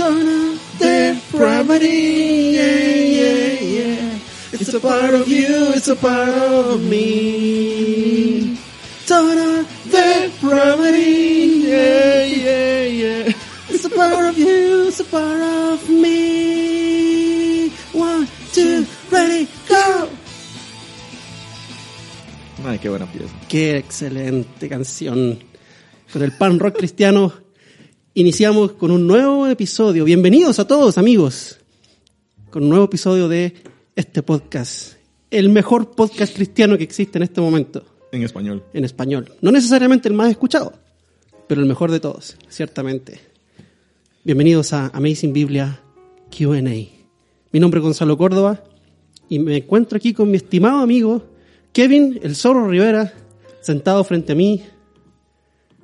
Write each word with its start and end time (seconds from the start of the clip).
Turn 0.00 0.28
up 0.28 0.56
depravity, 0.78 2.56
yeah, 2.56 3.04
yeah, 3.20 3.52
yeah. 3.60 4.18
It's 4.50 4.72
a 4.72 4.80
part 4.80 5.12
of 5.12 5.28
you, 5.28 5.74
it's 5.76 5.88
a 5.88 5.94
part 5.94 6.26
of 6.30 6.80
me. 6.82 8.56
Turn 9.04 9.36
up 9.36 9.66
depravity, 9.90 11.68
yeah, 11.68 12.24
yeah, 12.24 12.82
yeah. 12.84 13.32
It's 13.68 13.84
a 13.84 13.90
part 13.90 14.24
of 14.24 14.38
you, 14.38 14.88
it's 14.88 15.00
a 15.00 15.04
part 15.04 15.38
of 15.38 15.86
me. 15.90 17.68
One, 17.92 18.26
two, 18.54 18.86
ready, 19.10 19.48
go. 19.68 20.08
Ay, 22.64 22.78
qué 22.78 22.88
buena 22.88 23.04
pieza. 23.04 23.34
Qué 23.50 23.76
excelente 23.76 24.66
canción. 24.70 25.40
Con 26.10 26.22
el 26.22 26.32
pan 26.32 26.58
rock 26.58 26.78
cristiano 26.78 27.49
iniciamos 28.14 28.72
con 28.72 28.90
un 28.90 29.06
nuevo 29.06 29.46
episodio. 29.46 30.04
Bienvenidos 30.04 30.58
a 30.58 30.66
todos, 30.66 30.98
amigos. 30.98 31.58
Con 32.50 32.64
un 32.64 32.70
nuevo 32.70 32.86
episodio 32.86 33.28
de 33.28 33.54
este 33.94 34.22
podcast. 34.22 34.94
El 35.30 35.48
mejor 35.48 35.92
podcast 35.92 36.34
cristiano 36.34 36.76
que 36.76 36.84
existe 36.84 37.18
en 37.18 37.22
este 37.22 37.40
momento. 37.40 37.84
En 38.12 38.22
español. 38.22 38.64
En 38.72 38.84
español. 38.84 39.32
No 39.40 39.52
necesariamente 39.52 40.08
el 40.08 40.14
más 40.14 40.30
escuchado, 40.30 40.72
pero 41.46 41.60
el 41.60 41.68
mejor 41.68 41.92
de 41.92 42.00
todos, 42.00 42.36
ciertamente. 42.48 43.20
Bienvenidos 44.24 44.72
a 44.72 44.88
Amazing 44.88 45.32
Biblia 45.32 45.80
QA. 46.36 46.60
Mi 47.52 47.60
nombre 47.60 47.78
es 47.78 47.84
Gonzalo 47.84 48.18
Córdoba 48.18 48.64
y 49.28 49.38
me 49.38 49.58
encuentro 49.58 49.96
aquí 49.96 50.12
con 50.12 50.30
mi 50.30 50.36
estimado 50.36 50.80
amigo 50.80 51.24
Kevin, 51.72 52.18
el 52.22 52.34
Zorro 52.34 52.68
Rivera, 52.68 53.12
sentado 53.60 54.02
frente 54.02 54.32
a 54.32 54.34
mí, 54.34 54.64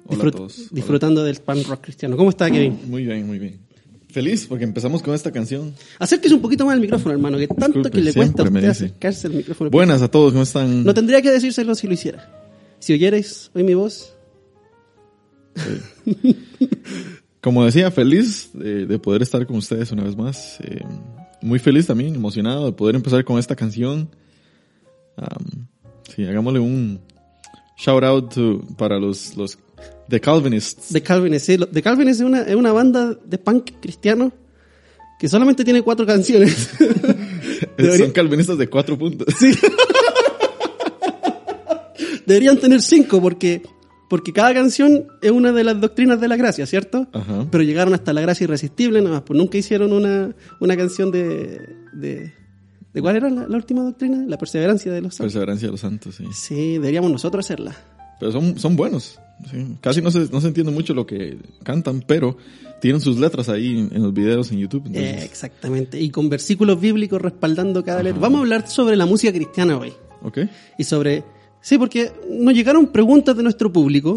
Hola 0.09 0.19
disfrut- 0.19 0.35
a 0.35 0.37
todos. 0.37 0.59
Hola. 0.59 0.69
disfrutando 0.73 1.25
del 1.25 1.37
pan 1.37 1.63
rock 1.65 1.81
cristiano. 1.83 2.17
¿Cómo 2.17 2.31
está, 2.31 2.51
Kevin? 2.51 2.79
Muy 2.89 3.05
bien, 3.05 3.27
muy 3.27 3.39
bien. 3.39 3.59
Feliz 4.09 4.47
porque 4.47 4.65
empezamos 4.65 5.03
con 5.03 5.15
esta 5.15 5.31
canción. 5.31 5.75
Acérquese 5.99 6.35
un 6.35 6.41
poquito 6.41 6.65
más 6.65 6.75
al 6.75 6.81
micrófono, 6.81 7.13
hermano, 7.13 7.37
que 7.37 7.49
tanto 7.49 7.67
Disculpe, 7.67 7.91
que 7.91 8.01
le 8.03 8.15
cuesta 8.15 8.43
a 8.43 8.47
usted 8.47 8.65
acercarse 8.65 9.27
al 9.27 9.35
micrófono. 9.35 9.71
Buenas 9.71 10.01
a 10.01 10.09
todos, 10.11 10.33
¿cómo 10.33 10.43
están? 10.43 10.85
No 10.85 10.95
tendría 10.95 11.21
que 11.21 11.31
decírselo 11.31 11.75
si 11.75 11.87
lo 11.87 11.93
hiciera. 11.95 12.33
Si 12.79 12.93
oyerais 12.95 13.51
hoy 13.55 13.63
mi 13.65 13.75
voz, 13.75 14.13
Como 17.41 17.65
decía, 17.65 17.91
feliz 17.91 18.51
de, 18.55 18.87
de 18.87 18.99
poder 18.99 19.23
estar 19.23 19.47
con 19.47 19.57
ustedes 19.57 19.93
una 19.93 20.03
vez 20.05 20.17
más. 20.17 20.59
Eh, 20.61 20.81
muy 21.43 21.59
feliz 21.59 21.87
también, 21.87 22.15
emocionado 22.15 22.67
de 22.67 22.73
poder 22.73 22.97
empezar 22.97 23.25
con 23.25 23.39
esta 23.39 23.55
canción. 23.55 24.09
Sí, 26.15 26.25
hagámosle 26.25 26.59
un 26.61 27.01
shout 27.79 28.03
out 28.05 28.35
to- 28.35 28.63
para 28.77 28.99
los, 28.99 29.37
los 29.37 29.57
The 30.09 30.21
Calvinists. 30.21 30.93
The 30.93 31.03
Calvinist, 31.03 31.47
sí, 31.47 31.59
The 31.59 31.83
Calvinist 31.83 32.21
es 32.21 32.27
una, 32.27 32.43
es 32.43 32.55
una 32.55 32.73
banda 32.73 33.15
de 33.25 33.39
punk 33.39 33.73
cristiano 33.81 34.33
que 35.19 35.29
solamente 35.29 35.65
tiene 35.65 35.83
cuatro 35.83 36.07
canciones. 36.07 36.71
Son 37.99 38.11
calvinistas 38.13 38.59
de 38.59 38.69
cuatro 38.69 38.99
puntos. 38.99 39.27
Deberían 42.27 42.59
tener 42.59 42.83
cinco 42.83 43.21
porque, 43.21 43.63
porque 44.11 44.33
cada 44.33 44.53
canción 44.53 45.07
es 45.23 45.31
una 45.31 45.53
de 45.53 45.65
las 45.65 45.81
doctrinas 45.81 46.21
de 46.21 46.29
la 46.29 46.37
gracia, 46.37 46.67
¿cierto? 46.67 47.07
Ajá. 47.13 47.47
Pero 47.51 47.63
llegaron 47.65 47.95
hasta 47.95 48.13
la 48.13 48.21
gracia 48.21 48.45
irresistible, 48.45 49.01
nada 49.01 49.17
más, 49.17 49.23
pues 49.23 49.39
nunca 49.39 49.59
hicieron 49.59 49.93
una, 49.93 50.35
una 50.61 50.77
canción 50.77 51.11
de, 51.11 51.61
de, 51.93 52.33
de 52.93 53.01
¿cuál 53.01 53.17
era 53.17 53.31
la, 53.31 53.47
la 53.47 53.57
última 53.57 53.83
doctrina? 53.83 54.25
La 54.27 54.39
perseverancia 54.39 54.93
de 54.93 55.01
los 55.01 55.15
santos. 55.15 55.33
Perseverancia 55.33 55.69
de 55.69 55.73
los 55.73 55.81
santos, 55.81 56.17
sí. 56.17 56.25
Sí, 56.33 56.73
deberíamos 56.75 57.11
nosotros 57.11 57.47
hacerla. 57.47 57.77
Pero 58.19 58.33
son, 58.33 58.59
son 58.59 58.77
buenos. 58.77 59.21
Sí. 59.51 59.77
Casi 59.81 60.01
no 60.03 60.11
se, 60.11 60.29
no 60.31 60.41
se 60.41 60.49
entiende 60.49 60.73
mucho 60.73 60.95
lo 60.95 61.07
que 61.07 61.39
cantan, 61.63 62.03
pero 62.07 62.37
tienen 62.81 63.01
sus 63.01 63.19
letras 63.19 63.49
ahí 63.49 63.79
en, 63.79 63.95
en 63.95 64.03
los 64.03 64.13
videos 64.13 64.51
en 64.53 64.59
YouTube. 64.59 64.85
entonces- 64.87 65.23
Eh, 65.23 65.25
exactamente, 65.25 66.01
y 66.01 66.11
con 66.11 66.29
versículos 66.29 66.81
bíblicos 66.81 67.21
respaldando 67.21 67.85
cada 67.85 68.03
letra. 68.03 68.21
Vamos 68.21 68.39
a 68.39 68.43
hablar 68.43 68.69
sobre 68.69 68.97
la 68.97 69.07
música 69.07 69.33
cristiana 69.33 69.79
hoy. 69.79 69.93
ok. 70.23 70.39
Y 70.79 70.85
sobre... 70.85 71.25
Sí, 71.61 71.79
porque 71.79 72.13
nos 72.31 72.55
llegaron 72.55 72.87
preguntas 72.93 73.37
de 73.37 73.43
nuestro 73.43 73.73
público. 73.73 74.17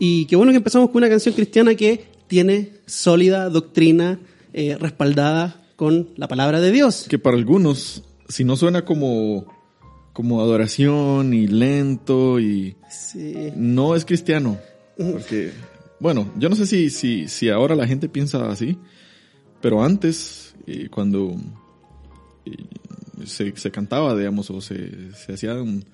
Y 0.00 0.24
qué 0.26 0.34
bueno 0.36 0.50
que 0.52 0.56
empezamos 0.58 0.90
con 0.90 0.96
una 0.98 1.08
canción 1.08 1.32
cristiana 1.34 1.74
que 1.76 2.04
tiene 2.26 2.72
sólida 2.86 3.48
doctrina 3.50 4.18
eh, 4.52 4.76
respaldada 4.80 5.62
con 5.76 6.08
la 6.16 6.26
palabra 6.26 6.60
de 6.60 6.72
Dios. 6.72 7.06
Que 7.08 7.18
para 7.20 7.36
algunos, 7.36 8.02
si 8.28 8.42
no 8.42 8.56
suena 8.56 8.84
como, 8.84 9.46
como 10.16 10.40
adoración 10.40 11.34
y 11.34 11.46
lento 11.46 12.40
y 12.40 12.74
Sí. 12.88 13.52
no 13.54 13.94
es 13.94 14.06
cristiano. 14.06 14.56
Porque, 14.96 15.50
bueno, 16.00 16.32
yo 16.38 16.48
no 16.48 16.56
sé 16.56 16.64
si, 16.66 16.88
si, 16.88 17.28
si 17.28 17.50
ahora 17.50 17.74
la 17.76 17.86
gente 17.86 18.08
piensa 18.08 18.50
así, 18.50 18.78
pero 19.60 19.82
antes, 19.84 20.54
eh, 20.66 20.88
cuando 20.90 21.36
eh, 22.46 22.50
se, 23.26 23.54
se 23.58 23.70
cantaba, 23.70 24.16
digamos, 24.16 24.48
o 24.50 24.62
se, 24.62 25.12
se 25.12 25.34
hacía 25.34 25.52
un- 25.54 25.84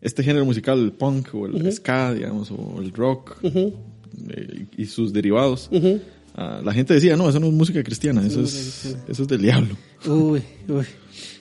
este 0.00 0.22
género 0.22 0.44
musical, 0.44 0.78
el 0.78 0.92
punk 0.92 1.34
o 1.34 1.46
el 1.46 1.72
ska, 1.72 2.14
digamos, 2.14 2.52
o 2.52 2.76
el 2.80 2.92
rock 2.92 3.36
eh, 3.42 4.66
y 4.76 4.86
sus 4.86 5.12
derivados. 5.12 5.68
Ah, 6.36 6.60
la 6.62 6.72
gente 6.72 6.94
decía, 6.94 7.16
no, 7.16 7.28
eso 7.28 7.40
no 7.40 7.46
es 7.46 7.52
música 7.52 7.82
cristiana, 7.82 8.24
eso 8.26 8.40
es, 8.42 8.52
cristiana. 8.52 9.04
eso 9.08 9.22
es 9.22 9.28
del 9.28 9.42
diablo. 9.42 9.76
Uy, 10.06 10.42
uy. 10.68 10.84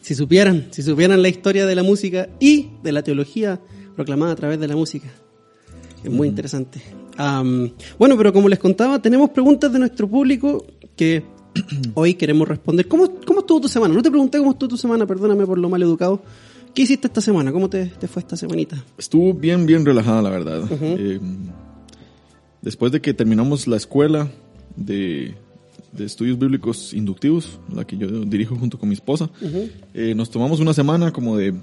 Si 0.01 0.15
supieran, 0.15 0.67
si 0.71 0.81
supieran 0.81 1.21
la 1.21 1.29
historia 1.29 1.65
de 1.65 1.75
la 1.75 1.83
música 1.83 2.29
y 2.39 2.69
de 2.83 2.91
la 2.91 3.03
teología 3.03 3.59
proclamada 3.95 4.33
a 4.33 4.35
través 4.35 4.59
de 4.59 4.67
la 4.67 4.75
música. 4.75 5.07
Es 6.03 6.11
muy 6.11 6.27
interesante. 6.27 6.81
Am, 7.17 7.71
bueno, 7.97 8.15
pero 8.17 8.31
como 8.31 8.49
les 8.49 8.59
contaba, 8.59 9.01
tenemos 9.01 9.29
preguntas 9.31 9.71
de 9.71 9.79
nuestro 9.79 10.07
público 10.07 10.65
que 10.95 11.23
hoy 11.95 12.13
queremos 12.13 12.47
responder. 12.47 12.87
¿Cómo, 12.87 13.19
¿Cómo 13.25 13.39
estuvo 13.39 13.61
tu 13.61 13.67
semana? 13.67 13.93
No 13.93 14.01
te 14.01 14.11
pregunté 14.11 14.37
cómo 14.37 14.51
estuvo 14.51 14.69
tu 14.69 14.77
semana, 14.77 15.05
perdóname 15.05 15.45
por 15.45 15.57
lo 15.57 15.69
mal 15.69 15.81
educado. 15.81 16.21
¿Qué 16.73 16.81
hiciste 16.81 17.07
esta 17.07 17.21
semana? 17.21 17.51
¿Cómo 17.51 17.69
te, 17.69 17.85
te 17.85 18.07
fue 18.07 18.19
esta 18.19 18.35
semanita? 18.35 18.83
Estuvo 18.97 19.33
bien, 19.33 19.65
bien 19.65 19.85
relajada, 19.85 20.21
la 20.21 20.29
verdad. 20.29 20.63
Eh, 20.81 21.19
después 22.61 22.91
de 22.91 23.01
que 23.01 23.13
terminamos 23.13 23.65
la 23.65 23.77
escuela 23.77 24.29
de, 24.75 25.35
de 25.91 26.05
estudios 26.05 26.37
bíblicos 26.39 26.93
inductivos, 26.93 27.59
la 27.73 27.85
que 27.85 27.97
yo 27.97 28.07
dirijo 28.25 28.55
junto 28.55 28.77
con 28.79 28.89
mi 28.89 28.95
esposa, 28.95 29.29
eh, 29.93 30.13
nos 30.15 30.29
tomamos 30.29 30.59
una 30.59 30.73
semana 30.73 31.11
como 31.11 31.37
de 31.37 31.53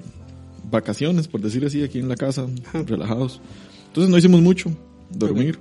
vacaciones, 0.70 1.28
por 1.28 1.40
decir 1.40 1.64
así, 1.64 1.82
aquí 1.82 1.98
en 1.98 2.08
la 2.08 2.16
casa, 2.16 2.46
relajados. 2.86 3.40
Entonces 3.88 4.10
no 4.10 4.16
hicimos 4.16 4.40
mucho, 4.40 4.70
dormir, 5.10 5.58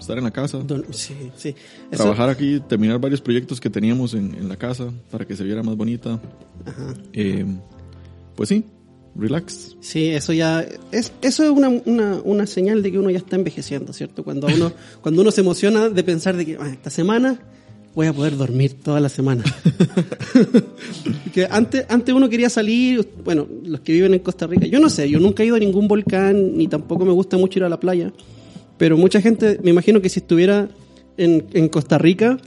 estar 0.00 0.18
en 0.18 0.24
la 0.24 0.30
casa, 0.32 0.58
Don- 0.58 0.84
sí, 0.90 1.14
sí. 1.36 1.54
Eso- 1.90 2.02
trabajar 2.02 2.28
aquí, 2.28 2.60
terminar 2.68 2.98
varios 2.98 3.20
proyectos 3.20 3.60
que 3.60 3.70
teníamos 3.70 4.14
en, 4.14 4.34
en 4.34 4.48
la 4.48 4.56
casa 4.56 4.92
para 5.10 5.24
que 5.26 5.36
se 5.36 5.44
viera 5.44 5.62
más 5.62 5.76
bonita. 5.76 6.20
Ajá. 6.66 6.94
Eh, 7.12 7.44
pues 8.34 8.48
sí, 8.48 8.64
relax. 9.16 9.76
Sí, 9.80 10.08
eso 10.08 10.32
ya 10.32 10.66
es 10.92 11.12
eso 11.22 11.44
es 11.44 11.50
una, 11.50 11.68
una, 11.68 12.20
una 12.24 12.46
señal 12.46 12.82
de 12.82 12.92
que 12.92 12.98
uno 12.98 13.10
ya 13.10 13.18
está 13.18 13.36
envejeciendo, 13.36 13.92
¿cierto? 13.92 14.24
Cuando 14.24 14.46
uno 14.46 14.72
cuando 15.02 15.22
uno 15.22 15.30
se 15.30 15.40
emociona 15.40 15.88
de 15.88 16.02
pensar 16.04 16.36
de 16.36 16.46
que 16.46 16.56
"Ah, 16.60 16.70
esta 16.70 16.90
semana 16.90 17.38
voy 17.94 18.06
a 18.06 18.12
poder 18.12 18.36
dormir 18.36 18.74
toda 18.74 19.00
la 19.00 19.08
semana. 19.08 19.42
que 21.34 21.46
antes 21.50 21.84
antes 21.88 22.14
uno 22.14 22.28
quería 22.28 22.48
salir, 22.50 23.08
bueno, 23.24 23.46
los 23.64 23.80
que 23.80 23.92
viven 23.92 24.14
en 24.14 24.20
Costa 24.20 24.46
Rica, 24.46 24.66
yo 24.66 24.78
no 24.78 24.88
sé, 24.88 25.08
yo 25.10 25.18
nunca 25.18 25.42
he 25.42 25.46
ido 25.46 25.56
a 25.56 25.58
ningún 25.58 25.88
volcán 25.88 26.56
ni 26.56 26.68
tampoco 26.68 27.04
me 27.04 27.12
gusta 27.12 27.36
mucho 27.36 27.58
ir 27.58 27.64
a 27.64 27.68
la 27.68 27.80
playa, 27.80 28.12
pero 28.76 28.96
mucha 28.96 29.20
gente, 29.20 29.58
me 29.62 29.70
imagino 29.70 30.00
que 30.00 30.08
si 30.08 30.20
estuviera 30.20 30.68
en, 31.16 31.46
en 31.52 31.68
Costa 31.68 31.98
Rica, 31.98 32.38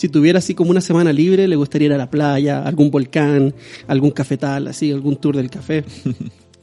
si 0.00 0.08
tuviera 0.08 0.38
así 0.38 0.54
como 0.54 0.70
una 0.70 0.80
semana 0.80 1.12
libre, 1.12 1.46
le 1.46 1.56
gustaría 1.56 1.88
ir 1.88 1.92
a 1.92 1.98
la 1.98 2.08
playa, 2.08 2.62
algún 2.62 2.90
volcán, 2.90 3.54
algún 3.86 4.12
cafetal, 4.12 4.66
así, 4.68 4.90
algún 4.90 5.16
tour 5.16 5.36
del 5.36 5.50
café. 5.50 5.84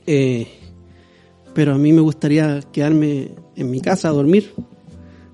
Eh, 0.09 0.47
pero 1.53 1.73
a 1.73 1.77
mí 1.77 1.91
me 1.91 1.99
gustaría 1.99 2.61
quedarme 2.71 3.31
en 3.57 3.69
mi 3.69 3.81
casa 3.81 4.07
a 4.07 4.11
dormir. 4.11 4.53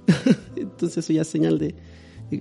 Entonces 0.55 0.97
eso 0.97 1.13
ya 1.13 1.21
es 1.21 1.27
señal 1.27 1.59
de... 1.59 1.75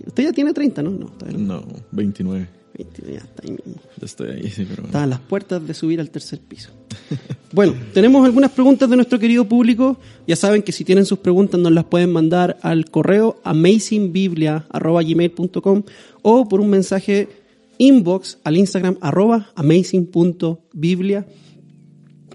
Usted 0.07 0.23
ya 0.25 0.33
tiene 0.33 0.55
30, 0.55 0.83
¿no? 0.83 0.93
No, 0.93 1.07
todavía 1.09 1.39
no. 1.39 1.61
No, 1.61 1.67
29. 1.91 2.49
20, 2.77 3.13
ya 3.13 3.19
está 3.19 3.43
ahí 3.45 3.51
mismo. 3.51 3.75
Ya 3.99 4.07
estoy 4.07 4.31
ahí, 4.31 4.51
sí, 4.51 4.67
pero. 4.69 4.83
Está 4.85 5.05
a 5.05 5.07
las 5.07 5.21
puertas 5.21 5.65
de 5.67 5.73
subir 5.75 6.01
al 6.01 6.11
tercer 6.11 6.41
piso. 6.41 6.71
Bueno, 7.55 7.75
tenemos 7.93 8.25
algunas 8.25 8.51
preguntas 8.51 8.89
de 8.89 8.97
nuestro 8.97 9.19
querido 9.19 9.47
público. 9.47 9.99
Ya 10.27 10.37
saben 10.37 10.63
que 10.63 10.73
si 10.73 10.85
tienen 10.85 11.05
sus 11.05 11.19
preguntas 11.19 11.61
nos 11.61 11.71
las 11.71 11.85
pueden 11.85 12.11
mandar 12.11 12.57
al 12.63 12.87
correo 12.87 13.43
amazingbiblia.gmail.com 13.45 15.83
o 16.23 16.49
por 16.49 16.63
un 16.63 16.71
mensaje 16.71 17.29
inbox 17.77 18.39
al 18.45 18.57
Instagram 18.57 18.97
arroba 19.03 19.51
amazing.biblia 19.55 21.27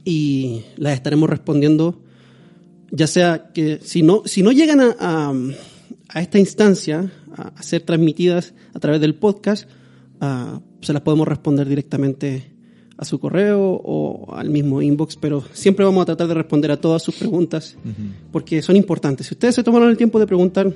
y 0.05 0.61
las 0.75 0.93
estaremos 0.93 1.27
respondiendo 1.27 1.99
ya 2.91 3.07
sea 3.07 3.51
que 3.53 3.79
si 3.83 4.03
no, 4.03 4.23
si 4.25 4.43
no 4.43 4.51
llegan 4.51 4.81
a, 4.81 4.95
a, 4.99 5.33
a 6.09 6.21
esta 6.21 6.39
instancia 6.39 7.11
a, 7.35 7.53
a 7.55 7.63
ser 7.63 7.81
transmitidas 7.81 8.53
a 8.73 8.79
través 8.79 9.01
del 9.01 9.15
podcast, 9.15 9.67
ah, 10.21 10.59
se 10.81 10.93
las 10.93 11.01
podemos 11.01 11.27
responder 11.27 11.67
directamente 11.67 12.53
a 12.97 13.05
su 13.05 13.19
correo 13.19 13.79
o 13.83 14.33
al 14.35 14.49
mismo 14.49 14.81
inbox, 14.81 15.17
pero 15.17 15.43
siempre 15.53 15.85
vamos 15.85 16.01
a 16.01 16.05
tratar 16.05 16.27
de 16.27 16.33
responder 16.33 16.71
a 16.71 16.77
todas 16.77 17.03
sus 17.03 17.15
preguntas 17.15 17.77
porque 18.31 18.61
son 18.63 18.75
importantes. 18.75 19.27
Si 19.27 19.35
ustedes 19.35 19.53
se 19.53 19.63
tomaron 19.63 19.89
el 19.89 19.97
tiempo 19.97 20.19
de 20.19 20.25
preguntar 20.25 20.73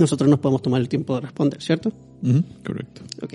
nosotros 0.00 0.28
nos 0.30 0.40
podemos 0.40 0.62
tomar 0.62 0.80
el 0.80 0.88
tiempo 0.88 1.14
de 1.14 1.20
responder, 1.20 1.62
¿cierto? 1.62 1.92
Ujú, 2.22 2.42
Correcto. 2.64 3.02
Ok. 3.22 3.34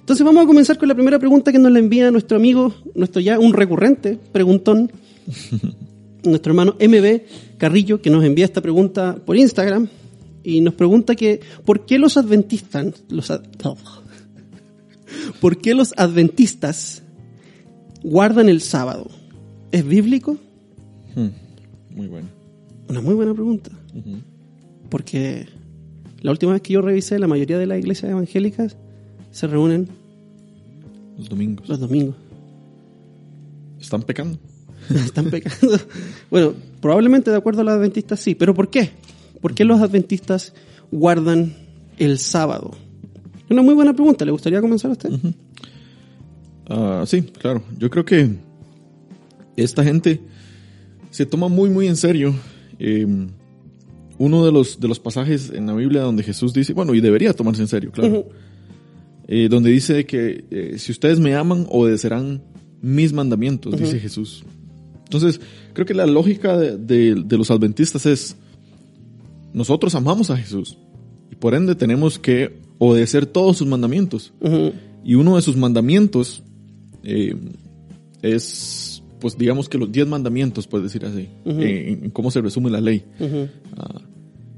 Entonces 0.00 0.24
vamos 0.24 0.44
a 0.44 0.46
comenzar 0.46 0.78
con 0.78 0.88
la 0.88 0.94
primera 0.94 1.18
pregunta 1.18 1.52
que 1.52 1.58
nos 1.58 1.70
la 1.70 1.78
envía 1.78 2.10
nuestro 2.10 2.36
amigo, 2.36 2.74
nuestro 2.94 3.20
ya 3.20 3.38
un 3.38 3.52
recurrente 3.52 4.18
preguntón, 4.32 4.90
nuestro 6.24 6.52
hermano 6.52 6.76
MB 6.80 7.58
Carrillo, 7.58 8.00
que 8.00 8.10
nos 8.10 8.24
envía 8.24 8.44
esta 8.44 8.62
pregunta 8.62 9.18
por 9.24 9.36
Instagram 9.36 9.88
y 10.42 10.60
nos 10.60 10.74
pregunta 10.74 11.14
que 11.16 11.40
¿por 11.64 11.86
qué 11.86 11.98
los 11.98 12.16
adventistas, 12.16 13.02
los 13.08 13.30
ad-. 13.30 13.44
¿Por 15.40 15.58
qué 15.58 15.74
los 15.74 15.92
adventistas 15.96 17.02
guardan 18.02 18.48
el 18.48 18.60
sábado? 18.60 19.08
¿Es 19.72 19.86
bíblico? 19.86 20.36
Hmm, 21.14 21.28
Muy 21.96 22.06
bueno. 22.08 22.28
Una 22.88 23.00
muy 23.00 23.14
buena 23.14 23.34
pregunta. 23.34 23.70
Porque 24.90 25.46
la 26.20 26.30
última 26.30 26.52
vez 26.52 26.62
que 26.62 26.74
yo 26.74 26.82
revisé, 26.82 27.18
la 27.18 27.26
mayoría 27.26 27.58
de 27.58 27.66
las 27.66 27.78
iglesias 27.78 28.10
evangélicas 28.12 28.76
se 29.32 29.46
reúnen 29.46 29.88
Los 31.18 31.28
domingos. 31.28 31.68
los 31.68 31.80
domingos. 31.80 32.14
¿Están 33.80 34.02
pecando? 34.02 34.38
Están 34.94 35.30
pecando. 35.30 35.76
Bueno, 36.30 36.54
probablemente 36.80 37.30
de 37.30 37.36
acuerdo 37.36 37.62
a 37.62 37.64
los 37.64 37.74
adventistas 37.74 38.20
sí, 38.20 38.34
pero 38.34 38.54
¿por 38.54 38.70
qué? 38.70 38.90
¿Por 39.40 39.54
qué 39.54 39.64
los 39.64 39.80
adventistas 39.80 40.54
guardan 40.92 41.54
el 41.98 42.18
sábado? 42.18 42.72
Una 43.48 43.62
muy 43.62 43.74
buena 43.74 43.92
pregunta. 43.92 44.24
¿Le 44.24 44.32
gustaría 44.32 44.60
comenzar 44.60 44.90
a 44.90 44.92
usted? 44.92 45.10
Ah, 46.68 47.04
sí, 47.06 47.22
claro. 47.22 47.62
Yo 47.78 47.88
creo 47.90 48.04
que 48.04 48.28
esta 49.56 49.84
gente 49.84 50.20
se 51.10 51.24
toma 51.26 51.48
muy, 51.48 51.70
muy 51.70 51.86
en 51.86 51.96
serio 51.96 52.34
eh, 52.78 53.06
uno 54.18 54.44
de 54.44 54.52
los, 54.52 54.80
de 54.80 54.88
los 54.88 54.98
pasajes 54.98 55.50
en 55.54 55.66
la 55.66 55.74
Biblia 55.74 56.02
donde 56.02 56.22
Jesús 56.22 56.52
dice, 56.52 56.72
bueno, 56.72 56.94
y 56.94 57.00
debería 57.00 57.32
tomarse 57.32 57.62
en 57.62 57.68
serio, 57.68 57.90
claro, 57.92 58.28
eh, 59.28 59.48
donde 59.48 59.70
dice 59.70 60.04
que 60.06 60.44
eh, 60.50 60.74
si 60.78 60.90
ustedes 60.92 61.20
me 61.20 61.34
aman, 61.34 61.66
obedecerán 61.70 62.42
mis 62.82 63.12
mandamientos, 63.12 63.78
dice 63.78 63.98
Jesús. 64.00 64.44
Entonces, 65.04 65.40
creo 65.72 65.86
que 65.86 65.94
la 65.94 66.06
lógica 66.06 66.56
de, 66.58 66.76
de- 66.76 67.14
de 67.24 67.38
los 67.38 67.50
adventistas 67.50 68.06
es, 68.06 68.36
nosotros 69.54 69.94
amamos 69.94 70.30
a 70.30 70.36
Jesús 70.36 70.76
y 71.30 71.36
por 71.36 71.54
ende 71.54 71.74
tenemos 71.74 72.18
que 72.18 72.58
obedecer 72.78 73.26
todos 73.26 73.58
sus 73.58 73.66
mandamientos. 73.66 74.32
Y 75.04 75.14
uno 75.14 75.36
de 75.36 75.42
sus 75.42 75.56
mandamientos 75.56 76.42
eh, 77.02 77.34
es, 78.22 79.02
pues 79.20 79.38
digamos 79.38 79.68
que 79.68 79.78
los 79.78 79.90
diez 79.92 80.06
mandamientos, 80.06 80.66
puedes 80.66 80.92
decir 80.92 81.06
así, 81.06 81.28
Ujú. 81.44 81.60
en, 81.60 82.04
en 82.04 82.10
cómo 82.10 82.30
se 82.30 82.40
resume 82.40 82.70
la 82.70 82.80
ley. 82.80 83.04
Ah, 83.76 84.00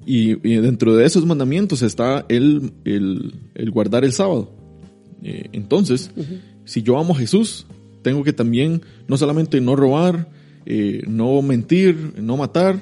y, 0.07 0.31
y 0.49 0.57
dentro 0.57 0.97
de 0.97 1.05
esos 1.05 1.27
mandamientos 1.27 1.83
está 1.83 2.25
el, 2.29 2.73
el, 2.85 3.35
el 3.55 3.71
guardar 3.71 4.05
el 4.05 4.13
sábado. 4.13 4.53
Eh, 5.23 5.49
entonces, 5.53 6.11
si 6.65 6.83
yo 6.83 6.99
amo 6.99 7.15
a 7.15 7.19
Jesús, 7.19 7.67
tengo 8.03 8.25
que 8.25 8.33
también 8.33 8.83
no 9.07 9.19
solamente 9.19 9.61
no 9.61 9.77
robar, 9.77 10.31
eh, 10.65 11.03
no 11.07 11.43
mentir, 11.43 12.15
no 12.23 12.37
matar, 12.39 12.81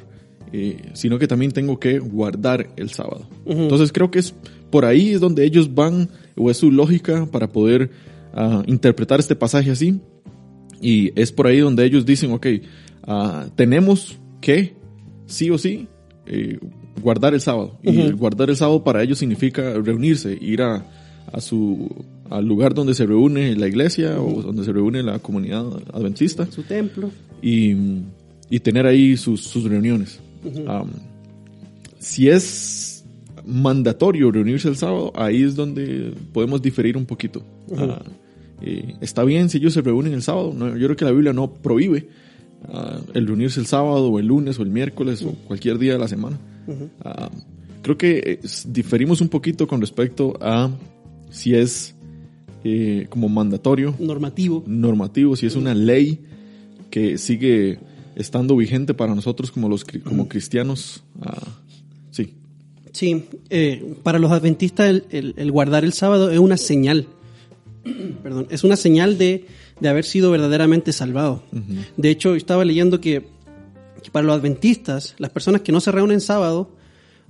eh, 0.52 0.90
sino 0.92 1.18
que 1.18 1.26
también 1.26 1.50
tengo 1.50 1.80
que 1.80 1.98
guardar 1.98 2.68
el 2.76 2.90
sábado. 2.90 3.28
Entonces 3.44 3.90
creo 3.90 4.10
que 4.10 4.20
es 4.20 4.34
por 4.70 4.84
ahí 4.84 5.10
es 5.10 5.20
donde 5.20 5.44
ellos 5.44 5.74
van, 5.74 6.08
o 6.36 6.50
es 6.50 6.56
su 6.58 6.70
lógica 6.70 7.26
para 7.26 7.48
poder 7.52 7.90
ah, 8.34 8.62
interpretar 8.66 9.20
este 9.20 9.36
pasaje 9.36 9.70
así. 9.70 10.00
Y 10.80 11.12
es 11.20 11.32
por 11.32 11.46
ahí 11.46 11.58
donde 11.60 11.84
ellos 11.84 12.04
dicen, 12.04 12.32
ok, 12.32 12.46
ah, 13.04 13.46
tenemos 13.56 14.18
que, 14.40 14.74
sí 15.26 15.50
o 15.50 15.58
sí, 15.58 15.88
eh, 16.26 16.58
guardar 17.02 17.34
el 17.34 17.40
sábado. 17.40 17.78
Y 17.82 18.00
el 18.00 18.14
guardar 18.16 18.50
el 18.50 18.56
sábado 18.56 18.84
para 18.84 19.02
ellos 19.02 19.18
significa 19.18 19.74
reunirse, 19.74 20.36
ir 20.40 20.62
a, 20.62 20.84
a 21.32 21.40
su, 21.40 21.88
al 22.30 22.46
lugar 22.46 22.74
donde 22.74 22.94
se 22.94 23.06
reúne 23.06 23.54
la 23.56 23.69
iglesia 23.69 24.20
o 24.20 24.42
donde 24.42 24.64
se 24.64 24.72
reúne 24.72 25.02
la 25.02 25.19
comunidad 25.19 25.64
adventista 25.92 26.46
Su 26.50 26.62
templo. 26.62 27.10
y, 27.42 27.74
y 28.50 28.60
tener 28.60 28.86
ahí 28.86 29.16
sus, 29.16 29.42
sus 29.42 29.64
reuniones. 29.64 30.20
Si 31.98 32.28
es 32.28 32.85
mandatorio 33.46 34.31
reunirse 34.31 34.69
el 34.69 34.76
sábado, 34.76 35.12
ahí 35.14 35.43
es 35.43 35.54
donde 35.54 36.12
podemos 36.32 36.60
diferir 36.60 36.96
un 36.96 37.06
poquito. 37.06 37.43
Ah, 37.76 38.02
eh, 38.60 38.96
está 39.00 39.25
bien 39.25 39.48
si 39.48 39.58
ellos 39.58 39.72
se 39.72 39.82
reúnen 39.82 40.12
el 40.12 40.22
sábado, 40.22 40.52
no, 40.54 40.76
yo 40.76 40.87
creo 40.87 40.96
que 40.96 41.04
la 41.04 41.12
Biblia 41.12 41.32
no 41.32 41.52
prohíbe 41.52 42.08
ah, 42.69 42.98
el 43.14 43.26
reunirse 43.26 43.60
el 43.60 43.66
sábado 43.66 44.08
o 44.08 44.19
el 44.19 44.26
lunes 44.26 44.58
o 44.58 44.62
el 44.62 44.70
miércoles 44.70 45.22
o 45.22 45.32
cualquier 45.46 45.78
día 45.78 45.93
de 45.93 45.98
la 45.98 46.08
semana. 46.08 46.38
Ah, 47.04 47.31
creo 47.82 47.96
que 47.96 48.19
eh, 48.19 48.40
diferimos 48.66 49.20
un 49.20 49.28
poquito 49.28 49.69
con 49.69 49.81
respecto 49.81 50.37
a 50.40 50.70
si 51.31 51.54
es 51.54 51.94
eh, 52.64 53.06
como 53.08 53.28
mandatorio 53.28 53.94
Normativo. 53.98 54.64
normativo, 54.66 55.37
si 55.37 55.46
es 55.46 55.54
una 55.54 55.75
ley 55.75 56.25
que 56.90 57.19
sigue 57.19 57.78
estando 58.16 58.56
vigente 58.56 58.94
para 58.94 59.14
nosotros 59.14 59.52
como 59.52 59.69
los 59.69 59.84
como 59.84 60.26
cristianos. 60.26 61.04
Sí, 62.96 63.26
eh, 63.50 63.94
para 64.02 64.19
los 64.19 64.32
adventistas 64.32 64.88
el, 64.88 65.04
el- 65.10 65.34
el 65.37 65.52
guardar 65.52 65.84
el 65.84 65.93
sábado 65.93 66.31
es 66.31 66.38
una 66.38 66.56
señal. 66.56 67.06
Perdón, 68.22 68.46
es 68.48 68.64
una 68.64 68.76
señal 68.76 69.19
de, 69.19 69.44
de 69.81 69.88
haber 69.90 70.04
sido 70.06 70.31
verdaderamente 70.31 70.93
salvado. 70.94 71.43
De 71.98 72.08
hecho, 72.08 72.34
estaba 72.34 72.64
leyendo 72.64 72.98
que, 73.00 73.28
que 74.02 74.10
para 74.10 74.26
los 74.26 74.34
adventistas, 74.34 75.14
las 75.19 75.31
personas 75.31 75.60
que 75.60 75.72
no 75.72 75.81
se 75.81 75.93
reúnen 75.93 76.22
sábado, 76.22 76.70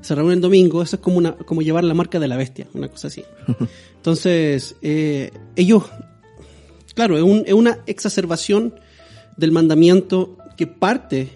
se 0.02 0.14
reúnen 0.14 0.40
domingo, 0.40 0.82
eso 0.82 0.96
es 0.96 1.02
como, 1.02 1.16
una, 1.18 1.32
como 1.32 1.62
llevar 1.62 1.82
la 1.82 1.94
marca 1.94 2.20
de 2.20 2.28
la 2.28 2.36
bestia, 2.36 2.68
una 2.72 2.88
cosa 2.88 3.08
así. 3.08 3.24
Entonces, 3.96 4.76
eh, 4.82 5.32
ellos, 5.56 5.82
claro, 6.94 7.16
es, 7.16 7.24
un- 7.24 7.42
es 7.44 7.54
una 7.54 7.78
exacerbación 7.86 8.72
del 9.36 9.50
mandamiento 9.50 10.36
que 10.56 10.68
parte 10.68 11.28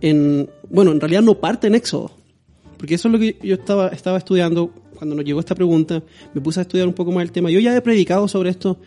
en, 0.00 0.50
bueno, 0.68 0.90
en 0.90 1.00
realidad 1.00 1.22
no 1.22 1.36
parte 1.36 1.68
en 1.68 1.76
Éxodo, 1.76 2.10
porque 2.80 2.94
eso 2.94 3.08
es 3.08 3.12
lo 3.12 3.18
que 3.18 3.36
yo 3.42 3.56
estaba, 3.56 3.88
estaba 3.88 4.16
estudiando 4.16 4.70
cuando 4.94 5.14
nos 5.14 5.22
llegó 5.22 5.38
esta 5.38 5.54
pregunta, 5.54 6.02
me 6.32 6.40
puse 6.40 6.60
a 6.60 6.62
estudiar 6.62 6.88
un 6.88 6.94
poco 6.94 7.12
más 7.12 7.22
el 7.22 7.30
tema. 7.30 7.50
Yo 7.50 7.60
ya 7.60 7.76
he 7.76 7.80
predicado 7.82 8.26
sobre 8.26 8.48
esto 8.48 8.78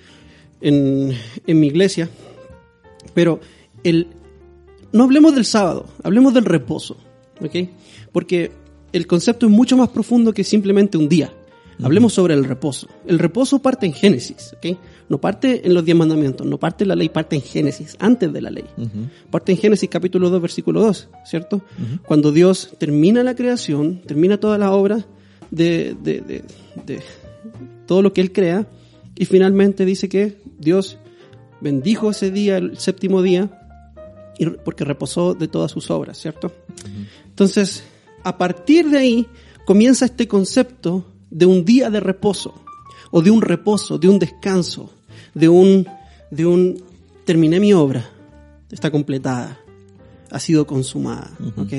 en, 0.62 1.16
en 1.46 1.60
mi 1.60 1.68
iglesia, 1.68 2.10
pero 3.14 3.40
el, 3.84 4.08
no 4.92 5.04
hablemos 5.04 5.36
del 5.36 5.46
sábado, 5.46 5.86
hablemos 6.02 6.34
del 6.34 6.46
reposo, 6.46 6.98
¿ok? 7.40 7.70
Porque 8.12 8.52
el 8.94 9.06
concepto 9.06 9.46
es 9.46 9.52
mucho 9.52 9.78
más 9.78 9.90
profundo 9.90 10.34
que 10.34 10.44
simplemente 10.44 10.98
un 10.98 11.08
día. 11.08 11.32
Hablemos 11.82 12.14
sobre 12.14 12.34
el 12.36 12.44
reposo. 12.46 12.88
El 13.08 13.18
reposo 13.20 13.60
parte 13.60 13.86
en 13.86 13.94
Génesis, 13.94 14.54
¿ok? 14.58 14.78
No 15.10 15.20
parte 15.20 15.66
en 15.66 15.74
los 15.74 15.84
diez 15.84 15.98
mandamientos, 15.98 16.46
no 16.46 16.58
parte 16.60 16.84
en 16.84 16.90
la 16.90 16.96
ley, 16.96 17.10
parte 17.10 17.36
en 17.36 17.42
Génesis, 17.42 17.96
antes 18.00 18.32
de 18.32 18.42
la 18.42 18.52
ley. 18.52 18.66
Parte 19.32 19.52
en 19.54 19.58
Génesis 19.58 19.90
capítulo 19.90 20.30
2, 20.30 20.42
versículo 20.42 20.82
2, 20.82 21.10
¿cierto? 21.26 21.62
Cuando 22.06 22.32
Dios 22.32 22.72
termina 22.78 23.24
la 23.24 23.36
creación, 23.36 24.02
termina 24.06 24.40
toda 24.40 24.58
la 24.58 24.72
obra 24.72 25.06
de, 25.52 25.96
de- 26.02 26.22
de- 26.22 26.44
de 26.86 27.02
todo 27.88 28.02
lo 28.02 28.14
que 28.14 28.22
Él 28.22 28.32
crea, 28.32 28.68
y 29.16 29.26
finalmente 29.26 29.86
dice 29.86 30.10
que 30.10 30.38
Dios 30.60 30.98
bendijo 31.62 32.12
ese 32.12 32.32
día, 32.32 32.58
el 32.58 32.78
séptimo 32.78 33.22
día, 33.22 33.50
y- 34.40 34.46
porque 34.48 34.84
reposó 34.86 35.34
de 35.34 35.48
todas 35.48 35.72
sus 35.72 35.90
obras, 35.92 36.18
¿cierto? 36.18 36.52
Entonces, 37.28 37.84
a 38.24 38.38
partir 38.38 38.90
de 38.90 38.98
ahí 38.98 39.28
comienza 39.66 40.06
este 40.06 40.28
concepto 40.28 41.06
de 41.34 41.48
un 41.48 41.66
día 41.66 41.90
de 41.90 42.00
reposo, 42.00 42.54
o 43.10 43.22
de 43.22 43.32
un 43.32 43.42
reposo, 43.42 43.98
de 43.98 44.08
un 44.08 44.20
descanso, 44.20 44.92
de 45.34 45.50
un, 45.50 45.88
de 46.30 46.46
un, 46.46 46.82
terminé 47.26 47.60
mi 47.60 47.74
obra, 47.74 48.08
está 48.72 48.92
completada, 48.92 49.60
ha 50.30 50.40
sido 50.40 50.66
consumada, 50.68 51.32
¿ok? 51.58 51.74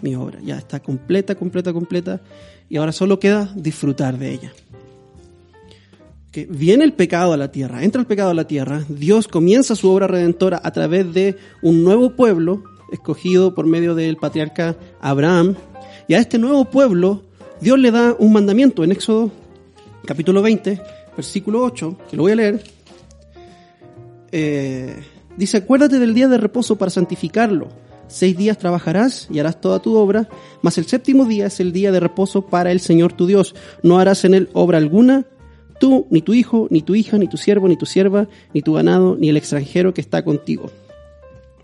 Mi 0.00 0.14
obra 0.14 0.40
ya 0.42 0.56
está 0.56 0.80
completa, 0.80 1.34
completa, 1.34 1.72
completa, 1.72 2.22
y 2.68 2.78
ahora 2.78 2.92
solo 2.92 3.20
queda 3.20 3.52
disfrutar 3.54 4.18
de 4.18 4.32
ella. 4.32 4.52
Que 6.32 6.46
viene 6.46 6.84
el 6.84 6.94
pecado 6.94 7.34
a 7.34 7.36
la 7.36 7.52
tierra, 7.52 7.84
entra 7.84 8.00
el 8.00 8.06
pecado 8.06 8.30
a 8.30 8.34
la 8.34 8.46
tierra, 8.46 8.84
Dios 8.88 9.28
comienza 9.28 9.76
su 9.76 9.90
obra 9.90 10.06
redentora 10.06 10.60
a 10.64 10.72
través 10.72 11.12
de 11.12 11.36
un 11.62 11.84
nuevo 11.84 12.16
pueblo 12.16 12.64
escogido 12.90 13.54
por 13.54 13.66
medio 13.66 13.94
del 13.94 14.16
patriarca 14.16 14.76
Abraham, 15.00 15.56
y 16.08 16.14
a 16.14 16.18
este 16.18 16.38
nuevo 16.38 16.64
pueblo 16.66 17.22
Dios 17.60 17.78
le 17.78 17.90
da 17.90 18.16
un 18.18 18.32
mandamiento 18.32 18.84
en 18.84 18.92
Éxodo 18.92 19.30
capítulo 20.04 20.42
20, 20.42 20.80
versículo 21.16 21.62
8, 21.62 21.96
que 22.10 22.16
lo 22.16 22.24
voy 22.24 22.32
a 22.32 22.36
leer. 22.36 22.62
Eh, 24.32 24.96
dice, 25.36 25.58
acuérdate 25.58 25.98
del 25.98 26.14
día 26.14 26.28
de 26.28 26.38
reposo 26.38 26.76
para 26.76 26.90
santificarlo. 26.90 27.68
Seis 28.06 28.36
días 28.36 28.58
trabajarás 28.58 29.28
y 29.30 29.38
harás 29.38 29.60
toda 29.60 29.80
tu 29.80 29.96
obra, 29.96 30.28
mas 30.60 30.76
el 30.76 30.86
séptimo 30.86 31.24
día 31.24 31.46
es 31.46 31.58
el 31.60 31.72
día 31.72 31.90
de 31.90 32.00
reposo 32.00 32.42
para 32.42 32.70
el 32.70 32.80
Señor 32.80 33.12
tu 33.12 33.26
Dios. 33.26 33.54
No 33.82 33.98
harás 33.98 34.24
en 34.24 34.34
él 34.34 34.50
obra 34.52 34.78
alguna, 34.78 35.24
tú, 35.80 36.06
ni 36.10 36.20
tu 36.20 36.34
hijo, 36.34 36.66
ni 36.70 36.82
tu 36.82 36.94
hija, 36.94 37.16
ni 37.16 37.28
tu 37.28 37.36
siervo, 37.36 37.68
ni 37.68 37.76
tu 37.76 37.86
sierva, 37.86 38.28
ni 38.52 38.60
tu 38.60 38.74
ganado, 38.74 39.16
ni 39.16 39.30
el 39.30 39.36
extranjero 39.36 39.94
que 39.94 40.00
está 40.00 40.22
contigo. 40.22 40.70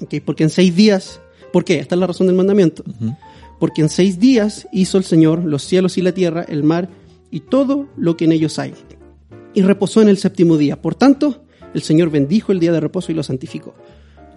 Ok, 0.00 0.14
Porque 0.24 0.44
en 0.44 0.50
seis 0.50 0.74
días, 0.74 1.20
¿por 1.52 1.64
qué? 1.64 1.78
Esta 1.78 1.94
es 1.94 1.98
la 1.98 2.06
razón 2.06 2.26
del 2.26 2.36
mandamiento. 2.36 2.84
Porque 3.60 3.82
en 3.82 3.90
seis 3.90 4.18
días 4.18 4.66
hizo 4.72 4.98
el 4.98 5.04
Señor 5.04 5.44
los 5.44 5.62
cielos 5.62 5.98
y 5.98 6.02
la 6.02 6.12
tierra, 6.12 6.42
el 6.48 6.64
mar 6.64 6.88
y 7.30 7.40
todo 7.40 7.88
lo 7.96 8.16
que 8.16 8.24
en 8.24 8.32
ellos 8.32 8.58
hay. 8.58 8.72
Y 9.54 9.62
reposó 9.62 10.00
en 10.00 10.08
el 10.08 10.16
séptimo 10.16 10.56
día. 10.56 10.80
Por 10.80 10.94
tanto, 10.94 11.44
el 11.74 11.82
Señor 11.82 12.10
bendijo 12.10 12.52
el 12.52 12.58
día 12.58 12.72
de 12.72 12.80
reposo 12.80 13.12
y 13.12 13.14
lo 13.14 13.22
santificó. 13.22 13.74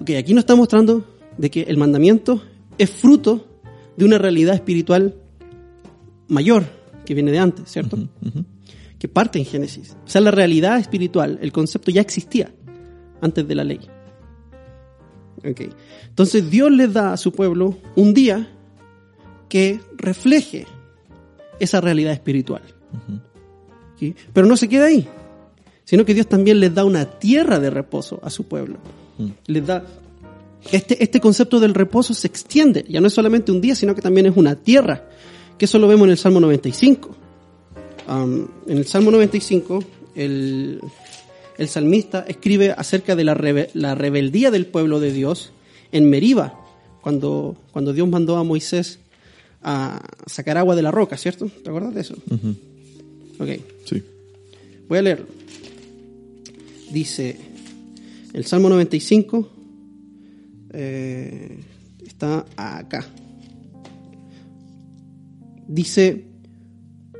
Ok, 0.01 0.11
aquí 0.19 0.33
nos 0.33 0.41
está 0.41 0.55
mostrando 0.55 1.07
de 1.37 1.49
que 1.49 1.61
el 1.61 1.77
mandamiento 1.77 2.43
es 2.77 2.89
fruto 2.89 3.47
de 3.95 4.03
una 4.03 4.17
realidad 4.17 4.55
espiritual 4.55 5.15
mayor 6.27 6.65
que 7.05 7.13
viene 7.13 7.31
de 7.31 7.39
antes, 7.39 7.71
¿cierto? 7.71 7.97
Que 8.99 9.07
parte 9.07 9.39
en 9.39 9.45
Génesis. 9.45 9.95
O 10.05 10.09
sea, 10.09 10.19
la 10.19 10.31
realidad 10.31 10.79
espiritual, 10.79 11.39
el 11.41 11.53
concepto 11.53 11.91
ya 11.91 12.01
existía 12.01 12.53
antes 13.21 13.47
de 13.47 13.55
la 13.55 13.63
ley. 13.63 13.79
Okay. 15.37 15.69
Entonces 16.09 16.49
Dios 16.49 16.71
le 16.71 16.89
da 16.89 17.13
a 17.13 17.17
su 17.17 17.31
pueblo 17.31 17.77
un 17.95 18.13
día 18.13 18.49
que 19.53 19.81
refleje 19.95 20.65
esa 21.59 21.79
realidad 21.79 22.11
espiritual. 22.11 22.63
Pero 24.33 24.47
no 24.47 24.57
se 24.57 24.67
queda 24.67 24.85
ahí, 24.85 25.07
sino 25.83 26.05
que 26.05 26.15
Dios 26.15 26.25
también 26.25 26.59
les 26.59 26.73
da 26.73 26.83
una 26.83 27.05
tierra 27.05 27.59
de 27.59 27.69
reposo 27.69 28.19
a 28.23 28.31
su 28.31 28.45
pueblo. 28.45 28.79
Les 29.45 29.63
da 29.63 29.85
este, 30.71 31.03
este 31.03 31.19
concepto 31.19 31.59
del 31.59 31.75
reposo 31.75 32.15
se 32.15 32.25
extiende, 32.25 32.83
ya 32.89 32.99
no 32.99 33.05
es 33.05 33.13
solamente 33.13 33.51
un 33.51 33.61
día, 33.61 33.75
sino 33.75 33.93
que 33.93 34.01
también 34.01 34.25
es 34.25 34.35
una 34.35 34.55
tierra, 34.55 35.07
que 35.55 35.65
eso 35.65 35.77
lo 35.77 35.87
vemos 35.87 36.05
en 36.05 36.11
el 36.13 36.17
Salmo 36.17 36.39
95. 36.39 37.15
en 38.07 38.49
el 38.75 38.87
Salmo 38.87 39.11
95, 39.11 39.83
el, 40.15 40.81
el 41.59 41.67
salmista 41.67 42.25
escribe 42.27 42.71
acerca 42.71 43.15
de 43.15 43.23
la, 43.23 43.67
la, 43.75 43.93
rebeldía 43.93 44.49
del 44.49 44.65
pueblo 44.65 44.99
de 44.99 45.11
Dios 45.11 45.51
en 45.91 46.09
Meriba, 46.09 46.59
cuando, 47.01 47.55
cuando 47.71 47.93
Dios 47.93 48.07
mandó 48.07 48.37
a 48.37 48.43
Moisés 48.43 48.97
a 49.63 50.01
sacar 50.25 50.57
agua 50.57 50.75
de 50.75 50.81
la 50.81 50.91
roca, 50.91 51.17
¿cierto? 51.17 51.49
¿Te 51.63 51.69
acuerdas 51.69 51.95
de 51.95 52.01
eso? 52.01 52.15
Ok. 53.39 53.49
Sí. 53.85 54.03
Voy 54.87 54.97
a 54.97 55.01
leerlo. 55.01 55.25
Dice 56.91 57.37
el 58.33 58.45
Salmo 58.45 58.69
95, 58.69 59.49
eh, 60.73 61.59
está 62.05 62.45
acá. 62.57 63.05
Dice, 65.67 66.25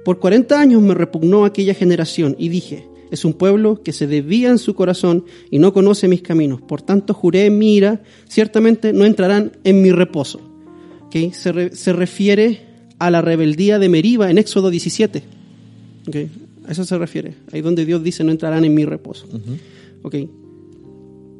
por 0.04 0.20
40 0.20 0.60
años 0.60 0.82
me 0.82 0.94
repugnó 0.94 1.46
aquella 1.46 1.74
generación 1.74 2.36
y 2.38 2.50
dije, 2.50 2.88
es 3.12 3.26
un 3.26 3.34
pueblo 3.34 3.84
que 3.84 3.94
se 3.94 4.08
desvía 4.08 4.50
en 4.50 4.58
su 4.58 4.74
corazón 4.74 5.26
y 5.52 5.60
no 5.60 5.72
conoce 5.72 6.08
mis 6.08 6.24
caminos. 6.24 6.62
Por 6.62 6.82
tanto 6.82 7.14
juré 7.14 7.46
en 7.46 7.60
mi 7.60 7.76
ira, 7.76 8.02
ciertamente 8.28 8.92
no 8.92 9.06
entrarán 9.06 9.54
en 9.64 9.82
mi 9.82 9.92
reposo. 9.92 10.53
¿Okay? 11.13 11.32
Se, 11.32 11.75
se, 11.75 11.93
refiere 11.93 12.62
a 12.98 13.12
la 13.12 13.22
rebeldía 13.22 13.77
de 13.77 13.89
Meriba 13.89 14.32
en 14.32 14.38
Éxodo 14.38 14.70
17. 14.70 15.24
¿Okay? 16.08 16.29
A 16.65 16.72
eso 16.72 16.84
se 16.86 16.98
refiere. 16.98 17.36
Ahí 17.51 17.62
donde 17.62 17.86
Dios 17.86 18.03
dice 18.03 18.24
no 18.24 18.32
entrarán 18.32 18.65
en 18.65 18.74
mi 18.74 18.86
reposo. 18.86 19.27
¿Okay? 20.01 20.29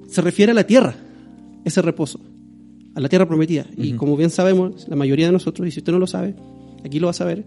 Se 0.08 0.22
refiere 0.22 0.52
a 0.52 0.56
la 0.56 0.66
tierra, 0.66 0.96
ese 1.66 1.82
reposo, 1.82 2.20
a 2.94 3.00
la 3.00 3.10
tierra 3.10 3.28
prometida. 3.28 3.66
Y 3.76 3.94
como 3.94 4.16
bien 4.16 4.30
sabemos, 4.30 4.88
la 4.88 4.96
mayoría 4.96 5.26
de 5.26 5.32
nosotros, 5.32 5.68
y 5.68 5.72
si 5.72 5.80
usted 5.80 5.92
no 5.92 6.00
lo 6.00 6.08
sabe, 6.08 6.36
aquí 6.86 7.00
lo 7.00 7.08
va 7.08 7.12
a 7.12 7.16
saber, 7.16 7.44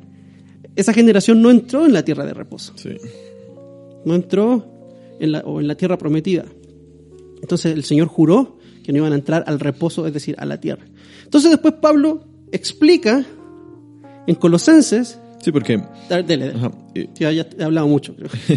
esa 0.74 0.92
generación 0.92 1.40
no 1.40 1.50
entró 1.50 1.86
en 1.86 1.92
la 1.92 2.04
tierra 2.04 2.26
de 2.26 2.34
reposo. 2.34 2.72
Sí 2.76 2.96
no 4.06 4.14
entró 4.14 4.64
en 5.18 5.32
la, 5.32 5.40
o 5.40 5.60
en 5.60 5.68
la 5.68 5.74
tierra 5.74 5.98
prometida. 5.98 6.46
Entonces 7.42 7.74
el 7.74 7.84
Señor 7.84 8.06
juró 8.06 8.56
que 8.82 8.92
no 8.92 8.98
iban 8.98 9.12
a 9.12 9.16
entrar 9.16 9.44
al 9.46 9.60
reposo, 9.60 10.06
es 10.06 10.14
decir, 10.14 10.36
a 10.38 10.46
la 10.46 10.58
tierra. 10.60 10.86
Entonces 11.26 11.50
después 11.50 11.74
Pablo 11.74 12.24
explica 12.50 13.24
en 14.26 14.34
Colosenses. 14.36 15.18
Sí, 15.42 15.52
porque. 15.52 15.82
Dele, 16.26 16.54
ya, 17.14 17.30
he 17.30 17.62
hablado 17.62 17.86
mucho. 17.86 18.14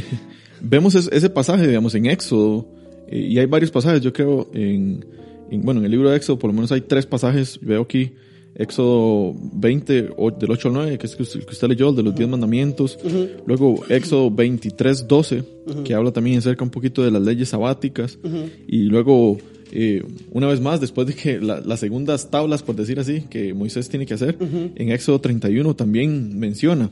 vemos 0.62 0.96
ese 0.96 1.30
pasaje, 1.30 1.68
digamos, 1.68 1.94
en 1.96 2.06
Éxodo, 2.06 2.68
eh, 3.08 3.20
y 3.20 3.40
hay 3.40 3.46
varios 3.46 3.72
pasajes, 3.72 4.02
yo 4.02 4.14
creo, 4.14 4.50
en, 4.54 5.06
en, 5.52 5.62
bueno, 5.62 5.80
en 5.80 5.86
el 5.86 5.92
libro 5.92 6.10
de 6.10 6.18
Éxodo 6.18 6.40
por 6.40 6.50
lo 6.50 6.54
menos 6.54 6.72
hay 6.72 6.82
tres 6.82 7.06
pasajes, 7.06 7.60
veo 7.62 7.82
aquí 7.82 8.14
Éxodo 8.56 9.34
20, 9.54 9.94
del 9.94 10.14
8 10.18 10.68
al 10.68 10.74
9, 10.74 10.98
que 10.98 11.08
es 11.08 11.16
que 11.16 11.24
usted 11.24 11.68
leyó, 11.68 11.90
el 11.90 11.96
de 11.96 12.04
los 12.04 12.16
10 12.16 12.30
mandamientos. 12.30 12.98
Luego 13.46 13.86
Éxodo 13.88 14.32
23, 14.32 15.08
12, 15.08 15.44
que 15.86 15.94
habla 15.94 16.12
también 16.12 16.40
acerca 16.40 16.64
un 16.64 16.70
poquito 16.70 17.04
de 17.04 17.12
las 17.12 17.22
leyes 17.22 17.50
sabáticas. 17.50 18.20
Y 18.68 18.84
luego, 18.84 19.38
eh, 19.72 20.04
una 20.32 20.48
vez 20.48 20.62
más, 20.62 20.82
después 20.82 21.08
de 21.08 21.14
que 21.14 21.40
las 21.40 21.80
segundas 21.80 22.30
tablas, 22.30 22.64
por 22.64 22.76
decir 22.76 23.00
así, 23.00 23.22
que 23.30 23.54
Moisés 23.54 23.90
tiene 23.90 24.06
que 24.06 24.14
hacer, 24.14 24.38
en 24.40 24.92
Éxodo 24.92 25.20
31 25.20 25.76
también 25.76 26.38
menciona. 26.40 26.90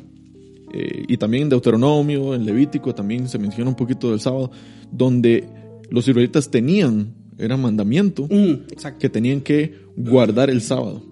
Eh, 0.74 1.04
y 1.08 1.18
también 1.18 1.44
en 1.44 1.50
Deuteronomio, 1.50 2.36
en 2.36 2.46
Levítico 2.46 2.94
también 2.94 3.30
se 3.30 3.40
menciona 3.40 3.70
un 3.70 3.76
poquito 3.76 4.12
del 4.12 4.20
sábado, 4.20 4.52
donde 4.92 5.46
los 5.90 6.08
israelitas 6.08 6.52
tenían, 6.52 7.14
era 7.38 7.56
mandamiento, 7.56 8.28
que 9.00 9.10
tenían 9.10 9.42
que 9.42 9.76
guardar 9.96 10.50
el 10.50 10.62
sábado 10.62 11.04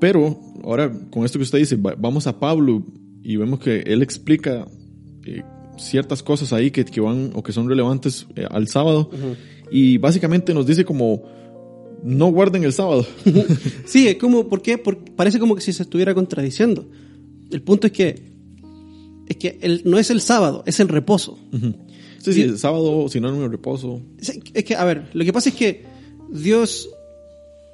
pero 0.00 0.40
ahora, 0.64 0.90
con 1.10 1.24
esto 1.24 1.38
que 1.38 1.44
usted 1.44 1.58
dice, 1.58 1.76
vamos 1.76 2.26
a 2.26 2.40
Pablo 2.40 2.82
y 3.22 3.36
vemos 3.36 3.60
que 3.60 3.80
él 3.80 4.02
explica 4.02 4.66
eh, 5.26 5.42
ciertas 5.76 6.22
cosas 6.22 6.52
ahí 6.52 6.70
que, 6.70 6.84
que, 6.84 7.00
van 7.00 7.32
o 7.34 7.42
que 7.42 7.52
son 7.52 7.68
relevantes 7.68 8.26
eh, 8.34 8.46
al 8.50 8.66
sábado. 8.66 9.10
Y 9.70 9.98
básicamente 9.98 10.52
nos 10.54 10.66
dice 10.66 10.84
como, 10.84 11.22
no 12.02 12.26
guarden 12.28 12.64
el 12.64 12.72
sábado. 12.72 13.06
sí, 13.84 14.08
es 14.08 14.16
como, 14.16 14.48
¿por 14.48 14.62
qué? 14.62 14.78
Porque 14.78 15.12
parece 15.12 15.38
como 15.38 15.54
que 15.54 15.60
si 15.60 15.72
se 15.72 15.82
estuviera 15.82 16.14
contradiciendo. 16.14 16.88
El 17.50 17.62
punto 17.62 17.86
es 17.86 17.92
que, 17.92 18.22
es 19.26 19.36
que 19.36 19.58
el, 19.60 19.82
no 19.84 19.98
es 19.98 20.10
el 20.10 20.20
sábado, 20.20 20.62
es 20.66 20.80
el 20.80 20.88
reposo. 20.88 21.38
Sí, 22.18 22.32
sí, 22.32 22.42
el 22.42 22.58
sábado 22.58 23.08
sinónimo 23.08 23.42
de 23.42 23.48
reposo. 23.48 24.00
Es 24.18 24.64
que, 24.64 24.74
a 24.74 24.84
ver, 24.84 25.08
lo 25.12 25.24
que 25.24 25.32
pasa 25.32 25.48
es 25.48 25.54
que 25.54 25.84
Dios 26.30 26.88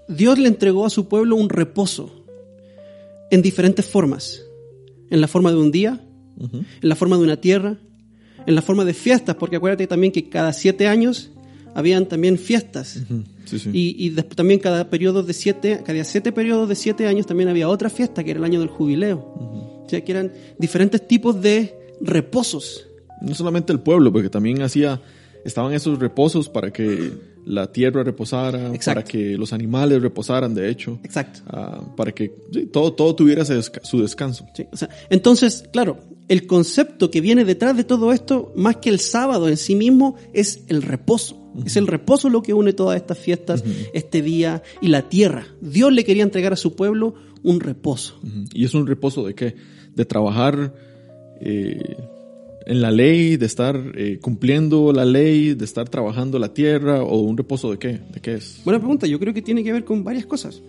Dios 0.09 0.38
le 0.38 0.49
entregó 0.49 0.87
a 0.87 0.91
su 0.91 1.09
pueblo 1.09 1.37
un 1.37 1.49
reposo 1.49 2.25
en 3.31 3.43
diferentes 3.43 3.87
formas. 3.87 4.43
En 5.11 5.21
la 5.21 5.29
forma 5.29 5.50
de 5.50 5.59
un 5.59 5.71
día, 5.71 6.05
en 6.38 6.88
la 6.88 6.97
forma 6.97 7.17
de 7.17 7.23
una 7.23 7.41
tierra, 7.41 7.79
en 8.47 8.55
la 8.55 8.62
forma 8.62 8.85
de 8.85 8.95
fiestas, 8.95 9.37
porque 9.37 9.57
acuérdate 9.57 9.87
también 9.87 10.12
que 10.12 10.29
cada 10.29 10.53
siete 10.53 10.87
años 10.87 11.31
habían 11.76 12.06
también 12.06 12.38
fiestas. 12.38 13.02
Y, 13.71 14.11
también 14.35 14.59
cada 14.59 14.88
periodo 14.88 15.23
de 15.23 15.35
siete, 15.35 15.83
cada 15.85 16.02
siete 16.04 16.33
periodos 16.33 16.71
de 16.71 16.75
siete 16.75 17.06
años 17.06 17.26
también 17.26 17.50
había 17.50 17.68
otra 17.68 17.90
fiesta, 17.90 18.25
que 18.25 18.30
era 18.30 18.38
el 18.38 18.45
año 18.45 18.61
del 18.61 18.71
jubileo. 18.71 19.18
O 19.18 19.87
sea, 19.87 20.02
que 20.02 20.11
eran 20.11 20.33
diferentes 20.59 21.06
tipos 21.06 21.40
de 21.42 21.75
reposos. 22.00 22.88
No 23.21 23.35
solamente 23.35 23.75
el 23.75 23.80
pueblo, 23.80 24.11
porque 24.11 24.30
también 24.30 24.62
hacía, 24.62 25.02
estaban 25.45 25.75
esos 25.75 25.99
reposos 25.99 26.49
para 26.49 26.73
que 26.73 27.12
la 27.45 27.71
tierra 27.71 28.02
reposara, 28.02 28.73
para 28.83 29.04
que 29.04 29.37
los 29.37 29.52
animales 29.52 30.00
reposaran, 30.00 30.54
de 30.54 30.71
hecho. 30.71 30.99
Exacto. 31.04 31.40
Ah, 31.47 31.83
para 31.95 32.11
que 32.12 32.30
todo, 32.73 32.95
todo 32.95 33.14
tuviera 33.14 33.45
su 33.45 34.00
descanso. 34.00 34.47
entonces, 35.11 35.64
claro, 35.71 35.99
el 36.28 36.47
concepto 36.47 37.11
que 37.11 37.21
viene 37.21 37.45
detrás 37.45 37.76
de 37.76 37.85
todo 37.85 38.12
esto, 38.12 38.52
más 38.56 38.76
que 38.76 38.90
el 38.90 38.99
sábado 38.99 39.49
en 39.49 39.56
sí 39.56 39.75
mismo, 39.75 40.16
es 40.33 40.64
el 40.68 40.83
reposo. 40.83 41.42
Es 41.64 41.76
el 41.76 41.87
reposo 41.87 42.28
lo 42.28 42.42
que 42.42 42.52
une 42.52 42.73
todas 42.73 42.97
estas 42.97 43.18
fiestas, 43.18 43.64
este 43.95 44.21
día 44.21 44.62
y 44.83 44.88
la 44.88 45.09
tierra. 45.09 45.47
Dios 45.61 45.92
le 45.92 46.04
quería 46.04 46.23
entregar 46.23 46.52
a 46.52 46.56
su 46.56 46.75
pueblo 46.75 47.14
un 47.42 47.61
reposo. 47.61 48.21
¿Y 48.52 48.64
es 48.64 48.75
un 48.75 48.87
reposo 48.87 49.26
de 49.26 49.35
qué? 49.35 49.54
De 49.95 50.04
trabajar 50.04 50.75
eh, 51.40 51.97
en 52.66 52.83
la 52.83 52.90
ley, 52.90 53.37
de 53.37 53.47
estar 53.47 53.80
eh, 53.95 54.18
cumpliendo 54.21 54.92
la 54.92 55.04
ley, 55.04 55.54
de 55.54 55.64
estar 55.64 55.88
trabajando 55.88 56.38
la 56.38 56.52
tierra 56.52 57.02
o 57.02 57.21
un 57.21 57.37
reposo 57.37 57.71
de 57.71 57.78
qué? 57.78 58.00
¿De 58.12 58.21
qué 58.21 58.35
es? 58.35 58.61
Buena 58.64 58.80
pregunta, 58.80 59.06
yo 59.06 59.18
creo 59.18 59.33
que 59.33 59.42
tiene 59.42 59.62
que 59.64 59.73
ver 59.73 59.85
con 59.85 60.04
varias 60.04 60.26
cosas. 60.26 60.61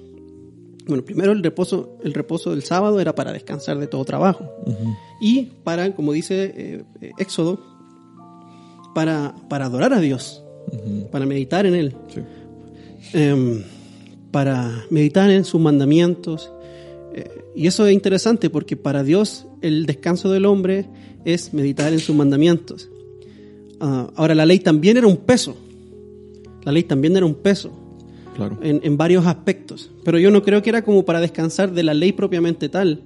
Bueno, 0.88 1.03
primero 1.03 1.32
el 1.32 1.44
reposo, 1.44 1.98
el 2.03 2.13
reposo 2.13 2.51
del 2.51 2.63
sábado 2.63 3.00
era 3.00 3.13
para 3.13 3.34
descansar 3.34 3.77
de 3.77 3.88
todo 3.88 4.06
trabajo. 4.06 4.50
Y 5.20 5.44
para, 5.63 5.94
como 5.96 6.13
dice 6.13 6.53
eh, 6.56 6.84
eh, 7.01 7.12
Éxodo, 7.17 7.60
para, 8.96 9.36
para 9.50 9.65
adorar 9.65 9.94
a 9.94 10.00
Dios, 10.00 10.44
para 11.12 11.25
meditar 11.25 11.65
en 11.65 11.75
Él, 11.75 11.96
em, 13.13 13.63
para 14.32 14.86
meditar 14.89 15.29
en 15.29 15.46
sus 15.46 15.62
mandamientos. 15.62 16.51
y 17.56 17.65
eso 17.65 17.88
es 17.88 17.94
interesante 17.94 18.50
porque 18.50 18.77
para 18.77 19.03
Dios 19.03 19.48
el 19.62 19.88
descanso 19.88 20.29
del 20.29 20.46
hombre 20.46 20.86
es 21.25 21.53
meditar 21.53 21.91
en 21.91 22.00
sus 22.00 22.15
mandamientos. 22.15 22.89
Ah, 23.79 24.10
ahora, 24.15 24.36
la 24.36 24.46
ley 24.46 24.60
también 24.60 24.98
era 24.98 25.08
un 25.08 25.17
peso. 25.17 25.56
La 26.63 26.72
ley 26.72 26.84
también 26.84 27.15
era 27.15 27.25
un 27.25 27.36
peso. 27.36 27.72
Claro. 28.38 28.60
En, 28.62 28.98
varios 28.98 29.25
aspectos. 29.25 29.89
Pero 30.06 30.20
yo 30.20 30.32
no 30.32 30.44
creo 30.44 30.62
que 30.62 30.70
era 30.70 30.84
como 30.84 31.03
para 31.03 31.20
descansar 31.20 31.74
de 31.74 31.84
la 31.84 31.94
ley 31.94 32.13
propiamente 32.13 32.70
tal. 32.70 33.01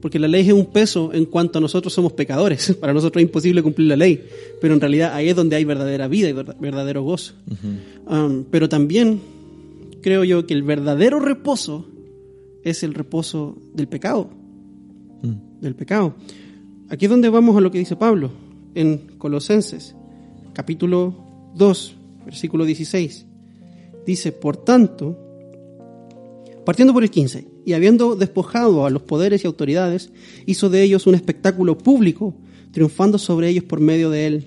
Porque 0.00 0.18
la 0.18 0.28
ley 0.28 0.46
es 0.46 0.52
un 0.52 0.66
peso 0.66 1.12
en 1.12 1.24
cuanto 1.24 1.58
a 1.58 1.60
nosotros 1.60 1.92
somos 1.92 2.12
pecadores. 2.12 2.72
Para 2.80 2.92
nosotros 2.92 3.20
es 3.20 3.28
imposible 3.28 3.62
cumplir 3.62 3.88
la 3.88 3.96
ley. 3.96 4.24
Pero 4.60 4.74
en 4.74 4.80
realidad 4.80 5.12
ahí 5.14 5.28
es 5.28 5.34
donde 5.36 5.56
hay 5.56 5.64
verdadera 5.64 6.06
vida 6.06 6.28
y 6.28 6.32
verdadero 6.32 7.02
gozo. 7.02 7.34
Ah, 8.06 8.30
pero 8.50 8.68
también 8.68 9.20
creo 10.02 10.22
yo 10.22 10.46
que 10.46 10.54
el 10.54 10.62
verdadero 10.62 11.18
reposo 11.18 11.86
es 12.62 12.84
el 12.84 12.94
reposo 12.94 13.58
del 13.74 13.88
pecado. 13.88 14.30
Del 15.60 15.74
pecado. 15.74 16.14
Aquí 16.88 17.06
es 17.06 17.10
donde 17.10 17.28
vamos 17.28 17.56
a 17.56 17.60
lo 17.60 17.72
que 17.72 17.78
dice 17.78 17.96
Pablo 17.96 18.30
en 18.76 18.98
Colosenses, 19.18 19.96
capítulo 20.52 21.14
2, 21.56 21.96
versículo 22.26 22.64
16. 22.64 23.26
Dice, 24.06 24.32
por 24.32 24.56
tanto, 24.56 25.18
partiendo 26.64 26.92
por 26.92 27.02
el 27.02 27.10
15, 27.10 27.46
y 27.66 27.72
habiendo 27.72 28.14
despojado 28.14 28.86
a 28.86 28.90
los 28.90 29.02
poderes 29.02 29.42
y 29.42 29.48
autoridades, 29.48 30.10
hizo 30.46 30.70
de 30.70 30.82
ellos 30.82 31.06
un 31.08 31.16
espectáculo 31.16 31.76
público, 31.76 32.34
triunfando 32.70 33.18
sobre 33.18 33.48
ellos 33.48 33.64
por 33.64 33.80
medio 33.80 34.08
de 34.08 34.26
él. 34.26 34.46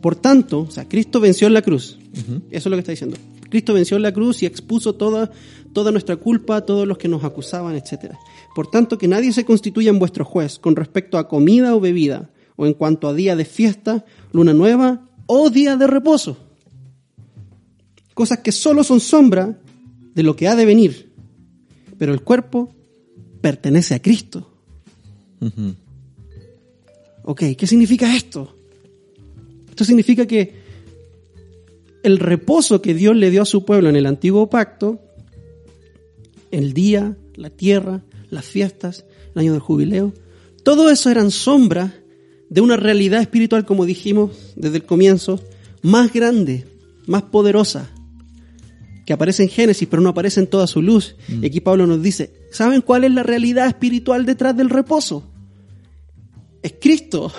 Por 0.00 0.16
tanto, 0.16 0.62
o 0.62 0.70
sea, 0.70 0.88
Cristo 0.88 1.20
venció 1.20 1.46
en 1.46 1.54
la 1.54 1.62
cruz. 1.62 1.98
Eso 2.12 2.42
es 2.50 2.66
lo 2.66 2.72
que 2.72 2.80
está 2.80 2.92
diciendo. 2.92 3.16
Cristo 3.48 3.74
venció 3.74 3.96
en 3.96 4.02
la 4.02 4.12
cruz 4.12 4.42
y 4.42 4.46
expuso 4.46 4.94
toda, 4.94 5.30
toda 5.72 5.92
nuestra 5.92 6.16
culpa 6.16 6.56
a 6.56 6.66
todos 6.66 6.86
los 6.86 6.98
que 6.98 7.08
nos 7.08 7.22
acusaban, 7.22 7.76
etc. 7.76 8.12
Por 8.54 8.68
tanto, 8.70 8.98
que 8.98 9.08
nadie 9.08 9.32
se 9.32 9.44
constituya 9.44 9.90
en 9.90 10.00
vuestro 10.00 10.24
juez 10.24 10.58
con 10.58 10.74
respecto 10.74 11.16
a 11.18 11.28
comida 11.28 11.74
o 11.74 11.80
bebida, 11.80 12.30
o 12.56 12.66
en 12.66 12.74
cuanto 12.74 13.06
a 13.06 13.14
día 13.14 13.36
de 13.36 13.44
fiesta, 13.44 14.04
luna 14.32 14.52
nueva 14.52 15.08
o 15.26 15.48
día 15.50 15.76
de 15.76 15.86
reposo. 15.86 16.47
Cosas 18.18 18.40
que 18.40 18.50
solo 18.50 18.82
son 18.82 18.98
sombra 18.98 19.60
de 20.12 20.24
lo 20.24 20.34
que 20.34 20.48
ha 20.48 20.56
de 20.56 20.64
venir. 20.64 21.12
Pero 21.98 22.12
el 22.12 22.22
cuerpo 22.22 22.74
pertenece 23.40 23.94
a 23.94 24.02
Cristo. 24.02 24.50
Ok, 27.22 27.44
¿qué 27.56 27.64
significa 27.68 28.16
esto? 28.16 28.56
Esto 29.70 29.84
significa 29.84 30.26
que 30.26 30.52
el 32.02 32.18
reposo 32.18 32.82
que 32.82 32.92
Dios 32.92 33.14
le 33.14 33.30
dio 33.30 33.42
a 33.42 33.46
su 33.46 33.64
pueblo 33.64 33.88
en 33.88 33.94
el 33.94 34.06
antiguo 34.06 34.50
pacto, 34.50 34.98
el 36.50 36.72
día, 36.72 37.16
la 37.36 37.50
tierra, 37.50 38.02
las 38.30 38.46
fiestas, 38.46 39.04
el 39.32 39.42
año 39.42 39.52
del 39.52 39.60
jubileo, 39.60 40.12
todo 40.64 40.90
eso 40.90 41.08
eran 41.08 41.30
sombras 41.30 41.92
de 42.50 42.60
una 42.62 42.76
realidad 42.76 43.20
espiritual, 43.20 43.64
como 43.64 43.86
dijimos 43.86 44.32
desde 44.56 44.78
el 44.78 44.82
comienzo, 44.86 45.40
más 45.82 46.12
grande, 46.12 46.66
más 47.06 47.22
poderosa, 47.22 47.92
que 49.08 49.14
aparece 49.14 49.42
en 49.42 49.48
Génesis, 49.48 49.88
pero 49.88 50.02
no 50.02 50.10
aparece 50.10 50.38
en 50.38 50.48
toda 50.48 50.66
su 50.66 50.82
luz. 50.82 51.16
Y 51.30 51.46
aquí 51.46 51.62
Pablo 51.62 51.86
nos 51.86 52.02
dice, 52.02 52.30
¿saben 52.50 52.82
cuál 52.82 53.04
es 53.04 53.10
la 53.10 53.22
realidad 53.22 53.66
espiritual 53.66 54.26
detrás 54.26 54.54
del 54.54 54.68
reposo? 54.68 55.24
Es 56.62 56.74
Cristo. 56.78 57.32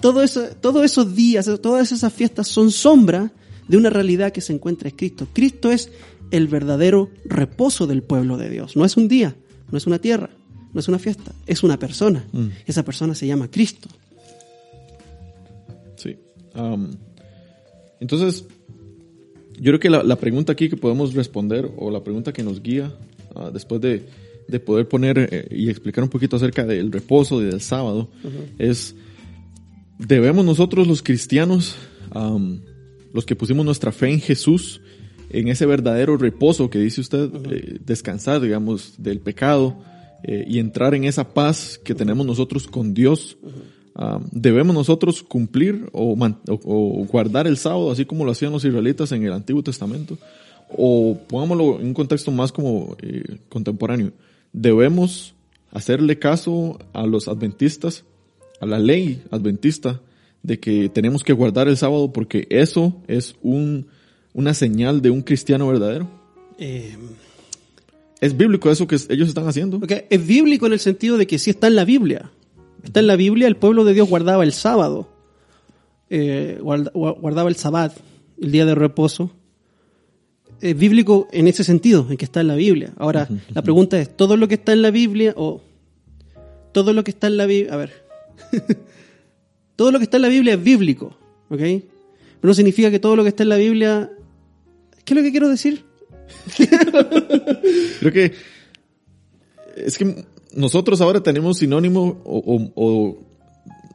Todo 0.00 0.22
eso, 0.22 0.46
todos 0.58 0.82
esos 0.82 1.14
días, 1.14 1.46
todas 1.60 1.92
esas 1.92 2.10
fiestas 2.10 2.48
son 2.48 2.70
sombra 2.70 3.30
de 3.68 3.76
una 3.76 3.90
realidad 3.90 4.32
que 4.32 4.40
se 4.40 4.54
encuentra 4.54 4.88
en 4.88 4.96
Cristo. 4.96 5.28
Cristo 5.30 5.70
es 5.70 5.90
el 6.30 6.48
verdadero 6.48 7.10
reposo 7.26 7.86
del 7.86 8.02
pueblo 8.02 8.38
de 8.38 8.48
Dios. 8.48 8.78
No 8.78 8.86
es 8.86 8.96
un 8.96 9.08
día, 9.08 9.36
no 9.70 9.76
es 9.76 9.86
una 9.86 9.98
tierra, 9.98 10.30
no 10.72 10.80
es 10.80 10.88
una 10.88 10.98
fiesta, 10.98 11.32
es 11.46 11.62
una 11.62 11.78
persona. 11.78 12.24
Mm. 12.32 12.46
Esa 12.64 12.82
persona 12.82 13.14
se 13.14 13.26
llama 13.26 13.50
Cristo. 13.50 13.90
Sí. 15.96 16.16
Um, 16.54 16.92
entonces, 18.00 18.46
yo 19.60 19.72
creo 19.72 19.78
que 19.80 19.90
la, 19.90 20.02
la, 20.02 20.16
pregunta 20.16 20.52
aquí 20.52 20.70
que 20.70 20.76
podemos 20.76 21.12
responder, 21.12 21.70
o 21.76 21.90
la 21.90 22.02
pregunta 22.02 22.32
que 22.32 22.42
nos 22.42 22.62
guía, 22.62 22.94
uh, 23.34 23.50
después 23.50 23.78
de, 23.82 24.06
de, 24.48 24.58
poder 24.58 24.88
poner 24.88 25.18
eh, 25.18 25.48
y 25.50 25.68
explicar 25.68 26.02
un 26.02 26.08
poquito 26.08 26.36
acerca 26.36 26.64
del 26.64 26.90
reposo 26.90 27.42
y 27.42 27.46
del 27.46 27.60
sábado, 27.60 28.08
uh 28.24 28.26
-huh. 28.26 28.46
es, 28.58 28.94
¿debemos 29.98 30.46
nosotros 30.46 30.86
los 30.86 31.02
cristianos, 31.02 31.76
um, 32.14 32.60
los 33.12 33.26
que 33.26 33.36
pusimos 33.36 33.66
nuestra 33.66 33.92
fe 33.92 34.10
en 34.10 34.20
Jesús, 34.20 34.80
en 35.28 35.48
ese 35.48 35.66
verdadero 35.66 36.16
reposo 36.16 36.70
que 36.70 36.78
dice 36.78 37.02
usted, 37.02 37.24
uh 37.24 37.30
-huh. 37.30 37.52
eh, 37.52 37.78
descansar, 37.84 38.40
digamos, 38.40 38.94
del 38.96 39.20
pecado, 39.20 39.76
eh, 40.22 40.44
y 40.48 40.58
entrar 40.58 40.94
en 40.94 41.04
esa 41.04 41.34
paz 41.34 41.78
que 41.84 41.94
tenemos 41.94 42.26
nosotros 42.26 42.66
con 42.66 42.94
Dios, 42.94 43.36
-huh. 43.42 43.79
Um, 44.00 44.24
¿debemos 44.32 44.74
nosotros 44.74 45.22
cumplir 45.22 45.88
o, 45.92 46.14
o, 46.14 46.60
o, 46.64 47.04
guardar 47.04 47.46
el 47.46 47.56
sábado 47.56 47.90
así 47.90 48.04
como 48.04 48.24
lo 48.24 48.32
hacían 48.32 48.52
los 48.52 48.64
israelitas 48.64 49.12
en 49.12 49.22
el 49.24 49.32
Antiguo 49.32 49.62
Testamento? 49.62 50.18
O 50.76 51.18
pongámoslo 51.28 51.80
en 51.80 51.88
un 51.88 51.94
contexto 51.94 52.30
más 52.30 52.50
como 52.52 52.96
eh, 53.02 53.38
contemporáneo, 53.48 54.12
¿debemos 54.52 55.34
hacerle 55.70 56.18
caso 56.18 56.78
a 56.92 57.06
los 57.06 57.28
adventistas, 57.28 58.04
a 58.60 58.66
la 58.66 58.78
ley 58.78 59.22
adventista, 59.30 60.00
de 60.42 60.58
que 60.58 60.88
tenemos 60.88 61.22
que 61.22 61.32
guardar 61.32 61.68
el 61.68 61.76
sábado 61.76 62.12
porque 62.12 62.46
eso 62.50 62.96
es 63.06 63.36
un, 63.42 63.86
una 64.32 64.54
señal 64.54 65.02
de 65.02 65.10
un 65.10 65.22
cristiano 65.22 65.68
verdadero? 65.68 66.08
Eh... 66.58 66.96
¿Es 68.20 68.36
bíblico 68.36 68.70
eso 68.70 68.86
que 68.86 68.96
ellos 69.08 69.28
están 69.28 69.48
haciendo? 69.48 69.78
Okay. 69.78 70.02
Es 70.10 70.26
bíblico 70.26 70.66
en 70.66 70.74
el 70.74 70.78
sentido 70.78 71.16
de 71.16 71.26
que 71.26 71.38
sí 71.38 71.50
está 71.50 71.68
en 71.68 71.74
la 71.74 71.86
Biblia. 71.86 72.30
Está 72.82 73.00
en 73.00 73.06
la 73.06 73.16
Biblia, 73.16 73.48
el 73.48 73.56
pueblo 73.56 73.84
de 73.84 73.94
Dios 73.94 74.08
guardaba 74.08 74.44
el 74.44 74.52
sábado, 74.52 75.08
eh, 76.08 76.58
guardaba 76.62 77.48
el 77.48 77.56
sabbat, 77.56 77.96
el 78.40 78.52
día 78.52 78.64
de 78.64 78.74
reposo. 78.74 79.30
Es 80.60 80.76
bíblico 80.76 81.28
en 81.32 81.48
ese 81.48 81.64
sentido, 81.64 82.06
en 82.10 82.16
que 82.16 82.24
está 82.24 82.40
en 82.40 82.48
la 82.48 82.54
Biblia. 82.54 82.92
Ahora, 82.96 83.26
uh 83.28 83.32
-huh, 83.32 83.40
la 83.54 83.62
pregunta 83.62 83.98
es, 83.98 84.14
¿todo 84.14 84.36
lo 84.36 84.46
que 84.46 84.56
está 84.56 84.72
en 84.72 84.82
la 84.82 84.90
Biblia 84.90 85.32
o 85.36 85.62
todo 86.72 86.92
lo 86.92 87.04
que 87.04 87.10
está 87.10 87.26
en 87.26 87.36
la 87.36 87.46
Biblia, 87.46 87.74
a 87.74 87.76
ver, 87.76 87.92
todo 89.76 89.90
lo 89.90 89.98
que 89.98 90.04
está 90.04 90.18
en 90.18 90.22
la 90.22 90.28
Biblia 90.28 90.54
es 90.54 90.62
bíblico, 90.62 91.16
¿ok? 91.48 91.58
Pero 91.58 91.82
no 92.42 92.54
significa 92.54 92.90
que 92.90 92.98
todo 92.98 93.16
lo 93.16 93.22
que 93.22 93.30
está 93.30 93.42
en 93.42 93.48
la 93.48 93.56
Biblia, 93.56 94.10
¿qué 95.04 95.14
es 95.14 95.16
lo 95.16 95.22
que 95.22 95.30
quiero 95.30 95.48
decir? 95.48 95.84
Creo 98.00 98.12
que 98.12 98.32
es 99.76 99.98
que 99.98 100.24
nosotros 100.54 101.00
ahora 101.00 101.22
tenemos 101.22 101.58
sinónimo 101.58 102.20
o, 102.24 102.38
o, 102.38 102.72
o 102.74 103.18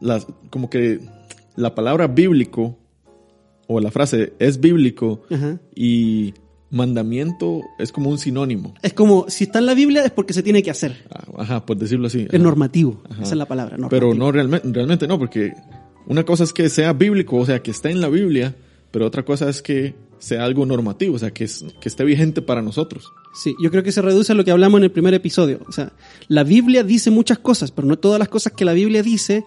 las, 0.02 0.28
como 0.50 0.70
que 0.70 1.00
la 1.56 1.76
palabra 1.76 2.08
bíblico 2.08 2.78
o 3.68 3.80
la 3.80 3.92
frase 3.92 4.34
es 4.40 4.60
bíblico 4.60 5.24
Ajá. 5.32 5.60
y 5.76 6.34
mandamiento 6.70 7.62
es 7.80 7.92
como 7.92 8.10
un 8.10 8.18
sinónimo. 8.18 8.74
Es 8.82 8.94
como, 8.94 9.26
si 9.30 9.46
está 9.46 9.60
en 9.60 9.66
la 9.66 9.74
Biblia 9.74 10.04
es 10.04 10.12
porque 10.12 10.34
se 10.34 10.44
tiene 10.44 10.62
que 10.62 10.72
hacer. 10.72 11.06
Ah, 11.10 11.24
Ajá, 11.38 11.66
por 11.66 11.78
decirlo 11.78 12.08
así. 12.08 12.22
Es 12.24 12.30
Ajá. 12.34 12.38
normativo, 12.44 13.02
Ajá. 13.10 13.24
esa 13.24 13.32
es 13.32 13.38
la 13.38 13.46
palabra. 13.48 13.78
Normativo. 13.78 13.90
Pero 14.12 14.14
no 14.14 14.32
realmente, 14.32 14.68
realmente 14.72 15.08
no, 15.08 15.18
porque 15.18 15.54
una 16.08 16.24
cosa 16.24 16.44
es 16.44 16.54
que 16.54 16.70
sea 16.70 16.94
bíblico, 16.94 17.38
o 17.38 17.46
sea, 17.46 17.62
que 17.62 17.72
esté 17.72 17.92
en 17.92 18.02
la 18.02 18.10
Biblia, 18.10 18.56
pero 18.92 19.06
otra 19.06 19.24
cosa 19.24 19.50
es 19.50 19.62
que 19.62 19.96
sea 20.20 20.44
algo 20.44 20.66
normativo, 20.66 21.16
o 21.16 21.20
sea, 21.20 21.32
que, 21.32 21.44
es, 21.44 21.66
que 21.80 21.90
esté 21.90 22.04
vigente 22.04 22.42
para 22.42 22.62
nosotros. 22.62 23.12
Sí, 23.34 23.56
yo 23.62 23.70
creo 23.72 23.84
que 23.84 23.92
se 23.92 24.02
reduce 24.02 24.32
a 24.32 24.36
lo 24.36 24.46
que 24.46 24.52
hablamos 24.52 24.80
en 24.80 24.86
el 24.86 24.92
primer 24.92 25.14
episodio. 25.14 25.60
O 25.68 25.72
sea, 25.72 25.94
la 26.28 26.44
Biblia 26.44 26.84
dice 26.84 27.12
muchas 27.12 27.40
cosas, 27.40 27.72
pero 27.72 27.88
no 27.88 27.98
todas 27.98 28.20
las 28.20 28.30
cosas 28.30 28.54
que 28.54 28.66
la 28.66 28.74
Biblia 28.74 29.04
dice, 29.04 29.46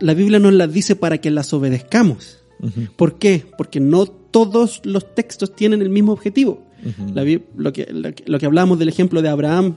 la 0.00 0.14
Biblia 0.14 0.38
nos 0.38 0.52
las 0.52 0.72
dice 0.72 0.96
para 0.96 1.18
que 1.18 1.30
las 1.30 1.52
obedezcamos. 1.52 2.38
Uh 2.60 2.66
-huh. 2.66 2.90
¿Por 2.96 3.18
qué? 3.18 3.44
Porque 3.56 3.80
no 3.80 4.06
todos 4.06 4.80
los 4.84 5.14
textos 5.14 5.54
tienen 5.54 5.82
el 5.82 5.90
mismo 5.90 6.12
objetivo. 6.12 6.66
Uh 6.84 6.88
-huh. 6.88 7.14
la, 7.14 7.40
lo, 7.56 7.72
que, 7.72 7.86
lo, 7.92 8.14
que, 8.14 8.24
lo 8.26 8.38
que 8.38 8.46
hablamos 8.46 8.78
del 8.78 8.88
ejemplo 8.88 9.22
de 9.22 9.28
Abraham 9.28 9.76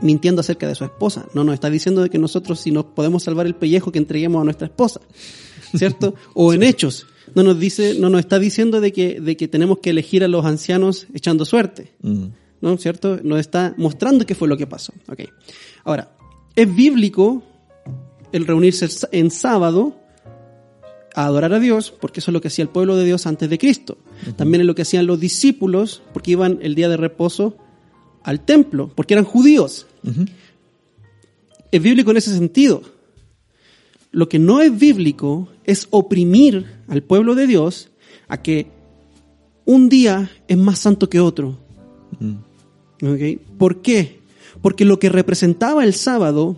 mintiendo 0.00 0.40
acerca 0.40 0.68
de 0.68 0.74
su 0.74 0.84
esposa. 0.84 1.26
No 1.34 1.44
nos 1.44 1.54
está 1.54 1.70
diciendo 1.70 2.02
de 2.02 2.10
que 2.10 2.18
nosotros 2.18 2.60
si 2.60 2.70
nos 2.70 2.84
podemos 2.84 3.22
salvar 3.22 3.46
el 3.46 3.54
pellejo 3.54 3.92
que 3.92 3.98
entreguemos 3.98 4.40
a 4.40 4.44
nuestra 4.44 4.66
esposa. 4.66 5.00
¿Cierto? 5.74 6.14
o 6.34 6.52
en 6.52 6.62
hechos. 6.62 7.06
No 7.34 7.42
nos 7.42 7.58
dice, 7.58 7.96
no 7.98 8.10
nos 8.10 8.20
está 8.20 8.38
diciendo 8.38 8.80
de 8.80 8.92
que, 8.92 9.20
de 9.20 9.36
que 9.36 9.48
tenemos 9.48 9.78
que 9.78 9.90
elegir 9.90 10.24
a 10.24 10.28
los 10.28 10.44
ancianos 10.44 11.06
echando 11.14 11.44
suerte. 11.44 11.92
-huh. 12.02 12.30
¿No? 12.60 12.76
¿Cierto? 12.78 13.18
Nos 13.22 13.40
está 13.40 13.74
mostrando 13.76 14.24
qué 14.24 14.34
fue 14.34 14.48
lo 14.48 14.56
que 14.56 14.66
pasó. 14.66 14.92
Okay. 15.08 15.28
Ahora, 15.84 16.16
es 16.56 16.74
bíblico 16.74 17.42
el 18.32 18.46
reunirse 18.46 18.88
en 19.12 19.30
sábado 19.30 19.96
a 21.14 21.26
adorar 21.26 21.52
a 21.52 21.60
Dios, 21.60 21.92
porque 21.92 22.20
eso 22.20 22.30
es 22.30 22.32
lo 22.32 22.40
que 22.40 22.48
hacía 22.48 22.64
el 22.64 22.70
pueblo 22.70 22.96
de 22.96 23.04
Dios 23.04 23.26
antes 23.26 23.48
de 23.48 23.58
Cristo. 23.58 23.98
Uh 23.98 24.30
-huh. 24.30 24.36
También 24.36 24.62
es 24.62 24.66
lo 24.66 24.74
que 24.74 24.82
hacían 24.82 25.06
los 25.06 25.20
discípulos, 25.20 26.02
porque 26.12 26.32
iban 26.32 26.58
el 26.62 26.74
día 26.74 26.88
de 26.88 26.96
reposo 26.96 27.56
al 28.22 28.44
templo, 28.44 28.90
porque 28.94 29.14
eran 29.14 29.24
judíos. 29.24 29.86
Uh 30.02 30.10
-huh. 30.10 30.28
Es 31.70 31.82
bíblico 31.82 32.10
en 32.10 32.16
ese 32.16 32.32
sentido. 32.32 32.82
Lo 34.14 34.28
que 34.28 34.38
no 34.38 34.60
es 34.60 34.78
bíblico 34.78 35.48
es 35.64 35.88
oprimir 35.90 36.66
al 36.86 37.02
pueblo 37.02 37.34
de 37.34 37.48
Dios 37.48 37.90
a 38.28 38.40
que 38.40 38.68
un 39.64 39.88
día 39.88 40.30
es 40.46 40.56
más 40.56 40.78
santo 40.78 41.08
que 41.08 41.18
otro. 41.18 41.58
-huh. 42.20 43.14
¿Okay? 43.14 43.36
¿Por 43.58 43.82
qué? 43.82 44.20
Porque 44.62 44.84
lo 44.84 44.98
que 44.98 45.08
representaba 45.08 45.84
el 45.84 45.94
sábado 45.94 46.56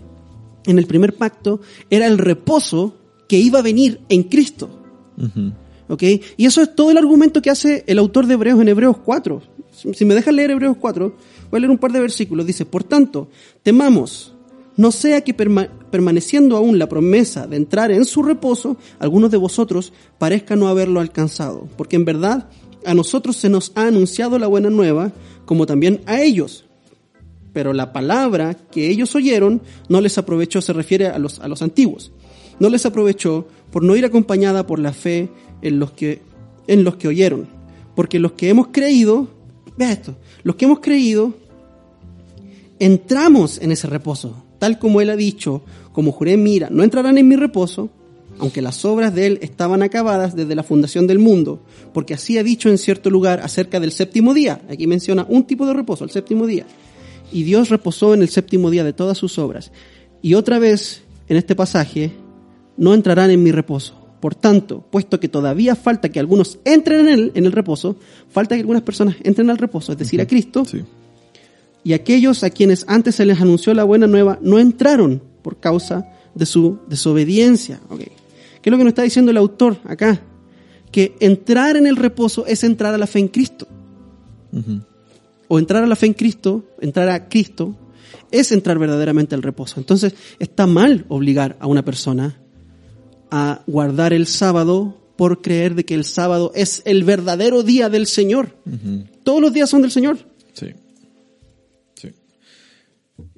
en 0.67 0.79
el 0.79 0.87
primer 0.87 1.15
pacto 1.15 1.61
era 1.91 2.07
el 2.07 2.19
reposo 2.19 2.95
que 3.29 3.39
iba 3.39 3.61
a 3.61 3.63
venir 3.63 4.01
en 4.09 4.25
Cristo. 4.25 4.69
Uh 5.17 5.23
-huh. 5.23 5.53
¿Okay? 5.89 6.21
Y 6.37 6.47
eso 6.47 6.61
es 6.63 6.75
todo 6.75 6.91
el 6.91 6.99
argumento 6.99 7.41
que 7.41 7.51
hace 7.51 7.85
el 7.87 7.99
autor 7.99 8.27
de 8.27 8.35
Hebreos 8.35 8.61
en 8.61 8.69
Hebreos 8.69 8.99
4. 8.99 9.43
Si 9.95 10.05
me 10.05 10.15
dejan 10.15 10.37
leer 10.37 10.51
Hebreos 10.51 10.77
4, 10.79 11.17
voy 11.51 11.59
a 11.59 11.61
leer 11.61 11.71
un 11.71 11.79
par 11.79 11.93
de 11.93 12.01
versículos. 12.01 12.47
Dice, 12.47 12.65
por 12.65 12.83
tanto, 12.83 13.29
temamos, 13.63 14.36
no 14.77 14.93
sea 14.93 15.23
que 15.23 15.35
perma 15.35 15.69
permaneciendo 15.91 16.57
aún 16.57 16.79
la 16.79 16.89
promesa 16.89 17.47
de 17.47 17.57
entrar 17.57 17.91
en 17.91 18.05
su 18.05 18.23
reposo, 18.23 18.77
algunos 18.99 19.31
de 19.31 19.39
vosotros 19.39 19.93
parezca 20.19 20.57
no 20.57 20.69
haberlo 20.69 21.01
alcanzado. 21.01 21.69
Porque 21.77 21.97
en 21.97 22.05
verdad 22.05 22.49
a 22.85 22.95
nosotros 22.95 23.37
se 23.37 23.49
nos 23.49 23.73
ha 23.75 23.87
anunciado 23.87 24.39
la 24.39 24.47
buena 24.47 24.71
nueva, 24.71 25.13
como 25.45 25.67
también 25.67 26.01
a 26.07 26.21
ellos. 26.21 26.65
pero 27.53 27.73
la 27.73 27.91
palabra 27.95 28.53
que 28.53 28.91
ellos 28.91 29.15
oyeron 29.15 29.63
no 29.89 30.03
les 30.03 30.19
aprovechó, 30.19 30.61
se 30.61 30.75
refiere 30.75 31.07
a 31.07 31.19
los, 31.19 31.39
a 31.41 31.49
los 31.49 31.63
antiguos, 31.63 32.13
no 32.61 32.69
les 32.69 32.85
aprovechó 32.85 33.49
por 33.71 33.83
no 33.83 33.97
ir 33.97 34.05
acompañada 34.05 34.67
por 34.67 34.79
la 34.79 34.93
fe 34.93 35.31
en 35.63 35.79
los 35.79 35.93
que, 35.93 36.21
en 36.67 36.85
los 36.85 36.97
que 36.97 37.09
oyeron. 37.09 37.49
Porque 37.95 38.19
los 38.19 38.33
que 38.33 38.51
hemos 38.51 38.69
creído, 38.69 39.29
vea 39.79 39.91
esto, 39.93 40.17
los 40.43 40.57
que 40.57 40.67
hemos 40.67 40.81
creído, 40.81 41.33
entramos 42.79 43.59
en 43.59 43.73
ese 43.73 43.87
reposo, 43.87 44.45
tal 44.59 44.79
como 44.79 45.01
él 45.01 45.11
ha 45.11 45.17
dicho, 45.17 45.63
como 45.93 46.13
juré, 46.13 46.37
mira, 46.37 46.69
no 46.71 46.83
entrarán 46.83 47.19
en 47.19 47.29
mi 47.29 47.37
reposo, 47.37 47.91
aunque 48.39 48.63
las 48.63 48.85
obras 48.85 49.15
de 49.15 49.27
él 49.27 49.39
estaban 49.43 49.83
acabadas 49.83 50.37
desde 50.37 50.55
la 50.55 50.63
fundación 50.63 51.07
del 51.07 51.19
mundo, 51.19 51.63
porque 51.95 52.15
así 52.15 52.37
ha 52.39 52.43
dicho 52.43 52.69
en 52.69 52.79
cierto 52.79 53.11
lugar 53.11 53.41
acerca 53.41 53.81
del 53.81 53.93
séptimo 53.93 54.35
día. 54.35 54.61
Aquí 54.69 54.87
menciona 54.87 55.27
un 55.29 55.45
tipo 55.45 55.67
de 55.67 55.73
reposo, 55.73 56.05
el 56.05 56.11
séptimo 56.11 56.47
día. 56.47 56.67
Y 57.33 57.43
Dios 57.45 57.71
reposó 57.71 58.15
en 58.15 58.23
el 58.23 58.29
séptimo 58.29 58.71
día 58.71 58.85
de 58.85 58.93
todas 58.93 59.19
sus 59.19 59.39
obras. 59.39 59.73
Y 60.23 60.35
otra 60.35 60.59
vez, 60.59 61.03
en 61.29 61.37
este 61.37 61.55
pasaje, 61.55 62.13
no 62.77 62.95
entrarán 62.95 63.31
en 63.31 63.43
mi 63.43 63.53
reposo. 63.53 63.95
Por 64.21 64.35
tanto, 64.35 64.85
puesto 64.91 65.21
que 65.21 65.29
todavía 65.29 65.77
falta 65.77 66.09
que 66.09 66.21
algunos 66.21 66.59
entren 66.65 67.01
en 67.01 67.09
él, 67.09 67.33
en 67.35 67.47
el 67.47 67.53
reposo, 67.53 67.97
falta 68.31 68.55
que 68.55 68.61
algunas 68.61 68.83
personas 68.83 69.17
entren 69.23 69.51
al 69.51 69.59
reposo, 69.59 69.93
es 69.93 69.99
decir, 69.99 70.21
a 70.21 70.27
Cristo, 70.27 70.65
Sí. 70.65 70.83
Y 71.87 71.93
aquellos 71.93 72.43
a 72.43 72.51
quienes 72.51 72.85
antes 72.89 73.15
se 73.15 73.25
les 73.25 73.41
anunció 73.41 73.73
la 73.73 73.85
buena 73.85 74.09
nueva 74.09 74.41
no 74.43 74.59
entraron 74.59 75.23
por 75.43 75.61
causa 75.61 76.05
de 76.35 76.45
su 76.45 76.81
desobediencia. 76.89 77.79
¿Qué 77.97 78.11
es 78.65 78.71
lo 78.73 78.77
que 78.77 78.83
nos 78.83 78.91
está 78.91 79.03
diciendo 79.03 79.31
el 79.31 79.37
autor 79.37 79.79
acá? 79.85 80.21
Que 80.91 81.15
entrar 81.21 81.77
en 81.77 81.87
el 81.87 81.95
reposo 81.95 82.45
es 82.45 82.65
entrar 82.65 82.93
a 82.93 82.99
la 82.99 83.07
fe 83.07 83.21
en 83.21 83.29
Cristo. 83.29 83.69
O 85.47 85.61
entrar 85.61 85.85
a 85.85 85.87
la 85.87 85.95
fe 85.95 86.07
en 86.07 86.15
Cristo, 86.15 86.65
entrar 86.81 87.09
a 87.09 87.29
Cristo, 87.29 87.77
es 88.33 88.51
entrar 88.51 88.81
verdaderamente 88.81 89.37
al 89.37 89.45
reposo. 89.45 89.79
Entonces, 89.79 90.13
está 90.41 90.67
mal 90.67 91.05
obligar 91.09 91.57
a 91.61 91.69
una 91.69 91.85
persona 91.85 92.41
a 93.31 93.63
guardar 93.69 94.13
el 94.13 94.27
sábado 94.27 94.99
por 95.15 95.41
creer 95.41 95.77
de 95.77 95.85
que 95.85 95.95
el 95.95 96.05
sábado 96.05 96.51
es 96.57 96.83
el 96.85 97.05
verdadero 97.05 97.63
día 97.63 97.89
del 97.89 98.09
Señor. 98.09 98.57
Todos 99.23 99.41
los 99.41 99.53
días 99.53 99.71
son 99.71 99.83
del 99.83 99.93
Señor. 99.93 100.19
Sí. 100.53 100.75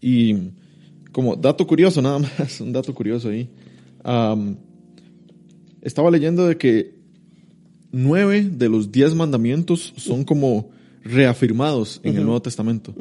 Y 0.00 0.36
como 1.12 1.36
dato 1.36 1.66
curioso, 1.66 2.02
nada 2.02 2.18
más, 2.18 2.60
un 2.60 2.72
dato 2.72 2.94
curioso 2.94 3.28
ahí. 3.28 3.48
estaba 5.82 6.10
leyendo 6.10 6.46
de 6.46 6.56
que 6.56 6.94
nueve 7.92 8.48
de 8.50 8.68
los 8.68 8.92
diez 8.92 9.14
mandamientos 9.14 9.94
son 9.96 10.24
como 10.24 10.70
reafirmados 11.02 12.00
en 12.02 12.16
el 12.16 12.24
Nuevo 12.24 12.42
Testamento. 12.42 12.94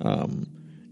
Am, 0.00 0.44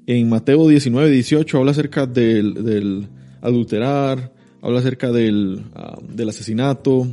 en 0.07 0.29
Mateo 0.29 0.68
19, 0.68 1.11
18 1.11 1.59
habla 1.59 1.71
acerca 1.71 2.07
del, 2.07 2.55
del 2.64 3.09
adulterar, 3.40 4.33
habla 4.61 4.81
acerca 4.81 5.12
del, 5.12 5.62
del 6.09 6.29
asesinato, 6.29 7.07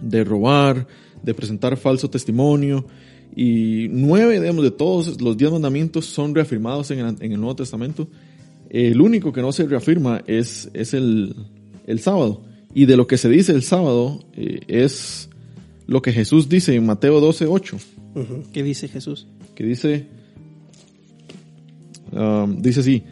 de 0.00 0.24
robar, 0.24 0.86
de 1.22 1.34
presentar 1.34 1.76
falso 1.76 2.08
testimonio. 2.08 2.86
Y 3.36 3.88
nueve, 3.90 4.40
digamos, 4.40 4.62
de 4.64 4.70
todos 4.70 5.20
los 5.20 5.36
diez 5.36 5.50
mandamientos 5.50 6.06
son 6.06 6.34
reafirmados 6.34 6.90
en 6.90 7.00
el, 7.00 7.16
en 7.20 7.32
el 7.32 7.38
Nuevo 7.40 7.56
Testamento. 7.56 8.08
El 8.70 9.00
único 9.00 9.32
que 9.32 9.40
no 9.42 9.52
se 9.52 9.66
reafirma 9.66 10.22
es, 10.26 10.68
es 10.74 10.94
el, 10.94 11.34
el 11.86 11.98
sábado. 12.00 12.42
Y 12.74 12.86
de 12.86 12.96
lo 12.96 13.06
que 13.06 13.16
se 13.18 13.28
dice 13.28 13.52
el 13.52 13.62
sábado 13.62 14.24
eh, 14.34 14.60
es 14.68 15.28
lo 15.86 16.00
que 16.02 16.12
Jesús 16.12 16.48
dice 16.48 16.74
en 16.74 16.86
Mateo 16.86 17.20
12, 17.20 17.46
8 17.46 17.76
¿Qué 18.52 18.62
dice 18.62 18.88
Jesús? 18.88 19.26
que 19.54 19.64
dice, 19.64 20.06
um, 22.12 22.60
dice 22.60 22.80
así, 22.80 23.02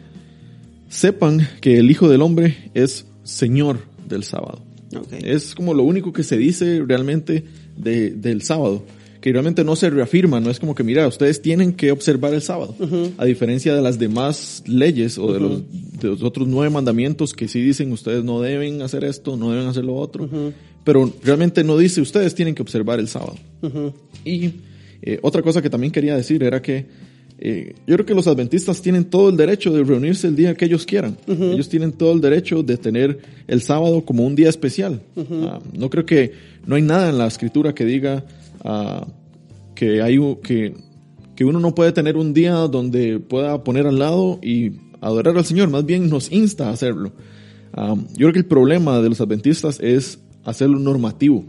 sepan 0.89 1.47
que 1.61 1.77
el 1.77 1.89
Hijo 1.91 2.09
del 2.09 2.21
Hombre 2.21 2.71
es 2.73 3.05
Señor 3.23 3.79
del 4.07 4.23
sábado. 4.23 4.61
Ok. 4.95 5.13
Es 5.23 5.55
como 5.55 5.73
lo 5.73 5.83
único 5.83 6.13
que 6.13 6.23
se 6.23 6.37
dice 6.37 6.83
realmente 6.85 7.43
de- 7.77 8.11
del 8.11 8.41
sábado, 8.43 8.85
que 9.23 9.31
realmente 9.31 9.63
no 9.63 9.77
se 9.77 9.89
reafirma, 9.89 10.41
no 10.41 10.49
es 10.49 10.59
como 10.59 10.75
que, 10.75 10.83
mira, 10.83 11.07
ustedes 11.07 11.41
tienen 11.41 11.71
que 11.71 11.93
observar 11.93 12.33
el 12.33 12.41
sábado, 12.41 12.75
a 13.17 13.23
diferencia 13.23 13.73
de 13.73 13.81
las 13.81 13.97
demás 13.97 14.63
leyes 14.67 15.17
o 15.17 15.31
de, 15.31 15.39
los, 15.39 15.61
de 15.71 16.09
los 16.09 16.23
otros 16.23 16.45
nueve 16.45 16.69
mandamientos 16.69 17.31
que 17.31 17.47
sí 17.47 17.61
dicen 17.61 17.93
ustedes 17.93 18.25
no 18.25 18.41
deben 18.41 18.81
hacer 18.81 19.05
esto, 19.05 19.37
no 19.37 19.51
deben 19.51 19.67
hacer 19.67 19.85
lo 19.85 19.95
otro, 19.95 20.27
pero 20.83 21.09
realmente 21.23 21.63
no 21.63 21.77
dice 21.77 22.01
ustedes 22.01 22.35
tienen 22.35 22.53
que 22.53 22.63
observar 22.63 22.99
el 22.99 23.07
sábado. 23.07 23.35
Y 24.25 24.55
eh, 25.01 25.19
otra 25.21 25.41
cosa 25.41 25.61
que 25.61 25.69
también 25.69 25.93
quería 25.93 26.17
decir 26.17 26.43
era 26.43 26.61
que 26.61 26.85
eh, 27.39 27.75
yo 27.87 27.95
creo 27.95 28.05
que 28.05 28.15
los 28.15 28.27
adventistas 28.27 28.81
tienen 28.81 29.05
todo 29.05 29.29
el 29.29 29.37
derecho 29.37 29.71
de 29.71 29.85
reunirse 29.85 30.27
el 30.27 30.35
día 30.35 30.53
que 30.53 30.65
ellos 30.65 30.85
quieran. 30.85 31.17
Ellos 31.27 31.69
tienen 31.69 31.93
todo 31.93 32.11
el 32.11 32.19
derecho 32.19 32.61
de 32.61 32.75
tener 32.75 33.19
el 33.47 33.61
sábado 33.61 34.03
como 34.03 34.25
un 34.25 34.35
día 34.35 34.49
especial. 34.49 35.01
Ah, 35.15 35.61
no 35.71 35.89
creo 35.89 36.05
que 36.05 36.33
no 36.65 36.75
hay 36.75 36.81
nada 36.81 37.09
en 37.09 37.17
la 37.17 37.27
escritura 37.27 37.73
que 37.73 37.85
diga 37.85 38.25
ah, 38.63 39.07
que 39.75 40.01
hay 40.01 40.17
que 40.43 40.75
que 41.35 41.45
uno 41.45 41.59
no 41.59 41.73
puede 41.73 41.91
tener 41.91 42.15
un 42.15 42.33
día 42.33 42.53
donde 42.53 43.19
pueda 43.19 43.63
poner 43.63 43.87
al 43.87 43.97
lado 43.97 44.39
y 44.43 44.73
adorar 45.01 45.35
al 45.35 45.45
Señor. 45.45 45.69
Más 45.69 45.83
bien 45.83 46.07
nos 46.07 46.31
insta 46.31 46.69
a 46.69 46.73
hacerlo. 46.73 47.11
Ah, 47.73 47.95
yo 48.11 48.17
creo 48.17 48.33
que 48.33 48.39
el 48.39 48.45
problema 48.45 49.01
de 49.01 49.09
los 49.09 49.19
adventistas 49.19 49.79
es 49.79 50.19
hacerlo 50.43 50.77
normativo 50.77 51.43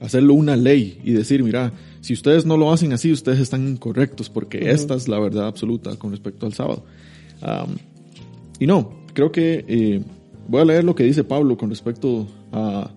hacerlo 0.00 0.34
una 0.34 0.56
ley 0.56 1.00
y 1.04 1.12
decir, 1.12 1.42
mira, 1.42 1.72
si 2.00 2.12
ustedes 2.12 2.44
no 2.44 2.56
lo 2.56 2.72
hacen 2.72 2.92
así, 2.92 3.12
ustedes 3.12 3.38
están 3.38 3.68
incorrectos 3.68 4.28
porque 4.28 4.70
esta 4.70 4.94
es 4.94 5.08
la 5.08 5.18
verdad 5.18 5.46
absoluta 5.46 5.96
con 5.96 6.10
respecto 6.10 6.46
al 6.46 6.52
sábado. 6.52 6.84
Am, 7.40 7.76
y 8.58 8.66
no, 8.66 8.92
creo 9.12 9.32
que 9.32 9.64
eh, 9.68 10.02
voy 10.48 10.60
a 10.60 10.64
leer 10.64 10.84
lo 10.84 10.94
que 10.94 11.04
dice 11.04 11.24
Pablo 11.24 11.56
con 11.56 11.70
respecto 11.70 12.26
a, 12.52 12.90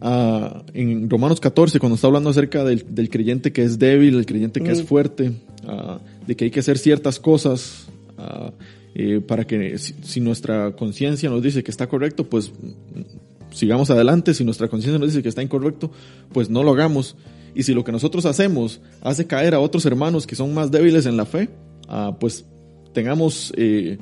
a- 0.00 0.62
en 0.74 1.08
Romanos 1.10 1.40
14, 1.40 1.78
cuando 1.78 1.94
está 1.96 2.06
hablando 2.06 2.30
acerca 2.30 2.64
del, 2.64 2.84
del 2.94 3.08
creyente 3.08 3.52
que 3.52 3.62
es 3.62 3.78
débil, 3.78 4.16
el 4.16 4.26
creyente 4.26 4.60
que 4.60 4.70
es 4.72 4.82
fuerte, 4.82 5.32
ah, 5.66 6.00
de 6.26 6.36
que 6.36 6.44
hay 6.46 6.50
que 6.50 6.60
hacer 6.60 6.78
ciertas 6.78 7.18
cosas 7.20 7.86
ah, 8.18 8.52
eh, 8.94 9.20
para 9.26 9.46
que 9.46 9.78
si, 9.78 9.94
si 10.02 10.20
nuestra 10.20 10.72
conciencia 10.76 11.28
nos 11.30 11.42
dice 11.42 11.62
que 11.62 11.70
está 11.70 11.86
correcto, 11.86 12.24
pues 12.28 12.50
mm, 12.50 13.52
sigamos 13.54 13.90
adelante. 13.90 14.32
Si 14.34 14.44
nuestra 14.44 14.68
conciencia 14.68 14.98
nos 14.98 15.08
dice 15.10 15.22
que 15.22 15.28
está 15.28 15.42
incorrecto, 15.42 15.90
pues 16.32 16.48
no 16.50 16.62
lo 16.62 16.72
hagamos. 16.72 17.16
Y 17.54 17.62
si 17.62 17.72
lo 17.74 17.84
que 17.84 17.92
nosotros 17.92 18.26
hacemos 18.26 18.80
hace 19.00 19.26
caer 19.26 19.54
a 19.54 19.60
otros 19.60 19.86
hermanos 19.86 20.26
que 20.26 20.34
son 20.34 20.52
más 20.52 20.70
débiles 20.70 21.06
en 21.06 21.16
la 21.16 21.24
fe, 21.24 21.48
ah, 21.88 22.16
pues 22.20 22.44
tengamos 22.92 23.52
eh, 23.56 23.98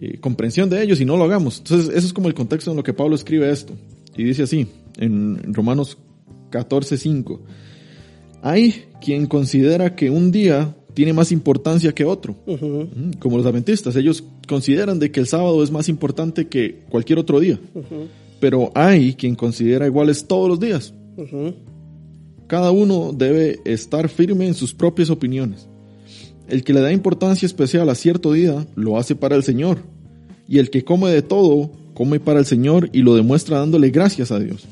eh, 0.00 0.18
comprensión 0.20 0.68
de 0.70 0.82
ellos 0.82 1.00
y 1.00 1.04
no 1.04 1.16
lo 1.16 1.24
hagamos. 1.24 1.58
Entonces, 1.58 1.90
eso 1.94 2.06
es 2.06 2.12
como 2.12 2.28
el 2.28 2.34
contexto 2.34 2.70
en 2.70 2.76
lo 2.76 2.82
que 2.82 2.92
Pablo 2.92 3.14
escribe 3.14 3.50
esto. 3.50 3.72
Y 4.16 4.22
dice 4.24 4.44
así, 4.44 4.66
en 4.98 5.54
Romanos 5.54 5.98
14, 6.50 6.96
5. 6.96 7.40
Hay 8.42 8.84
quien 9.00 9.26
considera 9.26 9.94
que 9.96 10.10
un 10.10 10.30
día 10.30 10.76
tiene 10.94 11.12
más 11.12 11.32
importancia 11.32 11.92
que 11.92 12.04
otro. 12.04 12.36
Mm, 12.46 13.18
Como 13.18 13.36
los 13.36 13.46
adventistas, 13.46 13.96
ellos 13.96 14.24
consideran 14.46 14.98
de 14.98 15.10
que 15.10 15.20
el 15.20 15.26
sábado 15.26 15.62
es 15.62 15.70
más 15.70 15.88
importante 15.88 16.46
que 16.46 16.84
cualquier 16.88 17.18
otro 17.18 17.40
día. 17.40 17.58
Pero 18.40 18.70
hay 18.74 19.14
quien 19.14 19.34
considera 19.34 19.86
iguales 19.86 20.26
todos 20.26 20.48
los 20.48 20.60
días. 20.60 20.94
Cada 22.46 22.70
uno 22.70 23.12
debe 23.12 23.60
estar 23.64 24.08
firme 24.08 24.46
en 24.46 24.54
sus 24.54 24.74
propias 24.74 25.10
opiniones. 25.10 25.68
El 26.48 26.62
que 26.62 26.74
le 26.74 26.80
da 26.80 26.92
importancia 26.92 27.46
especial 27.46 27.88
a 27.88 27.94
cierto 27.94 28.32
día 28.32 28.66
lo 28.74 28.98
hace 28.98 29.16
para 29.16 29.34
el 29.34 29.42
Señor. 29.42 29.78
Y 30.46 30.58
el 30.58 30.70
que 30.70 30.84
come 30.84 31.10
de 31.10 31.22
todo, 31.22 31.70
come 31.94 32.20
para 32.20 32.40
el 32.40 32.44
Señor 32.44 32.90
y 32.92 33.02
lo 33.02 33.14
demuestra 33.14 33.58
dándole 33.58 33.90
gracias 33.90 34.30
a 34.30 34.38
Dios. 34.38 34.66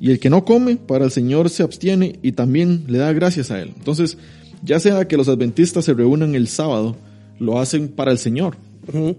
Y 0.00 0.10
el 0.10 0.18
que 0.18 0.30
no 0.30 0.44
come, 0.44 0.76
para 0.76 1.04
el 1.04 1.10
Señor 1.10 1.50
se 1.50 1.62
abstiene 1.62 2.18
y 2.22 2.32
también 2.32 2.84
le 2.88 2.98
da 2.98 3.12
gracias 3.12 3.50
a 3.50 3.60
Él. 3.60 3.72
Entonces, 3.76 4.18
ya 4.64 4.80
sea 4.80 5.06
que 5.06 5.16
los 5.16 5.28
adventistas 5.28 5.84
se 5.84 5.94
reúnan 5.94 6.34
el 6.34 6.48
sábado, 6.48 6.96
lo 7.38 7.60
hacen 7.60 7.88
para 7.88 8.10
el 8.10 8.18
Señor. 8.18 8.56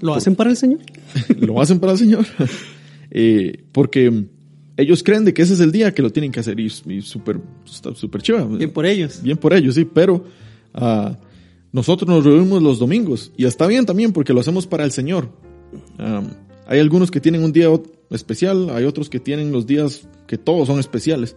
¿Lo 0.00 0.14
hacen 0.14 0.34
para 0.34 0.48
el 0.48 0.56
Señor? 0.56 0.80
lo 1.38 1.60
hacen 1.60 1.78
para 1.78 1.92
el 1.92 1.98
Señor. 1.98 2.24
Eh, 3.10 3.64
porque 3.72 4.24
ellos 4.76 5.02
creen 5.02 5.24
de 5.24 5.34
que 5.34 5.42
ese 5.42 5.54
es 5.54 5.60
el 5.60 5.72
día 5.72 5.92
que 5.92 6.00
lo 6.00 6.10
tienen 6.10 6.32
que 6.32 6.40
hacer 6.40 6.58
y, 6.58 6.66
y 6.86 7.02
súper 7.02 7.40
está 7.66 7.94
súper 7.94 8.22
chiva. 8.22 8.44
Bien 8.44 8.70
por 8.70 8.86
ellos. 8.86 9.20
Bien 9.22 9.36
por 9.36 9.52
ellos, 9.52 9.74
sí, 9.74 9.84
pero 9.84 10.24
ah, 10.72 11.18
nosotros 11.72 12.08
nos 12.08 12.24
reunimos 12.24 12.62
los 12.62 12.78
domingos 12.78 13.32
y 13.36 13.44
está 13.44 13.66
bien 13.66 13.84
también 13.84 14.12
porque 14.12 14.32
lo 14.32 14.40
hacemos 14.40 14.66
para 14.66 14.84
el 14.84 14.92
Señor. 14.92 15.28
Hay 16.66 16.78
algunos 16.78 17.10
que 17.10 17.20
tienen 17.20 17.42
un 17.42 17.52
día 17.52 17.68
especial, 18.10 18.70
hay 18.70 18.84
otros 18.84 19.08
que 19.08 19.20
tienen 19.20 19.52
los 19.52 19.66
días 19.66 20.06
que 20.26 20.38
todos 20.38 20.68
son 20.68 20.78
especiales. 20.78 21.36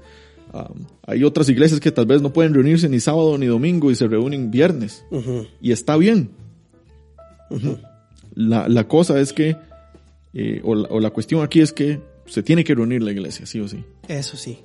Hay 1.08 1.24
otras 1.24 1.50
iglesias 1.50 1.80
que 1.80 1.92
tal 1.92 2.06
vez 2.06 2.22
no 2.22 2.32
pueden 2.32 2.54
reunirse 2.54 2.88
ni 2.88 3.00
sábado 3.00 3.38
ni 3.38 3.48
domingo 3.48 3.90
y 3.90 3.96
se 3.96 4.08
reúnen 4.08 4.52
viernes. 4.52 5.04
Y 5.62 5.72
está 5.72 5.98
bien. 5.98 6.30
La, 8.36 8.68
la 8.68 8.88
cosa 8.88 9.20
es 9.20 9.34
que, 9.34 9.56
eh, 10.34 10.62
o, 10.64 10.76
la, 10.76 10.88
o 10.90 11.00
la 11.00 11.12
cuestión 11.12 11.44
aquí 11.44 11.62
es 11.62 11.72
que 11.72 12.02
se 12.26 12.42
tiene 12.42 12.64
que 12.64 12.74
reunir 12.74 13.04
la 13.04 13.12
iglesia, 13.12 13.46
sí 13.46 13.60
o 13.60 13.68
sí. 13.68 13.84
Eso 14.08 14.38
sí. 14.38 14.60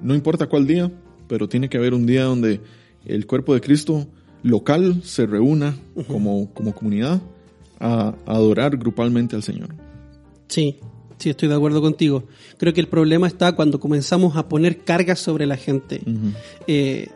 No 0.00 0.14
importa 0.14 0.48
cuál 0.48 0.66
día, 0.66 0.90
pero 1.28 1.48
tiene 1.48 1.68
que 1.68 1.78
haber 1.78 1.94
un 1.94 2.06
día 2.06 2.24
donde 2.24 2.60
el 3.04 3.26
cuerpo 3.26 3.54
de 3.54 3.60
Cristo 3.60 4.06
local 4.42 5.02
se 5.04 5.26
reúna 5.26 5.76
como, 6.06 6.52
como 6.52 6.74
comunidad 6.74 7.20
a, 7.82 8.14
a 8.24 8.32
adorar 8.32 8.76
grupalmente 8.78 9.36
al 9.36 9.42
Señor. 9.42 9.74
Sí, 10.48 10.78
sí, 11.18 11.30
estoy 11.30 11.48
de 11.48 11.54
acuerdo 11.54 11.82
contigo. 11.82 12.24
Creo 12.56 12.72
que 12.72 12.80
el 12.80 12.88
problema 12.88 13.26
está 13.26 13.52
cuando 13.52 13.80
comenzamos 13.80 14.36
a 14.36 14.48
poner 14.48 14.84
cargas 14.84 15.18
sobre 15.18 15.46
la 15.46 15.56
gente. 15.56 16.00
Eh, 16.66 17.08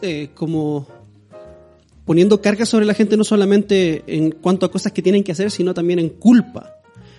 eh, 0.00 0.30
como 0.34 0.86
poniendo 2.04 2.40
cargas 2.40 2.70
sobre 2.70 2.86
la 2.86 2.94
gente 2.94 3.18
no 3.18 3.24
solamente 3.24 4.02
en 4.06 4.30
cuanto 4.30 4.64
a 4.64 4.70
cosas 4.70 4.92
que 4.92 5.02
tienen 5.02 5.22
que 5.22 5.32
hacer, 5.32 5.50
sino 5.50 5.74
también 5.74 5.98
en 5.98 6.08
culpa. 6.08 6.76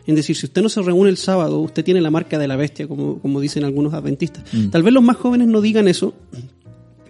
Es 0.08 0.16
decir, 0.16 0.36
si 0.36 0.48
usted 0.48 0.64
no 0.64 0.70
se 0.70 0.82
reúne 0.82 1.12
el 1.12 1.18
sábado, 1.18 1.60
usted 1.60 1.84
tiene 1.84 2.02
la 2.02 2.10
marca 2.10 2.40
de 2.40 2.48
la 2.48 2.56
bestia, 2.56 2.88
como, 2.88 3.20
como 3.20 3.40
dicen 3.40 3.64
algunos 3.64 3.94
adventistas. 3.94 4.44
Tal 4.72 4.82
vez 4.82 4.92
los 4.92 5.04
más 5.04 5.18
jóvenes 5.18 5.48
no 5.48 5.62
digan 5.62 5.88
eso, 5.88 6.16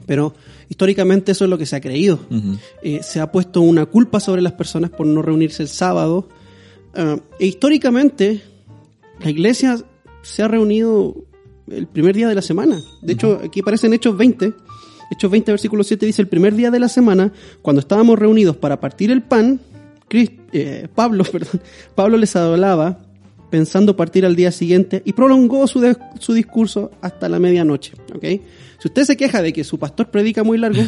pero 0.06 0.34
históricamente 0.70 1.32
eso 1.34 1.44
es 1.46 1.50
lo 1.50 1.58
que 1.58 1.66
se 1.66 1.76
ha 1.76 1.82
creído. 1.82 2.20
Eh, 2.82 3.00
se 3.04 3.20
ha 3.20 3.32
puesto 3.32 3.62
una 3.62 3.86
culpa 3.86 4.20
sobre 4.20 4.42
las 4.42 4.54
personas 4.54 4.90
por 4.92 5.06
no 5.08 5.22
reunirse 5.22 5.64
el 5.64 5.70
sábado. 5.70 6.30
Ah, 6.96 7.18
e 7.40 7.48
históricamente, 7.48 8.42
la 9.20 9.30
iglesia 9.30 9.78
se 10.22 10.44
ha 10.44 10.48
reunido 10.48 11.16
el 11.68 11.88
primer 11.88 12.16
día 12.16 12.28
de 12.28 12.36
la 12.36 12.42
semana. 12.42 12.82
De 13.02 13.14
hecho, 13.14 13.40
aquí 13.44 13.60
aparece 13.62 13.88
en 13.88 13.94
Hechos 13.94 14.16
20. 14.18 14.54
Hechos 15.12 15.32
20, 15.32 15.52
versículo 15.52 15.84
7 15.84 16.06
dice, 16.06 16.22
el 16.22 16.28
primer 16.28 16.56
día 16.56 16.70
de 16.72 16.80
la 16.80 16.88
semana, 16.88 17.34
cuando 17.64 17.80
estábamos 17.80 18.18
reunidos 18.20 18.56
para 18.58 18.80
partir 18.80 19.10
el 19.12 19.24
pan, 19.24 19.60
eh, 20.52 20.88
Pablo, 20.94 21.24
perdón, 21.32 21.62
Pablo 21.96 22.18
les 22.18 22.36
hablaba 22.36 23.00
pensando 23.50 23.96
partir 23.96 24.26
al 24.26 24.36
día 24.36 24.52
siguiente 24.52 25.02
y 25.06 25.14
prolongó 25.14 25.66
su, 25.66 25.80
de- 25.80 25.98
su 26.20 26.34
discurso 26.34 26.92
hasta 27.02 27.28
la 27.30 27.40
medianoche. 27.40 27.94
¿Ok? 28.14 28.24
Si 28.80 28.88
usted 28.88 29.04
se 29.04 29.18
queja 29.18 29.42
de 29.42 29.52
que 29.52 29.64
su 29.64 29.78
pastor 29.78 30.10
predica 30.10 30.44
muy 30.44 30.58
largo, 30.58 30.82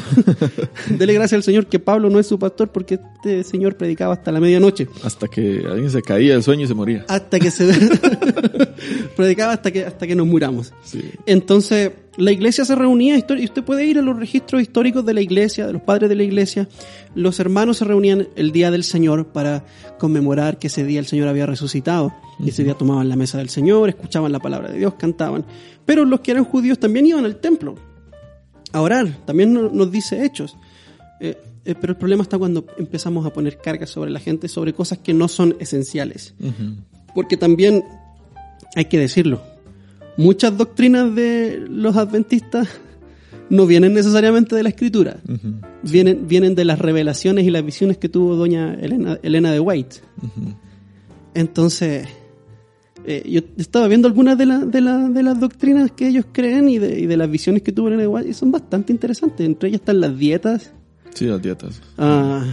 dele 0.90 1.14
gracias 1.14 1.40
al 1.40 1.44
Señor 1.44 1.68
que 1.68 1.80
Pablo 1.80 2.10
no 2.10 2.20
es 2.20 2.28
su 2.28 2.40
pastor 2.40 2.72
porque 2.72 3.00
este 3.16 3.44
señor 3.44 3.76
predicaba 3.76 4.14
hasta 4.14 4.32
la 4.32 4.40
medianoche. 4.40 4.88
Hasta 5.04 5.28
que 5.28 5.64
alguien 5.70 5.90
se 5.90 6.02
caía 6.02 6.34
del 6.34 6.44
sueño 6.44 6.64
y 6.64 6.68
se 6.68 6.74
moría. 6.74 7.06
Hasta 7.08 7.40
que 7.40 7.52
se... 7.52 7.72
predicaba 9.16 9.54
hasta 9.54 9.72
que, 9.72 9.86
hasta 9.86 10.08
que 10.08 10.16
nos 10.16 10.26
muramos. 10.26 10.74
Sí. 10.84 11.02
Entonces, 11.26 11.92
la 12.18 12.32
iglesia 12.32 12.66
se 12.66 12.76
reunía, 12.76 13.16
y 13.18 13.46
usted 13.46 13.64
puede 13.64 13.86
ir 13.86 13.98
a 13.98 14.02
los 14.02 14.18
registros 14.18 14.62
históricos 14.62 15.06
de 15.06 15.14
la 15.14 15.22
iglesia, 15.22 15.66
de 15.66 15.74
los 15.74 15.82
padres 15.82 16.10
de 16.10 16.16
la 16.16 16.24
iglesia. 16.24 16.68
Los 17.16 17.40
hermanos 17.40 17.78
se 17.78 17.86
reunían 17.86 18.28
el 18.36 18.52
día 18.52 18.70
del 18.70 18.84
Señor 18.84 19.28
para 19.28 19.64
conmemorar 19.98 20.60
que 20.60 20.68
ese 20.68 20.84
día 20.84 21.00
el 21.00 21.06
Señor 21.06 21.30
había 21.30 21.46
resucitado. 21.46 22.14
Y 22.40 22.50
ese 22.50 22.64
día 22.64 22.74
tomaban 22.74 23.08
la 23.08 23.16
mesa 23.16 23.38
del 23.38 23.50
Señor, 23.50 23.90
escuchaban 23.90 24.32
la 24.32 24.40
palabra 24.40 24.72
de 24.72 24.80
Dios, 24.80 24.96
cantaban. 24.96 25.46
Pero 25.92 26.06
los 26.06 26.22
que 26.22 26.32
eran 26.32 26.46
judíos 26.46 26.80
también 26.80 27.06
iban 27.06 27.26
al 27.26 27.36
templo 27.42 27.76
a 28.72 28.80
orar. 28.80 29.18
También 29.26 29.52
no- 29.52 29.68
nos 29.70 29.92
dice 29.92 30.24
Hechos. 30.24 30.56
Eh, 31.20 31.38
eh, 31.66 31.76
pero 31.82 31.92
el 31.92 31.98
problema 31.98 32.24
está 32.24 32.38
cuando 32.38 32.66
empezamos 32.78 33.26
a 33.26 33.34
poner 33.34 33.58
cargas 33.58 33.90
sobre 33.90 34.10
la 34.10 34.22
gente, 34.22 34.48
sobre 34.48 34.72
cosas 34.74 35.00
que 35.00 35.14
no 35.14 35.28
son 35.28 35.58
esenciales. 35.60 36.34
Porque 37.14 37.36
también, 37.36 37.84
hay 38.74 38.86
que 38.86 38.98
decirlo, 39.00 39.42
muchas 40.16 40.58
doctrinas 40.58 41.14
de 41.14 41.62
los 41.68 41.98
adventistas 41.98 42.70
no 43.50 43.66
vienen 43.66 43.94
necesariamente 43.94 44.56
de 44.56 44.64
la 44.64 44.70
escritura, 44.70 45.18
vienen, 45.84 46.26
vienen 46.26 46.56
de 46.56 46.64
las 46.64 46.80
revelaciones 46.80 47.44
y 47.46 47.52
las 47.52 47.66
visiones 47.66 47.98
que 47.98 48.08
tuvo 48.08 48.38
doña 48.38 48.76
Elena, 48.76 49.20
Elena 49.24 49.52
de 49.52 49.60
White. 49.60 49.98
Entonces, 51.34 52.08
eh, 53.06 53.24
yo 53.28 53.42
estaba 53.58 53.88
viendo 53.88 54.08
algunas 54.08 54.38
de, 54.38 54.46
la- 54.46 54.60
de, 54.60 54.82
la- 54.82 55.10
de 55.10 55.24
las 55.24 55.40
doctrinas 55.40 55.92
que 55.92 56.08
ellos 56.08 56.26
creen 56.32 56.70
y 56.70 56.78
de, 56.80 57.00
y 57.00 57.06
de 57.08 57.18
las 57.18 57.30
visiones 57.30 57.62
que 57.64 57.72
de 57.72 58.08
White 58.08 58.30
y 58.30 58.34
son 58.34 58.52
bastante 58.52 58.92
interesantes. 58.94 59.46
Entre 59.46 59.70
ellas 59.70 59.82
están 59.82 60.00
las 60.00 60.18
dietas, 60.18 60.72
Sí, 61.14 61.26
las 61.26 61.42
dietas. 61.42 61.82
ah, 61.98 62.46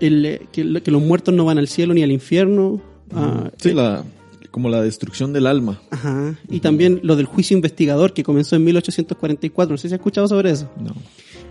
el, 0.00 0.24
eh, 0.26 0.42
que, 0.52 0.82
que 0.82 0.90
los 0.90 1.02
muertos 1.02 1.32
no 1.34 1.44
van 1.44 1.58
al 1.58 1.68
cielo 1.68 1.94
ni 1.94 2.02
al 2.02 2.10
infierno. 2.12 2.80
ah, 3.14 3.50
Sí, 3.58 3.72
la, 3.72 4.04
como 4.50 4.68
la 4.68 4.82
destrucción 4.82 5.32
del 5.32 5.46
alma. 5.46 5.80
Ajá. 5.90 6.34
Y 6.50 6.60
también 6.60 7.00
lo 7.02 7.16
del 7.16 7.24
juicio 7.26 7.56
investigador 7.56 8.12
que 8.12 8.22
comenzó 8.22 8.56
en 8.56 8.64
1844. 8.64 9.72
No 9.72 9.78
sé 9.78 9.88
si 9.88 9.94
has 9.94 9.98
escuchado 10.00 10.28
sobre 10.28 10.50
eso. 10.50 10.70
No. 10.78 10.94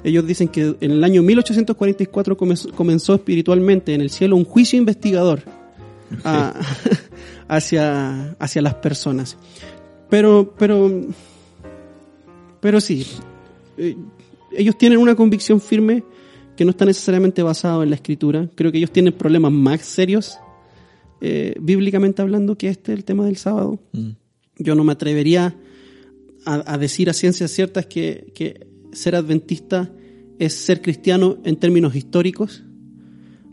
Ellos 0.03 0.25
dicen 0.27 0.47
que 0.49 0.75
en 0.81 0.91
el 0.91 1.03
año 1.03 1.23
1844 1.23 2.35
comenzó, 2.37 2.71
comenzó 2.71 3.13
espiritualmente 3.15 3.93
en 3.93 4.01
el 4.01 4.09
cielo 4.09 4.35
un 4.35 4.45
juicio 4.45 4.77
investigador 4.77 5.41
a- 6.23 6.53
hacia, 7.51 8.31
hacia 8.39 8.61
las 8.61 8.75
personas. 8.75 9.37
Pero, 10.09 10.55
pero, 10.57 10.89
pero 12.59 12.79
sí, 12.81 13.05
eh, 13.77 13.95
ellos 14.51 14.77
tienen 14.77 14.99
una 14.99 15.15
convicción 15.15 15.59
firme 15.59 16.03
que 16.55 16.65
no 16.65 16.71
está 16.71 16.85
necesariamente 16.85 17.43
basado 17.43 17.83
en 17.83 17.89
la 17.89 17.95
escritura. 17.95 18.49
Creo 18.55 18.71
que 18.71 18.77
ellos 18.77 18.91
tienen 18.91 19.13
problemas 19.13 19.51
más 19.51 19.81
serios, 19.81 20.37
eh, 21.21 21.55
bíblicamente 21.59 22.21
hablando, 22.21 22.57
que 22.57 22.69
este, 22.69 22.93
el 22.93 23.03
tema 23.03 23.25
del 23.25 23.37
sábado. 23.37 23.79
Mm. 23.93 24.09
Yo 24.57 24.75
no 24.75 24.83
me 24.83 24.91
atrevería 24.93 25.55
a, 26.45 26.73
a 26.73 26.77
decir 26.77 27.09
a 27.09 27.13
ciencias 27.13 27.51
ciertas 27.51 27.85
que, 27.85 28.31
que 28.35 28.67
ser 28.91 29.15
adventista 29.15 29.89
es 30.39 30.53
ser 30.53 30.81
cristiano 30.81 31.37
en 31.43 31.55
términos 31.57 31.95
históricos. 31.95 32.63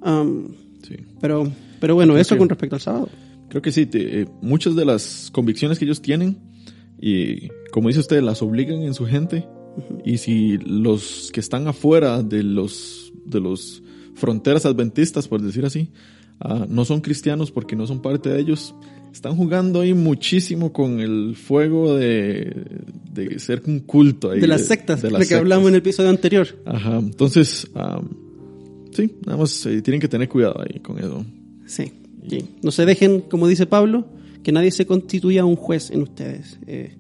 Am, 0.02 0.54
Sí. 0.87 0.94
pero, 1.20 1.50
pero 1.80 1.94
bueno, 1.96 2.12
Creo 2.14 2.22
eso 2.22 2.34
que- 2.34 2.38
con 2.38 2.48
respecto 2.48 2.76
al 2.76 2.80
sábado. 2.80 3.08
Creo 3.48 3.62
que 3.62 3.72
sí, 3.72 3.87
te- 3.87 4.22
eh, 4.22 4.26
muchas 4.42 4.76
de 4.76 4.84
las 4.84 5.30
convicciones 5.32 5.78
que 5.78 5.84
ellos 5.84 6.02
tienen, 6.02 6.38
y 7.00 7.48
como 7.70 7.88
dice 7.88 8.00
usted, 8.00 8.20
las 8.22 8.42
obligan 8.42 8.82
en 8.82 8.94
su 8.94 9.06
gente. 9.06 9.46
Y 10.04 10.18
si 10.18 10.58
los 10.58 11.30
que 11.32 11.40
están 11.40 11.68
afuera 11.68 12.22
de 12.22 12.42
los, 12.42 13.12
de 13.24 13.40
los 13.40 13.82
fronteras 14.14 14.66
adventistas, 14.66 15.28
por 15.28 15.40
decir 15.40 15.64
así, 15.64 15.90
ah, 16.40 16.66
no 16.68 16.84
son 16.84 17.00
cristianos 17.00 17.52
porque 17.52 17.76
no 17.76 17.87
son 17.87 18.02
parte 18.02 18.28
de 18.28 18.40
ellos, 18.40 18.74
están 19.12 19.37
jugando 19.37 19.80
ahí 19.80 19.94
muchísimo 19.94 20.72
con 20.72 20.98
el 21.00 21.37
fuego 21.37 21.94
de, 21.96 22.66
de 23.12 23.38
ser 23.38 23.62
un 23.66 23.78
culto. 23.80 24.32
Ahí, 24.32 24.40
De 24.40 24.48
las 24.48 24.62
sectas, 24.66 25.00
de 25.00 25.08
de 25.08 25.12
las 25.12 25.20
que 25.20 25.26
sectas. 25.26 25.40
hablamos 25.40 25.68
en 25.68 25.74
el 25.74 25.78
episodio 25.78 26.11
anterior. 26.11 26.48
Ajá, 26.66 26.98
entonces, 26.98 27.68
ah, 27.76 28.02
sí, 28.92 29.14
nada 29.24 29.38
más 29.38 29.64
eh, 29.66 29.80
tienen 29.80 30.00
que 30.00 30.08
tener 30.08 30.28
cuidado 30.28 30.61
ahí 30.61 30.80
con 30.80 30.98
eso. 30.98 31.24
Sí, 31.66 31.92
sí. 32.28 32.44
No 32.62 32.70
se 32.70 32.87
dejen, 32.87 33.20
como 33.22 33.46
dice 33.48 33.66
Pablo, 33.66 34.07
que 34.42 34.52
nadie 34.52 34.70
se 34.70 34.87
constituya 34.87 35.44
un 35.44 35.57
juez 35.57 35.90
en 35.90 36.02
ustedes. 36.02 36.59
Eh, 36.66 36.96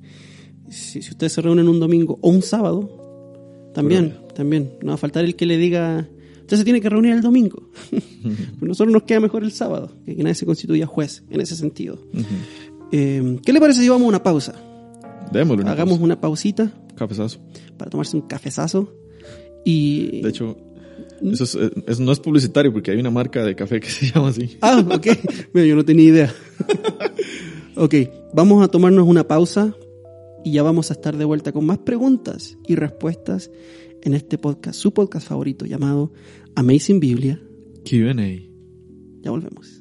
si, 0.70 1.02
si 1.02 1.10
ustedes 1.10 1.32
se 1.32 1.40
reúnen 1.40 1.68
un 1.68 1.80
domingo 1.80 2.18
o 2.20 2.28
un 2.30 2.42
sábado, 2.42 3.70
también, 3.74 4.14
también. 4.34 4.72
No 4.82 4.88
va 4.88 4.94
a 4.94 4.98
faltar 4.98 5.24
el 5.24 5.36
que 5.36 5.46
le 5.46 5.56
diga, 5.56 6.08
usted 6.40 6.56
se 6.56 6.64
tiene 6.64 6.80
que 6.80 6.88
reunir 6.88 7.12
el 7.12 7.20
domingo. 7.22 7.70
Nosotros 8.60 8.92
nos 8.92 9.04
queda 9.04 9.20
mejor 9.20 9.44
el 9.44 9.52
sábado, 9.52 9.92
que, 10.04 10.16
que 10.16 10.22
nadie 10.22 10.34
se 10.34 10.46
constituya 10.46 10.86
juez 10.86 11.22
en 11.30 11.40
ese 11.40 11.54
sentido. 11.56 11.98
Eh, 12.90 13.38
¿Qué 13.44 13.52
le 13.52 13.60
parece 13.60 13.80
si 13.80 13.88
vamos 13.88 14.06
a 14.06 14.08
una 14.08 14.22
pausa? 14.22 14.54
Démosle 15.32 15.62
una 15.62 15.72
Hagamos 15.72 15.92
pausa. 15.94 16.04
una 16.04 16.20
pausita 16.20 16.72
cafezazo. 16.96 17.38
para 17.76 17.90
tomarse 17.90 18.16
un 18.16 18.22
cafezazo. 18.22 18.92
Y... 19.64 20.22
De 20.22 20.30
hecho, 20.30 20.56
eso, 21.22 21.44
es, 21.44 21.54
eh, 21.54 21.70
eso 21.86 22.02
no 22.02 22.12
es 22.12 22.20
publicitario 22.20 22.72
porque 22.72 22.90
hay 22.90 22.98
una 22.98 23.10
marca 23.10 23.44
de 23.44 23.54
café 23.54 23.80
que 23.80 23.88
se 23.90 24.06
llama 24.06 24.28
así. 24.28 24.56
Ah, 24.60 24.84
ok. 24.90 25.06
Mira, 25.52 25.66
yo 25.66 25.76
no 25.76 25.84
tenía 25.84 26.06
idea. 26.06 26.34
ok, 27.76 27.94
vamos 28.34 28.62
a 28.62 28.68
tomarnos 28.68 29.06
una 29.06 29.26
pausa 29.26 29.74
y 30.44 30.52
ya 30.52 30.62
vamos 30.62 30.90
a 30.90 30.94
estar 30.94 31.16
de 31.16 31.24
vuelta 31.24 31.52
con 31.52 31.66
más 31.66 31.78
preguntas 31.78 32.56
y 32.66 32.74
respuestas 32.74 33.50
en 34.02 34.14
este 34.14 34.38
podcast, 34.38 34.78
su 34.78 34.92
podcast 34.92 35.26
favorito 35.28 35.66
llamado 35.66 36.12
Amazing 36.54 37.00
Biblia. 37.00 37.40
Q&A. 37.88 38.48
Ya 39.22 39.30
volvemos. 39.30 39.77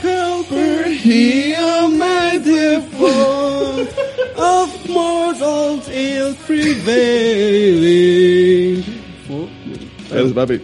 Helper 0.00 0.84
he 0.88 1.52
a 1.52 1.88
mighty 1.88 2.80
foe 2.96 3.86
of 4.36 4.88
mortals 4.88 5.88
ill 5.88 6.34
prevailing. 6.46 7.74
That's 10.08 10.32
papi. 10.32 10.60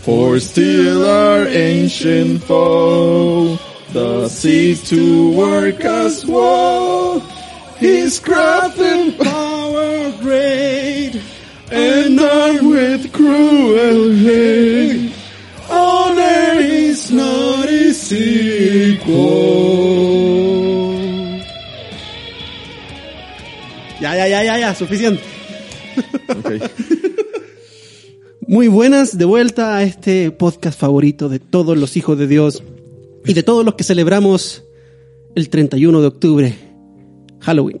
For 0.00 0.40
still 0.40 1.04
our 1.04 1.46
ancient 1.46 2.42
foe 2.44 3.58
the 3.92 4.28
seas 4.28 4.82
to 4.88 5.32
work 5.36 5.84
as 5.84 6.24
one. 6.24 7.27
His 7.80 8.20
craft 8.20 8.78
and 8.78 9.16
power 9.16 10.12
great, 10.20 11.20
and 11.70 12.18
armed 12.18 12.62
with 12.62 13.12
cruel 13.12 14.12
hate. 14.14 15.12
Honor 15.70 16.60
is 16.60 17.10
not 17.10 17.68
his 17.68 18.12
equal. 18.12 19.68
Ya, 24.00 24.14
ya, 24.16 24.26
ya, 24.28 24.42
ya, 24.42 24.58
ya, 24.58 24.74
suficiente. 24.74 25.22
Okay. 26.28 26.60
Muy 28.46 28.68
buenas, 28.68 29.18
de 29.18 29.24
vuelta 29.24 29.76
a 29.76 29.82
este 29.82 30.30
podcast 30.30 30.80
favorito 30.80 31.28
de 31.28 31.38
todos 31.38 31.76
los 31.76 31.96
hijos 31.96 32.18
de 32.18 32.26
Dios 32.26 32.62
y 33.26 33.34
de 33.34 33.42
todos 33.42 33.64
los 33.64 33.74
que 33.74 33.84
celebramos 33.84 34.64
el 35.34 35.50
31 35.50 36.00
de 36.00 36.06
octubre, 36.06 36.54
Halloween. 37.40 37.80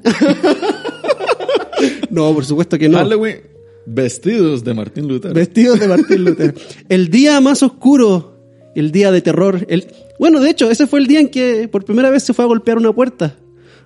no, 2.10 2.32
por 2.34 2.44
supuesto 2.44 2.78
que 2.78 2.88
no. 2.88 2.98
Halloween, 2.98 3.38
vestidos 3.86 4.64
de 4.64 4.74
Martín 4.74 5.08
Lutero. 5.08 5.34
Vestidos 5.34 5.80
de 5.80 5.88
Martín 5.88 6.24
Lutero. 6.24 6.54
El 6.88 7.10
día 7.10 7.40
más 7.40 7.62
oscuro, 7.62 8.38
el 8.74 8.92
día 8.92 9.10
de 9.10 9.20
terror. 9.22 9.66
El... 9.68 9.86
Bueno, 10.18 10.40
de 10.40 10.50
hecho, 10.50 10.70
ese 10.70 10.86
fue 10.86 11.00
el 11.00 11.06
día 11.06 11.20
en 11.20 11.28
que 11.28 11.68
por 11.68 11.84
primera 11.84 12.10
vez 12.10 12.22
se 12.22 12.34
fue 12.34 12.44
a 12.44 12.48
golpear 12.48 12.78
una 12.78 12.92
puerta. 12.92 13.36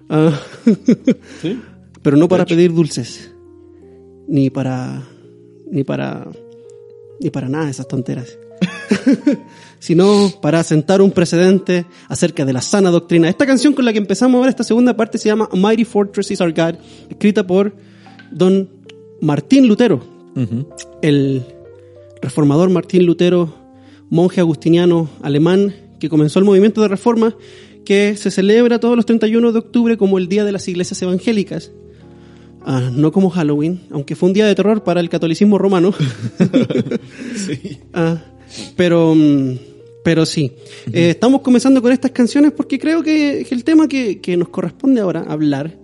Ah. 0.08 0.38
¿Sí? 1.42 1.60
Pero 2.02 2.16
no 2.16 2.28
para 2.28 2.44
pedir 2.44 2.72
dulces. 2.72 3.32
Ni 4.28 4.50
para. 4.50 5.02
Ni 5.70 5.84
para. 5.84 6.26
Ni 7.20 7.30
para 7.30 7.48
nada 7.48 7.66
de 7.66 7.70
esas 7.70 7.86
tonteras. 7.86 8.38
Sino 9.82 10.30
para 10.40 10.62
sentar 10.62 11.02
un 11.02 11.10
precedente 11.10 11.86
acerca 12.06 12.44
de 12.44 12.52
la 12.52 12.62
sana 12.62 12.92
doctrina. 12.92 13.28
Esta 13.28 13.46
canción 13.46 13.72
con 13.72 13.84
la 13.84 13.92
que 13.92 13.98
empezamos 13.98 14.38
ahora, 14.38 14.48
esta 14.48 14.62
segunda 14.62 14.96
parte, 14.96 15.18
se 15.18 15.28
llama 15.28 15.48
Mighty 15.52 15.84
Fortress 15.84 16.30
is 16.30 16.40
Our 16.40 16.52
God, 16.52 16.76
escrita 17.10 17.44
por 17.44 17.74
don 18.30 18.68
Martín 19.20 19.66
Lutero, 19.66 20.00
el 21.02 21.42
reformador 22.20 22.70
Martín 22.70 23.06
Lutero, 23.06 23.52
monje 24.08 24.40
agustiniano 24.40 25.10
alemán 25.20 25.74
que 25.98 26.08
comenzó 26.08 26.38
el 26.38 26.44
movimiento 26.44 26.80
de 26.80 26.86
reforma 26.86 27.34
que 27.84 28.16
se 28.16 28.30
celebra 28.30 28.78
todos 28.78 28.94
los 28.94 29.04
31 29.04 29.50
de 29.50 29.58
octubre 29.58 29.96
como 29.96 30.16
el 30.18 30.28
Día 30.28 30.44
de 30.44 30.52
las 30.52 30.68
Iglesias 30.68 31.02
Evangélicas. 31.02 31.72
Ah, 32.64 32.88
no 32.92 33.10
como 33.10 33.30
Halloween, 33.30 33.80
aunque 33.90 34.14
fue 34.14 34.28
un 34.28 34.32
día 34.32 34.46
de 34.46 34.54
terror 34.54 34.84
para 34.84 35.00
el 35.00 35.08
catolicismo 35.08 35.58
romano. 35.58 35.92
Sí. 37.34 37.78
Ah, 37.92 38.22
pero, 38.76 39.14
mm, 39.14 39.56
pero 40.02 40.26
sí. 40.26 40.52
Eh, 40.92 41.10
estamos 41.10 41.40
comenzando 41.42 41.80
con 41.80 41.92
estas 41.92 42.10
canciones 42.10 42.52
porque 42.52 42.78
creo 42.78 43.02
que, 43.02 43.46
que 43.48 43.54
el 43.54 43.64
tema 43.64 43.88
que, 43.88 44.20
que 44.20 44.36
nos 44.36 44.48
corresponde 44.48 45.00
ahora 45.00 45.24
hablar 45.28 45.76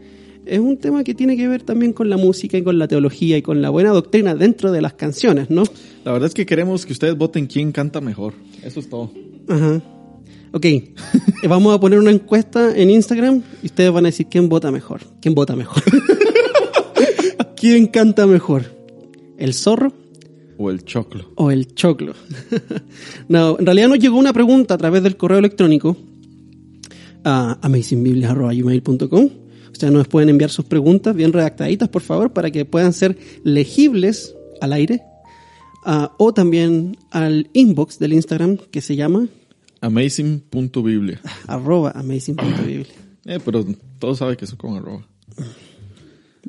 es 0.48 0.58
un 0.58 0.78
tema 0.78 1.04
que 1.04 1.14
tiene 1.14 1.36
que 1.36 1.46
ver 1.46 1.62
también 1.62 1.92
con 1.92 2.08
la 2.08 2.16
música 2.16 2.56
y 2.56 2.62
con 2.62 2.78
la 2.78 2.88
teología 2.88 3.36
y 3.36 3.42
con 3.42 3.60
la 3.60 3.70
buena 3.70 3.90
doctrina 3.90 4.34
dentro 4.34 4.72
de 4.72 4.80
las 4.80 4.94
canciones, 4.94 5.50
¿no? 5.50 5.64
La 6.04 6.12
verdad 6.12 6.28
es 6.28 6.34
que 6.34 6.46
queremos 6.46 6.86
que 6.86 6.92
ustedes 6.92 7.16
voten 7.16 7.46
quién 7.46 7.70
canta 7.70 8.00
mejor. 8.00 8.32
Eso 8.62 8.80
es 8.80 8.88
todo. 8.88 9.10
Ajá. 9.48 9.82
Ok, 10.52 10.64
Eh, 11.42 11.46
vamos 11.46 11.72
a 11.72 11.78
poner 11.78 12.00
una 12.00 12.10
encuesta 12.10 12.76
en 12.76 12.90
Instagram 12.90 13.42
y 13.62 13.66
ustedes 13.66 13.92
van 13.92 14.06
a 14.06 14.08
decir 14.08 14.26
quién 14.28 14.48
vota 14.48 14.72
mejor. 14.72 15.02
¿Quién 15.20 15.34
vota 15.34 15.54
mejor? 15.54 15.82
¿Quién 17.56 17.86
canta 17.86 18.26
mejor? 18.26 18.64
¿El 19.36 19.54
zorro 19.54 19.92
O 20.58 20.70
el 20.70 20.84
choclo. 20.84 21.32
o 21.36 21.50
el 21.50 21.72
choclo? 21.74 22.14
no, 23.28 23.58
en 23.58 23.64
realidad 23.64 23.88
nos 23.88 23.98
llegó 23.98 24.18
una 24.18 24.32
pregunta 24.32 24.74
a 24.74 24.78
través 24.78 25.02
del 25.02 25.16
correo 25.16 25.38
electrónico 25.38 25.96
a 27.24 27.58
amazingbiblia.com. 27.62 29.28
Ustedes 29.72 29.92
nos 29.92 30.08
pueden 30.08 30.28
enviar 30.28 30.50
sus 30.50 30.64
preguntas 30.64 31.14
bien 31.14 31.32
redactaditas, 31.32 31.88
por 31.88 32.02
favor, 32.02 32.32
para 32.32 32.50
que 32.50 32.64
puedan 32.64 32.92
ser 32.92 33.16
legibles 33.44 34.34
al 34.60 34.72
aire. 34.72 35.02
Ah, 35.84 36.12
o 36.18 36.34
también 36.34 36.96
al 37.10 37.48
inbox 37.52 37.98
del 37.98 38.12
Instagram 38.12 38.56
que 38.56 38.80
se 38.80 38.96
llama 38.96 39.28
Amazing.biblia. 39.80 41.20
arroba 41.46 41.92
amazing.biblia. 41.92 42.86
Eh, 43.24 43.38
pero 43.44 43.64
todos 43.98 44.18
saben 44.18 44.36
que 44.36 44.44
eso 44.44 44.58
con 44.58 44.76
arroba. 44.76 45.06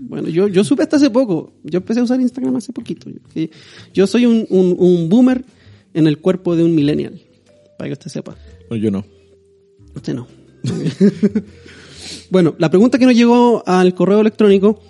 Bueno, 0.02 0.30
yo, 0.30 0.48
yo 0.48 0.64
supe 0.64 0.84
hasta 0.84 0.96
hace 0.96 1.10
poco. 1.10 1.54
Yo 1.64 1.78
empecé 1.78 2.00
a 2.00 2.04
usar 2.04 2.20
Instagram 2.20 2.56
hace 2.56 2.74
poquito. 2.74 3.10
Yo, 3.94 4.08
soy 4.08 4.26
un, 4.26 4.46
un, 4.50 4.76
un 4.78 5.10
boomer 5.10 5.44
en 5.94 6.08
el 6.08 6.20
cuerpo 6.20 6.56
de 6.56 6.64
un 6.64 6.74
millennial. 6.76 7.20
Para 7.78 7.90
que 7.90 7.94
usted 7.94 8.10
sepa. 8.10 8.36
No, 8.70 8.76
yo 8.76 8.92
no. 8.92 9.06
Usted 9.96 10.14
no. 10.14 10.28
bueno, 12.30 12.56
la 12.58 12.70
pregunta 12.70 12.98
que 12.98 13.06
nos 13.06 13.16
llegó 13.16 13.64
al 13.66 13.94
correo 13.94 14.22
electrónico, 14.22 14.82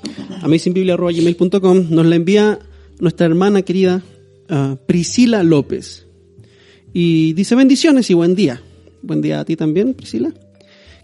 amazingbiblia.gmail.com, 0.42 1.88
nos 1.90 2.06
la 2.06 2.16
envía 2.16 2.60
nuestra 3.00 3.26
hermana 3.26 3.62
querida 3.62 4.02
ah, 4.50 4.78
Priscila 4.86 5.44
López. 5.44 6.08
Y 6.94 7.34
dice 7.34 7.56
bendiciones 7.56 8.10
y 8.10 8.14
buen 8.14 8.36
día. 8.36 8.62
Buen 9.02 9.22
día 9.22 9.40
a 9.40 9.46
ti 9.46 9.56
también, 9.56 9.94
Priscila. 9.94 10.34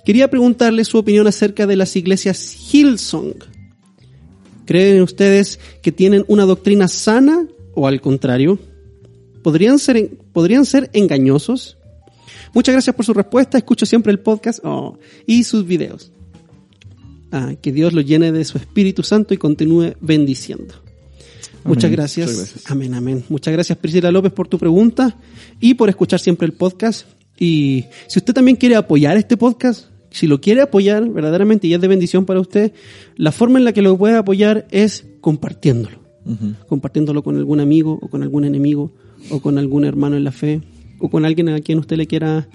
Quería 0.05 0.29
preguntarle 0.29 0.85
su 0.85 0.97
opinión 0.97 1.27
acerca 1.27 1.65
de 1.65 1.75
las 1.75 1.95
iglesias 1.95 2.73
Hillsong. 2.73 3.54
¿Creen 4.65 5.01
ustedes 5.01 5.59
que 5.81 5.91
tienen 5.91 6.25
una 6.27 6.45
doctrina 6.45 6.87
sana 6.87 7.47
o 7.73 7.87
al 7.87 8.01
contrario? 8.01 8.59
¿Podrían 9.43 9.79
ser, 9.79 10.09
¿podrían 10.33 10.65
ser 10.65 10.89
engañosos? 10.93 11.77
Muchas 12.53 12.73
gracias 12.73 12.95
por 12.95 13.05
su 13.05 13.13
respuesta. 13.13 13.57
Escucho 13.57 13.85
siempre 13.85 14.11
el 14.11 14.19
podcast 14.19 14.59
oh, 14.63 14.97
y 15.25 15.43
sus 15.43 15.65
videos. 15.67 16.11
Ah, 17.31 17.53
que 17.61 17.71
Dios 17.71 17.93
lo 17.93 18.01
llene 18.01 18.31
de 18.31 18.45
su 18.45 18.57
Espíritu 18.57 19.03
Santo 19.03 19.33
y 19.33 19.37
continúe 19.37 19.93
bendiciendo. 19.99 20.73
Muchas 21.65 21.91
gracias. 21.91 22.27
Muchas 22.27 22.45
gracias. 22.45 22.71
Amén, 22.71 22.93
amén. 22.93 23.23
Muchas 23.29 23.51
gracias 23.53 23.77
Priscila 23.77 24.11
López 24.11 24.31
por 24.31 24.47
tu 24.47 24.57
pregunta 24.57 25.17
y 25.59 25.73
por 25.73 25.89
escuchar 25.89 26.19
siempre 26.19 26.45
el 26.45 26.53
podcast. 26.53 27.07
Y 27.37 27.85
si 28.07 28.19
usted 28.19 28.33
también 28.33 28.55
quiere 28.55 28.75
apoyar 28.75 29.17
este 29.17 29.35
podcast, 29.35 29.87
si 30.15 30.27
lo 30.27 30.39
quiere 30.39 30.61
apoyar 30.61 31.09
verdaderamente 31.09 31.67
y 31.67 31.73
es 31.73 31.81
de 31.81 31.89
bendición 31.89 32.25
para 32.25 32.39
usted, 32.39 32.71
la 33.17 33.33
forma 33.33 33.59
en 33.59 33.65
la 33.65 33.73
que 33.73 33.81
lo 33.81 33.97
puede 33.97 34.15
apoyar 34.15 34.65
es 34.71 35.05
compartiéndolo 35.19 36.05
compartiéndolo 36.67 37.23
con 37.23 37.37
algún 37.37 37.59
amigo 37.59 37.99
o 38.01 38.07
con 38.07 38.23
algún 38.23 38.45
enemigo 38.45 38.91
o 39.29 39.41
con 39.41 39.57
algún 39.57 39.85
hermano 39.85 40.15
en 40.15 40.23
la 40.23 40.31
fe 40.31 40.61
o 40.99 41.09
con 41.09 41.25
alguien 41.25 41.49
a 41.49 41.59
quien 41.59 41.79
usted 41.79 41.97
le 41.97 42.07
quiera 42.07 42.47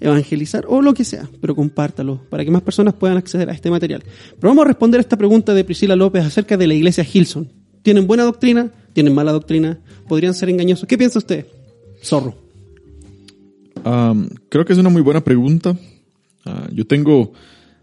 evangelizar 0.00 0.64
o 0.68 0.80
lo 0.80 0.94
que 0.94 1.04
sea, 1.04 1.28
pero 1.40 1.54
compártalo 1.54 2.22
para 2.30 2.44
que 2.44 2.50
más 2.50 2.62
personas 2.62 2.94
puedan 2.94 3.16
acceder 3.16 3.50
a 3.50 3.52
este 3.52 3.70
material. 3.70 4.02
Pero 4.38 4.50
vamos 4.50 4.64
a 4.64 4.68
responder 4.68 4.98
a 4.98 5.02
esta 5.02 5.16
pregunta 5.16 5.52
de 5.52 5.64
Priscila 5.64 5.96
López 5.96 6.24
acerca 6.24 6.56
de 6.56 6.68
la 6.68 6.74
iglesia 6.74 7.04
Hilson. 7.12 7.50
¿Tienen 7.82 8.06
buena 8.06 8.22
doctrina? 8.22 8.70
¿Tienen 8.92 9.14
mala 9.14 9.32
doctrina? 9.32 9.80
¿Podrían 10.06 10.34
ser 10.34 10.48
engañosos? 10.48 10.88
¿Qué 10.88 10.96
piensa 10.96 11.18
usted? 11.18 11.46
Zorro. 12.02 12.36
Am, 13.84 14.28
creo 14.48 14.64
que 14.64 14.72
es 14.72 14.78
una 14.78 14.88
muy 14.88 15.02
buena 15.02 15.22
pregunta. 15.22 15.76
Ah, 16.48 16.66
yo 16.72 16.86
tengo 16.86 17.32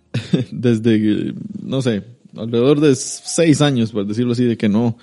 desde, 0.51 1.33
no 1.61 1.81
sé, 1.83 2.03
alrededor 2.35 2.79
de 2.79 2.95
seis 2.95 3.61
años, 3.61 3.91
por 3.91 4.07
decirlo 4.07 4.31
así, 4.31 4.43
de 4.43 4.57
que 4.57 4.67
no, 4.67 4.97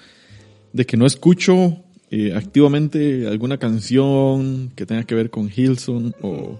de 0.73 0.85
que 0.85 0.97
no 0.97 1.07
escucho 1.07 1.79
eh, 2.11 2.35
activamente 2.35 3.29
alguna 3.29 3.59
canción 3.59 4.73
que 4.75 4.85
tenga 4.85 5.05
que 5.05 5.15
ver 5.15 5.31
con 5.31 5.49
Hilson 5.55 6.13
o 6.23 6.59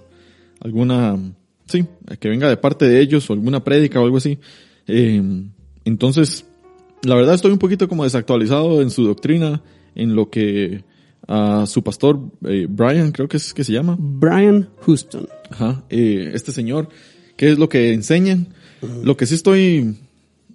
alguna, 0.61 1.19
sí, 1.65 1.85
que 2.19 2.29
venga 2.29 2.47
de 2.47 2.57
parte 2.57 2.87
de 2.87 3.01
ellos 3.01 3.29
o 3.29 3.33
alguna 3.33 3.63
prédica 3.63 3.99
o 3.99 4.05
algo 4.05 4.17
así. 4.17 4.39
Eh, 4.87 5.21
entonces, 5.83 6.45
la 7.01 7.15
verdad 7.15 7.35
estoy 7.35 7.51
un 7.51 7.59
poquito 7.59 7.89
como 7.89 8.05
desactualizado 8.05 8.81
en 8.81 8.91
su 8.91 9.03
doctrina, 9.03 9.61
en 9.93 10.15
lo 10.15 10.29
que 10.29 10.85
a 11.27 11.65
su 11.65 11.83
pastor 11.83 12.19
eh, 12.45 12.67
Brian, 12.69 13.11
creo 13.11 13.27
que 13.27 13.37
es 13.37 13.53
que 13.53 13.63
se 13.63 13.71
llama, 13.71 13.95
Brian 13.99 14.69
Houston. 14.81 15.27
Ajá, 15.49 15.83
eh, 15.89 16.31
este 16.33 16.51
señor, 16.51 16.89
¿qué 17.37 17.51
es 17.51 17.59
lo 17.59 17.69
que 17.69 17.93
enseñan? 17.93 18.53
Lo 19.03 19.15
que 19.15 19.25
sí 19.25 19.35
estoy, 19.35 19.95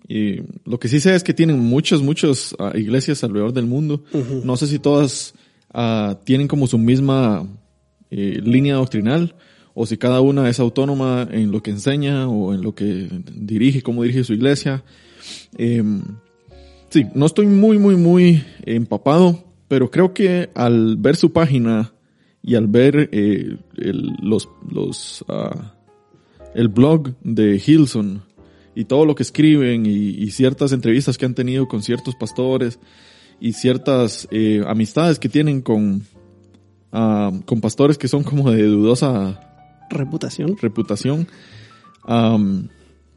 eh, 0.08 0.44
lo 0.64 0.78
que 0.78 0.88
sí 0.88 1.00
sé 1.00 1.14
es 1.14 1.24
que 1.24 1.34
tienen 1.34 1.58
muchas, 1.58 2.02
muchas 2.02 2.54
ah, 2.58 2.72
iglesias 2.74 3.24
alrededor 3.24 3.52
del 3.52 3.66
mundo. 3.66 4.04
No 4.44 4.56
sé 4.56 4.66
si 4.66 4.78
todas 4.78 5.34
ah, 5.72 6.18
tienen 6.24 6.48
como 6.48 6.66
su 6.66 6.78
misma 6.78 7.46
eh, 8.10 8.40
línea 8.42 8.76
doctrinal 8.76 9.34
o 9.74 9.86
si 9.86 9.96
cada 9.96 10.20
una 10.20 10.48
es 10.48 10.60
autónoma 10.60 11.28
en 11.30 11.52
lo 11.52 11.62
que 11.62 11.70
enseña 11.70 12.26
o 12.28 12.54
en 12.54 12.62
lo 12.62 12.74
que 12.74 13.08
dirige, 13.32 13.82
cómo 13.82 14.02
dirige 14.02 14.24
su 14.24 14.32
iglesia. 14.32 14.82
Em, 15.56 16.02
sí, 16.90 17.06
no 17.14 17.26
estoy 17.26 17.46
muy, 17.46 17.78
muy, 17.78 17.96
muy 17.96 18.44
empapado, 18.64 19.44
pero 19.68 19.90
creo 19.90 20.12
que 20.14 20.50
al 20.54 20.96
ver 20.96 21.16
su 21.16 21.32
página 21.32 21.92
y 22.42 22.54
al 22.54 22.66
ver 22.66 23.10
eh, 23.12 23.56
el, 23.76 24.16
los, 24.22 24.48
los, 24.70 25.24
ah, 25.28 25.74
el 26.54 26.68
blog 26.68 27.14
de 27.22 27.62
Hilson 27.64 28.22
y 28.74 28.84
todo 28.84 29.04
lo 29.04 29.14
que 29.14 29.22
escriben 29.22 29.86
y, 29.86 29.90
y 29.90 30.30
ciertas 30.30 30.72
entrevistas 30.72 31.18
que 31.18 31.26
han 31.26 31.34
tenido 31.34 31.68
con 31.68 31.82
ciertos 31.82 32.14
pastores 32.14 32.78
y 33.40 33.52
ciertas 33.52 34.26
eh, 34.30 34.62
amistades 34.66 35.18
que 35.18 35.28
tienen 35.28 35.60
con, 35.60 36.02
ah, 36.92 37.30
con 37.44 37.60
pastores 37.60 37.98
que 37.98 38.08
son 38.08 38.22
como 38.24 38.50
de 38.50 38.62
dudosa 38.64 39.44
Reputación. 39.90 40.56
reputación. 40.58 41.26
Am, 42.04 42.68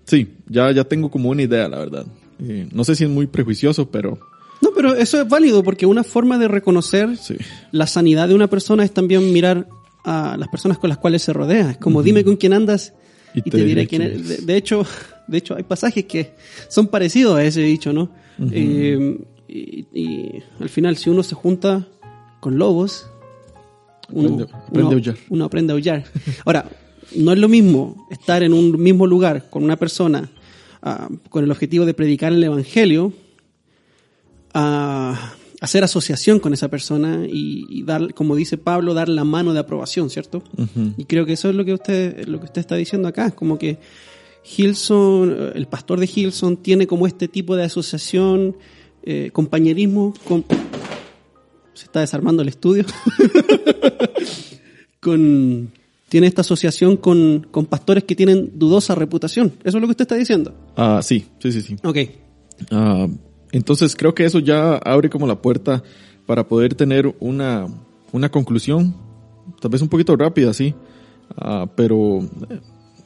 sí, 0.06 0.36
ya, 0.48 0.72
ya 0.72 0.84
tengo 0.86 1.12
como 1.12 1.30
una 1.30 1.42
idea, 1.42 1.68
la 1.68 1.80
verdad. 1.80 2.06
Eh, 2.40 2.68
no 2.72 2.84
sé 2.84 2.96
si 2.96 3.04
es 3.04 3.10
muy 3.10 3.28
prejuicioso, 3.28 3.92
pero 3.92 4.20
No, 4.62 4.70
pero 4.76 4.94
eso 4.96 5.20
es 5.22 5.28
válido 5.28 5.64
porque 5.64 5.86
una 5.86 6.04
forma 6.04 6.38
de 6.38 6.48
reconocer 6.48 7.18
sí. 7.18 7.36
la 7.72 7.88
sanidad 7.88 8.28
de 8.28 8.36
una 8.36 8.48
persona 8.48 8.84
es 8.84 8.92
también 8.94 9.32
mirar 9.34 9.68
a 10.04 10.36
las 10.38 10.48
personas 10.50 10.78
con 10.78 10.90
las 10.90 10.98
cuales 10.98 11.22
se 11.24 11.34
rodea. 11.34 11.72
Es 11.72 11.78
como 11.78 12.04
dime 12.04 12.24
con 12.24 12.36
quién 12.36 12.54
andas 12.54 12.94
y, 13.34 13.42
te, 13.42 13.64
diré 13.64 13.88
quién 13.88 14.02
eres. 14.04 14.28
De, 14.28 14.38
de 14.38 14.58
hecho, 14.58 14.86
de 15.28 15.38
hecho, 15.38 15.56
hay 15.56 15.64
pasajes 15.64 16.06
que 16.06 16.34
son 16.70 16.88
parecidos 16.88 17.36
a 17.38 17.44
ese 17.44 17.62
dicho, 17.62 17.92
¿no? 17.94 18.10
Eh, 18.52 19.18
y, 19.48 19.86
y 19.94 20.44
al 20.60 20.70
final, 20.70 20.96
si 20.98 21.10
uno 21.10 21.24
se 21.24 21.36
junta 21.36 21.88
con 22.40 22.58
lobos, 22.58 23.08
uno 24.12 24.30
Aprende- 24.30 24.44
aprende 24.54 24.80
uno- 24.82 24.90
a 24.90 24.94
aullar. 24.94 25.16
uno 25.30 25.46
aprende 25.46 25.72
a 25.72 25.76
aullar. 25.76 26.04
Ahora, 26.46 26.66
no 27.16 27.34
es 27.34 27.40
lo 27.40 27.48
mismo 27.50 28.08
estar 28.12 28.44
en 28.44 28.54
un 28.54 28.82
mismo 28.82 29.06
lugar 29.08 29.50
con 29.50 29.64
una 29.64 29.76
persona 29.78 30.30
ah, 30.82 31.10
con 31.30 31.44
el 31.44 31.52
objetivo 31.52 31.86
de 31.86 31.94
predicar 31.94 32.32
el 32.34 32.44
evangelio 32.44 33.14
a 34.54 35.34
hacer 35.62 35.84
asociación 35.84 36.40
con 36.40 36.54
esa 36.54 36.70
persona 36.70 37.26
y, 37.28 37.66
y 37.70 37.84
dar, 37.84 38.14
como 38.16 38.36
dice 38.36 38.58
Pablo, 38.58 38.96
dar 38.96 39.08
la 39.08 39.24
mano 39.24 39.54
de 39.54 39.60
aprobación, 39.60 40.10
¿cierto? 40.10 40.44
Y 40.98 41.06
creo 41.06 41.26
que 41.26 41.34
eso 41.34 41.50
es 41.50 41.56
lo 41.56 41.64
que 41.64 41.74
usted, 41.74 42.28
lo 42.28 42.40
que 42.40 42.46
usted 42.46 42.62
está 42.62 42.76
diciendo 42.76 43.08
acá, 43.08 43.28
es 43.28 43.34
como 43.34 43.60
que 43.60 43.78
Hilson, 44.58 45.52
el 45.54 45.68
pastor 45.68 46.00
de 46.00 46.10
Hilson, 46.14 46.58
tiene 46.58 46.88
como 46.88 47.06
este 47.06 47.28
tipo 47.28 47.56
de 47.56 47.64
asociación, 47.64 48.58
eh, 49.04 49.30
compañerismo 49.32 50.14
con... 50.28 50.44
Se 51.74 51.86
está 51.86 52.02
desarmando 52.02 52.42
el 52.42 52.50
estudio. 52.50 52.86
con... 55.00 55.72
Tiene 56.10 56.28
esta 56.28 56.42
asociación 56.42 56.98
con, 56.98 57.48
con 57.52 57.68
pastores 57.68 58.04
que 58.04 58.16
tienen 58.16 58.52
dudosa 58.56 58.96
reputación. 58.96 59.54
¿Eso 59.64 59.78
es 59.78 59.82
lo 59.82 59.88
que 59.88 59.92
usted 59.92 60.04
está 60.04 60.16
diciendo? 60.16 60.54
Ah, 60.76 61.00
sí, 61.02 61.26
sí, 61.40 61.52
sí, 61.54 61.62
sí. 61.62 61.76
Ok. 61.84 61.98
Ah, 62.70 63.08
entonces 63.52 63.96
creo 63.96 64.14
que 64.16 64.26
eso 64.26 64.40
ya 64.40 64.76
abre 64.78 65.10
como 65.10 65.28
la 65.28 65.42
puerta 65.42 65.84
para 66.26 66.48
poder 66.48 66.76
tener 66.76 67.14
una, 67.20 67.68
una 68.12 68.30
conclusión, 68.30 68.96
tal 69.60 69.72
vez 69.72 69.82
un 69.82 69.90
poquito 69.90 70.16
rápida, 70.16 70.54
sí, 70.54 70.74
Ah, 71.38 71.66
pero 71.78 72.20
eh, 72.50 72.60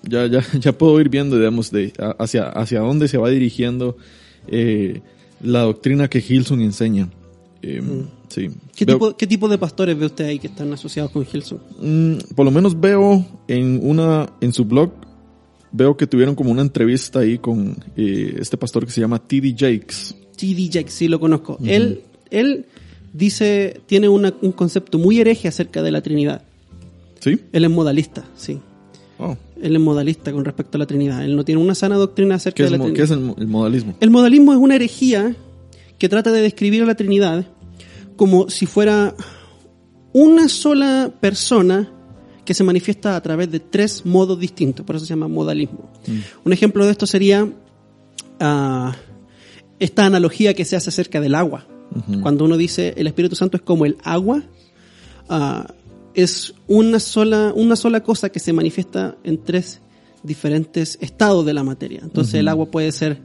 ya, 0.03 0.25
ya, 0.25 0.41
ya 0.59 0.75
puedo 0.75 0.99
ir 0.99 1.09
viendo, 1.09 1.37
digamos, 1.37 1.69
de, 1.71 1.93
hacia, 2.17 2.49
hacia 2.49 2.79
dónde 2.79 3.07
se 3.07 3.19
va 3.19 3.29
dirigiendo 3.29 3.97
eh, 4.47 5.01
la 5.41 5.61
doctrina 5.61 6.07
que 6.09 6.23
Hilson 6.27 6.61
enseña. 6.61 7.09
Eh, 7.61 7.81
Sí. 8.29 8.49
Mm. 8.49 8.53
¿Qué 8.75 8.85
Veo- 8.85 8.95
tipo, 8.95 9.15
¿Qué 9.17 9.27
tipo 9.27 9.47
de 9.47 9.59
pastores 9.59 9.95
ve 9.97 10.07
usted 10.07 10.25
ahí 10.25 10.39
que 10.39 10.47
están 10.47 10.73
asociados 10.73 11.11
con 11.11 11.23
Hilson? 11.31 11.59
Mm, 11.79 12.33
por 12.35 12.43
lo 12.45 12.51
menos 12.51 12.79
veo 12.79 13.23
en 13.47 13.79
una 13.83 14.27
en 14.41 14.51
su 14.51 14.65
blog 14.65 14.91
veo 15.71 15.95
que 15.95 16.07
tuvieron 16.07 16.33
como 16.33 16.49
una 16.49 16.63
entrevista 16.63 17.19
ahí 17.19 17.37
con 17.37 17.77
eh, 17.95 18.37
este 18.39 18.57
pastor 18.57 18.85
que 18.85 18.91
se 18.91 19.01
llama 19.01 19.19
T.D. 19.19 19.53
Jakes. 19.55 20.15
T.D. 20.37 20.69
Jakes, 20.71 20.91
sí 20.93 21.07
lo 21.07 21.19
conozco. 21.19 21.57
Él, 21.65 22.01
él 22.31 22.65
dice, 23.13 23.81
tiene 23.85 24.09
una- 24.09 24.33
un 24.41 24.51
concepto 24.51 24.97
muy 24.99 25.19
hereje 25.19 25.47
acerca 25.47 25.81
de 25.81 25.91
la 25.91 26.01
Trinidad. 26.01 26.41
¿Sí? 27.19 27.39
Él 27.51 27.63
es 27.65 27.69
modalista, 27.71 28.23
sí. 28.35 28.59
Oh. 29.17 29.37
Él 29.61 29.75
es 29.75 29.81
modalista 29.81 30.31
con 30.33 30.43
respecto 30.43 30.77
a 30.77 30.79
la 30.79 30.85
Trinidad. 30.85 31.23
Él 31.23 31.35
no 31.35 31.45
tiene 31.45 31.61
una 31.61 31.73
sana 31.75 31.95
doctrina 31.95 32.35
acerca 32.35 32.57
¿Qué, 32.57 32.63
de 32.63 32.69
la 32.71 32.77
Trinidad. 32.77 32.95
qué 32.95 33.03
es 33.03 33.11
el, 33.11 33.19
mo- 33.21 33.35
el 33.39 33.47
modalismo? 33.47 33.95
El 34.01 34.09
modalismo 34.11 34.51
es 34.53 34.59
una 34.59 34.75
herejía 34.75 35.35
que 35.97 36.09
trata 36.09 36.31
de 36.31 36.41
describir 36.41 36.83
a 36.83 36.85
la 36.85 36.95
Trinidad 36.95 37.45
como 38.17 38.49
si 38.49 38.65
fuera 38.65 39.15
una 40.13 40.47
sola 40.49 41.11
persona 41.19 41.89
que 42.43 42.53
se 42.53 42.63
manifiesta 42.63 43.15
a 43.15 43.21
través 43.21 43.49
de 43.51 43.59
tres 43.59 44.05
modos 44.05 44.39
distintos, 44.39 44.85
por 44.85 44.95
eso 44.97 45.05
se 45.05 45.09
llama 45.09 45.27
modalismo. 45.27 45.89
Un 46.43 46.53
ejemplo 46.53 46.85
de 46.85 46.91
esto 46.91 47.07
sería 47.07 47.49
ah, 48.39 48.95
esta 49.79 50.05
analogía 50.05 50.53
que 50.53 50.65
se 50.65 50.75
hace 50.75 50.89
acerca 50.89 51.21
del 51.21 51.35
agua. 51.35 51.67
Cuando 52.21 52.43
uno 52.45 52.57
dice 52.57 52.93
el 52.97 53.07
Espíritu 53.07 53.35
Santo 53.35 53.57
es 53.57 53.63
como 53.63 53.85
el 53.85 53.97
agua, 54.03 54.43
ah, 55.29 55.73
es 56.13 56.53
una 56.67 56.99
sola, 56.99 57.53
una 57.55 57.75
sola 57.75 58.01
cosa 58.01 58.29
que 58.29 58.39
se 58.39 58.53
manifiesta 58.53 59.15
en 59.23 59.43
tres 59.43 59.81
diferentes 60.23 60.97
estados 61.01 61.45
de 61.45 61.53
la 61.53 61.63
materia. 61.63 62.01
Entonces 62.03 62.35
el 62.35 62.47
agua 62.47 62.65
puede 62.65 62.91
ser 62.91 63.19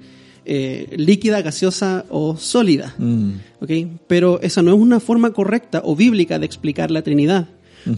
eh, 0.44 0.94
líquida, 0.96 1.42
gaseosa 1.42 2.04
o 2.10 2.36
sólida. 2.36 2.94
Mm, 2.98 3.30
¿ok? 3.60 3.70
Pero 4.06 4.40
esa 4.42 4.62
no 4.62 4.74
es 4.74 4.80
una 4.80 5.00
forma 5.00 5.32
correcta 5.32 5.82
o 5.84 5.96
bíblica 5.96 6.38
de 6.38 6.46
explicar 6.46 6.90
la 6.90 7.02
Trinidad. 7.02 7.48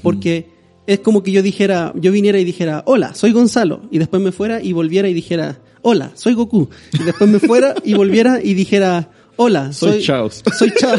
Porque 0.02 0.46
es 0.86 1.00
como 1.00 1.22
que 1.22 1.32
yo 1.32 1.42
dijera, 1.42 1.92
yo 1.96 2.12
viniera 2.12 2.38
y 2.38 2.44
dijera, 2.44 2.82
hola, 2.86 3.14
soy 3.14 3.32
Gonzalo, 3.32 3.82
y 3.90 3.98
después 3.98 4.22
me 4.22 4.30
fuera 4.30 4.62
y 4.62 4.72
volviera 4.72 5.08
y 5.08 5.14
dijera, 5.14 5.58
hola, 5.82 6.12
soy 6.14 6.34
Goku, 6.34 6.68
y 6.92 7.02
después 7.02 7.28
me 7.28 7.38
fuera 7.38 7.74
y 7.84 7.94
volviera 7.94 8.40
y 8.42 8.54
dijera, 8.54 9.10
hola, 9.36 9.72
Soy 9.72 9.92
soy, 9.92 10.02
Chaos. 10.02 10.42
soy 10.58 10.72
Chao. 10.78 10.98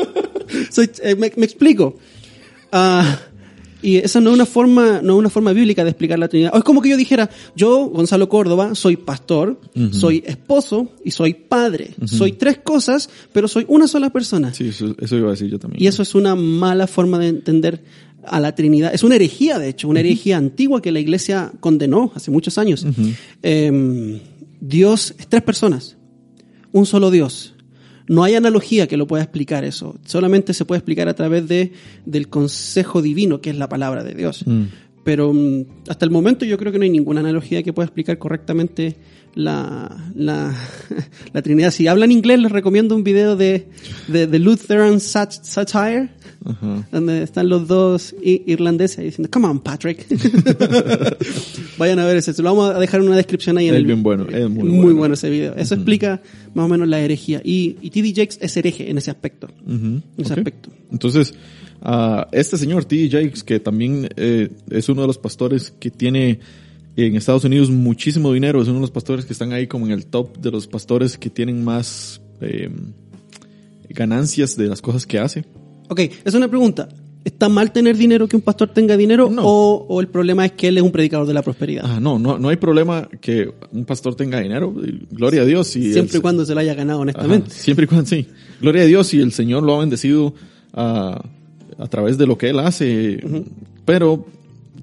soy, 0.70 0.90
eh, 1.02 1.14
me, 1.14 1.32
me 1.36 1.44
explico. 1.44 1.96
Ah, 2.72 3.18
y 3.82 3.96
esa 3.96 4.20
no 4.20 4.30
es 4.30 4.34
una 4.34 4.46
forma, 4.46 5.00
no 5.02 5.14
es 5.14 5.18
una 5.18 5.30
forma 5.30 5.52
bíblica 5.52 5.84
de 5.84 5.90
explicar 5.90 6.18
la 6.18 6.28
Trinidad. 6.28 6.52
O 6.54 6.58
es 6.58 6.64
como 6.64 6.82
que 6.82 6.90
yo 6.90 6.96
dijera, 6.96 7.30
yo, 7.56 7.86
Gonzalo 7.86 8.28
Córdoba, 8.28 8.74
soy 8.74 8.96
pastor, 8.96 9.58
soy 9.90 10.22
esposo 10.26 10.92
y 11.04 11.12
soy 11.12 11.34
padre. 11.34 11.94
Soy 12.04 12.32
tres 12.32 12.58
cosas, 12.58 13.08
pero 13.32 13.48
soy 13.48 13.64
una 13.68 13.88
sola 13.88 14.10
persona. 14.10 14.52
sí, 14.52 14.68
eso, 14.68 14.94
eso 14.98 15.16
iba 15.16 15.28
a 15.28 15.30
decir 15.30 15.48
yo 15.48 15.58
también. 15.58 15.82
Y 15.82 15.86
eso 15.86 16.02
es 16.02 16.14
una 16.14 16.34
mala 16.34 16.86
forma 16.86 17.18
de 17.18 17.28
entender 17.28 17.82
a 18.26 18.40
la 18.40 18.54
Trinidad. 18.54 18.92
Es 18.94 19.02
una 19.04 19.16
herejía, 19.16 19.58
de 19.58 19.68
hecho, 19.68 19.88
una 19.88 20.00
herejía 20.00 20.36
antigua 20.36 20.80
que 20.82 20.92
la 20.92 21.00
iglesia 21.00 21.52
condenó 21.60 22.12
hace 22.14 22.30
muchos 22.30 22.58
años. 22.58 22.86
Eh, 23.42 24.20
Dios 24.60 25.14
es 25.18 25.26
tres 25.28 25.42
personas, 25.42 25.96
un 26.72 26.86
solo 26.86 27.10
Dios. 27.10 27.54
No 28.08 28.24
hay 28.24 28.34
analogía 28.34 28.88
que 28.88 28.96
lo 28.96 29.06
pueda 29.06 29.22
explicar 29.22 29.64
eso. 29.64 29.96
Solamente 30.04 30.52
se 30.52 30.64
puede 30.64 30.78
explicar 30.80 31.08
a 31.08 31.14
través 31.14 31.46
de, 31.46 31.72
del 32.04 32.28
consejo 32.28 33.02
divino, 33.02 33.40
que 33.40 33.50
es 33.50 33.56
la 33.56 33.68
palabra 33.68 34.02
de 34.02 34.14
Dios. 34.14 34.42
Mm. 34.46 34.64
Pero 35.04 35.32
mm, 35.32 35.64
hasta 35.88 36.04
el 36.04 36.10
momento 36.10 36.44
yo 36.44 36.58
creo 36.58 36.72
que 36.72 36.78
no 36.78 36.84
hay 36.84 36.90
ninguna 36.90 37.20
analogía 37.20 37.62
que 37.62 37.72
pueda 37.72 37.86
explicar 37.86 38.18
correctamente 38.18 38.96
la, 39.34 40.10
la, 40.14 40.52
la 41.32 41.42
Trinidad. 41.42 41.70
Si 41.70 41.86
hablan 41.86 42.10
inglés, 42.10 42.40
les 42.40 42.50
recomiendo 42.52 42.96
un 42.96 43.04
video 43.04 43.36
de, 43.36 43.68
de, 44.08 44.26
de 44.26 44.38
Lutheran 44.40 44.98
Sat- 44.98 45.44
Satire, 46.44 46.52
Ajá. 46.60 46.88
donde 46.90 47.22
están 47.22 47.48
los 47.48 47.68
dos 47.68 48.14
irlandeses 48.22 49.04
diciendo, 49.04 49.28
come 49.30 49.46
on, 49.48 49.60
Patrick. 49.60 50.06
Vayan 51.78 51.98
a 51.98 52.06
ver 52.06 52.16
ese. 52.18 52.32
Se 52.32 52.42
lo 52.42 52.54
vamos 52.54 52.74
a 52.74 52.78
dejar 52.78 53.00
en 53.00 53.08
una 53.08 53.16
descripción 53.16 53.58
ahí 53.58 53.68
en 53.68 53.74
Es 53.74 53.80
el 53.80 53.86
bien 53.86 54.02
bueno, 54.02 54.26
es 54.28 54.48
muy 54.48 54.64
muy 54.64 54.78
bueno. 54.78 54.98
bueno 54.98 55.14
ese 55.14 55.30
video. 55.30 55.54
Eso 55.56 55.74
explica 55.74 56.22
más 56.54 56.66
o 56.66 56.68
menos 56.68 56.88
la 56.88 57.00
herejía. 57.00 57.40
Y, 57.44 57.76
y 57.80 57.90
T.D. 57.90 58.12
Jakes 58.14 58.38
es 58.40 58.56
hereje 58.56 58.90
en 58.90 58.98
ese 58.98 59.10
aspecto. 59.10 59.48
En 59.66 60.02
ese 60.16 60.34
aspecto. 60.34 60.70
Entonces, 60.90 61.34
ah, 61.82 62.28
este 62.32 62.56
señor 62.56 62.84
T.D. 62.84 63.10
Jakes, 63.10 63.42
que 63.44 63.60
también 63.60 64.08
eh, 64.16 64.50
es 64.70 64.88
uno 64.88 65.02
de 65.02 65.06
los 65.06 65.18
pastores 65.18 65.72
que 65.78 65.90
tiene 65.90 66.40
en 66.96 67.16
Estados 67.16 67.44
Unidos 67.44 67.70
muchísimo 67.70 68.32
dinero, 68.32 68.60
es 68.60 68.68
uno 68.68 68.76
de 68.76 68.82
los 68.82 68.90
pastores 68.90 69.24
que 69.24 69.32
están 69.32 69.52
ahí 69.52 69.66
como 69.66 69.86
en 69.86 69.92
el 69.92 70.06
top 70.06 70.38
de 70.38 70.50
los 70.50 70.66
pastores 70.66 71.16
que 71.16 71.30
tienen 71.30 71.64
más 71.64 72.20
eh, 72.40 72.68
ganancias 73.88 74.56
de 74.56 74.66
las 74.66 74.82
cosas 74.82 75.06
que 75.06 75.18
hace. 75.18 75.44
Ok, 75.90 76.00
es 76.24 76.34
una 76.34 76.46
pregunta. 76.46 76.88
¿Está 77.24 77.48
mal 77.48 77.72
tener 77.72 77.96
dinero 77.96 78.28
que 78.28 78.36
un 78.36 78.42
pastor 78.42 78.68
tenga 78.68 78.96
dinero? 78.96 79.28
No. 79.28 79.42
O, 79.44 79.86
o 79.88 80.00
el 80.00 80.06
problema 80.06 80.46
es 80.46 80.52
que 80.52 80.68
él 80.68 80.78
es 80.78 80.84
un 80.84 80.92
predicador 80.92 81.26
de 81.26 81.34
la 81.34 81.42
prosperidad? 81.42 81.84
Ah, 81.84 81.98
no, 82.00 82.16
no, 82.16 82.38
no 82.38 82.48
hay 82.48 82.56
problema 82.56 83.08
que 83.20 83.52
un 83.72 83.84
pastor 83.84 84.14
tenga 84.14 84.40
dinero. 84.40 84.72
Gloria 85.10 85.42
a 85.42 85.44
Dios. 85.44 85.74
Y 85.74 85.92
Siempre 85.92 86.18
y 86.18 86.20
cuando 86.20 86.46
se 86.46 86.54
lo 86.54 86.60
haya 86.60 86.74
ganado 86.74 87.00
honestamente. 87.00 87.50
Ajá, 87.50 87.60
siempre 87.60 87.86
y 87.86 87.88
cuando, 87.88 88.06
sí. 88.06 88.26
Gloria 88.60 88.84
a 88.84 88.86
Dios 88.86 89.12
y 89.14 89.20
el 89.20 89.32
Señor 89.32 89.64
lo 89.64 89.74
ha 89.74 89.80
bendecido 89.80 90.32
ah, 90.72 91.20
a 91.76 91.88
través 91.88 92.16
de 92.16 92.26
lo 92.26 92.38
que 92.38 92.50
Él 92.50 92.60
hace. 92.60 93.20
Pero, 93.84 94.26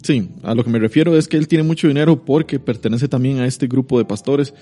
sí, 0.03 0.27
a 0.43 0.53
lo 0.53 0.65
que 0.65 0.69
me 0.69 0.79
refiero 0.79 1.17
es 1.17 1.29
que 1.29 1.37
Él 1.37 1.47
tiene 1.47 1.63
mucho 1.63 1.87
dinero 1.87 2.23
porque 2.25 2.59
pertenece 2.59 3.07
también 3.07 3.39
a 3.39 3.47
este 3.47 3.67
grupo 3.67 3.97
de 3.97 4.03
pastores 4.03 4.53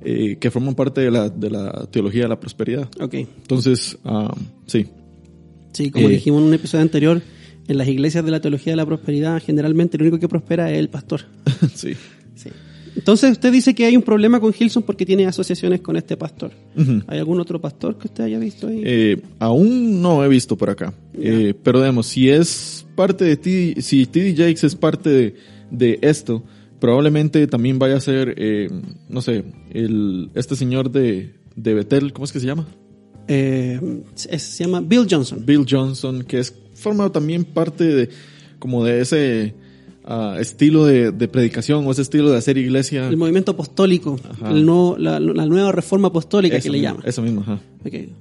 eh, 0.00 0.38
que 0.40 0.50
forman 0.50 0.74
parte 0.74 1.02
de 1.02 1.10
la, 1.10 1.28
de 1.28 1.50
la 1.50 1.86
teología 1.90 2.22
de 2.22 2.28
la 2.30 2.40
prosperidad. 2.40 2.88
Ok. 2.98 3.14
Entonces, 3.14 3.98
ah, 4.04 4.34
sí. 4.66 4.86
Sí, 5.72 5.90
como 5.90 6.08
Eh. 6.08 6.12
dijimos 6.12 6.40
en 6.42 6.48
un 6.48 6.54
episodio 6.54 6.82
anterior, 6.82 7.22
en 7.68 7.78
las 7.78 7.88
iglesias 7.88 8.24
de 8.24 8.30
la 8.30 8.40
teología 8.40 8.72
de 8.72 8.76
la 8.76 8.86
prosperidad, 8.86 9.42
generalmente 9.42 9.96
el 9.96 10.02
único 10.02 10.18
que 10.18 10.28
prospera 10.28 10.70
es 10.70 10.78
el 10.78 10.88
pastor. 10.88 11.22
sí. 11.74 11.92
Sí. 12.34 12.48
Entonces 12.94 13.32
usted 13.32 13.50
dice 13.50 13.74
que 13.74 13.86
hay 13.86 13.96
un 13.96 14.02
problema 14.02 14.38
con 14.38 14.52
Hilson 14.58 14.82
porque 14.82 15.06
tiene 15.06 15.24
asociaciones 15.26 15.80
con 15.80 15.96
este 15.96 16.16
pastor. 16.18 16.50
¿Hay 17.06 17.18
algún 17.18 17.40
otro 17.40 17.58
pastor 17.58 17.96
que 17.96 18.08
usted 18.08 18.24
haya 18.24 18.38
visto 18.38 18.66
ahí? 18.68 18.82
Eh, 18.84 19.22
aún 19.38 20.02
no 20.02 20.22
he 20.22 20.28
visto 20.28 20.56
por 20.58 20.68
acá. 20.68 20.92
Eh, 21.14 21.54
pero 21.62 21.78
digamos, 21.80 22.06
si 22.06 22.28
es 22.28 22.84
parte 22.94 23.24
de 23.24 23.38
ti, 23.38 23.74
si 23.80 24.04
TD 24.04 24.34
Jakes 24.36 24.64
es 24.66 24.76
parte 24.76 25.08
de, 25.08 25.34
de 25.70 25.98
esto, 26.02 26.42
probablemente 26.80 27.46
también 27.46 27.78
vaya 27.78 27.96
a 27.96 28.00
ser, 28.00 28.34
eh, 28.36 28.68
no 29.08 29.22
sé, 29.22 29.44
el, 29.72 30.28
este 30.34 30.54
señor 30.54 30.90
de, 30.90 31.32
de 31.56 31.72
Betel, 31.74 32.12
¿cómo 32.12 32.26
es 32.26 32.32
que 32.32 32.40
se 32.40 32.46
llama? 32.46 32.66
Eh, 33.34 33.80
es- 34.28 34.42
se 34.42 34.64
llama 34.64 34.80
Bill 34.80 35.06
Johnson. 35.10 35.42
Bill 35.46 35.64
Johnson, 35.68 36.22
que 36.24 36.38
es 36.40 36.54
formado 36.74 37.10
también 37.12 37.44
parte 37.44 37.84
de, 37.84 38.08
como 38.58 38.84
de 38.84 39.00
ese, 39.00 39.54
ah, 40.04 40.36
estilo 40.40 40.84
de, 40.84 41.12
de 41.12 41.28
predicación 41.28 41.86
o 41.86 41.90
ese 41.92 42.02
estilo 42.02 42.30
de 42.30 42.36
hacer 42.38 42.58
iglesia. 42.58 43.08
El 43.08 43.16
movimiento 43.16 43.52
apostólico, 43.52 44.18
el 44.50 44.66
nuevo- 44.66 44.96
la, 44.98 45.18
la 45.20 45.46
nueva 45.46 45.72
reforma 45.72 46.08
apostólica 46.08 46.56
Eso 46.56 46.64
que 46.64 46.70
le 46.72 46.80
llaman. 46.80 47.02
Eso 47.06 47.22
mismo, 47.22 47.40
ajá. 47.42 47.60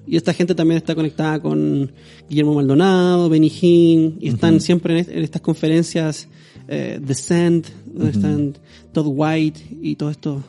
Y 0.08 0.16
esta 0.16 0.34
gente 0.34 0.56
también 0.56 0.78
está 0.78 0.96
conectada 0.96 1.40
con 1.42 1.92
Guillermo 2.30 2.54
Maldonado, 2.56 3.30
Benny 3.30 3.52
Hinn, 3.62 4.18
y 4.22 4.30
están 4.30 4.62
siempre 4.62 4.94
en, 4.94 5.00
est- 5.00 5.12
en 5.12 5.24
estas 5.24 5.42
conferencias 5.42 6.28
eh, 6.68 7.00
The 7.06 7.14
Sand, 7.16 7.66
donde 7.94 8.12
están 8.12 8.54
Todd 8.94 9.08
White 9.10 9.60
y 9.82 9.96
todos 9.96 10.12
estos 10.14 10.44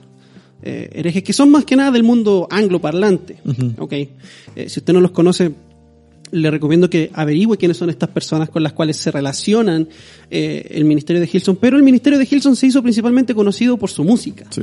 eh, 0.63 0.91
herejes 0.93 1.23
que 1.23 1.33
son 1.33 1.51
más 1.51 1.65
que 1.65 1.77
nada 1.77 1.91
del 1.91 2.03
mundo 2.03 2.47
angloparlante. 2.51 3.37
Ok. 3.79 3.93
Eh, 3.93 4.09
si 4.69 4.81
usted 4.81 4.93
no 4.93 5.01
los 5.01 5.11
conoce, 5.11 5.53
le 6.31 6.51
recomiendo 6.51 6.89
que 6.89 7.11
averigüe 7.13 7.59
quiénes 7.59 7.77
son 7.77 7.91
estas 7.91 8.09
personas 8.09 8.49
con 8.49 8.63
las 8.63 8.73
cuales 8.73 8.97
se 8.97 9.11
relacionan 9.11 9.89
eh, 10.31 10.67
el 10.71 10.85
ministerio 10.85 11.21
de 11.21 11.29
Hilson. 11.31 11.57
Pero 11.57 11.77
el 11.77 11.83
ministerio 11.83 12.19
de 12.19 12.27
Hilson 12.31 12.57
se 12.57 12.67
hizo 12.69 12.83
principalmente 12.83 13.35
conocido 13.35 13.77
por 13.77 13.91
su 13.91 14.03
música 14.05 14.47
Sí. 14.51 14.63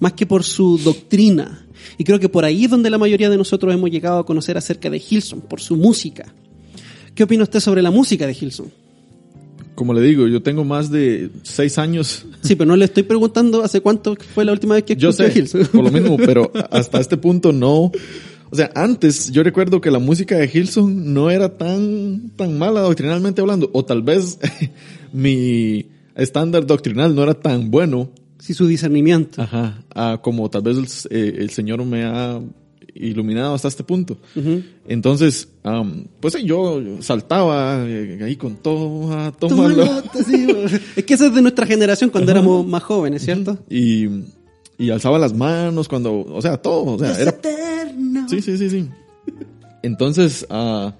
más 0.00 0.12
que 0.12 0.26
por 0.26 0.44
su 0.44 0.76
doctrina. 0.78 1.64
Y 1.96 2.04
creo 2.04 2.18
que 2.20 2.28
por 2.28 2.44
ahí 2.44 2.64
es 2.64 2.70
donde 2.70 2.90
la 2.90 2.98
mayoría 2.98 3.30
de 3.30 3.36
nosotros 3.38 3.72
hemos 3.72 3.90
llegado 3.90 4.18
a 4.18 4.26
conocer 4.26 4.58
acerca 4.58 4.90
de 4.90 5.02
Hilson, 5.08 5.40
por 5.40 5.60
su 5.60 5.76
música. 5.76 6.26
¿Qué 7.14 7.24
opina 7.24 7.42
usted 7.44 7.60
sobre 7.60 7.80
la 7.82 7.90
música 7.90 8.26
de 8.26 8.36
Hilson? 8.38 8.70
Como 9.78 9.94
le 9.94 10.00
digo, 10.00 10.26
yo 10.26 10.42
tengo 10.42 10.64
más 10.64 10.90
de 10.90 11.30
seis 11.44 11.78
años. 11.78 12.26
Sí, 12.42 12.56
pero 12.56 12.66
no 12.66 12.74
le 12.74 12.86
estoy 12.86 13.04
preguntando 13.04 13.62
hace 13.62 13.80
cuánto 13.80 14.16
fue 14.34 14.44
la 14.44 14.50
última 14.50 14.74
vez 14.74 14.82
que 14.82 14.96
Yo 14.96 15.10
escuchó 15.10 15.30
sé, 15.30 15.38
Hilson. 15.38 15.66
por 15.66 15.84
lo 15.84 15.92
mismo, 15.92 16.16
pero 16.16 16.50
hasta 16.72 16.98
este 16.98 17.16
punto 17.16 17.52
no. 17.52 17.92
O 18.50 18.56
sea, 18.56 18.72
antes 18.74 19.30
yo 19.30 19.44
recuerdo 19.44 19.80
que 19.80 19.92
la 19.92 20.00
música 20.00 20.36
de 20.36 20.50
Hilson 20.52 21.14
no 21.14 21.30
era 21.30 21.56
tan, 21.56 22.32
tan 22.34 22.58
mala 22.58 22.80
doctrinalmente 22.80 23.40
hablando. 23.40 23.70
O 23.72 23.84
tal 23.84 24.02
vez 24.02 24.40
mi 25.12 25.86
estándar 26.16 26.66
doctrinal 26.66 27.14
no 27.14 27.22
era 27.22 27.34
tan 27.34 27.70
bueno. 27.70 28.10
Sí, 28.40 28.54
su 28.54 28.66
discernimiento. 28.66 29.40
Ajá. 29.40 29.84
ah, 29.94 30.18
como 30.20 30.50
tal 30.50 30.62
vez 30.62 31.06
el, 31.08 31.16
eh, 31.16 31.36
el 31.38 31.50
Señor 31.50 31.84
me 31.84 32.02
ha 32.02 32.40
iluminado 33.00 33.54
hasta 33.54 33.68
este 33.68 33.84
punto. 33.84 34.16
Entonces, 34.86 35.48
am, 35.62 36.04
pues 36.20 36.34
sí, 36.34 36.44
yo 36.44 36.80
saltaba 37.00 37.84
eh, 37.86 38.20
ahí 38.22 38.36
con 38.36 38.56
todo, 38.56 39.12
ah, 39.12 39.32
tómalo. 39.38 39.84
Tómalo, 39.86 40.02
sí, 40.26 40.44
bueno. 40.46 40.68
es 40.96 41.04
que 41.04 41.14
eso 41.14 41.26
es 41.26 41.34
de 41.34 41.42
nuestra 41.42 41.66
generación 41.66 42.10
cuando 42.10 42.30
éramos 42.32 42.66
más 42.66 42.82
jóvenes, 42.82 43.22
¿cierto? 43.24 43.58
Y, 43.70 44.06
y 44.78 44.90
alzaba 44.90 45.18
las 45.18 45.32
manos 45.34 45.88
cuando, 45.88 46.20
o 46.20 46.42
sea, 46.42 46.56
todo, 46.56 46.84
o 46.94 46.98
sea, 46.98 47.12
Es 47.12 47.18
era 47.18 47.30
eterno. 47.30 48.28
Sí, 48.28 48.40
sí, 48.42 48.56
sí, 48.58 48.70
sí. 48.70 48.88
Entonces, 49.82 50.46
ah, 50.50 50.94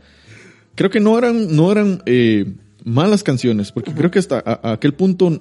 creo 0.75 0.91
que 0.91 1.01
no 1.01 1.19
eran, 1.19 1.55
no 1.57 1.73
eran 1.73 2.03
eh, 2.07 2.47
malas 2.85 3.23
canciones, 3.23 3.73
porque 3.73 3.93
creo 3.93 4.11
que 4.11 4.19
hasta 4.19 4.39
a, 4.39 4.69
a 4.71 4.73
aquel 4.75 4.95
punto 4.95 5.39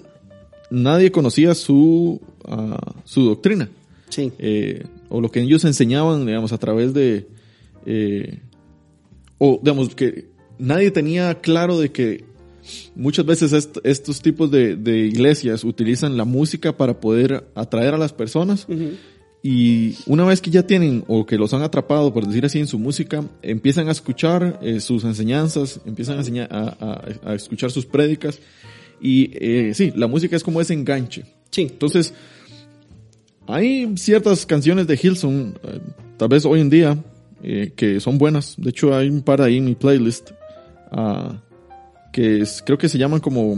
nadie 0.69 1.11
conocía 1.11 1.53
su, 1.55 2.19
ah, 2.45 2.77
su 3.05 3.23
doctrina, 3.23 3.69
Sí. 4.09 4.31
eh, 4.39 4.85
o 5.09 5.21
lo 5.21 5.29
que 5.31 5.41
ellos 5.41 5.63
enseñaban, 5.65 6.25
digamos, 6.25 6.51
a 6.53 6.57
través 6.57 6.93
de, 6.93 7.27
eh, 7.85 8.39
o 9.37 9.59
digamos, 9.61 9.95
que 9.95 10.29
nadie 10.57 10.91
tenía 10.91 11.35
claro 11.41 11.79
de 11.79 11.91
que 11.91 12.25
muchas 12.95 13.25
veces 13.25 13.53
est- 13.53 13.77
estos 13.83 14.21
tipos 14.21 14.51
de, 14.51 14.75
de 14.75 14.99
iglesias 14.99 15.63
utilizan 15.63 16.17
la 16.17 16.25
música 16.25 16.75
para 16.75 16.99
poder 16.99 17.49
atraer 17.55 17.93
a 17.93 17.97
las 17.97 18.11
personas. 18.13 18.67
Y 19.43 19.95
una 20.07 20.25
vez 20.25 20.41
que 20.41 20.49
ya 20.49 20.65
tienen 20.65 21.05
o 21.07 21.25
que 21.25 21.37
los 21.37 21.53
han 21.53 21.61
atrapado, 21.61 22.11
por 22.13 22.25
decir 22.27 22.43
así, 22.45 22.59
en 22.59 22.67
su 22.67 22.79
música, 22.79 23.23
empiezan 23.41 23.87
a 23.87 23.91
escuchar 23.91 24.59
eh, 24.61 24.79
sus 24.81 25.03
enseñanzas, 25.05 25.79
empiezan 25.85 26.15
a, 26.15 26.19
enseñar, 26.19 26.49
a, 26.51 26.75
a- 27.23 27.31
a 27.31 27.35
escuchar 27.35 27.71
sus 27.71 27.85
prédicas. 27.85 28.39
Y 28.99 29.29
eh, 29.33 29.73
sí, 29.75 29.93
la 29.95 30.07
música 30.07 30.35
es 30.35 30.43
como 30.43 30.59
ese 30.59 30.73
enganche. 30.73 31.23
Sí. 31.51 31.61
Entonces, 31.61 32.13
hay 33.47 33.95
ciertas 33.97 34.45
canciones 34.45 34.87
de 34.87 34.99
Hilson, 35.01 35.57
eh, 35.63 35.79
tal 36.17 36.29
vez 36.29 36.45
hoy 36.45 36.61
en 36.61 36.69
día, 36.69 36.97
eh, 37.43 37.71
que 37.75 37.99
son 37.99 38.17
buenas. 38.17 38.55
De 38.57 38.69
hecho, 38.69 38.95
hay 38.95 39.09
un 39.09 39.21
par 39.21 39.41
ahí 39.41 39.57
en 39.57 39.65
mi 39.65 39.75
playlist, 39.75 40.31
ah, 40.91 41.41
que 42.11 42.41
es- 42.41 42.61
creo 42.65 42.77
que 42.77 42.89
se 42.89 42.97
llaman 42.97 43.19
como 43.19 43.55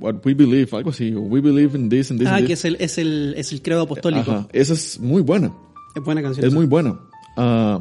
What 0.00 0.16
We 0.24 0.34
Believe, 0.34 0.68
algo 0.76 0.90
así, 0.90 1.14
We 1.14 1.40
Believe 1.40 1.76
in 1.78 1.88
This 1.88 2.10
and 2.10 2.20
This. 2.20 2.28
Ah, 2.28 2.36
and 2.36 2.46
que 2.46 2.52
this. 2.54 2.60
es 2.60 2.64
el, 2.64 2.76
es 2.80 2.98
el, 2.98 3.34
es 3.36 3.52
el 3.52 3.62
credo 3.62 3.82
apostólico. 3.82 4.30
Ajá, 4.30 4.48
esa 4.52 4.72
es 4.74 4.98
muy 5.00 5.22
buena. 5.22 5.52
Es 5.94 6.02
buena 6.02 6.22
canción. 6.22 6.44
Es 6.44 6.48
esa. 6.48 6.56
muy 6.56 6.66
buena. 6.66 6.98
Ah, 7.36 7.80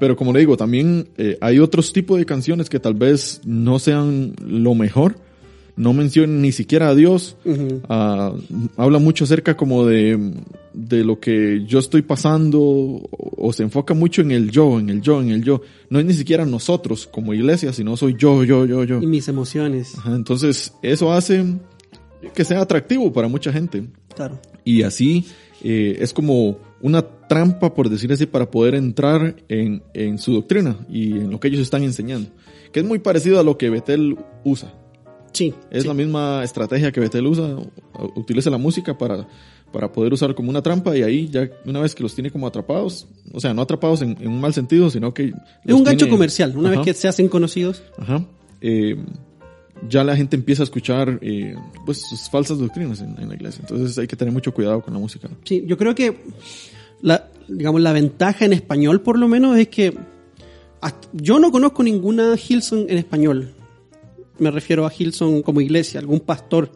pero 0.00 0.16
como 0.16 0.32
le 0.32 0.40
digo, 0.40 0.56
también 0.56 1.08
eh, 1.16 1.38
hay 1.40 1.58
otros 1.60 1.92
tipos 1.92 2.18
de 2.18 2.26
canciones 2.26 2.68
que 2.68 2.80
tal 2.80 2.94
vez 2.94 3.40
no 3.44 3.78
sean 3.78 4.34
lo 4.44 4.74
mejor. 4.74 5.16
No 5.76 5.92
mencionan 5.92 6.40
ni 6.40 6.52
siquiera 6.52 6.88
a 6.88 6.94
Dios. 6.94 7.36
Ah, 7.88 8.32
habla 8.76 8.98
mucho 8.98 9.24
acerca 9.24 9.56
como 9.56 9.84
de, 9.86 10.32
de 10.72 11.04
lo 11.04 11.18
que 11.18 11.64
yo 11.66 11.80
estoy 11.80 12.02
pasando 12.02 12.60
o, 12.60 13.08
o 13.10 13.52
se 13.52 13.64
enfoca 13.64 13.92
mucho 13.92 14.22
en 14.22 14.30
el 14.30 14.50
yo, 14.50 14.78
en 14.78 14.88
el 14.90 15.00
yo, 15.00 15.20
en 15.20 15.30
el 15.30 15.42
yo. 15.42 15.62
No 15.90 15.98
es 15.98 16.06
ni 16.06 16.14
siquiera 16.14 16.46
nosotros 16.46 17.06
como 17.06 17.34
iglesia, 17.34 17.72
sino 17.72 17.96
soy 17.96 18.14
yo, 18.16 18.44
yo, 18.44 18.66
yo, 18.66 18.84
yo. 18.84 19.02
Y 19.02 19.06
mis 19.06 19.26
emociones. 19.28 19.98
Ajá, 19.98 20.14
entonces, 20.14 20.72
eso 20.82 21.12
hace 21.12 21.44
que 22.34 22.44
sea 22.44 22.60
atractivo 22.60 23.12
para 23.12 23.28
mucha 23.28 23.52
gente. 23.52 23.84
Claro. 24.14 24.40
Y 24.64 24.82
así 24.82 25.26
eh, 25.62 25.96
es 26.00 26.12
como 26.12 26.58
una 26.80 27.02
trampa, 27.02 27.74
por 27.74 27.88
decir 27.88 28.12
así, 28.12 28.26
para 28.26 28.50
poder 28.50 28.74
entrar 28.74 29.36
en, 29.48 29.82
en 29.92 30.18
su 30.18 30.34
doctrina 30.34 30.78
y 30.88 31.12
en 31.12 31.30
lo 31.30 31.40
que 31.40 31.48
ellos 31.48 31.60
están 31.60 31.82
enseñando. 31.82 32.30
Que 32.72 32.80
es 32.80 32.86
muy 32.86 32.98
parecido 32.98 33.40
a 33.40 33.42
lo 33.42 33.56
que 33.56 33.70
Betel 33.70 34.16
usa. 34.44 34.74
Sí. 35.34 35.52
Es 35.70 35.82
sí. 35.82 35.88
la 35.88 35.92
misma 35.94 36.42
estrategia 36.42 36.90
que 36.90 37.00
Betel 37.00 37.26
usa. 37.26 37.56
Utiliza 38.16 38.48
la 38.48 38.56
música 38.58 38.96
para, 38.96 39.26
para 39.72 39.92
poder 39.92 40.12
usar 40.14 40.34
como 40.34 40.48
una 40.48 40.62
trampa 40.62 40.96
y 40.96 41.02
ahí 41.02 41.28
ya 41.28 41.50
una 41.66 41.80
vez 41.80 41.94
que 41.94 42.02
los 42.02 42.14
tiene 42.14 42.30
como 42.30 42.46
atrapados, 42.46 43.06
o 43.32 43.40
sea, 43.40 43.52
no 43.52 43.60
atrapados 43.62 44.00
en, 44.02 44.16
en 44.20 44.28
un 44.28 44.40
mal 44.40 44.54
sentido, 44.54 44.88
sino 44.90 45.12
que... 45.12 45.32
Es 45.64 45.74
un 45.74 45.84
gancho 45.84 46.06
tiene- 46.06 46.10
comercial. 46.12 46.56
Una 46.56 46.70
Ajá. 46.70 46.78
vez 46.78 46.86
que 46.86 46.94
se 46.94 47.08
hacen 47.08 47.28
conocidos. 47.28 47.82
Ajá. 47.98 48.24
Eh, 48.60 48.96
ya 49.88 50.04
la 50.04 50.16
gente 50.16 50.36
empieza 50.36 50.62
a 50.62 50.64
escuchar 50.64 51.18
eh, 51.20 51.56
pues 51.84 52.00
sus 52.08 52.30
falsas 52.30 52.58
doctrinas 52.58 53.00
en, 53.00 53.16
en 53.18 53.28
la 53.28 53.34
iglesia. 53.34 53.60
Entonces 53.62 53.98
hay 53.98 54.06
que 54.06 54.16
tener 54.16 54.32
mucho 54.32 54.54
cuidado 54.54 54.80
con 54.80 54.94
la 54.94 55.00
música. 55.00 55.28
Sí, 55.44 55.64
yo 55.66 55.76
creo 55.76 55.94
que 55.94 56.16
la, 57.02 57.28
digamos, 57.48 57.80
la 57.80 57.92
ventaja 57.92 58.44
en 58.44 58.52
español, 58.52 59.00
por 59.02 59.18
lo 59.18 59.26
menos, 59.28 59.58
es 59.58 59.68
que 59.68 59.92
hasta- 60.80 61.08
yo 61.12 61.38
no 61.38 61.50
conozco 61.50 61.82
ninguna 61.82 62.34
Hilson 62.36 62.86
en 62.88 62.98
español. 62.98 63.53
Me 64.38 64.50
refiero 64.50 64.86
a 64.86 64.92
Hilson 64.96 65.42
como 65.42 65.60
iglesia, 65.60 66.00
algún 66.00 66.20
pastor 66.20 66.70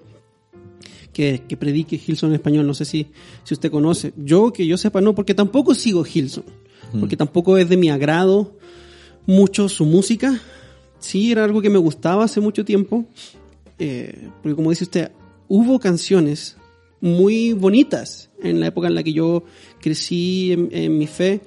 que, 1.12 1.42
que 1.48 1.56
predique 1.56 2.00
Hilson 2.04 2.30
en 2.30 2.36
español. 2.36 2.66
No 2.66 2.74
sé 2.74 2.84
si, 2.84 3.08
si 3.44 3.54
usted 3.54 3.70
conoce. 3.70 4.12
Yo, 4.16 4.52
que 4.52 4.66
yo 4.66 4.76
sepa, 4.76 5.00
no, 5.00 5.14
porque 5.14 5.34
tampoco 5.34 5.74
sigo 5.74 6.04
Hilson. 6.06 6.44
Porque 6.98 7.16
tampoco 7.16 7.58
es 7.58 7.68
de 7.68 7.76
mi 7.76 7.90
agrado 7.90 8.56
mucho 9.26 9.68
su 9.68 9.84
música. 9.84 10.40
Sí, 11.00 11.30
era 11.30 11.44
algo 11.44 11.60
que 11.60 11.68
me 11.68 11.78
gustaba 11.78 12.24
hace 12.24 12.40
mucho 12.40 12.64
tiempo. 12.64 13.04
Eh, 13.78 14.28
porque 14.42 14.56
como 14.56 14.70
dice 14.70 14.84
usted, 14.84 15.12
hubo 15.48 15.78
canciones 15.78 16.56
muy 17.00 17.52
bonitas 17.52 18.30
en 18.42 18.60
la 18.60 18.68
época 18.68 18.88
en 18.88 18.94
la 18.94 19.02
que 19.02 19.12
yo 19.12 19.44
crecí 19.80 20.52
en, 20.52 20.68
en 20.72 20.96
mi 20.96 21.06
fe 21.06 21.40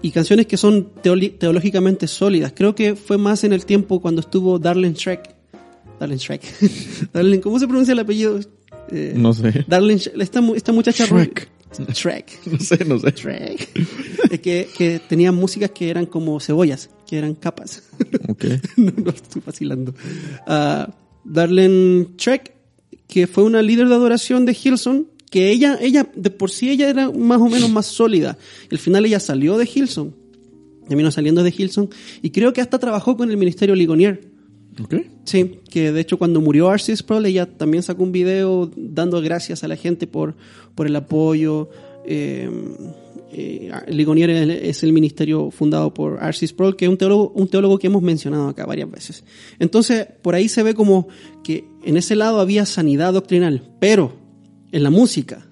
y 0.00 0.10
canciones 0.10 0.46
que 0.46 0.56
son 0.56 0.90
teológicamente 1.02 2.06
sólidas. 2.06 2.52
Creo 2.54 2.74
que 2.74 2.96
fue 2.96 3.18
más 3.18 3.44
en 3.44 3.52
el 3.52 3.66
tiempo 3.66 4.00
cuando 4.00 4.20
estuvo 4.20 4.58
Darlene 4.58 4.94
Shrek. 4.94 5.37
Darlene 5.98 6.18
Shrek. 6.20 6.42
Darlene, 7.12 7.40
¿cómo 7.40 7.58
se 7.58 7.66
pronuncia 7.66 7.92
el 7.92 7.98
apellido? 7.98 8.40
Eh, 8.90 9.14
No 9.16 9.32
sé. 9.32 9.64
Darlene, 9.66 10.00
esta, 10.20 10.40
esta 10.54 10.72
muchacha... 10.72 11.06
Shrek. 11.06 11.48
Shrek. 11.92 12.38
No 12.52 12.58
sé, 12.58 12.84
no 12.84 12.98
sé. 12.98 13.10
Shrek. 13.12 13.68
es 14.30 14.40
que, 14.40 14.68
que 14.76 15.00
tenían 15.06 15.34
músicas 15.34 15.70
que 15.70 15.90
eran 15.90 16.06
como 16.06 16.40
cebollas, 16.40 16.90
que 17.06 17.18
eran 17.18 17.34
capas. 17.34 17.82
Ok. 18.28 18.44
no, 18.76 18.92
no 19.04 19.10
estoy 19.10 19.42
vacilando. 19.44 19.94
Ah, 20.46 20.88
Darlene 21.24 22.06
Trek, 22.16 22.54
que 23.06 23.26
fue 23.26 23.44
una 23.44 23.62
líder 23.62 23.88
de 23.88 23.94
adoración 23.94 24.46
de 24.46 24.56
Hilson, 24.62 25.08
que 25.30 25.50
ella, 25.50 25.78
ella, 25.80 26.08
de 26.14 26.30
por 26.30 26.50
sí 26.50 26.70
ella 26.70 26.88
era 26.88 27.10
más 27.10 27.40
o 27.40 27.48
menos 27.48 27.70
más 27.70 27.86
sólida. 27.86 28.38
Al 28.70 28.78
final 28.78 29.04
ella 29.04 29.20
salió 29.20 29.58
de 29.58 29.68
Hilson, 29.72 30.14
terminó 30.88 31.10
saliendo 31.10 31.42
de 31.42 31.52
Hilson, 31.56 31.90
y 32.22 32.30
creo 32.30 32.54
que 32.54 32.62
hasta 32.62 32.78
trabajó 32.78 33.16
con 33.16 33.30
el 33.30 33.36
ministerio 33.36 33.74
Ligonier. 33.74 34.37
Sí, 35.24 35.60
que 35.70 35.92
de 35.92 36.00
hecho 36.00 36.18
cuando 36.18 36.40
murió 36.40 36.72
R.C. 36.72 36.96
Sproul 36.96 37.26
ella 37.26 37.46
también 37.46 37.82
sacó 37.82 38.02
un 38.02 38.12
video 38.12 38.70
dando 38.76 39.20
gracias 39.20 39.64
a 39.64 39.68
la 39.68 39.76
gente 39.76 40.06
por, 40.06 40.34
por 40.74 40.86
el 40.86 40.96
apoyo. 40.96 41.68
Eh, 42.06 42.50
eh, 43.30 43.70
Ligonier 43.88 44.30
es, 44.30 44.82
el 44.82 44.92
ministerio 44.92 45.50
fundado 45.50 45.92
por 45.92 46.18
R.C. 46.22 46.46
Sproul, 46.46 46.76
que 46.76 46.86
es 46.86 46.90
un 46.90 46.96
teólogo, 46.96 47.30
un 47.34 47.48
teólogo 47.48 47.78
que 47.78 47.88
hemos 47.88 48.02
mencionado 48.02 48.48
acá 48.48 48.64
varias 48.64 48.90
veces. 48.90 49.24
Entonces, 49.58 50.06
por 50.22 50.34
ahí 50.34 50.48
se 50.48 50.62
ve 50.62 50.74
como 50.74 51.08
que 51.44 51.64
en 51.84 51.96
ese 51.96 52.16
lado 52.16 52.40
había 52.40 52.64
sanidad 52.64 53.12
doctrinal, 53.12 53.62
pero 53.80 54.12
en 54.72 54.82
la 54.82 54.90
música, 54.90 55.46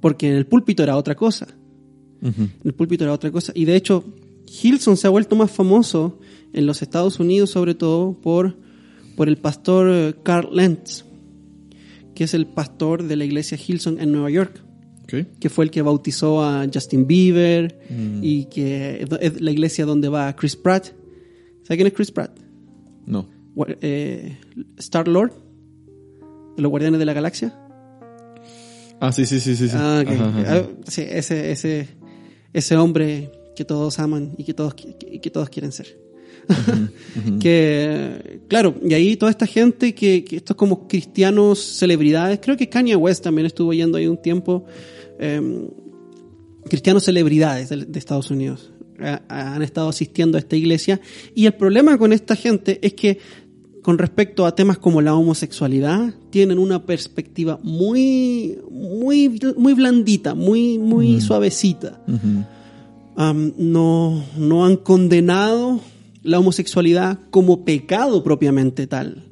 porque 0.00 0.28
en 0.28 0.36
el 0.36 0.46
púlpito 0.46 0.82
era 0.82 0.96
otra 0.96 1.14
cosa. 1.14 1.46
Ujú. 2.22 2.48
El 2.64 2.74
púlpito 2.74 3.04
era 3.04 3.12
otra 3.12 3.30
cosa. 3.30 3.52
Y 3.54 3.64
de 3.64 3.76
hecho, 3.76 4.04
Hilson 4.46 4.96
se 4.96 5.06
ha 5.06 5.10
vuelto 5.10 5.36
más 5.36 5.50
famoso 5.50 6.18
en 6.52 6.66
los 6.66 6.82
Estados 6.82 7.18
Unidos, 7.20 7.50
sobre 7.50 7.74
todo 7.74 8.14
por, 8.20 8.56
por 9.16 9.28
el 9.28 9.36
pastor 9.36 9.88
eh, 9.90 10.14
Carl 10.22 10.48
Lentz, 10.54 11.04
que 12.14 12.24
es 12.24 12.34
el 12.34 12.46
pastor 12.46 13.02
de 13.02 13.16
la 13.16 13.24
iglesia 13.24 13.58
Hillsong 13.58 14.00
en 14.00 14.12
Nueva 14.12 14.30
York, 14.30 14.62
que 15.38 15.48
fue 15.50 15.64
el 15.66 15.70
que 15.70 15.82
bautizó 15.82 16.42
a 16.42 16.66
Justin 16.72 17.06
Bieber 17.06 17.78
Mm. 17.90 18.20
y 18.22 18.44
que 18.46 19.06
es 19.20 19.40
la 19.40 19.50
iglesia 19.52 19.84
donde 19.86 20.08
va 20.08 20.34
Chris 20.34 20.56
Pratt. 20.56 20.86
¿Sabe 21.62 21.76
quién 21.76 21.86
es 21.86 21.92
Chris 21.92 22.10
Pratt? 22.10 22.36
No. 23.06 23.28
Eh, 23.80 24.36
Star 24.78 25.06
Lord 25.08 25.32
de 26.56 26.62
los 26.62 26.70
Guardianes 26.70 26.98
de 26.98 27.04
la 27.04 27.12
Galaxia. 27.12 27.54
Ah, 29.00 29.12
sí, 29.12 29.26
sí, 29.26 29.40
sí, 29.40 29.54
sí. 29.56 29.68
sí. 29.68 29.76
Ah, 29.78 30.00
ok. 30.02 30.10
Ajá, 30.12 30.28
ajá, 30.28 30.40
ajá. 30.40 30.56
Ah, 30.56 30.66
sí, 30.88 31.02
ese, 31.08 31.52
ese, 31.52 31.88
ese 32.52 32.76
hombre 32.76 33.30
que 33.56 33.64
todos 33.64 33.98
aman 33.98 34.32
y 34.38 34.44
que 34.44 34.54
todos, 34.54 34.74
que, 34.74 34.94
que 35.20 35.30
todos 35.30 35.48
quieren 35.48 35.72
ser. 35.72 35.98
que, 37.40 38.40
claro, 38.48 38.74
y 38.88 38.94
ahí 38.94 39.16
toda 39.16 39.30
esta 39.30 39.46
gente 39.46 39.94
que, 39.94 40.22
que 40.24 40.36
estos 40.36 40.56
como 40.56 40.86
cristianos 40.86 41.58
celebridades, 41.58 42.38
creo 42.40 42.56
que 42.56 42.68
Kanye 42.68 42.94
West 42.96 43.24
también 43.24 43.46
estuvo 43.46 43.72
yendo 43.72 43.98
ahí 43.98 44.06
un 44.06 44.20
tiempo, 44.20 44.64
eh, 45.18 45.68
cristianos 46.68 47.04
celebridades 47.04 47.68
de, 47.70 47.84
de 47.84 47.98
Estados 47.98 48.30
Unidos 48.30 48.70
a- 49.00 49.22
a- 49.28 49.54
han 49.56 49.62
estado 49.62 49.88
asistiendo 49.88 50.36
a 50.38 50.40
esta 50.40 50.56
iglesia. 50.56 51.00
Y 51.34 51.46
el 51.46 51.54
problema 51.54 51.98
con 51.98 52.12
esta 52.12 52.36
gente 52.36 52.78
es 52.82 52.94
que 52.94 53.18
con 53.82 53.98
respecto 53.98 54.46
a 54.46 54.54
temas 54.54 54.78
como 54.78 55.00
la 55.00 55.14
homosexualidad 55.14 56.12
tienen 56.30 56.58
una 56.58 56.84
perspectiva 56.86 57.60
muy 57.62 58.58
muy 58.70 59.28
muy 59.56 59.74
blandita 59.74 60.34
muy 60.34 60.76
muy 60.78 61.20
suavecita 61.20 62.02
No, 63.16 64.24
no 64.36 64.66
han 64.66 64.76
condenado 64.76 65.80
la 66.22 66.38
homosexualidad 66.38 67.18
como 67.30 67.64
pecado 67.64 68.22
propiamente 68.22 68.86
tal, 68.86 69.24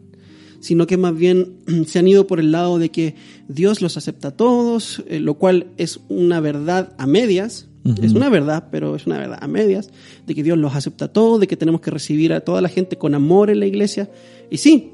sino 0.60 0.86
que 0.86 0.96
más 0.96 1.14
bien 1.14 1.58
se 1.86 1.98
han 1.98 2.08
ido 2.08 2.26
por 2.26 2.40
el 2.40 2.52
lado 2.52 2.78
de 2.78 2.90
que 2.90 3.14
Dios 3.48 3.82
los 3.82 3.96
acepta 3.96 4.28
a 4.28 4.36
todos, 4.36 5.02
eh, 5.08 5.20
lo 5.20 5.34
cual 5.34 5.66
es 5.76 6.00
una 6.08 6.40
verdad 6.40 6.94
a 6.98 7.06
medias, 7.06 7.68
es 8.00 8.14
una 8.14 8.30
verdad, 8.30 8.68
pero 8.72 8.96
es 8.96 9.06
una 9.06 9.18
verdad 9.18 9.38
a 9.42 9.46
medias, 9.46 9.90
de 10.26 10.34
que 10.34 10.42
Dios 10.42 10.56
los 10.56 10.74
acepta 10.74 11.04
a 11.04 11.12
todos, 11.12 11.38
de 11.38 11.46
que 11.46 11.58
tenemos 11.58 11.82
que 11.82 11.90
recibir 11.90 12.32
a 12.32 12.40
toda 12.40 12.62
la 12.62 12.70
gente 12.70 12.96
con 12.96 13.14
amor 13.14 13.50
en 13.50 13.60
la 13.60 13.66
iglesia. 13.66 14.10
Y 14.50 14.56
sí, 14.56 14.92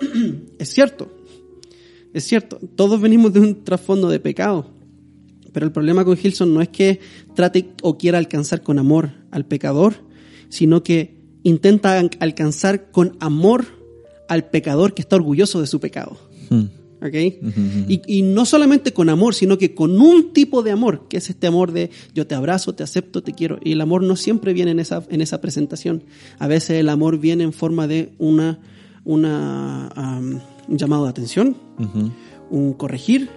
es 0.58 0.68
cierto, 0.68 1.08
es 2.12 2.24
cierto, 2.24 2.58
todos 2.74 3.00
venimos 3.00 3.32
de 3.32 3.38
un 3.38 3.62
trasfondo 3.62 4.08
de 4.08 4.18
pecado. 4.18 4.66
Pero 5.52 5.66
el 5.66 5.72
problema 5.72 6.04
con 6.04 6.18
Hilson 6.22 6.52
no 6.54 6.60
es 6.62 6.68
que 6.68 7.00
trate 7.34 7.70
o 7.82 7.98
quiera 7.98 8.18
alcanzar 8.18 8.62
con 8.62 8.78
amor 8.78 9.10
al 9.30 9.44
pecador, 9.46 9.94
sino 10.48 10.82
que 10.82 11.16
intenta 11.42 11.98
an- 11.98 12.10
alcanzar 12.20 12.90
con 12.90 13.16
amor 13.20 13.66
al 14.28 14.48
pecador 14.48 14.94
que 14.94 15.02
está 15.02 15.16
orgulloso 15.16 15.60
de 15.60 15.66
su 15.66 15.80
pecado. 15.80 16.16
Mm. 16.50 16.62
¿Ok? 17.04 17.14
y, 17.88 18.00
y 18.06 18.22
no 18.22 18.44
solamente 18.46 18.92
con 18.92 19.08
amor, 19.08 19.34
sino 19.34 19.58
que 19.58 19.74
con 19.74 20.00
un 20.00 20.32
tipo 20.32 20.62
de 20.62 20.70
amor, 20.70 21.08
que 21.08 21.16
es 21.16 21.30
este 21.30 21.48
amor 21.48 21.72
de 21.72 21.90
yo 22.14 22.28
te 22.28 22.36
abrazo, 22.36 22.76
te 22.76 22.84
acepto, 22.84 23.24
te 23.24 23.32
quiero. 23.32 23.58
Y 23.64 23.72
el 23.72 23.80
amor 23.80 24.04
no 24.04 24.14
siempre 24.14 24.52
viene 24.52 24.70
en 24.70 24.78
esa, 24.78 25.02
en 25.10 25.20
esa 25.20 25.40
presentación. 25.40 26.04
A 26.38 26.46
veces 26.46 26.78
el 26.78 26.88
amor 26.88 27.18
viene 27.18 27.42
en 27.42 27.52
forma 27.52 27.88
de 27.88 28.12
una, 28.18 28.60
una, 29.04 29.90
un 30.68 30.78
llamado 30.78 31.02
de 31.02 31.10
atención, 31.10 31.56
un 32.50 32.72
corregir, 32.74 33.28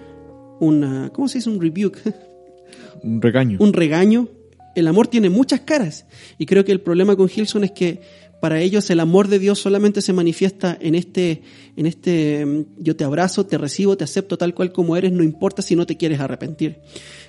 una, 0.60 1.10
¿cómo 1.12 1.28
se 1.28 1.38
dice? 1.38 1.50
Un 1.50 1.60
rebuke. 1.60 1.98
Un 3.02 3.20
regaño. 3.20 3.58
un 3.60 3.72
regaño. 3.72 4.28
El 4.74 4.88
amor 4.88 5.06
tiene 5.06 5.30
muchas 5.30 5.60
caras. 5.60 6.06
Y 6.38 6.46
creo 6.46 6.64
que 6.64 6.72
el 6.72 6.80
problema 6.80 7.16
con 7.16 7.30
Hilson 7.34 7.64
es 7.64 7.72
que 7.72 8.00
para 8.40 8.60
ellos 8.60 8.90
el 8.90 9.00
amor 9.00 9.28
de 9.28 9.38
Dios 9.38 9.58
solamente 9.58 10.02
se 10.02 10.12
manifiesta 10.12 10.76
en 10.80 10.94
este, 10.94 11.42
en 11.76 11.86
este, 11.86 12.44
mm, 12.44 12.64
yo 12.78 12.94
te 12.96 13.04
abrazo, 13.04 13.46
te 13.46 13.58
recibo, 13.58 13.96
te 13.96 14.04
acepto 14.04 14.36
tal 14.36 14.54
cual 14.54 14.72
como 14.72 14.96
eres, 14.96 15.12
no 15.12 15.22
importa 15.22 15.62
si 15.62 15.76
no 15.76 15.86
te 15.86 15.96
quieres 15.96 16.20
arrepentir. 16.20 16.80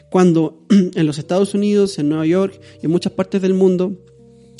Cuando 0.10 0.66
en 0.70 1.06
los 1.06 1.18
Estados 1.18 1.54
Unidos, 1.54 1.98
en 2.00 2.10
Nueva 2.10 2.26
York 2.26 2.60
y 2.82 2.86
en 2.86 2.92
muchas 2.92 3.14
partes 3.14 3.42
del 3.42 3.54
mundo, 3.54 3.98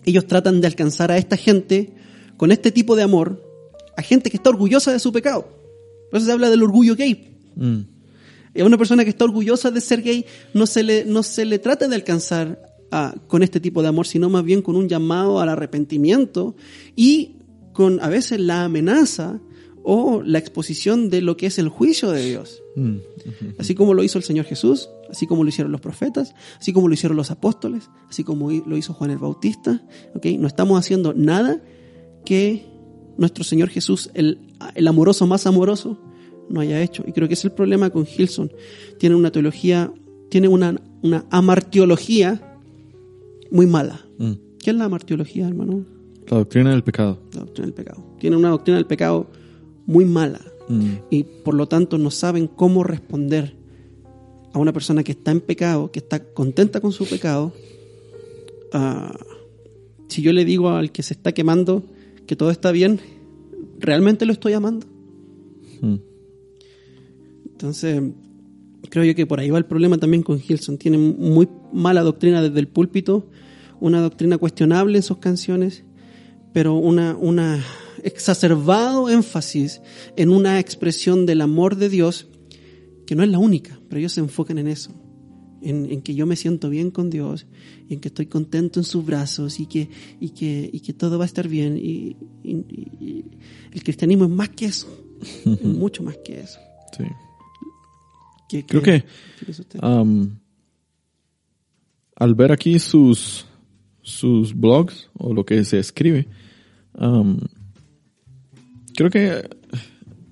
ellos 0.06 0.26
tratan 0.26 0.62
de 0.62 0.68
alcanzar 0.68 1.12
a 1.12 1.18
esta 1.18 1.36
gente 1.36 1.94
con 2.38 2.52
este 2.52 2.72
tipo 2.72 2.96
de 2.96 3.04
amor, 3.04 3.44
a 3.98 4.02
gente 4.02 4.30
que 4.30 4.38
está 4.38 4.50
orgullosa 4.50 4.94
de 4.94 5.00
su 5.00 5.12
pecado. 5.12 5.50
Por 6.10 6.18
eso 6.18 6.28
se 6.28 6.32
habla 6.32 6.50
del 6.50 6.64
orgullo 6.64 6.96
gay. 6.96 7.38
Mm. 7.56 7.97
A 8.60 8.66
una 8.66 8.78
persona 8.78 9.04
que 9.04 9.10
está 9.10 9.26
orgullosa 9.26 9.72
de 9.72 9.82
ser 9.82 10.02
gay 10.02 10.26
no 10.54 10.66
se 10.68 10.84
le, 10.84 11.06
no 11.06 11.24
se 11.24 11.46
le 11.46 11.60
trata 11.60 11.88
de 11.88 11.96
alcanzar 11.96 12.62
a- 12.92 13.16
con 13.28 13.44
este 13.44 13.60
tipo 13.60 13.82
de 13.82 13.90
amor, 13.90 14.08
sino 14.08 14.30
más 14.30 14.44
bien 14.44 14.62
con 14.62 14.76
un 14.76 14.88
llamado 14.90 15.40
al 15.40 15.50
arrepentimiento 15.50 16.56
y 16.96 17.36
con 17.74 18.00
a 18.02 18.10
veces 18.10 18.40
la 18.40 18.64
amenaza 18.64 19.40
o 19.84 20.22
la 20.22 20.38
exposición 20.40 21.10
de 21.10 21.22
lo 21.22 21.38
que 21.38 21.46
es 21.46 21.60
el 21.60 21.70
juicio 21.70 22.12
de 22.12 22.26
Dios. 22.26 22.62
Mm. 22.76 22.98
Así 23.58 23.74
como 23.76 23.94
lo 23.94 24.04
hizo 24.04 24.18
el 24.18 24.24
Señor 24.24 24.46
Jesús, 24.46 24.90
así 25.10 25.28
como 25.28 25.44
lo 25.44 25.50
hicieron 25.50 25.72
los 25.72 25.80
profetas, 25.80 26.34
así 26.60 26.74
como 26.74 26.88
lo 26.90 26.94
hicieron 26.94 27.16
los 27.16 27.32
apóstoles, 27.32 27.90
así 28.10 28.24
como 28.26 28.52
lo 28.52 28.76
hizo 28.78 28.94
Juan 28.94 29.12
el 29.12 29.18
Bautista. 29.18 29.82
¿ok? 30.16 30.26
No 30.40 30.48
estamos 30.48 30.78
haciendo 30.78 31.14
nada 31.14 31.62
que 32.26 32.66
nuestro 33.18 33.44
Señor 33.46 33.70
Jesús, 33.70 34.10
el, 34.14 34.40
el 34.76 34.88
amoroso 34.88 35.26
más 35.26 35.48
amoroso, 35.48 35.98
no 36.50 36.60
haya 36.60 36.82
hecho. 36.82 37.04
Y 37.06 37.12
creo 37.12 37.28
que 37.28 37.34
es 37.36 37.46
el 37.46 37.52
problema 37.52 37.90
con 37.90 38.06
Hilson. 38.06 38.52
Tiene 38.98 39.16
una 39.16 39.32
teología, 39.32 39.92
tiene 40.30 40.48
una, 40.48 40.80
una 41.02 41.26
amartiología 41.30 42.60
muy 43.52 43.66
mala. 43.66 44.06
Mm. 44.18 44.34
¿Qué 44.60 44.72
es 44.72 44.76
la 44.76 44.86
amartiología, 44.86 45.48
hermano? 45.48 45.86
La 46.28 46.38
doctrina 46.38 46.72
del 46.72 46.84
pecado. 46.84 47.20
La 47.34 47.42
doctrina 47.42 47.66
del 47.68 47.74
pecado. 47.74 48.04
Tiene 48.20 48.36
una 48.36 48.50
doctrina 48.50 48.78
del 48.78 48.88
pecado 48.88 49.28
muy 49.86 50.06
mala 50.06 50.42
Mm. 50.70 50.96
y 51.10 51.24
por 51.24 51.54
lo 51.54 51.68
tanto 51.68 51.98
no 51.98 52.12
saben 52.12 52.48
cómo 52.48 52.84
responder 52.84 53.56
a 54.54 54.60
una 54.60 54.74
persona 54.74 55.04
que 55.04 55.14
está 55.14 55.32
en 55.32 55.40
pecado, 55.40 55.92
que 55.92 56.00
está 56.00 56.22
contenta 56.34 56.82
con 56.82 56.92
su 56.92 57.06
pecado. 57.06 57.54
Si 60.08 60.22
yo 60.22 60.34
le 60.34 60.46
digo 60.46 60.70
al 60.70 60.92
que 60.92 61.04
se 61.04 61.14
está 61.14 61.32
quemando 61.34 61.84
que 62.26 62.36
todo 62.36 62.50
está 62.52 62.72
bien, 62.72 63.00
¿realmente 63.80 64.26
lo 64.26 64.34
estoy 64.34 64.54
amando? 64.54 64.88
Mm. 65.82 65.96
Entonces, 67.58 68.00
creo 68.92 69.04
yo 69.04 69.16
que 69.16 69.26
por 69.26 69.40
ahí 69.40 69.50
va 69.50 69.58
el 69.58 69.66
problema 69.66 69.98
también 69.98 70.22
con 70.22 70.40
Hilson. 70.48 70.78
Tiene 70.78 71.00
muy 71.00 71.50
mala 71.74 72.04
doctrina 72.04 72.40
desde 72.44 72.60
el 72.60 72.68
púlpito, 72.68 73.32
una 73.80 74.00
doctrina 74.00 74.38
cuestionable 74.38 74.98
en 75.00 75.02
sus 75.04 75.18
canciones, 75.18 75.84
pero 76.54 76.76
una, 76.76 77.18
una 77.18 77.64
exacerbado 78.04 79.10
énfasis 79.10 79.82
en 80.16 80.30
una 80.30 80.60
expresión 80.60 81.26
del 81.26 81.42
amor 81.42 81.78
de 81.78 81.90
Dios 81.90 82.28
que 83.08 83.16
no 83.16 83.24
es 83.24 83.30
la 83.30 83.40
única, 83.40 83.80
pero 83.90 83.98
ellos 84.00 84.12
se 84.14 84.20
enfocan 84.20 84.60
en 84.60 84.68
eso. 84.68 84.92
En, 85.64 85.92
en 85.92 86.04
que 86.04 86.14
yo 86.14 86.28
me 86.28 86.36
siento 86.36 86.70
bien 86.70 86.92
con 86.92 87.10
Dios 87.10 87.48
y 87.90 87.96
en 87.96 88.00
que 88.02 88.10
estoy 88.10 88.28
contento 88.28 88.80
en 88.80 88.84
sus 88.84 89.04
brazos 89.04 89.60
y 89.60 89.66
que, 89.66 89.90
y 90.20 90.30
que, 90.30 90.70
y 90.72 90.82
que 90.82 90.94
todo 90.94 91.18
va 91.18 91.24
a 91.24 91.26
estar 91.26 91.48
bien. 91.48 91.76
Y, 91.78 92.18
y- 92.44 92.52
y- 92.70 92.92
y 93.00 93.26
el 93.72 93.84
cristianismo 93.84 94.26
es 94.26 94.30
más 94.30 94.50
que 94.50 94.66
eso, 94.66 94.88
es 95.44 95.64
mucho 95.64 96.04
más 96.04 96.18
que 96.24 96.42
eso. 96.42 96.60
Sí. 96.96 97.04
¿Qué- 98.48 98.66
Creo 98.66 98.82
que 98.82 99.04
qué 99.46 99.54
am, 99.82 100.40
al 102.16 102.34
ver 102.36 102.52
aquí 102.52 102.80
sus, 102.80 103.46
sus 104.02 104.54
blogs 104.56 105.10
o 105.14 105.34
lo 105.34 105.46
que 105.46 105.64
se 105.64 105.80
escribe, 105.80 106.28
am, 106.94 107.40
creo 108.96 109.10
que 109.10 109.48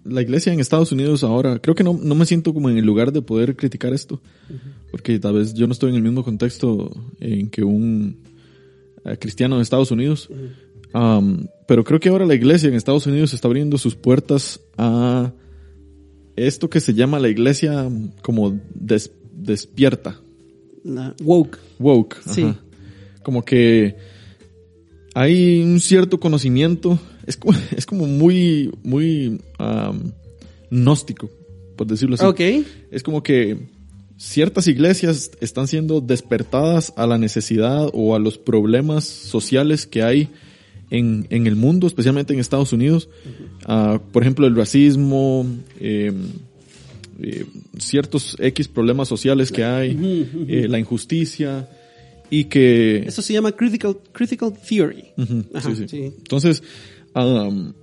la 0.04 0.22
iglesia 0.22 0.54
en 0.54 0.60
Estados 0.60 0.92
Unidos 0.92 1.24
ahora, 1.24 1.60
creo 1.60 1.76
que 1.76 1.84
no, 1.84 2.00
no 2.02 2.16
me 2.16 2.26
siento 2.26 2.54
como 2.54 2.70
en 2.70 2.78
el 2.78 2.86
lugar 2.86 3.12
de 3.12 3.22
poder 3.22 3.56
criticar 3.56 3.94
esto, 3.94 4.22
porque 4.92 5.20
tal 5.20 5.34
vez 5.36 5.54
yo 5.54 5.68
no 5.68 5.74
estoy 5.74 5.90
en 5.92 5.96
el 5.98 6.04
mismo 6.04 6.24
contexto 6.24 6.92
en 7.20 7.50
que 7.50 7.64
un 7.64 8.18
eh, 9.04 9.18
cristiano 9.20 9.58
de 9.58 9.64
Estados 9.64 9.92
Unidos, 9.92 10.30
Am, 10.94 11.48
pero 11.68 11.84
creo 11.84 12.00
que 12.00 12.08
ahora 12.08 12.26
la 12.26 12.36
iglesia 12.36 12.70
en 12.70 12.76
Estados 12.76 13.06
Unidos 13.06 13.34
está 13.34 13.50
abriendo 13.50 13.78
sus 13.78 13.96
puertas 13.96 14.62
a 14.78 15.34
esto 16.36 16.70
que 16.70 16.80
se 16.80 16.94
llama 16.94 17.20
la 17.20 17.30
iglesia 17.30 17.90
como 18.22 18.60
des- 18.74 19.12
despierta, 19.34 20.20
La 20.84 21.16
woke. 21.24 21.58
woke. 21.80 22.18
Sí. 22.30 22.54
Como 23.24 23.44
que 23.44 23.96
hay 25.14 25.62
un 25.64 25.80
cierto 25.80 26.20
conocimiento, 26.20 27.00
es 27.26 27.38
como, 27.38 27.58
es 27.76 27.86
como 27.86 28.06
muy, 28.06 28.72
muy 28.84 29.42
gnóstico, 30.70 31.30
por 31.76 31.88
decirlo 31.88 32.16
así. 32.16 32.26
Ok. 32.26 32.66
Es 32.92 33.04
como 33.04 33.24
que 33.24 33.58
ciertas 34.18 34.68
iglesias 34.68 35.32
están 35.42 35.68
siendo 35.68 36.02
despertadas 36.02 36.94
a 36.96 37.06
la 37.08 37.18
necesidad 37.18 37.90
o 37.94 38.16
a 38.16 38.20
los 38.20 38.38
problemas 38.38 39.04
sociales 39.06 39.86
que 39.86 40.04
hay 40.04 40.30
en, 40.90 41.28
en 41.30 41.48
el 41.48 41.56
mundo, 41.56 41.88
especialmente 41.88 42.34
en 42.34 42.40
Estados 42.40 42.74
Unidos. 42.74 43.10
Ah, 43.66 44.00
por 44.12 44.24
ejemplo, 44.24 44.48
el 44.48 44.56
racismo, 44.56 45.46
eh, 45.80 46.12
eh, 47.22 47.46
ciertos 47.78 48.36
X 48.40 48.68
problemas 48.68 49.08
sociales 49.08 49.52
que 49.52 49.64
hay, 49.64 50.28
eh, 50.48 50.68
la 50.68 50.80
injusticia 50.80 51.70
y 52.30 52.46
que... 52.46 52.98
Eso 53.00 53.22
se 53.22 53.34
llama 53.34 53.52
critical, 53.52 53.98
critical 54.12 54.54
theory. 54.54 55.06
Ujú, 55.18 55.46
Ajá, 55.54 55.70
sí, 55.70 55.76
sí. 55.76 55.88
sí. 55.88 56.04
Entonces, 56.18 56.64
am, 57.14 57.74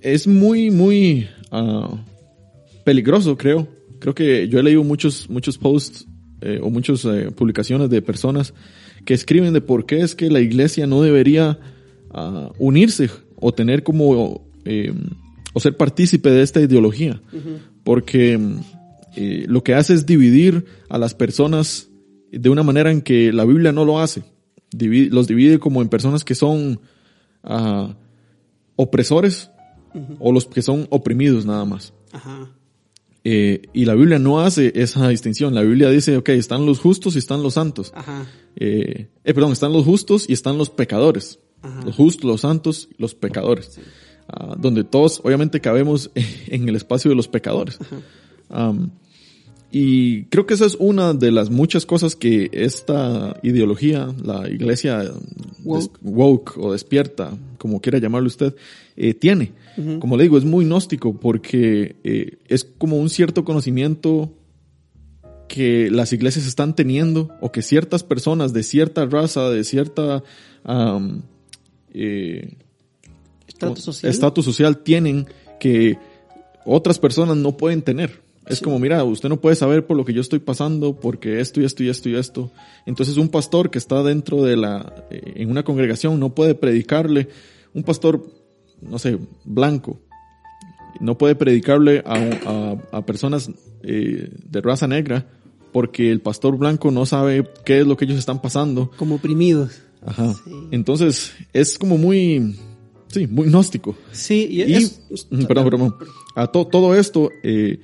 es 0.00 0.26
muy, 0.26 0.70
muy 0.70 1.28
ah, 1.50 2.04
peligroso, 2.84 3.36
creo. 3.36 3.68
Creo 3.98 4.14
que 4.14 4.48
yo 4.48 4.60
he 4.60 4.62
leído 4.62 4.84
muchos, 4.84 5.28
muchos 5.28 5.58
posts 5.58 6.06
eh, 6.40 6.60
o 6.62 6.70
muchas 6.70 7.04
eh, 7.04 7.32
publicaciones 7.34 7.90
de 7.90 8.00
personas 8.00 8.54
que 9.04 9.14
escriben 9.14 9.52
de 9.52 9.60
por 9.60 9.86
qué 9.86 10.02
es 10.02 10.14
que 10.14 10.30
la 10.30 10.40
iglesia 10.40 10.86
no 10.86 11.02
debería 11.02 11.58
unirse 12.58 13.10
o 13.36 13.52
tener 13.52 13.82
como 13.82 14.46
eh, 14.64 14.92
o 15.52 15.60
ser 15.60 15.76
partícipe 15.76 16.30
de 16.30 16.42
esta 16.42 16.60
ideología, 16.60 17.20
porque 17.84 18.38
eh, 19.16 19.46
lo 19.48 19.62
que 19.62 19.74
hace 19.74 19.94
es 19.94 20.06
dividir 20.06 20.66
a 20.88 20.98
las 20.98 21.14
personas 21.14 21.88
de 22.30 22.50
una 22.50 22.62
manera 22.62 22.90
en 22.90 23.00
que 23.00 23.32
la 23.32 23.44
Biblia 23.44 23.72
no 23.72 23.84
lo 23.84 24.00
hace. 24.00 24.22
los 24.72 25.26
divide 25.26 25.58
como 25.58 25.82
en 25.82 25.88
personas 25.88 26.24
que 26.24 26.34
son 26.34 26.80
ah, 27.42 27.96
opresores 28.76 29.50
o 30.18 30.32
los 30.32 30.46
que 30.46 30.62
son 30.62 30.86
oprimidos 30.90 31.46
nada 31.46 31.64
más. 31.64 31.92
Eh, 33.24 33.62
y 33.72 33.84
la 33.84 33.94
Biblia 33.94 34.18
no 34.18 34.40
hace 34.40 34.72
esa 34.74 35.08
distinción. 35.08 35.54
La 35.54 35.62
Biblia 35.62 35.90
dice, 35.90 36.16
ok, 36.16 36.28
están 36.30 36.66
los 36.66 36.78
justos 36.78 37.16
y 37.16 37.18
están 37.18 37.42
los 37.42 37.54
santos. 37.54 37.92
Eh, 38.56 39.08
perdón, 39.24 39.52
están 39.52 39.72
los 39.72 39.84
justos 39.84 40.28
y 40.28 40.32
están 40.32 40.58
los 40.58 40.70
pecadores. 40.70 41.40
Los 41.84 41.96
justos, 41.96 42.24
los 42.24 42.40
santos, 42.42 42.88
los 42.98 43.14
pecadores. 43.14 43.78
Ah, 44.30 44.54
donde 44.58 44.84
todos 44.84 45.22
obviamente 45.24 45.58
cabemos 45.60 46.10
en 46.48 46.68
el 46.68 46.76
espacio 46.76 47.08
de 47.10 47.16
los 47.16 47.28
pecadores. 47.28 47.78
y 49.72 50.24
creo 50.24 50.44
que 50.44 50.52
esa 50.54 50.66
es 50.66 50.76
una 50.78 51.14
de 51.14 51.32
las 51.32 51.48
muchas 51.48 51.86
cosas 51.86 52.14
que 52.14 52.50
esta 52.52 53.38
ideología, 53.42 54.14
la 54.22 54.48
iglesia 54.50 55.10
woke, 55.64 56.58
o 56.58 56.72
despierta, 56.72 57.38
como 57.56 57.80
quiera 57.80 57.98
llamarlo 57.98 58.26
usted, 58.26 58.54
eh, 58.96 59.14
tiene. 59.14 59.52
Como 60.00 60.16
le 60.16 60.24
digo, 60.24 60.36
es 60.36 60.44
muy 60.44 60.64
gnóstico 60.64 61.18
porque 61.18 61.96
eh, 62.02 62.38
es 62.48 62.64
como 62.64 62.96
un 62.96 63.08
cierto 63.08 63.44
conocimiento 63.44 64.32
que 65.48 65.88
las 65.90 66.12
iglesias 66.12 66.46
están 66.46 66.74
teniendo 66.74 67.30
o 67.40 67.52
que 67.52 67.62
ciertas 67.62 68.02
personas 68.02 68.52
de 68.52 68.64
cierta 68.64 69.06
raza, 69.06 69.48
de 69.50 69.64
cierta 69.64 70.22
eh, 71.92 72.56
estatus 73.46 74.44
social. 74.44 74.78
tienen 74.78 75.26
que 75.58 75.98
otras 76.64 76.98
personas 76.98 77.36
no 77.36 77.56
pueden 77.56 77.82
tener. 77.82 78.22
Es 78.46 78.62
como, 78.62 78.78
mira, 78.78 79.04
usted 79.04 79.28
no 79.28 79.40
puede 79.40 79.56
saber 79.56 79.86
por 79.86 79.96
lo 79.96 80.06
que 80.06 80.14
yo 80.14 80.22
estoy 80.22 80.38
pasando, 80.38 80.98
porque 80.98 81.40
esto 81.40 81.60
y 81.60 81.64
esto 81.64 81.82
y 81.82 81.90
esto 81.90 82.08
y 82.08 82.14
esto. 82.16 82.50
Entonces 82.86 83.18
un 83.18 83.28
pastor 83.28 83.70
que 83.70 83.76
está 83.76 84.02
dentro 84.02 84.42
de 84.42 84.56
la, 84.56 85.04
eh, 85.10 85.34
en 85.36 85.50
una 85.50 85.64
congregación 85.64 86.18
no 86.18 86.34
puede 86.34 86.54
predicarle, 86.54 87.28
un 87.74 87.82
pastor, 87.82 88.24
no 88.80 88.98
sé, 88.98 89.18
blanco, 89.44 90.00
no 91.00 91.18
puede 91.18 91.34
predicarle 91.34 92.02
a, 92.06 92.76
a, 92.90 93.06
personas 93.06 93.50
eh, 93.82 94.30
de 94.48 94.60
raza 94.60 94.86
negra, 94.86 95.26
porque 95.72 96.10
el 96.10 96.20
pastor 96.20 96.56
blanco 96.56 96.90
no 96.90 97.04
sabe 97.06 97.46
qué 97.64 97.80
es 97.80 97.86
lo 97.86 97.96
que 97.96 98.06
ellos 98.06 98.18
están 98.18 98.40
pasando. 98.40 98.90
Como 98.96 99.16
oprimidos. 99.16 99.82
Ajá. 100.04 100.34
Entonces, 100.70 101.32
es 101.52 101.78
como 101.78 101.98
muy, 101.98 102.56
Sí, 103.08 103.26
muy 103.26 103.48
gnóstico. 103.48 103.96
Sí, 104.12 104.48
y, 104.50 105.46
perdón, 105.46 105.70
perdón. 105.70 105.94
A 106.34 106.46
todo 106.46 106.94
esto, 106.94 107.30
eh, 107.42 107.80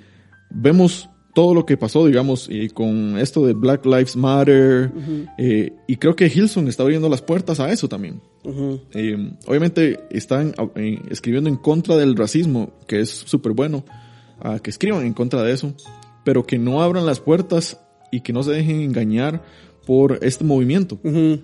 vemos 0.51 1.09
todo 1.35 1.55
lo 1.55 1.67
que 1.67 1.77
pasó, 1.77 2.07
digamos, 2.07 2.49
y 2.49 2.69
con 2.69 3.19
esto 3.19 3.45
de 3.45 3.55
Black 3.55 3.85
Lives 3.87 4.17
Matter, 4.17 4.93
eh, 5.37 5.73
y 5.89 5.97
creo 5.97 6.15
que 6.15 6.27
Hilson 6.27 6.69
está 6.69 6.85
abriendo 6.85 7.09
las 7.09 7.23
puertas 7.23 7.59
a 7.59 7.73
eso 7.73 7.89
también. 7.89 8.21
Eh, 8.93 9.33
obviamente 9.47 9.99
están 10.11 10.55
escribiendo 11.11 11.49
en 11.51 11.57
contra 11.57 11.97
del 11.97 12.15
racismo, 12.15 12.73
que 12.87 13.01
es 13.01 13.11
súper 13.11 13.53
bueno, 13.53 13.85
que 14.63 14.71
escriban 14.71 15.05
en 15.05 15.15
contra 15.15 15.43
de 15.43 15.53
eso, 15.53 15.75
pero 16.25 16.47
que 16.47 16.59
no 16.59 16.83
abran 16.83 17.07
las 17.07 17.19
puertas 17.19 17.81
y 18.13 18.21
que 18.21 18.33
no 18.33 18.45
se 18.45 18.53
dejen 18.53 18.83
engañar 18.83 19.43
por 19.87 20.19
este 20.23 20.45
movimiento, 20.45 20.99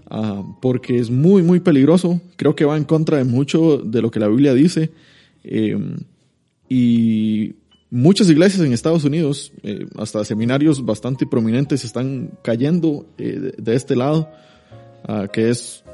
ah, 0.08 0.42
porque 0.60 0.98
es 0.98 1.10
muy, 1.10 1.42
muy 1.42 1.60
peligroso. 1.60 2.20
Creo 2.36 2.54
que 2.54 2.64
va 2.64 2.76
en 2.76 2.84
contra 2.84 3.18
de 3.18 3.24
mucho 3.24 3.78
de 3.78 4.02
lo 4.02 4.10
que 4.10 4.20
la 4.20 4.28
Biblia 4.28 4.54
dice. 4.54 4.90
Eh, 5.44 5.76
y 6.68 7.54
muchas 7.90 8.30
iglesias 8.30 8.64
en 8.64 8.72
Estados 8.72 9.04
Unidos, 9.04 9.52
eh, 9.62 9.86
hasta 9.96 10.24
seminarios 10.24 10.84
bastante 10.84 11.26
prominentes, 11.26 11.84
están 11.84 12.30
cayendo 12.42 13.06
eh, 13.18 13.52
de, 13.56 13.74
este 13.74 13.96
lado, 13.96 14.28
ah, 15.04 15.28
que 15.32 15.50
es 15.50 15.84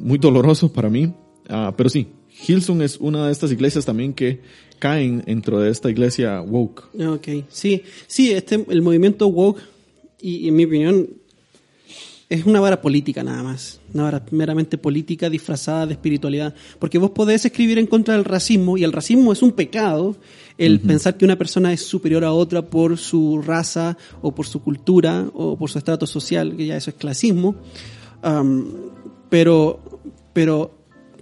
muy 0.00 0.18
doloroso 0.18 0.72
para 0.72 0.90
mí. 0.90 1.14
Ah, 1.48 1.72
pero 1.76 1.88
sí, 1.88 2.08
Hilson 2.46 2.82
es 2.82 2.98
una 2.98 3.26
de 3.26 3.32
estas 3.32 3.52
iglesias 3.52 3.84
también 3.84 4.12
que 4.12 4.40
caen 4.78 5.22
dentro 5.26 5.60
de 5.60 5.70
esta 5.70 5.90
iglesia 5.90 6.40
woke. 6.40 6.90
Ok, 7.00 7.28
sí, 7.48 7.82
sí, 8.06 8.32
este, 8.32 8.64
el 8.68 8.82
movimiento 8.82 9.28
woke, 9.28 9.60
y 10.20 10.48
en 10.48 10.56
mi 10.56 10.64
opinión, 10.64 11.08
es 12.30 12.44
una 12.44 12.60
vara 12.60 12.82
política 12.82 13.22
nada 13.22 13.42
más, 13.42 13.80
una 13.94 14.04
vara 14.04 14.22
meramente 14.30 14.76
política 14.76 15.30
disfrazada 15.30 15.86
de 15.86 15.94
espiritualidad, 15.94 16.54
porque 16.78 16.98
vos 16.98 17.10
podés 17.10 17.44
escribir 17.46 17.78
en 17.78 17.86
contra 17.86 18.14
del 18.14 18.24
racismo 18.24 18.76
y 18.76 18.84
el 18.84 18.92
racismo 18.92 19.32
es 19.32 19.42
un 19.42 19.52
pecado, 19.52 20.16
el 20.58 20.80
pensar 20.80 21.16
que 21.16 21.24
una 21.24 21.38
persona 21.38 21.72
es 21.72 21.82
superior 21.82 22.24
a 22.24 22.32
otra 22.32 22.62
por 22.62 22.98
su 22.98 23.40
raza 23.40 23.96
o 24.20 24.34
por 24.34 24.46
su 24.46 24.62
cultura 24.62 25.26
o 25.32 25.56
por 25.56 25.70
su 25.70 25.78
estrato 25.78 26.06
social, 26.06 26.54
que 26.56 26.66
ya 26.66 26.76
eso 26.76 26.90
es 26.90 26.96
clasismo, 26.96 27.56
pero, 29.30 30.00
pero 30.32 30.74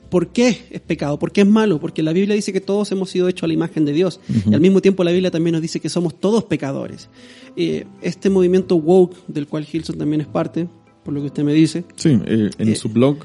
¿Por 0.08 0.28
qué 0.28 0.66
es 0.70 0.80
pecado? 0.80 1.18
¿Por 1.18 1.32
qué 1.32 1.40
es 1.40 1.46
malo? 1.46 1.80
Porque 1.80 2.00
la 2.02 2.12
Biblia 2.12 2.36
dice 2.36 2.52
que 2.52 2.60
todos 2.60 2.92
hemos 2.92 3.10
sido 3.10 3.28
hechos 3.28 3.42
a 3.42 3.46
la 3.48 3.54
imagen 3.54 3.84
de 3.84 3.92
Dios. 3.92 4.20
Y 4.48 4.54
al 4.54 4.60
mismo 4.60 4.80
tiempo 4.80 5.02
la 5.02 5.10
Biblia 5.10 5.32
también 5.32 5.54
nos 5.54 5.62
dice 5.62 5.80
que 5.80 5.88
somos 5.88 6.18
todos 6.20 6.44
pecadores. 6.44 7.08
Eh, 7.56 7.86
este 8.02 8.30
movimiento 8.30 8.76
woke, 8.76 9.16
del 9.26 9.48
cual 9.48 9.66
Hilson 9.70 9.98
también 9.98 10.20
es 10.20 10.28
parte, 10.28 10.68
por 11.06 11.14
lo 11.14 11.20
que 11.20 11.26
usted 11.26 11.44
me 11.44 11.54
dice. 11.54 11.84
Sí, 11.94 12.18
eh, 12.26 12.50
en 12.58 12.68
eh, 12.68 12.74
su 12.74 12.88
blog 12.88 13.18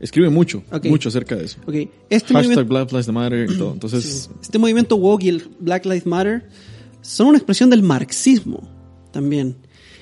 escribe 0.00 0.30
mucho, 0.30 0.64
mucho 0.84 1.10
acerca 1.10 1.36
de 1.36 1.44
eso. 1.44 1.58
Okay. 1.66 1.90
Este 2.08 2.32
Hashtag 2.32 2.66
Black 2.66 2.90
Lives 2.90 3.08
Matter 3.08 3.50
y 3.50 3.58
todo. 3.58 3.74
Entonces, 3.74 4.30
Este 4.40 4.58
movimiento 4.58 4.96
woke 4.96 5.24
y 5.24 5.28
el 5.28 5.42
Black 5.60 5.84
Lives 5.84 6.06
Matter 6.06 6.48
son 7.02 7.26
una 7.26 7.36
expresión 7.36 7.68
del 7.68 7.82
marxismo 7.82 8.66
también. 9.12 9.56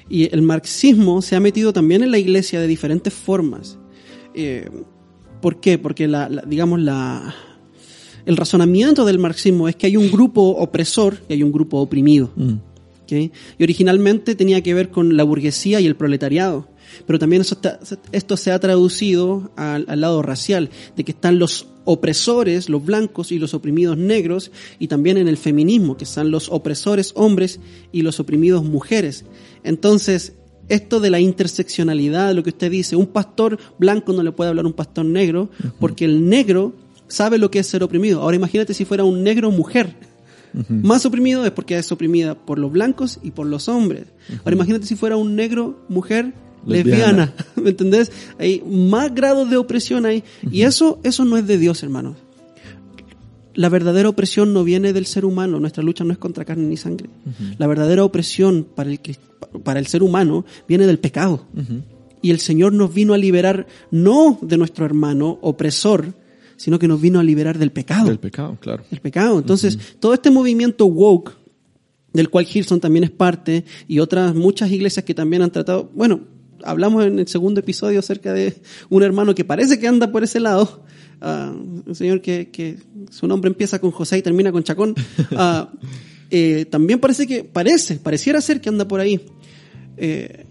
Y 0.09 0.33
el 0.33 0.43
marxismo 0.43 1.21
se 1.21 1.35
ha 1.35 1.41
metido 1.41 1.73
también 1.73 2.05
en 2.05 2.13
la 2.13 2.19
iglesia 2.19 2.61
de 2.61 2.69
diferentes 2.69 3.13
formas. 3.13 3.77
Eh, 4.33 4.71
¿Por 5.43 5.59
qué? 5.59 5.79
Porque 5.79 6.07
la, 6.07 6.29
digamos 6.47 6.79
la 6.79 7.35
el 8.25 8.37
razonamiento 8.37 9.05
del 9.05 9.19
marxismo 9.19 9.69
es 9.69 9.75
que 9.75 9.89
hay 9.89 9.97
un 9.97 10.13
grupo 10.13 10.43
opresor 10.43 11.19
y 11.29 11.33
hay 11.33 11.43
un 11.43 11.51
grupo 11.51 11.79
oprimido. 11.79 12.31
Mm. 12.37 12.55
Y 13.11 13.33
originalmente 13.65 14.37
tenía 14.37 14.63
que 14.63 14.73
ver 14.73 14.91
con 14.91 15.17
la 15.17 15.25
burguesía 15.25 15.81
y 15.81 15.87
el 15.87 15.97
proletariado 15.97 16.69
pero 17.07 17.19
también 17.19 17.43
eso 17.43 17.59
esto 18.13 18.37
se 18.37 18.53
ha 18.53 18.59
traducido 18.59 19.51
al, 19.57 19.87
lado 20.01 20.23
racial, 20.23 20.71
de 20.97 21.05
que 21.05 21.13
están 21.13 21.39
los 21.39 21.67
opresores, 21.85 22.69
los 22.69 22.85
blancos 22.85 23.33
y 23.33 23.39
los 23.39 23.55
oprimidos 23.55 23.97
negros, 23.97 24.51
y 24.79 24.89
también 24.89 25.17
en 25.17 25.29
el 25.29 25.37
feminismo, 25.37 25.97
que 25.97 26.05
están 26.05 26.31
los 26.31 26.49
opresores 26.49 27.13
hombres 27.17 27.61
y 27.93 28.03
los 28.03 28.21
oprimidos 28.21 28.65
mujeres. 28.65 29.25
Entonces, 29.65 30.35
esto 30.69 31.01
de 31.01 31.11
la 31.11 31.21
interseccionalidad, 31.21 32.35
lo 32.35 32.43
que 32.43 32.51
usted 32.51 32.71
dice, 32.71 32.97
un 32.97 33.07
pastor 33.07 33.59
blanco 33.79 34.13
no 34.13 34.23
le 34.23 34.33
puede 34.33 34.51
hablar 34.51 34.65
a 34.65 34.69
un 34.69 34.75
pastor 34.75 35.05
negro, 35.05 35.51
porque 35.79 36.05
el 36.05 36.29
negro 36.29 36.75
sabe 37.09 37.39
lo 37.39 37.51
que 37.51 37.59
es 37.59 37.67
ser 37.67 37.83
oprimido. 37.83 38.23
Ahora 38.23 38.37
imagínate 38.37 38.73
si 38.73 38.85
fuera 38.85 39.05
un 39.05 39.23
negro 39.23 39.51
mujer. 39.51 39.97
Más 40.69 41.07
oprimido 41.07 41.45
es 41.45 41.53
porque 41.53 41.79
es 41.79 41.93
oprimida 41.93 42.35
por 42.35 42.59
los 42.59 42.73
blancos 42.73 43.19
y 43.23 43.31
por 43.31 43.47
los 43.47 43.69
hombres. 43.69 44.07
Ahora 44.41 44.53
imagínate 44.53 44.87
si 44.87 44.97
fuera 44.97 45.17
un 45.17 45.37
negro 45.37 45.85
mujer 45.89 46.33
lesbiana, 46.67 47.33
¿me 47.57 47.71
entendés? 47.71 48.11
Hay 48.39 48.63
más 48.67 49.15
grados 49.15 49.51
de 49.51 49.57
opresión 49.57 50.07
ahí. 50.07 50.25
Y 50.51 50.63
eso, 50.63 51.01
eso 51.03 51.25
no 51.25 51.37
es 51.37 51.47
de 51.47 51.59
Dios, 51.59 51.83
hermanos. 51.83 52.17
La 53.55 53.69
verdadera 53.69 54.09
opresión 54.09 54.53
no 54.53 54.65
viene 54.65 54.93
del 54.93 55.07
ser 55.07 55.25
humano, 55.25 55.59
nuestra 55.59 55.83
lucha 55.83 56.05
no 56.05 56.13
es 56.13 56.19
contra 56.19 56.45
carne 56.45 56.65
ni 56.65 56.77
sangre. 56.77 57.11
La 57.59 57.67
verdadera 57.67 58.05
opresión 58.05 58.67
para 58.75 58.91
el, 58.91 59.01
para 59.65 59.81
el 59.81 59.87
ser 59.87 60.03
humano 60.03 60.45
viene 60.69 60.87
del 60.87 60.99
pecado. 60.99 61.47
Y 62.23 62.31
el 62.31 62.39
Señor 62.39 62.73
nos 62.73 62.95
vino 62.95 63.13
a 63.13 63.19
liberar 63.19 63.67
no 63.91 64.39
de 64.41 64.57
nuestro 64.57 64.85
hermano 64.85 65.39
opresor, 65.43 66.15
sino 66.57 66.79
que 66.79 66.87
nos 66.87 67.01
vino 67.01 67.19
a 67.19 67.23
liberar 67.23 67.59
del 67.59 67.73
pecado. 67.73 68.09
Del 68.09 68.19
pecado, 68.19 68.59
claro. 68.61 68.85
El 68.91 69.01
pecado. 69.01 69.39
Entonces, 69.39 69.79
todo 69.99 70.15
este 70.15 70.31
movimiento 70.31 70.87
woke, 70.87 71.33
del 72.13 72.29
cual 72.29 72.47
Hilson 72.53 72.81
también 72.81 73.05
es 73.05 73.11
parte, 73.11 73.65
y 73.89 73.99
otras 73.99 74.35
muchas 74.35 74.71
iglesias 74.71 75.05
que 75.05 75.15
también 75.15 75.43
han 75.43 75.51
tratado, 75.51 75.91
bueno, 75.95 76.21
hablamos 76.65 77.05
en 77.05 77.19
el 77.19 77.29
segundo 77.29 77.61
episodio 77.61 77.99
acerca 77.99 78.33
de 78.33 78.55
un 78.89 79.03
hermano 79.03 79.35
que 79.35 79.45
parece 79.45 79.79
que 79.79 79.89
anda 79.89 80.11
por 80.11 80.25
ese 80.25 80.41
lado, 80.41 80.85
uh, 81.23 81.87
un 81.87 81.95
señor 81.95 82.21
que, 82.21 82.79
su 83.11 83.27
nombre 83.27 83.49
empieza 83.49 83.79
con 83.79 83.91
José 83.91 84.19
y 84.19 84.23
termina 84.23 84.53
con 84.53 84.63
Chacón, 84.63 84.95
uh, 85.33 85.67
eh, 86.31 86.67
también 86.71 87.01
parece 87.01 87.27
que, 87.27 87.45
parece, 87.45 87.97
pareciera 87.97 88.41
ser 88.41 88.61
que 88.61 88.69
anda 88.69 88.87
por 88.87 89.01
ahí. 89.01 89.21
Eh, 89.97 90.47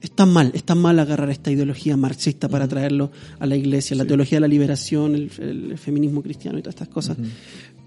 está 0.00 0.26
mal, 0.26 0.52
está 0.54 0.74
mal 0.74 0.98
agarrar 0.98 1.30
esta 1.30 1.50
ideología 1.50 1.96
marxista 1.96 2.48
para 2.48 2.68
traerlo 2.68 3.10
a 3.38 3.46
la 3.46 3.56
iglesia, 3.56 3.96
la 3.96 4.04
teología 4.04 4.36
de 4.36 4.40
la 4.42 4.48
liberación, 4.48 5.14
el, 5.14 5.30
el 5.38 5.78
feminismo 5.78 6.22
cristiano 6.22 6.58
y 6.58 6.62
todas 6.62 6.74
estas 6.74 6.88
cosas. 6.88 7.16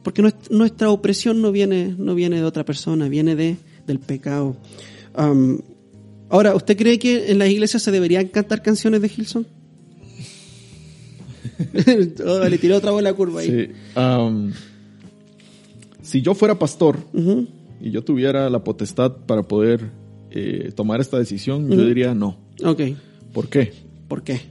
Porque 0.04 0.22
nuestra, 0.22 0.56
nuestra 0.56 0.90
opresión 0.90 1.42
no 1.42 1.52
viene, 1.52 1.94
no 1.98 2.16
viene 2.16 2.38
de 2.38 2.44
otra 2.44 2.64
persona, 2.66 3.08
viene 3.08 3.36
de, 3.36 3.58
del 3.86 4.00
pecado. 4.00 4.58
Um, 5.18 5.60
ahora, 6.30 6.56
¿usted 6.56 6.78
cree 6.78 7.00
que 7.00 7.32
en 7.32 7.40
las 7.40 7.50
iglesias 7.50 7.84
se 7.84 7.92
deberían 7.92 8.28
cantar 8.28 8.62
canciones 8.62 9.02
de 9.02 9.10
Gilson? 9.10 9.48
oh, 12.26 12.48
le 12.48 12.58
tiró 12.58 12.78
otra 12.78 12.92
bola 12.92 13.14
curva 13.14 13.42
ahí. 13.42 13.48
Sí. 13.48 14.00
Um, 14.00 14.52
si 16.02 16.22
yo 16.22 16.36
fuera 16.36 16.58
pastor 16.58 17.00
y 17.82 17.92
yo 17.92 18.04
tuviera 18.04 18.50
la 18.50 18.64
potestad 18.64 19.12
para 19.26 19.44
poder 19.44 19.92
eh, 20.32 20.72
tomar 20.76 21.02
esta 21.02 21.18
decisión, 21.18 21.70
yo 21.70 21.86
diría 21.86 22.14
no. 22.14 22.38
Ok, 22.64 22.82
¿Por 23.34 23.50
qué? 23.50 23.74
¿por 24.08 24.24
qué? 24.24 24.42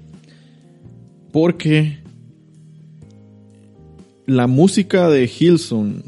Porque 1.33 1.99
la 4.27 4.47
música 4.47 5.09
de 5.09 5.25
Hillsong, 5.27 6.03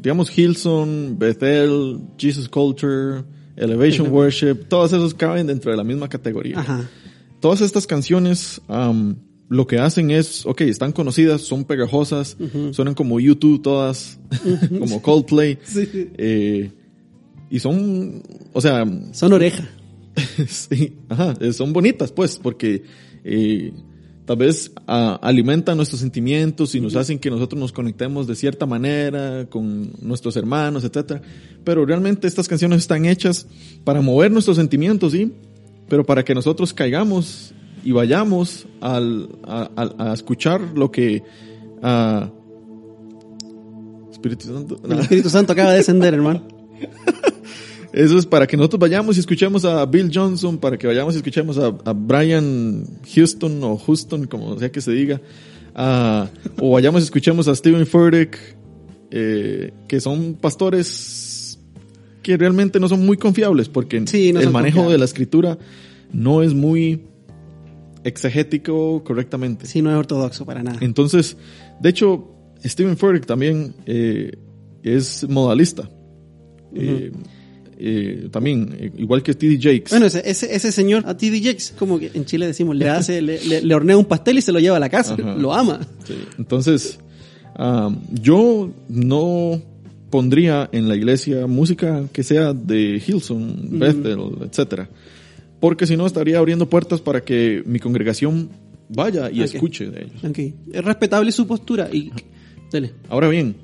digamos 0.00 0.36
Hillsong, 0.36 1.18
Bethel, 1.18 2.00
Jesus 2.18 2.48
Culture, 2.48 3.24
Elevation 3.56 4.10
Worship, 4.10 4.54
todos 4.68 4.92
esos 4.92 5.14
caben 5.14 5.46
dentro 5.46 5.70
de 5.70 5.76
la 5.76 5.84
misma 5.84 6.08
categoría. 6.08 6.58
Ajá. 6.60 6.88
Todas 7.40 7.60
estas 7.60 7.86
canciones 7.86 8.60
am, 8.68 9.16
lo 9.48 9.66
que 9.66 9.78
hacen 9.78 10.10
es, 10.10 10.46
ok, 10.46 10.62
están 10.62 10.92
conocidas, 10.92 11.42
son 11.42 11.64
pegajosas, 11.64 12.36
suenan 12.72 12.94
como 12.94 13.20
YouTube 13.20 13.62
todas, 13.62 14.18
como 14.78 15.02
Coldplay, 15.02 15.58
Sí. 15.64 15.88
eh, 16.16 16.72
y 17.50 17.58
son, 17.60 18.22
o 18.52 18.60
sea, 18.60 18.84
Son 19.12 19.32
orejas. 19.32 19.68
sí, 20.48 20.94
ajá, 21.08 21.34
eh, 21.40 21.52
son 21.52 21.72
bonitas, 21.72 22.10
pues, 22.12 22.38
porque 22.38 22.82
eh, 23.24 23.72
tal 24.26 24.36
vez 24.36 24.72
ah, 24.86 25.18
alimentan 25.22 25.76
nuestros 25.76 26.00
sentimientos 26.00 26.74
y 26.74 26.80
nos 26.80 26.96
hacen 26.96 27.18
que 27.18 27.30
nosotros 27.30 27.60
nos 27.60 27.72
conectemos 27.72 28.26
de 28.26 28.34
cierta 28.34 28.64
manera 28.66 29.46
con 29.50 29.90
nuestros 30.00 30.36
hermanos, 30.36 30.84
etcétera. 30.84 31.20
Pero 31.64 31.84
realmente 31.84 32.26
estas 32.26 32.48
canciones 32.48 32.78
están 32.78 33.04
hechas 33.04 33.46
para 33.84 34.00
mover 34.00 34.30
nuestros 34.30 34.56
sentimientos, 34.56 35.12
sí, 35.12 35.32
pero 35.88 36.04
para 36.04 36.24
que 36.24 36.34
nosotros 36.34 36.72
caigamos 36.72 37.52
y 37.84 37.92
vayamos 37.92 38.66
al, 38.80 39.28
a, 39.44 39.68
a- 39.76 40.10
a 40.10 40.14
escuchar 40.14 40.60
lo 40.74 40.90
que 40.90 41.22
ah, 41.82 42.30
Espíritu 44.10 44.46
Santo. 44.46 44.80
El 44.88 45.00
Espíritu 45.00 45.28
Santo 45.28 45.52
acaba 45.52 45.70
de 45.72 45.76
descender, 45.78 46.14
hermano. 46.14 46.42
Eso 47.94 48.18
es 48.18 48.26
para 48.26 48.46
que 48.46 48.56
nosotros 48.56 48.80
vayamos 48.80 49.16
y 49.16 49.20
escuchemos 49.20 49.64
a 49.64 49.86
Bill 49.86 50.10
Johnson, 50.12 50.58
para 50.58 50.76
que 50.76 50.86
vayamos 50.88 51.14
y 51.14 51.18
escuchemos 51.18 51.56
a, 51.58 51.66
a 51.84 51.92
Brian 51.92 52.84
Houston 53.14 53.62
o 53.62 53.76
Houston, 53.78 54.26
como 54.26 54.58
sea 54.58 54.72
que 54.72 54.80
se 54.80 54.90
diga, 54.90 55.20
a- 55.76 56.28
o 56.60 56.70
vayamos 56.72 57.02
y 57.02 57.04
escuchemos 57.04 57.46
a 57.46 57.54
Stephen 57.54 57.86
Furtick, 57.86 58.36
eh, 59.12 59.70
que 59.86 60.00
son 60.00 60.34
pastores 60.34 61.60
que 62.22 62.36
realmente 62.36 62.80
no 62.80 62.88
son 62.88 63.06
muy 63.06 63.16
confiables, 63.16 63.68
porque 63.68 64.02
Sí, 64.06 64.32
no 64.32 64.40
el 64.40 64.50
manejo 64.50 64.76
confiables. 64.78 64.92
de 64.92 64.98
la 64.98 65.04
escritura 65.04 65.58
no 66.12 66.42
es 66.42 66.52
muy 66.52 67.02
exegético 68.02 69.02
correctamente. 69.04 69.66
Sí, 69.66 69.82
no 69.82 69.90
es 69.90 69.96
ortodoxo 69.96 70.44
para 70.44 70.62
nada. 70.62 70.78
Entonces, 70.80 71.36
de 71.80 71.88
hecho, 71.90 72.28
Stephen 72.64 72.96
Furtick 72.96 73.26
también 73.26 73.74
eh, 73.86 74.32
es 74.82 75.28
modalista. 75.28 75.88
Eh, 76.74 77.12
eh, 77.86 78.28
también, 78.30 78.74
eh, 78.78 78.90
igual 78.96 79.22
que 79.22 79.34
T.D. 79.34 79.58
Jakes. 79.60 79.90
Bueno, 79.90 80.06
ese, 80.06 80.22
ese, 80.24 80.54
ese 80.54 80.72
señor, 80.72 81.02
a 81.06 81.14
T.D. 81.16 81.40
Jakes, 81.42 81.74
como 81.78 81.98
que 81.98 82.10
en 82.14 82.24
Chile 82.24 82.46
decimos, 82.46 82.74
le 82.76 82.88
hace, 82.88 83.20
le, 83.20 83.44
le- 83.44 83.60
le 83.62 83.74
hornea 83.74 83.96
un 83.98 84.06
pastel 84.06 84.38
y 84.38 84.42
se 84.42 84.52
lo 84.52 84.58
lleva 84.60 84.76
a 84.78 84.80
la 84.80 84.88
casa. 84.88 85.14
Ajá. 85.14 85.34
Lo 85.36 85.52
ama. 85.52 85.80
Sí. 86.06 86.14
Entonces, 86.38 86.98
ah, 87.56 87.94
yo 88.10 88.70
no 88.88 89.60
pondría 90.10 90.68
en 90.72 90.88
la 90.88 90.96
iglesia 90.96 91.46
música 91.46 92.04
que 92.12 92.22
sea 92.22 92.52
de 92.54 93.02
Hillsong, 93.06 93.78
Bethel, 93.78 94.20
etcétera, 94.48 94.88
porque 95.60 95.86
si 95.86 95.96
no 95.96 96.06
estaría 96.06 96.38
abriendo 96.38 96.68
puertas 96.70 97.00
para 97.00 97.22
que 97.22 97.62
mi 97.66 97.80
congregación 97.80 98.48
vaya 98.88 99.30
y 99.30 99.42
escuche 99.42 99.90
de 99.90 100.04
ellos. 100.04 100.52
Es 100.72 100.84
respetable 100.84 101.32
su 101.32 101.46
postura 101.46 101.88
y... 101.92 102.10
Ahora 103.08 103.28
bien, 103.28 103.56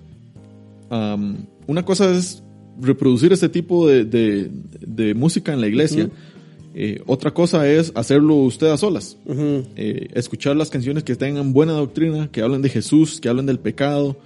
una 1.67 1.85
cosa 1.85 2.11
es 2.15 2.43
reproducir 2.81 3.33
este 3.33 3.49
tipo 3.49 3.87
de, 3.89 4.05
de- 4.05 4.51
de 4.81 5.15
música 5.15 5.53
en 5.53 5.61
la 5.61 5.67
iglesia. 5.69 6.09
Eh, 6.75 7.01
otra 7.07 7.33
cosa 7.33 7.69
es 7.69 7.91
hacerlo 7.97 8.37
usted 8.37 8.69
a 8.69 8.77
solas. 8.77 9.17
Eh, 9.77 10.09
escuchar 10.15 10.57
las 10.57 10.71
canciones 10.71 11.03
que 11.05 11.17
tengan 11.17 11.53
buena 11.53 11.73
doctrina, 11.73 12.29
que 12.31 12.43
hablen 12.43 12.63
de 12.63 12.69
Jesús, 12.69 13.21
que 13.21 13.29
hablen 13.29 13.47
del 13.47 13.59
pecado, 13.59 14.17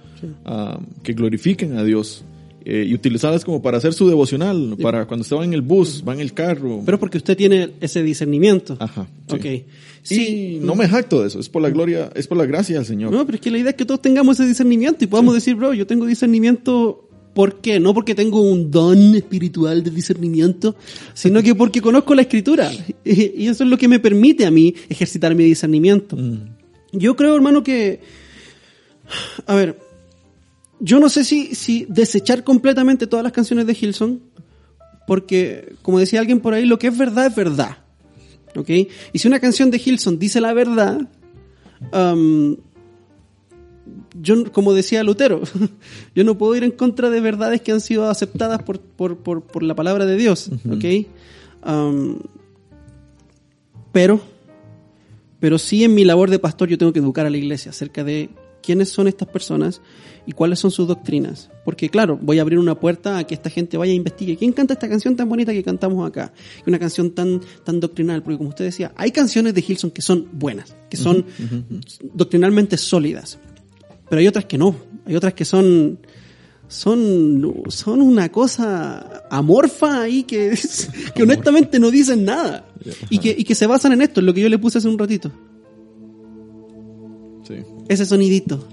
am, 0.43 0.85
que 1.03 1.13
glorifiquen 1.13 1.77
a 1.77 1.83
Dios. 1.83 2.23
eh, 2.67 2.83
y 2.89 2.95
utilizarlas 2.95 3.45
como 3.45 3.61
para 3.61 3.77
hacer 3.77 3.93
su 3.93 4.07
devocional, 4.09 4.75
para 4.81 5.05
cuando 5.05 5.21
usted 5.21 5.35
va 5.35 5.45
en 5.45 5.53
el 5.53 5.61
bus, 5.61 6.03
va 6.07 6.15
en 6.15 6.19
el 6.19 6.33
carro. 6.33 6.81
Pero 6.83 6.99
porque 6.99 7.17
usted 7.19 7.37
tiene 7.37 7.69
ese 7.79 8.01
discernimiento. 8.01 8.75
Ajá. 8.79 9.07
sí. 9.29 9.35
Ok. 9.35 9.45
Y 9.45 9.63
Sí. 10.15 10.59
no 10.63 10.73
me 10.75 10.87
jacto 10.87 11.21
de 11.21 11.27
eso, 11.27 11.39
es 11.39 11.47
por 11.47 11.61
la 11.61 11.69
gloria, 11.69 12.09
es 12.15 12.25
por 12.27 12.37
la 12.39 12.45
gracia 12.47 12.77
del 12.77 12.85
Señor. 12.85 13.11
No, 13.11 13.23
pero 13.23 13.35
es 13.35 13.41
que 13.41 13.51
la 13.51 13.59
idea 13.59 13.69
es 13.69 13.75
que 13.75 13.85
todos 13.85 14.01
tengamos 14.01 14.39
ese 14.39 14.47
discernimiento 14.49 15.03
y 15.03 15.07
podamos 15.07 15.35
decir, 15.35 15.53
bro, 15.55 15.75
yo 15.75 15.85
tengo 15.85 16.07
discernimiento. 16.07 17.04
¿Por 17.35 17.59
qué? 17.59 17.81
No 17.81 17.93
porque 17.93 18.15
tengo 18.15 18.41
un 18.41 18.71
don 18.71 19.13
espiritual 19.13 19.83
de 19.83 19.91
discernimiento, 19.91 20.77
sino 21.13 21.43
que 21.43 21.53
porque 21.53 21.81
conozco 21.81 22.15
la 22.15 22.21
escritura. 22.21 22.71
Y 23.03 23.47
eso 23.47 23.65
es 23.65 23.69
lo 23.69 23.77
que 23.77 23.89
me 23.89 23.99
permite 23.99 24.45
a 24.45 24.51
mí 24.51 24.73
ejercitar 24.87 25.35
mi 25.35 25.43
discernimiento. 25.43 26.17
Yo 26.93 27.15
creo, 27.17 27.35
hermano, 27.35 27.61
que... 27.61 27.99
A 29.45 29.53
ver, 29.53 29.77
yo 30.79 31.01
no 31.01 31.09
sé 31.09 31.25
si, 31.25 31.53
si 31.55 31.85
desechar 31.89 32.45
completamente 32.45 33.05
todas 33.05 33.23
las 33.23 33.33
canciones 33.33 33.67
de 33.67 33.77
Hilson, 33.79 34.21
porque, 35.05 35.75
como 35.81 35.99
decía 35.99 36.21
alguien 36.21 36.39
por 36.39 36.53
ahí, 36.53 36.65
lo 36.65 36.79
que 36.79 36.87
es 36.87 36.97
verdad 36.97 37.27
es 37.27 37.35
verdad. 37.35 37.79
¿Ok? 38.55 38.69
Y 39.11 39.19
si 39.19 39.27
una 39.27 39.41
canción 39.41 39.69
de 39.71 39.81
Hilson 39.83 40.17
dice 40.17 40.39
la 40.39 40.53
verdad, 40.53 41.09
am, 41.91 42.55
yo, 44.21 44.51
como 44.51 44.73
decía 44.73 45.03
Lutero, 45.03 45.41
yo 46.15 46.23
no 46.23 46.37
puedo 46.37 46.55
ir 46.55 46.63
en 46.63 46.71
contra 46.71 47.09
de 47.09 47.21
verdades 47.21 47.61
que 47.61 47.71
han 47.71 47.81
sido 47.81 48.09
aceptadas 48.09 48.63
por, 48.63 48.79
por, 48.79 49.17
por, 49.17 49.41
por 49.43 49.63
la 49.63 49.75
palabra 49.75 50.05
de 50.05 50.17
Dios. 50.17 50.49
¿Ok? 50.69 51.07
Am, 51.61 52.19
pero, 53.91 54.21
pero 55.39 55.57
sí 55.57 55.83
en 55.83 55.95
mi 55.95 56.03
labor 56.03 56.29
de 56.29 56.39
pastor 56.39 56.69
yo 56.69 56.77
tengo 56.77 56.93
que 56.93 56.99
educar 56.99 57.25
a 57.25 57.29
la 57.29 57.37
iglesia 57.37 57.71
acerca 57.71 58.03
de 58.03 58.29
quiénes 58.61 58.89
son 58.89 59.07
estas 59.07 59.27
personas 59.27 59.81
y 60.25 60.31
cuáles 60.31 60.59
son 60.59 60.71
sus 60.71 60.87
doctrinas. 60.87 61.49
Porque 61.63 61.89
claro, 61.89 62.17
voy 62.21 62.39
a 62.39 62.41
abrir 62.41 62.59
una 62.59 62.79
puerta 62.79 63.17
a 63.17 63.23
que 63.25 63.35
esta 63.35 63.49
gente 63.49 63.77
vaya 63.77 63.91
a 63.93 63.95
investigue. 63.95 64.37
¿Quién 64.37 64.53
canta 64.53 64.73
esta 64.73 64.89
canción 64.89 65.15
tan 65.15 65.29
bonita 65.29 65.53
que 65.53 65.63
cantamos 65.63 66.07
acá? 66.07 66.33
Una 66.65 66.79
canción 66.79 67.11
tan, 67.11 67.41
tan 67.63 67.79
doctrinal, 67.79 68.23
porque 68.23 68.37
como 68.37 68.49
usted 68.49 68.65
decía, 68.65 68.91
hay 68.95 69.11
canciones 69.11 69.53
de 69.53 69.63
Hilson 69.65 69.91
que 69.91 70.01
son 70.01 70.27
buenas, 70.31 70.75
que 70.89 70.97
son 70.97 71.25
doctrinalmente 72.13 72.77
sólidas. 72.77 73.39
Pero 74.09 74.19
hay 74.19 74.27
otras 74.27 74.45
que 74.45 74.57
no. 74.57 74.75
Hay 75.05 75.15
otras 75.15 75.33
que 75.33 75.45
son 75.45 75.99
son, 76.67 77.63
son 77.67 78.01
una 78.01 78.31
cosa 78.31 79.23
amorfa 79.29 80.01
ahí 80.01 80.23
que, 80.23 80.57
que 81.15 81.23
honestamente 81.23 81.79
no 81.79 81.91
dicen 81.91 82.25
nada. 82.25 82.67
Y 83.09 83.19
que, 83.19 83.35
y 83.37 83.43
que 83.43 83.55
se 83.55 83.67
basan 83.67 83.93
en 83.93 84.01
esto, 84.01 84.19
en 84.19 84.25
lo 84.27 84.33
que 84.33 84.41
yo 84.41 84.49
le 84.49 84.59
puse 84.59 84.77
hace 84.77 84.87
un 84.87 84.97
ratito. 84.97 85.31
Sí. 87.47 87.55
Ese 87.87 88.05
sonidito. 88.05 88.67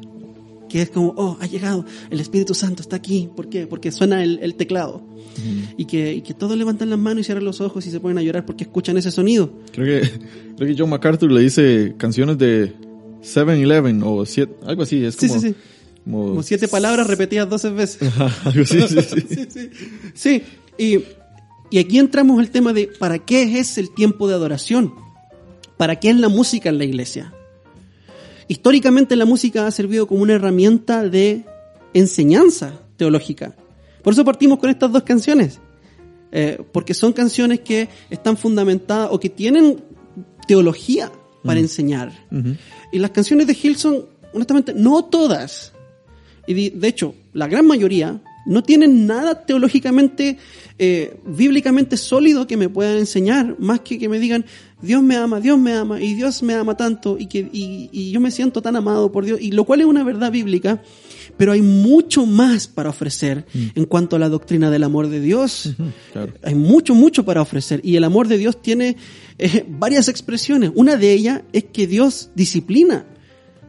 Que 0.68 0.80
es 0.83 0.91
como, 0.91 1.12
oh, 1.18 1.37
ha 1.39 1.47
llegado, 1.47 1.85
el 2.11 2.18
Espíritu 2.20 2.55
Santo 2.55 2.80
está 2.80 2.97
aquí. 2.97 3.28
¿Por 3.37 3.51
qué? 3.51 3.66
Porque 3.66 3.93
suena 3.93 4.22
el, 4.24 4.39
el 4.43 4.55
teclado. 4.55 5.03
y, 5.76 5.85
que, 5.85 6.14
y 6.14 6.22
que 6.22 6.33
todos 6.33 6.57
levantan 6.57 6.89
las 6.89 6.99
manos 6.99 7.22
y 7.22 7.24
cierran 7.24 7.45
los 7.45 7.61
ojos 7.61 7.87
y 7.87 7.91
se 7.91 8.01
ponen 8.01 8.18
a 8.18 8.22
llorar 8.22 8.47
porque 8.47 8.64
escuchan 8.64 8.97
ese 8.97 9.11
sonido. 9.11 9.53
Creo 9.72 10.01
que, 10.01 10.11
creo 10.57 10.68
que 10.68 10.74
John 10.78 10.89
MacArthur 10.89 11.30
le 11.30 11.43
dice 11.43 11.95
canciones 11.99 12.39
de 12.39 12.74
7-Eleven 13.23 14.03
o 14.05 14.25
siete, 14.27 14.55
algo 14.66 14.83
así. 14.83 15.05
Es 15.05 15.16
como, 15.16 15.33
sí, 15.35 15.41
sí. 15.41 15.55
como- 16.05 16.29
Como 16.29 16.43
siete 16.43 16.68
palabras 16.68 17.07
repetidas 17.07 17.49
doce 17.49 17.70
veces. 17.70 17.99
algo 18.45 18.62
así, 18.62 18.81
sí, 18.83 18.97
sí. 19.03 19.20
sí, 19.29 19.47
sí. 19.51 19.70
Sí, 20.14 20.43
y, 20.79 20.99
y 21.70 21.79
aquí 21.79 21.99
entramos 21.99 22.39
al 22.39 22.51
tema 22.51 22.73
de 22.73 22.89
¿para 22.89 23.18
qué 23.18 23.59
es 23.59 23.79
el 23.79 23.91
tiempo 23.95 24.29
de 24.29 24.35
adoración? 24.35 24.95
¿Para 25.77 25.97
qué 26.01 26.11
es 26.11 26.16
la 26.16 26.29
música 26.29 26.68
en 26.68 26.79
la 26.79 26.85
iglesia? 26.85 27.33
Históricamente 28.49 29.16
la 29.16 29.25
música 29.25 29.66
ha 29.66 29.70
servido 29.70 30.07
como 30.07 30.23
una 30.23 30.35
herramienta 30.35 31.09
de 31.09 31.45
enseñanza 31.95 32.81
teológica. 32.97 33.55
Por 34.03 34.12
eso 34.12 34.25
partimos 34.25 34.59
con 34.59 34.68
estas 34.70 34.93
dos 34.93 35.03
canciones. 35.05 35.61
Eh, 36.33 36.59
porque 36.73 36.95
son 36.95 37.12
canciones 37.12 37.61
que 37.61 37.89
están 38.11 38.37
fundamentadas 38.37 39.09
o 39.11 39.20
que 39.20 39.29
tienen 39.29 39.83
teología 40.49 41.12
para 41.45 41.61
enseñar. 41.61 42.12
Y 42.93 42.99
las 42.99 43.11
canciones 43.11 43.47
de 43.47 43.57
Hilson, 43.61 44.07
honestamente, 44.32 44.74
no 44.74 45.05
todas, 45.05 45.72
y 46.47 46.55
de, 46.55 46.70
de 46.70 46.88
hecho, 46.88 47.14
la 47.32 47.47
gran 47.47 47.66
mayoría 47.66 48.20
No 48.45 48.62
tienen 48.62 49.07
nada 49.07 49.47
teológicamente, 49.47 50.38
eh, 50.78 51.16
bíblicamente 51.24 51.97
sólido 51.97 52.47
que 52.47 52.57
me 52.57 52.68
puedan 52.68 52.99
enseñar, 52.99 53.57
más 53.61 53.80
que 53.80 53.99
que 53.99 54.09
me 54.09 54.18
digan, 54.18 54.45
Dios 54.80 55.03
me 55.03 55.16
ama, 55.16 55.38
Dios 55.38 55.59
me 55.59 55.72
ama, 55.72 56.01
y 56.01 56.14
Dios 56.14 56.43
me 56.43 56.55
ama 56.55 56.76
tanto, 56.76 57.16
y, 57.18 57.26
que, 57.26 57.38
y, 57.38 57.88
y 57.93 58.11
yo 58.11 58.20
me 58.20 58.32
siento 58.32 58.61
tan 58.61 58.74
amado 58.74 59.12
por 59.12 59.24
Dios, 59.24 59.40
y 59.40 59.53
lo 59.53 59.64
cual 59.64 59.80
es 59.80 59.86
una 59.86 60.03
verdad 60.03 60.32
bíblica, 60.32 60.82
pero 61.37 61.53
hay 61.53 61.62
mucho 61.62 62.26
más 62.26 62.68
para 62.68 62.91
ofrecer 62.91 63.47
en 63.55 63.85
cuanto 63.87 64.16
a 64.16 64.18
la 64.18 64.28
doctrina 64.28 64.70
del 64.70 64.85
amor 64.85 65.09
de 65.09 65.20
Dios. 65.20 65.74
claro. 66.12 66.33
Hay 66.43 66.55
mucho, 66.55 66.95
mucho 66.95 67.24
para 67.24 67.43
ofrecer. 67.43 67.80
Y 67.83 67.97
el 67.97 68.05
amor 68.05 68.28
de 68.28 68.39
Dios 68.39 68.61
tiene 68.62 68.97
eh, 69.39 69.64
varias 69.68 70.09
expresiones. 70.09 70.70
Una 70.74 70.97
de 70.97 71.12
ellas 71.12 71.43
es 71.53 71.64
que 71.64 71.87
Dios 71.87 72.30
disciplina. 72.35 73.07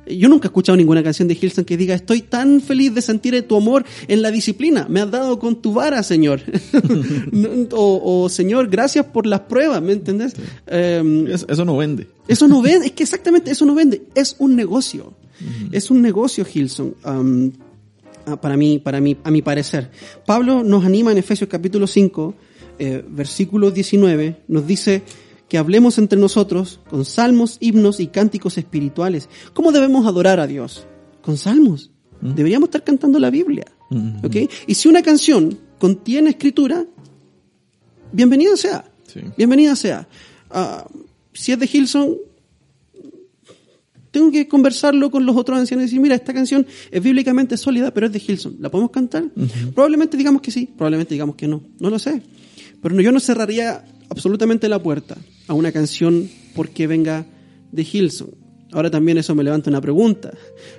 Yo 0.06 0.28
nunca 0.28 0.48
he 0.48 0.50
escuchado 0.50 0.76
ninguna 0.76 1.02
canción 1.02 1.30
de 1.30 1.38
Hilson 1.42 1.64
que 1.64 1.78
diga, 1.78 1.96
estoy 1.96 2.22
tan 2.24 2.60
feliz 2.60 2.94
de 2.94 3.02
sentir 3.02 3.42
tu 3.48 3.56
amor 3.56 3.86
en 4.10 4.22
la 4.22 4.32
disciplina. 4.32 4.86
Me 4.90 5.00
has 5.00 5.10
dado 5.10 5.40
con 5.40 5.62
tu 5.62 5.72
vara, 5.74 6.04
Señor. 6.04 6.42
o, 7.72 8.02
o, 8.24 8.30
Señor, 8.30 8.68
gracias 8.70 9.06
por 9.08 9.26
las 9.26 9.42
pruebas, 9.42 9.82
¿me 9.82 9.94
entendés? 9.94 10.34
Eh, 10.68 11.26
Es- 11.30 11.46
eso 11.48 11.66
no 11.66 11.78
vende. 11.78 12.08
eso 12.28 12.48
no 12.48 12.62
vende, 12.62 12.88
es 12.88 12.92
que 12.92 13.04
exactamente 13.04 13.52
eso 13.52 13.66
no 13.66 13.76
vende, 13.76 14.04
es 14.16 14.36
un 14.40 14.56
negocio. 14.56 15.14
Es 15.72 15.92
un 15.92 16.02
negocio, 16.02 16.46
Hilson. 16.52 16.96
um, 17.06 17.52
ah, 18.26 18.40
para 18.40 18.58
mí, 18.58 18.80
para 18.80 19.02
mí, 19.02 19.18
a 19.24 19.32
mi 19.32 19.42
parecer. 19.42 19.92
Pablo 20.26 20.64
nos 20.64 20.86
anima 20.86 21.12
en 21.12 21.18
Efesios 21.18 21.50
capítulo 21.50 21.88
5, 21.88 22.34
eh, 22.80 23.04
versículo 23.08 23.72
19, 23.72 24.44
nos 24.48 24.68
dice 24.68 25.04
que 25.48 25.58
hablemos 25.58 25.98
entre 25.98 26.18
nosotros 26.18 26.80
con 26.90 27.06
salmos, 27.06 27.58
himnos 27.60 28.00
y 28.00 28.08
cánticos 28.08 28.58
espirituales. 28.58 29.30
¿Cómo 29.54 29.72
debemos 29.72 30.08
adorar 30.08 30.40
a 30.40 30.48
Dios? 30.48 30.88
Con 31.22 31.38
salmos. 31.38 31.92
Deberíamos 32.22 32.68
estar 32.68 32.84
cantando 32.84 33.20
la 33.20 33.30
Biblia. 33.30 33.66
¿ok? 34.24 34.36
Y 34.66 34.76
si 34.76 34.88
una 34.88 35.02
canción 35.02 35.60
contiene 35.78 36.32
escritura, 36.32 36.86
bienvenido 38.12 38.56
sea. 38.56 38.86
Sí. 39.06 39.22
Bienvenida 39.38 39.76
sea. 39.76 40.08
Ah, 40.50 40.88
si 41.34 41.52
es 41.52 41.60
de 41.60 41.70
Hilson, 41.72 42.18
tengo 44.14 44.32
que 44.32 44.48
conversarlo 44.48 45.10
con 45.10 45.26
los 45.26 45.36
otros 45.36 45.58
ancianos 45.58 45.82
y 45.84 45.86
decir, 45.88 46.00
mira, 46.00 46.14
esta 46.14 46.34
canción 46.36 46.66
es 46.92 47.02
bíblicamente 47.04 47.58
sólida, 47.58 47.92
pero 47.92 48.06
es 48.06 48.14
de 48.14 48.22
Hilson. 48.26 48.58
¿La 48.60 48.70
podemos 48.70 48.92
cantar? 48.92 49.24
Probablemente 49.74 50.16
digamos 50.16 50.42
que 50.44 50.52
sí, 50.52 50.70
probablemente 50.78 51.16
digamos 51.16 51.36
que 51.36 51.48
no. 51.48 51.64
No 51.80 51.90
lo 51.90 51.98
sé. 51.98 52.22
Pero 52.82 52.94
no- 52.94 53.02
yo 53.02 53.12
no 53.12 53.20
cerraría 53.20 53.84
absolutamente 54.10 54.70
la 54.70 54.82
puerta 54.82 55.18
a 55.48 55.54
una 55.56 55.72
canción 55.72 56.30
porque 56.56 56.86
venga 56.86 57.26
de 57.72 57.88
Hilson. 57.92 58.30
Ahora 58.72 58.92
también 58.92 59.18
eso 59.18 59.34
me 59.34 59.44
levanta 59.44 59.72
una 59.72 59.82
pregunta. 59.82 60.32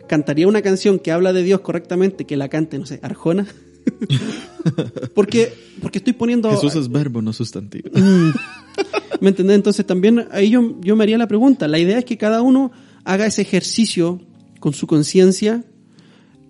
¿Cantaría 0.08 0.46
una 0.46 0.62
canción 0.62 1.00
que 1.00 1.10
habla 1.10 1.32
de 1.32 1.42
Dios 1.42 1.60
correctamente 1.60 2.24
que 2.26 2.36
la 2.36 2.48
cante, 2.48 2.78
no 2.78 2.86
sé, 2.86 3.00
Arjona? 3.02 3.46
porque, 5.14 5.52
porque 5.82 5.98
estoy 5.98 6.12
poniendo... 6.12 6.50
Jesús 6.50 6.74
es 6.76 6.88
verbo, 6.88 7.20
no 7.20 7.32
sustantivo. 7.32 7.90
¿Me 9.20 9.28
entendés? 9.30 9.56
Entonces 9.56 9.84
también 9.86 10.26
ahí 10.30 10.50
yo, 10.50 10.76
yo 10.80 10.96
me 10.96 11.02
haría 11.04 11.18
la 11.18 11.26
pregunta. 11.28 11.68
La 11.68 11.78
idea 11.78 11.98
es 11.98 12.04
que 12.04 12.16
cada 12.16 12.42
uno 12.42 12.72
haga 13.04 13.26
ese 13.26 13.42
ejercicio 13.42 14.20
con 14.60 14.72
su 14.72 14.86
conciencia 14.86 15.64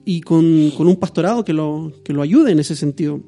y 0.05 0.21
con, 0.21 0.71
con 0.77 0.87
un 0.87 0.97
pastorado 0.97 1.45
que 1.45 1.53
lo, 1.53 1.93
que 2.05 2.13
lo 2.13 2.23
ayude 2.23 2.53
en 2.53 2.61
ese 2.61 2.77
sentido. 2.77 3.21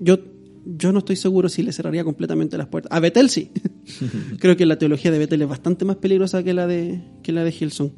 Yo, 0.00 0.18
yo 0.64 0.92
no 0.92 1.00
estoy 1.00 1.16
seguro 1.16 1.48
si 1.48 1.62
le 1.62 1.72
cerraría 1.72 2.04
completamente 2.04 2.56
las 2.56 2.68
puertas. 2.68 2.92
A 2.92 3.00
Betel 3.00 3.28
sí. 3.28 3.50
Creo 4.38 4.56
que 4.56 4.66
la 4.66 4.78
teología 4.78 5.10
de 5.10 5.18
Betel 5.18 5.42
es 5.42 5.48
bastante 5.48 5.84
más 5.84 5.96
peligrosa 5.96 6.42
que 6.42 6.54
la 6.54 6.66
de, 6.66 7.02
que 7.22 7.32
la 7.32 7.44
de 7.44 7.54
Hilson. 7.58 7.92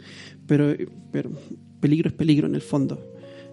Pero, 0.47 0.75
pero 1.11 1.31
peligro 1.81 2.09
es 2.09 2.15
peligro 2.15 2.47
en 2.47 2.55
el 2.55 2.63
fondo. 2.63 3.01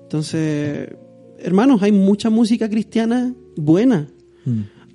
Entonces, 0.03 0.89
hermanos, 1.37 1.83
hay 1.83 1.91
mucha 1.91 2.29
música 2.29 2.69
cristiana 2.69 3.33
buena. 3.55 4.07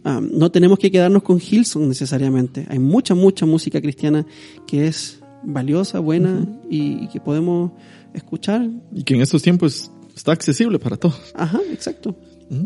Ah, 0.02 0.20
no 0.20 0.50
tenemos 0.50 0.78
que 0.78 0.90
quedarnos 0.90 1.22
con 1.22 1.40
Hilson 1.40 1.88
necesariamente. 1.88 2.66
Hay 2.68 2.78
mucha, 2.78 3.14
mucha 3.14 3.46
música 3.46 3.80
cristiana 3.80 4.26
que 4.66 4.86
es 4.86 5.20
valiosa, 5.46 6.00
buena 6.00 6.46
y, 6.70 7.04
y 7.04 7.08
que 7.08 7.20
podemos 7.20 7.72
escuchar. 8.12 8.68
Y 8.92 9.02
que 9.04 9.14
en 9.14 9.20
estos 9.22 9.42
tiempos 9.42 9.90
está 10.14 10.32
accesible 10.32 10.78
para 10.78 10.96
todos. 10.96 11.32
Ajá, 11.34 11.60
exacto. 11.72 12.16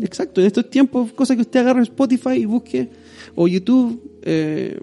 Exacto. 0.01 0.41
En 0.41 0.47
estos 0.47 0.69
tiempos, 0.69 1.11
cosa 1.13 1.35
que 1.35 1.41
usted 1.41 1.61
agarre 1.61 1.81
Spotify 1.83 2.31
y 2.37 2.45
busque 2.45 2.89
o 3.35 3.47
YouTube 3.47 4.19
eh, 4.23 4.77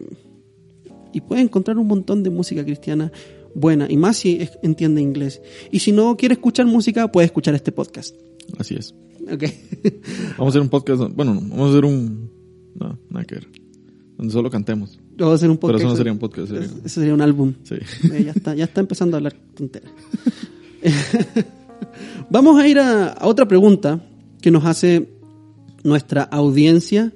y 1.13 1.21
puede 1.21 1.43
encontrar 1.43 1.79
un 1.79 1.87
montón 1.87 2.23
de 2.23 2.31
música 2.31 2.65
cristiana 2.65 3.13
buena 3.55 3.87
y 3.91 3.97
más 3.97 4.17
si 4.19 4.37
es- 4.37 4.59
entiende 4.63 5.01
inglés. 5.03 5.41
Y 5.71 5.79
si 5.81 5.93
no 5.93 6.17
quiere 6.17 6.35
escuchar 6.35 6.67
música, 6.67 7.11
puede 7.13 7.27
escuchar 7.27 7.55
este 7.55 7.73
podcast. 7.73 8.15
Así 8.59 8.75
es. 8.75 8.95
Ok. 9.31 9.45
Vamos 10.39 10.47
a 10.47 10.49
hacer 10.49 10.61
un 10.63 10.69
podcast. 10.69 11.03
Bueno, 11.15 11.35
no, 11.35 11.41
vamos 11.43 11.67
a 11.69 11.71
hacer 11.71 11.85
un. 11.85 12.31
No, 12.75 12.99
nada 13.11 13.25
que 13.25 13.35
ver. 13.37 13.49
Donde 14.17 14.33
solo 14.33 14.51
cantemos. 14.51 14.99
Vamos 15.19 15.33
a 15.33 15.35
hacer 15.37 15.51
un 15.51 15.57
Pero 15.57 15.61
podcast. 15.73 15.81
eso 15.83 15.89
no 15.91 15.97
sería 15.97 16.13
un 16.13 16.19
podcast, 16.19 16.49
sería- 16.49 16.65
Eso 16.85 17.01
sería 17.01 17.15
un 17.15 17.21
álbum. 17.23 17.55
Sí. 17.63 17.77
Eh, 18.13 18.23
ya, 18.25 18.33
está, 18.33 18.55
ya 18.55 18.65
está 18.65 18.81
empezando 18.81 19.17
a 19.17 19.19
hablar 19.19 19.35
tonteras. 19.55 19.91
Vamos 22.31 22.61
a 22.61 22.67
ir 22.69 22.79
a, 22.79 23.09
a 23.09 23.27
otra 23.27 23.47
pregunta 23.47 24.01
que 24.41 24.51
nos 24.51 24.65
hace 24.65 25.09
nuestra 25.85 26.23
audiencia. 26.23 27.13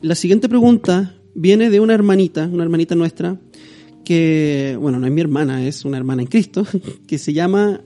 La 0.00 0.14
siguiente 0.14 0.48
pregunta 0.48 1.14
viene 1.34 1.70
de 1.70 1.80
una 1.80 1.94
hermanita, 1.94 2.48
una 2.52 2.62
hermanita 2.64 2.94
nuestra, 2.94 3.38
que, 4.04 4.76
bueno, 4.80 4.98
no 4.98 5.06
es 5.06 5.12
mi 5.12 5.20
hermana, 5.20 5.66
es 5.66 5.84
una 5.84 5.96
hermana 5.98 6.22
en 6.22 6.28
Cristo, 6.28 6.66
que 7.06 7.18
se 7.18 7.32
llama 7.32 7.80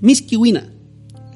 Miss 0.00 0.22
Kiwina. 0.22 0.68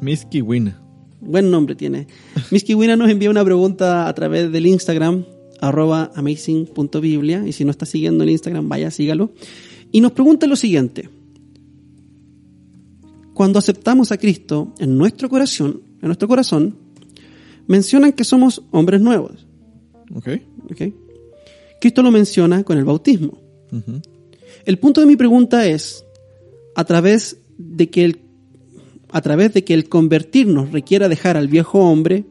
Miss 0.00 0.24
Kiwina. 0.26 0.76
Buen 1.20 1.50
nombre 1.50 1.74
tiene. 1.74 2.06
Miss 2.50 2.64
Kiwina 2.64 2.96
nos 2.96 3.10
envía 3.10 3.30
una 3.30 3.44
pregunta 3.44 4.08
a 4.08 4.14
través 4.14 4.50
del 4.50 4.66
Instagram, 4.66 5.24
arroba 5.60 6.10
amazing.biblia, 6.14 7.46
y 7.46 7.52
si 7.52 7.64
no 7.64 7.70
está 7.70 7.86
siguiendo 7.86 8.24
el 8.24 8.30
Instagram, 8.30 8.68
vaya, 8.68 8.90
sígalo. 8.90 9.32
Y 9.92 10.00
nos 10.00 10.12
pregunta 10.12 10.46
lo 10.46 10.56
siguiente. 10.56 11.08
Cuando 13.34 13.58
aceptamos 13.58 14.12
a 14.12 14.18
Cristo 14.18 14.74
en 14.78 14.96
nuestro 14.98 15.28
corazón, 15.28 15.82
en 16.00 16.08
nuestro 16.08 16.28
corazón, 16.28 16.76
mencionan 17.66 18.12
que 18.12 18.24
somos 18.24 18.62
hombres 18.70 19.00
nuevos. 19.00 19.46
¿Ok? 20.14 20.28
¿ok? 20.70 20.82
Cristo 21.80 22.02
lo 22.02 22.10
menciona 22.10 22.62
con 22.64 22.78
el 22.78 22.84
bautismo. 22.84 23.38
El 24.64 24.78
punto 24.78 25.00
de 25.00 25.06
mi 25.06 25.16
pregunta 25.16 25.66
es, 25.66 26.04
a 26.74 26.84
través 26.84 27.38
de 27.56 27.88
que 27.88 28.04
el, 28.04 28.20
a 29.10 29.20
través 29.20 29.54
de 29.54 29.64
que 29.64 29.74
el 29.74 29.88
convertirnos 29.88 30.72
requiera 30.72 31.08
dejar 31.08 31.36
al 31.36 31.48
viejo 31.48 31.78
hombre, 31.78 32.24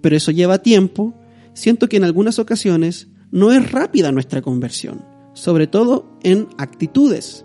pero 0.00 0.16
eso 0.16 0.30
lleva 0.30 0.62
tiempo, 0.62 1.14
siento 1.56 1.88
que 1.88 1.96
en 1.96 2.04
algunas 2.04 2.38
ocasiones 2.38 3.08
no 3.32 3.50
es 3.50 3.72
rápida 3.72 4.12
nuestra 4.12 4.42
conversión, 4.42 5.04
sobre 5.32 5.66
todo 5.66 6.18
en 6.22 6.48
actitudes. 6.58 7.44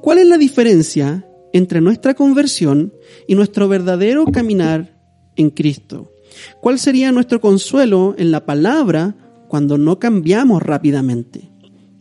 ¿Cuál 0.00 0.18
es 0.18 0.28
la 0.28 0.38
diferencia 0.38 1.28
entre 1.52 1.80
nuestra 1.80 2.14
conversión 2.14 2.94
y 3.26 3.34
nuestro 3.34 3.68
verdadero 3.68 4.26
caminar 4.26 4.96
en 5.36 5.50
Cristo? 5.50 6.12
¿Cuál 6.60 6.78
sería 6.78 7.10
nuestro 7.10 7.40
consuelo 7.40 8.14
en 8.16 8.30
la 8.30 8.46
palabra 8.46 9.16
cuando 9.48 9.76
no 9.76 9.98
cambiamos 9.98 10.62
rápidamente? 10.62 11.50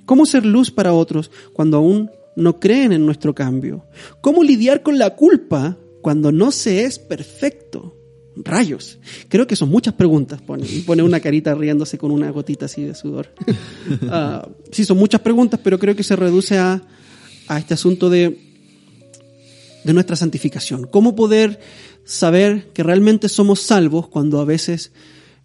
¿Cómo 0.05 0.25
ser 0.25 0.45
luz 0.45 0.69
para 0.69 0.93
otros 0.93 1.31
cuando 1.53 1.77
aún 1.77 2.11
no 2.35 2.59
creen 2.59 2.93
en 2.93 3.05
nuestro 3.05 3.33
cambio? 3.33 3.85
¿Cómo 4.21 4.43
lidiar 4.43 4.83
con 4.83 4.99
la 4.99 5.15
culpa 5.15 5.75
cuando 6.01 6.31
no 6.31 6.51
se 6.51 6.83
es 6.83 6.99
perfecto? 6.99 7.96
Rayos. 8.43 8.99
Creo 9.29 9.47
que 9.47 9.55
son 9.55 9.69
muchas 9.69 9.93
preguntas. 9.93 10.41
Pone, 10.41 10.65
pone 10.85 11.03
una 11.03 11.19
carita 11.19 11.53
riéndose 11.55 11.97
con 11.97 12.11
una 12.11 12.29
gotita 12.31 12.65
así 12.65 12.83
de 12.83 12.93
sudor. 12.95 13.33
Ah, 14.09 14.47
sí, 14.71 14.83
son 14.85 14.97
muchas 14.97 15.21
preguntas, 15.21 15.59
pero 15.63 15.79
creo 15.79 15.95
que 15.95 16.03
se 16.03 16.15
reduce 16.15 16.57
a, 16.57 16.81
a 17.47 17.57
este 17.59 17.73
asunto 17.73 18.09
de, 18.09 18.37
de 19.83 19.93
nuestra 19.93 20.15
santificación. 20.15 20.87
¿Cómo 20.87 21.15
poder 21.15 21.59
saber 22.03 22.69
que 22.73 22.83
realmente 22.83 23.29
somos 23.29 23.61
salvos 23.61 24.07
cuando 24.07 24.39
a 24.39 24.45
veces 24.45 24.91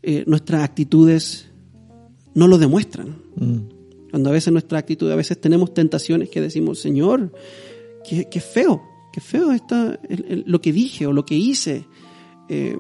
eh, 0.02 0.24
nuestras 0.26 0.62
actitudes 0.64 1.46
no 2.34 2.48
lo 2.48 2.58
demuestran? 2.58 3.16
Mm. 3.36 3.58
Cuando 4.10 4.28
a 4.30 4.32
veces 4.32 4.52
nuestra 4.52 4.78
actitud, 4.78 5.10
a 5.10 5.16
veces 5.16 5.40
tenemos 5.40 5.72
tentaciones 5.72 6.28
que 6.28 6.40
decimos, 6.40 6.78
Señor, 6.80 7.32
qué, 8.08 8.28
qué 8.30 8.40
feo, 8.40 8.82
qué 9.12 9.20
feo 9.20 9.52
está 9.52 9.98
el- 10.08 10.24
el- 10.28 10.44
lo 10.46 10.60
que 10.60 10.72
dije 10.72 11.06
o 11.06 11.12
lo 11.12 11.24
que 11.24 11.34
hice. 11.36 11.86
Eh, 12.54 12.78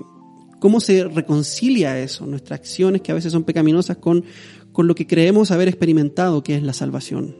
¿Cómo 0.60 0.80
se 0.80 1.04
reconcilia 1.04 1.98
eso? 1.98 2.26
Nuestras 2.26 2.60
acciones 2.60 3.00
que 3.00 3.10
a 3.10 3.14
veces 3.14 3.32
son 3.32 3.42
pecaminosas 3.44 3.96
con, 3.96 4.22
con 4.70 4.86
lo 4.86 4.94
que 4.94 5.06
creemos 5.06 5.50
haber 5.50 5.66
experimentado, 5.66 6.42
que 6.42 6.54
es 6.54 6.62
la 6.62 6.72
salvación. 6.72 7.36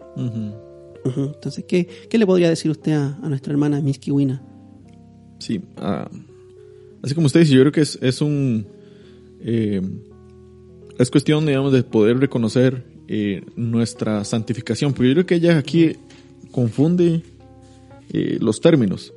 Entonces, 1.04 1.64
¿qué, 1.68 1.86
¿qué 2.08 2.18
le 2.18 2.26
podría 2.26 2.48
decir 2.48 2.70
usted 2.70 2.92
a, 2.92 3.18
a 3.22 3.28
nuestra 3.28 3.52
hermana 3.52 3.80
Miss 3.80 3.98
Kiwina? 3.98 4.42
Sí. 5.38 5.60
ah, 5.76 6.10
así 7.02 7.14
como 7.14 7.26
usted 7.26 7.40
dice, 7.40 7.52
yo 7.52 7.60
creo 7.60 7.72
que 7.72 7.82
es, 7.82 7.98
es 8.00 8.20
un. 8.22 8.66
eh, 9.40 9.82
es 10.98 11.10
cuestión, 11.10 11.44
digamos, 11.46 11.72
de 11.72 11.82
poder 11.82 12.18
reconocer 12.18 12.84
eh, 13.08 13.42
nuestra 13.56 14.24
santificación. 14.24 14.94
Porque 14.94 15.08
yo 15.08 15.14
creo 15.14 15.26
que 15.26 15.34
ella 15.36 15.58
aquí 15.58 15.96
confunde 16.50 17.22
eh, 18.12 18.38
los 18.40 18.60
términos. 18.60 19.12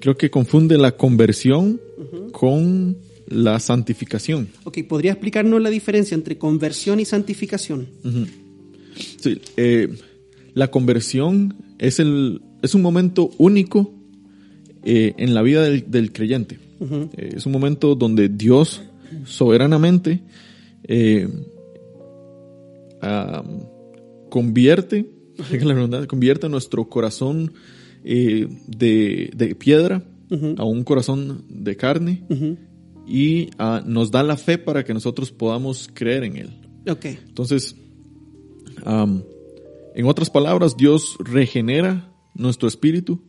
Creo 0.00 0.16
que 0.16 0.30
confunde 0.30 0.78
la 0.78 0.92
conversión 0.92 1.78
con 2.38 2.96
la 3.26 3.58
santificación. 3.58 4.46
Ok, 4.62 4.78
¿podría 4.88 5.10
explicarnos 5.10 5.60
la 5.60 5.70
diferencia 5.70 6.14
entre 6.14 6.38
conversión 6.38 7.00
y 7.00 7.04
santificación? 7.04 7.88
Sí, 9.16 9.40
eh, 9.56 9.88
la 10.54 10.70
conversión 10.70 11.56
es, 11.80 11.98
el, 11.98 12.40
es 12.62 12.76
un 12.76 12.82
momento 12.82 13.30
único 13.38 13.92
eh, 14.84 15.14
en 15.18 15.34
la 15.34 15.42
vida 15.42 15.64
del, 15.64 15.90
del 15.90 16.12
creyente. 16.12 16.60
Eh, 17.16 17.32
es 17.34 17.44
un 17.44 17.50
momento 17.50 17.96
donde 17.96 18.28
Dios 18.28 18.82
soberanamente 19.24 20.20
ah, 23.02 23.42
convierte, 24.30 25.10
la 25.60 25.74
redundancia, 25.74 26.06
convierte 26.06 26.48
nuestro 26.48 26.88
corazón 26.88 27.52
de, 28.04 28.48
de 29.34 29.54
piedra 29.56 30.04
a 30.58 30.64
un 30.64 30.84
corazón 30.84 31.44
de 31.48 31.76
carne 31.76 32.24
y 33.06 33.48
ah, 33.58 33.82
nos 33.86 34.10
da 34.10 34.22
la 34.22 34.36
fe 34.36 34.58
para 34.58 34.84
que 34.84 34.92
nosotros 34.94 35.30
podamos 35.32 35.88
creer 35.94 36.24
en 36.24 36.36
Él. 36.36 36.50
Ok. 36.88 37.04
Entonces, 37.06 37.74
en 38.86 40.06
otras 40.06 40.30
palabras, 40.30 40.76
Dios 40.76 41.16
regenera 41.18 42.12
nuestro 42.34 42.68
espíritu 42.68 43.20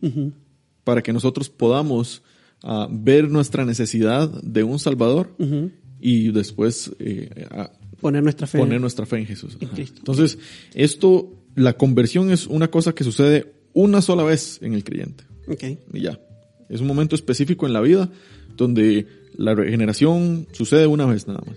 para 0.84 1.02
que 1.02 1.12
nosotros 1.12 1.48
podamos 1.50 2.22
ah, 2.62 2.88
ver 2.90 3.30
nuestra 3.30 3.64
necesidad 3.64 4.28
de 4.42 4.62
un 4.62 4.78
Salvador 4.78 5.34
y 6.00 6.30
después 6.32 6.92
eh, 6.98 7.46
a- 7.50 7.72
Poner 8.00 8.22
nuestra 8.22 8.46
fe. 8.46 8.58
poner 8.58 8.80
nuestra 8.80 9.04
fe 9.04 9.18
en 9.18 9.26
Jesús. 9.26 9.58
En. 9.60 9.68
Entonces, 9.98 10.38
esto, 10.74 11.34
la 11.54 11.74
conversión 11.74 12.30
es 12.30 12.46
una 12.46 12.68
cosa 12.70 12.94
que 12.94 13.04
sucede 13.04 13.52
una 13.74 14.00
sola 14.00 14.22
vez 14.22 14.58
en 14.62 14.72
el 14.72 14.84
creyente. 14.84 15.24
Ok. 15.48 15.64
Y 15.92 16.00
ya. 16.00 16.18
Es 16.70 16.80
un 16.80 16.86
momento 16.86 17.14
específico 17.14 17.66
en 17.66 17.72
la 17.72 17.80
vida 17.80 18.10
donde 18.56 19.06
la 19.36 19.54
regeneración 19.54 20.46
sucede 20.52 20.86
una 20.86 21.06
vez 21.06 21.26
nada 21.26 21.42
más. 21.46 21.56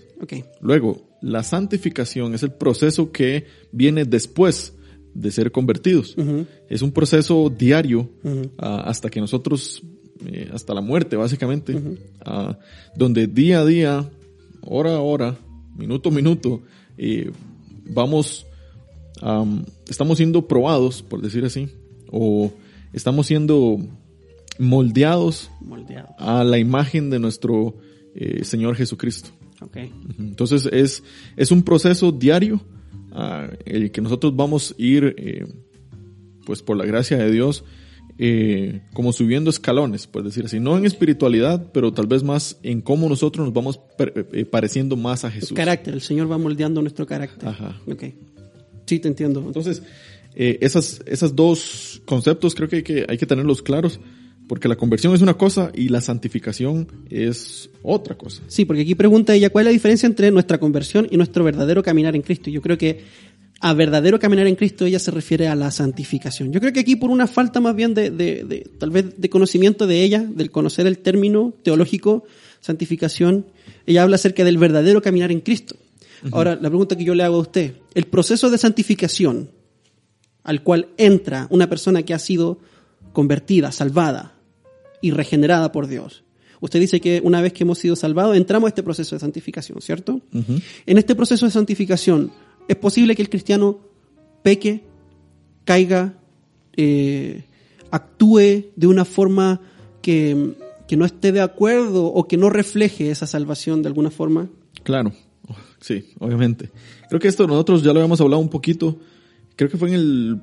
Luego, 0.60 1.02
la 1.22 1.42
santificación 1.42 2.34
es 2.34 2.42
el 2.42 2.52
proceso 2.52 3.12
que 3.12 3.46
viene 3.72 4.04
después 4.04 4.74
de 5.14 5.30
ser 5.30 5.52
convertidos. 5.52 6.16
Es 6.68 6.82
un 6.82 6.92
proceso 6.92 7.50
diario 7.50 8.10
ah, 8.58 8.82
hasta 8.86 9.08
que 9.08 9.20
nosotros, 9.20 9.82
eh, 10.26 10.50
hasta 10.52 10.74
la 10.74 10.80
muerte 10.80 11.16
básicamente, 11.16 11.80
ah, 12.24 12.58
donde 12.96 13.26
día 13.26 13.60
a 13.60 13.64
día, 13.64 14.10
hora 14.62 14.96
a 14.96 15.00
hora, 15.00 15.36
minuto 15.76 16.08
a 16.08 16.12
minuto, 16.12 16.62
eh, 16.98 17.30
vamos, 17.84 18.46
am, 19.20 19.64
estamos 19.88 20.16
siendo 20.18 20.46
probados, 20.48 21.02
por 21.02 21.20
decir 21.20 21.44
así, 21.44 21.68
o 22.10 22.52
estamos 22.92 23.26
siendo 23.26 23.78
moldeados 24.58 25.50
Moldeado. 25.60 26.14
a 26.18 26.44
la 26.44 26.58
imagen 26.58 27.10
de 27.10 27.18
nuestro 27.18 27.76
eh, 28.14 28.44
Señor 28.44 28.76
Jesucristo. 28.76 29.30
Entonces 30.18 30.68
es, 30.70 31.02
es 31.36 31.50
un 31.50 31.62
proceso 31.62 32.12
diario 32.12 32.60
ah, 33.12 33.48
el 33.64 33.90
que 33.90 34.02
nosotros 34.02 34.36
vamos 34.36 34.72
a 34.72 34.82
ir, 34.82 35.14
eh, 35.16 35.46
pues 36.44 36.62
por 36.62 36.76
la 36.76 36.84
gracia 36.84 37.16
de 37.16 37.30
Dios, 37.30 37.64
eh, 38.18 38.82
como 38.92 39.12
subiendo 39.12 39.50
escalones, 39.50 40.06
por 40.06 40.22
decir 40.22 40.44
así. 40.44 40.60
No 40.60 40.76
en 40.76 40.84
espiritualidad, 40.84 41.70
pero 41.72 41.92
tal 41.92 42.06
vez 42.06 42.22
más 42.22 42.58
en 42.62 42.82
cómo 42.82 43.08
nosotros 43.08 43.46
nos 43.46 43.54
vamos 43.54 43.80
pareciendo 44.50 44.96
más 44.96 45.24
a 45.24 45.30
Jesús. 45.30 45.52
Carácter. 45.54 45.94
El 45.94 46.02
Señor 46.02 46.30
va 46.30 46.38
moldeando 46.38 46.82
nuestro 46.82 47.06
carácter. 47.06 47.48
Ajá. 47.48 47.80
Ok. 47.86 48.04
Sí, 48.86 48.98
te 48.98 49.08
entiendo. 49.08 49.42
Entonces, 49.46 49.82
eh, 50.34 50.58
esas, 50.60 51.02
esas 51.06 51.34
dos 51.34 52.02
conceptos 52.04 52.54
creo 52.54 52.68
que 52.68 52.76
hay, 52.76 52.82
que 52.82 53.06
hay 53.08 53.18
que 53.18 53.26
tenerlos 53.26 53.62
claros, 53.62 54.00
porque 54.48 54.68
la 54.68 54.76
conversión 54.76 55.14
es 55.14 55.22
una 55.22 55.34
cosa 55.34 55.70
y 55.74 55.88
la 55.88 56.00
santificación 56.00 56.86
es 57.10 57.70
otra 57.82 58.14
cosa. 58.16 58.42
Sí, 58.46 58.64
porque 58.64 58.82
aquí 58.82 58.94
pregunta 58.94 59.34
ella 59.34 59.50
cuál 59.50 59.62
es 59.64 59.66
la 59.68 59.72
diferencia 59.72 60.06
entre 60.06 60.30
nuestra 60.30 60.58
conversión 60.58 61.06
y 61.10 61.16
nuestro 61.16 61.44
verdadero 61.44 61.82
caminar 61.82 62.14
en 62.14 62.22
Cristo. 62.22 62.50
Y 62.50 62.52
Yo 62.54 62.60
creo 62.62 62.76
que 62.78 63.00
a 63.60 63.72
verdadero 63.72 64.18
caminar 64.18 64.46
en 64.46 64.56
Cristo 64.56 64.84
ella 64.84 64.98
se 64.98 65.10
refiere 65.10 65.48
a 65.48 65.54
la 65.54 65.70
santificación. 65.70 66.52
Yo 66.52 66.60
creo 66.60 66.72
que 66.72 66.80
aquí 66.80 66.96
por 66.96 67.10
una 67.10 67.26
falta 67.26 67.60
más 67.60 67.74
bien 67.74 67.94
de, 67.94 68.10
de- 68.10 68.44
de- 68.44 68.68
tal 68.78 68.90
vez 68.90 69.18
de 69.18 69.30
conocimiento 69.30 69.86
de 69.86 70.02
ella, 70.02 70.22
del 70.22 70.50
conocer 70.50 70.86
el 70.86 70.98
término 70.98 71.54
teológico, 71.62 72.24
santificación, 72.60 73.46
ella 73.86 74.02
habla 74.02 74.16
acerca 74.16 74.44
del 74.44 74.58
verdadero 74.58 75.00
caminar 75.00 75.30
en 75.32 75.40
Cristo. 75.40 75.76
Ahora, 76.32 76.54
la 76.60 76.68
pregunta 76.68 76.96
que 76.96 77.04
yo 77.04 77.14
le 77.14 77.22
hago 77.22 77.36
a 77.36 77.40
usted, 77.40 77.74
el 77.94 78.04
proceso 78.04 78.50
de 78.50 78.56
santificación 78.58 79.50
al 80.42 80.62
cual 80.62 80.88
entra 80.98 81.46
una 81.50 81.68
persona 81.68 82.02
que 82.02 82.12
ha 82.14 82.18
sido 82.18 82.58
convertida, 83.14 83.72
salvada 83.72 84.34
y 85.00 85.12
regenerada 85.12 85.72
por 85.72 85.86
Dios. 85.86 86.24
Usted 86.60 86.80
dice 86.80 87.00
que 87.00 87.22
una 87.24 87.40
vez 87.40 87.54
que 87.54 87.64
hemos 87.64 87.78
sido 87.78 87.96
salvados, 87.96 88.36
entramos 88.36 88.66
a 88.66 88.68
este 88.68 88.82
proceso 88.82 89.16
de 89.16 89.20
santificación, 89.20 89.80
¿cierto? 89.80 90.20
En 90.84 90.98
este 90.98 91.14
proceso 91.14 91.46
de 91.46 91.52
santificación, 91.52 92.32
¿es 92.68 92.76
posible 92.76 93.14
que 93.14 93.22
el 93.22 93.30
cristiano 93.30 93.78
peque, 94.42 94.84
caiga, 95.64 96.14
eh, 96.76 97.44
actúe 97.90 98.72
de 98.76 98.86
una 98.86 99.04
forma 99.04 99.60
que, 100.02 100.54
que 100.88 100.96
no 100.96 101.04
esté 101.04 101.32
de 101.32 101.40
acuerdo 101.40 102.06
o 102.06 102.26
que 102.26 102.36
no 102.36 102.50
refleje 102.50 103.10
esa 103.10 103.26
salvación 103.26 103.82
de 103.82 103.88
alguna 103.88 104.10
forma? 104.10 104.48
Claro, 104.82 105.12
sí, 105.80 106.04
obviamente. 106.18 106.70
Creo 107.08 107.20
que 107.20 107.28
esto 107.28 107.46
nosotros 107.46 107.82
ya 107.82 107.92
lo 107.92 108.00
habíamos 108.00 108.20
hablado 108.20 108.40
un 108.40 108.48
poquito, 108.48 108.98
creo 109.56 109.70
que 109.70 109.76
fue 109.76 109.88
en 109.88 109.94
el 109.94 110.40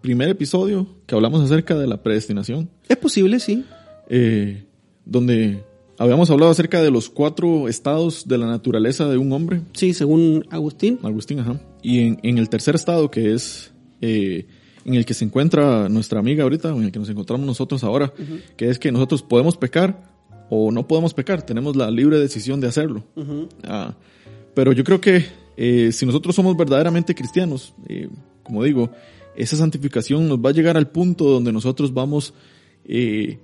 primer 0.00 0.28
episodio 0.28 0.86
que 1.06 1.14
hablamos 1.14 1.42
acerca 1.42 1.76
de 1.76 1.86
la 1.86 2.02
predestinación, 2.02 2.70
Es 2.88 2.96
posible, 2.96 3.38
sí. 3.40 3.64
eh, 4.08 4.64
donde 5.04 5.62
habíamos 5.98 6.30
hablado 6.30 6.50
acerca 6.50 6.82
de 6.82 6.90
los 6.90 7.08
cuatro 7.10 7.68
estados 7.68 8.26
de 8.26 8.38
la 8.38 8.46
naturaleza 8.46 9.08
de 9.08 9.18
un 9.18 9.32
hombre, 9.32 9.62
Sí, 9.74 9.92
según 9.94 10.44
Agustín. 10.50 10.98
Agustín, 11.02 11.40
ajá. 11.40 11.60
Y 11.82 12.00
en, 12.00 12.18
en 12.22 12.38
el 12.38 12.48
tercer 12.48 12.74
estado, 12.74 13.10
que 13.10 13.32
es 13.34 13.72
eh, 14.00 14.46
en 14.84 14.94
el 14.94 15.04
que 15.04 15.14
se 15.14 15.24
encuentra 15.24 15.88
nuestra 15.88 16.20
amiga 16.20 16.42
ahorita, 16.44 16.70
en 16.70 16.84
el 16.84 16.92
que 16.92 16.98
nos 16.98 17.08
encontramos 17.10 17.46
nosotros 17.46 17.84
ahora, 17.84 18.12
que 18.56 18.68
es 18.70 18.78
que 18.78 18.90
nosotros 18.92 19.22
podemos 19.22 19.56
pecar 19.56 20.08
o 20.48 20.72
no 20.72 20.88
podemos 20.88 21.12
pecar, 21.14 21.42
tenemos 21.42 21.76
la 21.76 21.90
libre 21.90 22.18
decisión 22.18 22.60
de 22.60 22.68
hacerlo. 22.68 23.04
Ah, 23.64 23.94
pero 24.54 24.72
yo 24.72 24.82
creo 24.84 25.00
que 25.00 25.24
eh, 25.56 25.92
si 25.92 26.06
nosotros 26.06 26.34
somos 26.34 26.56
verdaderamente 26.56 27.14
cristianos, 27.14 27.74
eh, 27.88 28.08
como 28.42 28.64
digo, 28.64 28.90
esa 29.36 29.56
santificación 29.56 30.28
nos 30.28 30.38
va 30.38 30.50
a 30.50 30.52
llegar 30.52 30.76
al 30.76 30.88
punto 30.90 31.24
donde 31.24 31.52
nosotros 31.52 31.92
vamos 31.94 32.34
eh, 32.84 33.38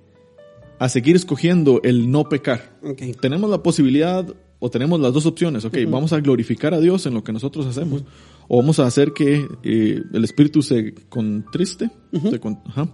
a 0.79 0.89
seguir 0.89 1.17
escogiendo 1.17 1.81
el 1.83 2.11
no 2.11 2.29
pecar 2.29 2.79
tenemos 3.21 3.49
la 3.51 3.63
posibilidad 3.63 4.27
o 4.59 4.71
tenemos 4.71 4.99
las 5.01 5.13
dos 5.13 5.27
opciones, 5.27 5.65
ok, 5.65 5.77
vamos 5.89 6.13
a 6.15 6.21
glorificar 6.21 6.73
a 6.73 6.81
Dios 6.81 7.05
en 7.07 7.15
lo 7.15 7.23
que 7.23 7.33
nosotros 7.33 7.67
hacemos 7.67 8.05
o 8.49 8.57
vamos 8.59 8.79
a 8.79 8.87
hacer 8.87 9.13
que 9.13 9.47
eh, 9.63 10.03
el 10.13 10.25
espíritu 10.25 10.63
se 10.63 10.95
contriste. 11.09 11.91
se 12.31 12.41
con- 12.41 12.61
ajá. 12.67 12.89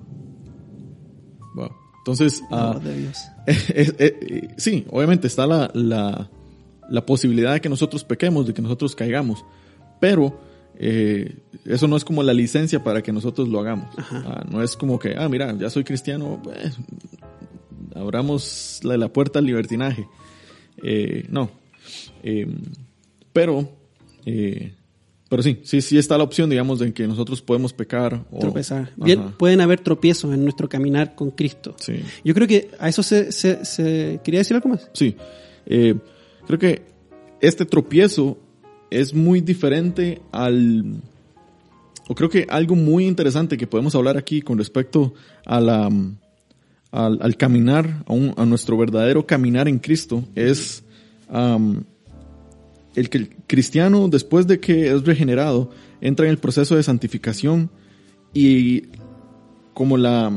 Wow. 1.54 1.70
Entonces, 1.98 2.42
ah, 2.50 2.70
Amor 2.70 2.82
de 2.82 2.98
Dios. 2.98 3.18
eh, 3.46 4.48
sí, 4.56 4.84
obviamente 4.90 5.28
está 5.28 5.46
la, 5.46 5.70
la, 5.74 6.30
la 6.90 7.06
posibilidad 7.06 7.52
de 7.52 7.60
que 7.60 7.68
nosotros 7.68 8.02
pequemos, 8.02 8.46
de 8.46 8.54
que 8.54 8.62
nosotros 8.62 8.96
caigamos, 8.96 9.44
pero 10.00 10.40
eh, 10.78 11.36
eso 11.64 11.86
no 11.88 11.96
es 11.96 12.04
como 12.04 12.22
la 12.22 12.32
licencia 12.34 12.82
para 12.82 13.02
que 13.02 13.12
nosotros 13.12 13.48
lo 13.48 13.60
hagamos. 13.60 13.94
Ah, 13.98 14.44
no 14.50 14.62
es 14.62 14.76
como 14.76 14.98
que, 14.98 15.14
ah, 15.16 15.28
mira, 15.28 15.56
ya 15.58 15.70
soy 15.70 15.84
cristiano, 15.84 16.40
pues, 16.42 16.76
abramos 17.94 18.80
la, 18.82 18.96
la 18.96 19.08
puerta 19.08 19.38
al 19.38 19.46
libertinaje. 19.46 20.06
Eh, 20.82 21.26
no. 21.28 21.50
Eh, 22.22 22.46
pero, 23.32 23.68
pero 25.28 25.42
sí, 25.42 25.60
sí, 25.62 25.80
sí 25.80 25.98
está 25.98 26.18
la 26.18 26.24
opción, 26.24 26.50
digamos, 26.50 26.78
de 26.78 26.92
que 26.92 27.06
nosotros 27.06 27.40
podemos 27.42 27.72
pecar 27.72 28.24
o 28.30 28.38
Tropezar. 28.38 28.92
Bien, 28.96 29.32
pueden 29.38 29.60
haber 29.60 29.80
tropiezos 29.80 30.32
en 30.34 30.42
nuestro 30.44 30.68
caminar 30.68 31.14
con 31.14 31.30
Cristo. 31.30 31.74
Sí. 31.78 32.02
Yo 32.24 32.34
creo 32.34 32.46
que 32.46 32.70
a 32.78 32.88
eso 32.88 33.02
se, 33.02 33.32
se, 33.32 33.64
se- 33.64 34.20
¿Quería 34.24 34.40
decir 34.40 34.54
algo 34.56 34.68
más? 34.68 34.90
Sí. 34.92 35.16
Creo 35.66 36.58
que 36.58 36.82
este 37.40 37.64
tropiezo 37.64 38.38
es 39.00 39.14
muy 39.14 39.40
diferente 39.40 40.20
al... 40.32 41.00
O 42.08 42.14
creo 42.14 42.28
que 42.28 42.46
algo 42.50 42.74
muy 42.74 43.06
interesante 43.06 43.56
que 43.56 43.66
podemos 43.66 43.94
hablar 43.94 44.16
aquí 44.16 44.42
con 44.42 44.58
respecto 44.58 45.14
a 45.46 45.60
la, 45.60 45.86
al, 46.90 47.18
al 47.22 47.36
caminar, 47.36 48.02
a, 48.06 48.12
un- 48.12 48.34
a 48.36 48.44
nuestro 48.44 48.76
verdadero 48.76 49.24
caminar 49.26 49.68
en 49.68 49.78
Cristo, 49.78 50.24
es 50.34 50.82
el 52.94 53.08
que 53.08 53.18
el 53.18 53.30
cristiano, 53.46 54.08
después 54.08 54.46
de 54.46 54.60
que 54.60 54.92
es 54.92 55.04
regenerado, 55.04 55.70
entra 56.00 56.26
en 56.26 56.32
el 56.32 56.38
proceso 56.38 56.76
de 56.76 56.82
santificación 56.82 57.70
y 58.34 58.82
como 59.72 59.96
la, 59.96 60.30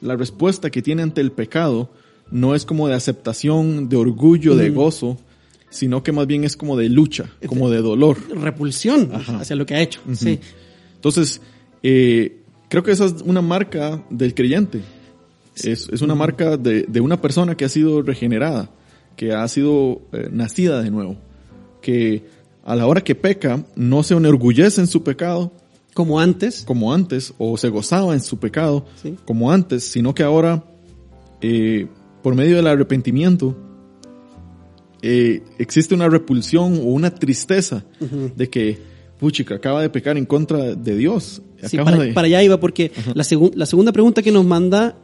la 0.00 0.16
respuesta 0.16 0.70
que 0.70 0.80
tiene 0.82 1.02
ante 1.02 1.20
el 1.20 1.32
pecado 1.32 1.90
no 2.30 2.54
es 2.54 2.64
como 2.64 2.88
de 2.88 2.94
aceptación, 2.94 3.88
de 3.88 3.96
orgullo, 3.96 4.56
de 4.56 4.70
gozo, 4.70 5.18
sino 5.74 6.02
que 6.02 6.12
más 6.12 6.26
bien 6.26 6.44
es 6.44 6.56
como 6.56 6.76
de 6.76 6.88
lucha, 6.88 7.28
como 7.46 7.68
de 7.68 7.78
dolor. 7.82 8.16
Repulsión 8.34 9.10
Ajá. 9.12 9.38
hacia 9.40 9.56
lo 9.56 9.66
que 9.66 9.74
ha 9.74 9.80
hecho. 9.80 10.00
Sí. 10.14 10.38
Entonces, 10.94 11.40
eh, 11.82 12.40
creo 12.68 12.82
que 12.82 12.92
esa 12.92 13.06
es 13.06 13.16
una 13.24 13.42
marca 13.42 14.02
del 14.10 14.34
creyente. 14.34 14.80
Es, 15.56 15.88
es 15.92 16.00
una 16.02 16.14
marca 16.14 16.56
de, 16.56 16.82
de 16.88 17.00
una 17.00 17.20
persona 17.20 17.56
que 17.56 17.64
ha 17.64 17.68
sido 17.68 18.02
regenerada, 18.02 18.70
que 19.16 19.32
ha 19.32 19.46
sido 19.48 20.02
eh, 20.12 20.28
nacida 20.32 20.82
de 20.82 20.90
nuevo, 20.90 21.16
que 21.82 22.24
a 22.64 22.74
la 22.76 22.86
hora 22.86 23.02
que 23.02 23.14
peca 23.14 23.64
no 23.76 24.02
se 24.02 24.14
enorgullece 24.14 24.80
en 24.80 24.86
su 24.86 25.02
pecado 25.02 25.52
Como 25.92 26.18
antes. 26.18 26.62
como 26.62 26.92
antes 26.94 27.34
o 27.38 27.56
se 27.56 27.68
gozaba 27.68 28.14
en 28.14 28.20
su 28.20 28.38
pecado 28.38 28.86
Sí. 29.02 29.16
como 29.24 29.50
antes, 29.52 29.84
sino 29.84 30.14
que 30.14 30.22
ahora 30.22 30.64
eh, 31.40 31.86
por 32.22 32.34
medio 32.34 32.56
del 32.56 32.66
arrepentimiento 32.66 33.56
eh, 35.06 35.42
existe 35.58 35.94
una 35.94 36.08
repulsión 36.08 36.74
o 36.78 36.84
una 36.86 37.14
tristeza 37.14 37.84
de 38.36 38.48
que 38.48 38.78
puchica 39.20 39.54
acaba 39.56 39.82
de 39.82 39.90
pecar 39.90 40.16
en 40.16 40.24
contra 40.24 40.74
de 40.74 40.96
Dios. 40.96 41.42
Sí, 41.66 41.76
para, 41.76 41.98
de- 41.98 42.12
para 42.12 42.26
allá 42.26 42.42
iba, 42.42 42.58
porque 42.58 42.90
la, 43.14 43.22
segun- 43.22 43.52
la 43.54 43.66
segunda 43.66 43.92
pregunta 43.92 44.22
que 44.22 44.32
nos 44.32 44.44
manda 44.44 44.96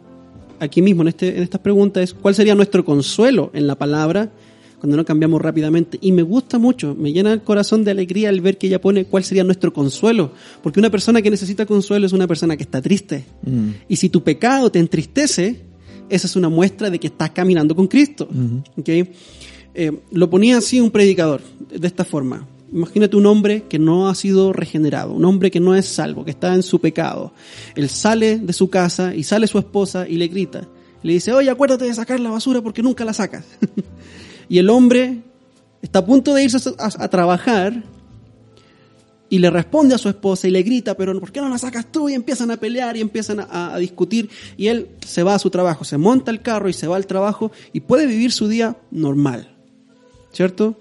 aquí 0.59 0.83
mismo 0.83 1.03
en, 1.03 1.09
este, 1.09 1.37
en 1.37 1.43
estas 1.43 1.61
preguntas 1.61 2.03
es 2.05 2.15
¿cuál 2.15 2.35
sería 2.35 2.55
nuestro 2.55 2.85
consuelo 2.85 3.51
en 3.55 3.67
la 3.67 3.77
palabra 3.77 4.31
cuando 4.79 4.97
no 4.97 5.05
cambiamos 5.05 5.41
rápidamente? 5.41 5.99
Y 6.01 6.13
me 6.13 6.23
gusta 6.23 6.59
mucho, 6.59 6.95
me 6.95 7.13
llena 7.13 7.33
el 7.35 7.43
corazón 7.43 7.85
de 7.85 7.91
alegría 7.93 8.29
al 8.31 8.41
ver 8.41 8.57
que 8.59 8.67
ella 8.69 8.81
pone 8.81 9.05
cuál 9.05 9.23
sería 9.25 9.45
nuestro 9.45 9.73
consuelo, 9.73 10.33
porque 10.63 10.81
una 10.81 10.91
persona 10.91 11.21
que 11.23 11.31
necesita 11.31 11.65
consuelo 11.67 12.07
es 12.07 12.13
una 12.13 12.27
persona 12.27 12.57
que 12.57 12.63
está 12.63 12.81
triste. 12.83 13.25
Mm, 13.43 13.69
Y 13.89 13.97
si 13.97 14.09
tu 14.09 14.23
pecado 14.23 14.71
te 14.73 14.79
entristece, 14.79 15.61
esa 16.11 16.27
es 16.27 16.37
una 16.37 16.49
muestra 16.49 16.91
de 16.91 16.99
que 16.99 17.07
estás 17.07 17.31
caminando 17.31 17.75
con 17.77 17.87
Cristo. 17.87 18.29
¿ok? 18.77 18.89
Eh, 19.75 19.93
lo 20.11 20.31
ponía 20.31 20.59
así 20.59 20.81
un 20.81 20.91
predicador, 20.91 21.43
de 21.71 21.87
esta 21.87 22.05
forma. 22.05 22.47
Imagínate 22.73 23.17
un 23.17 23.27
hombre 23.27 23.65
que 23.69 23.79
no 23.79 24.09
ha 24.09 24.15
sido 24.15 24.53
regenerado, 24.53 25.13
un 25.13 25.25
hombre 25.25 25.51
que 25.51 25.59
no 25.59 25.75
es 25.75 25.87
salvo, 25.87 26.25
que 26.25 26.31
está 26.31 26.55
en 26.55 26.63
su 26.63 26.81
pecado. 26.81 27.33
Él 27.75 27.89
sale 27.89 28.39
de 28.39 28.53
su 28.53 28.71
casa 28.71 29.15
y 29.15 29.25
sale 29.25 29.49
su 29.49 29.59
esposa 29.59 30.09
y 30.09 30.17
le 30.17 30.29
grita. 30.29 30.69
Le 31.03 31.15
dice, 31.15 31.33
oye, 31.33 31.51
acuérdate 31.51 31.87
de 31.87 31.95
sacar 31.95 32.21
la 32.21 32.31
basura 32.31 32.61
porque 32.63 32.83
nunca 32.83 33.05
la 33.05 33.13
sacas. 33.13 33.45
y 34.49 34.59
el 34.59 34.71
hombre 34.71 35.23
está 35.83 36.01
a 36.01 36.07
punto 36.07 36.33
de 36.33 36.45
irse 36.45 36.59
a, 36.79 37.09
trabajar 37.09 37.83
y 39.29 39.39
le 39.39 39.51
responde 39.51 39.95
a 39.95 39.99
su 39.99 40.09
esposa 40.09 40.47
y 40.47 40.51
le 40.53 40.63
grita, 40.63 40.97
pero 40.97 41.19
¿por 41.19 41.33
qué 41.33 41.41
no 41.41 41.49
la 41.49 41.59
sacas 41.59 41.91
tú? 41.91 42.09
Y 42.09 42.15
empiezan 42.15 42.51
a 42.53 42.57
pelear 42.57 42.97
y 42.97 43.01
empiezan 43.01 43.47
a 43.51 43.77
discutir 43.79 44.29
y 44.57 44.69
él 44.69 44.89
se 45.05 45.23
va 45.25 45.35
a 45.35 45.39
su 45.39 45.51
trabajo, 45.51 45.85
se 45.85 45.99
monta 45.99 46.31
el 46.31 46.43
carro 46.43 46.69
y 46.69 46.73
se 46.73 46.87
va 46.87 46.97
al 46.97 47.07
trabajo 47.07 47.51
y 47.73 47.81
puede 47.81 48.07
vivir 48.07 48.31
su 48.31 48.47
día 48.47 48.77
normal. 48.91 49.60
¿Cierto? 50.33 50.81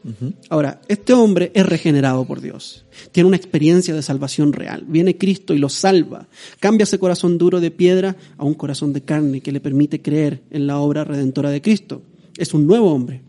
Ahora, 0.50 0.80
este 0.88 1.14
hombre 1.14 1.52
es 1.56 1.66
regenerado 1.66 2.26
por 2.26 2.40
Dios. 2.40 2.86
Tiene 3.12 3.28
una 3.28 3.38
experiencia 3.38 3.96
de 3.96 4.04
salvación 4.04 4.54
real. 4.54 4.84
Viene 4.88 5.18
Cristo 5.18 5.56
y 5.56 5.58
lo 5.58 5.70
salva. 5.70 6.28
Cambia 6.60 6.84
ese 6.84 7.00
corazón 7.00 7.40
duro 7.40 7.60
de 7.60 7.72
piedra 7.72 8.16
a 8.38 8.44
un 8.44 8.54
corazón 8.54 8.94
de 8.94 9.02
carne 9.02 9.42
que 9.42 9.52
le 9.52 9.60
permite 9.60 10.02
creer 10.02 10.44
en 10.52 10.68
la 10.68 10.78
obra 10.78 11.04
redentora 11.04 11.50
de 11.50 11.62
Cristo. 11.62 12.04
Es 12.38 12.54
un 12.54 12.68
nuevo 12.68 12.94
hombre. 12.94 13.24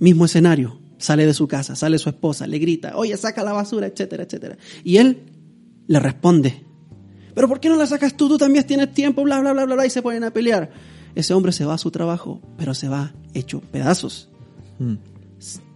Mismo 0.00 0.24
escenario. 0.24 0.80
Sale 0.98 1.26
de 1.26 1.34
su 1.34 1.46
casa, 1.46 1.76
sale 1.76 1.98
su 1.98 2.08
esposa, 2.08 2.46
le 2.46 2.58
grita, 2.58 2.96
oye, 2.96 3.16
saca 3.18 3.44
la 3.44 3.52
basura, 3.52 3.86
etcétera, 3.86 4.22
etcétera. 4.22 4.56
Y 4.82 4.96
él 4.96 5.18
le 5.86 6.00
responde, 6.00 6.64
pero 7.34 7.48
¿por 7.48 7.60
qué 7.60 7.68
no 7.68 7.76
la 7.76 7.86
sacas 7.86 8.16
tú? 8.16 8.28
Tú 8.28 8.38
también 8.38 8.66
tienes 8.66 8.94
tiempo, 8.94 9.22
bla, 9.22 9.38
bla, 9.40 9.52
bla, 9.52 9.66
bla, 9.66 9.74
bla, 9.74 9.86
y 9.86 9.90
se 9.90 10.00
ponen 10.00 10.24
a 10.24 10.32
pelear. 10.32 10.70
Ese 11.16 11.34
hombre 11.34 11.50
se 11.50 11.64
va 11.64 11.74
a 11.74 11.78
su 11.78 11.90
trabajo, 11.90 12.40
pero 12.56 12.74
se 12.74 12.88
va 12.88 13.12
hecho 13.34 13.60
pedazos. 13.60 14.28
mm, 14.78 14.94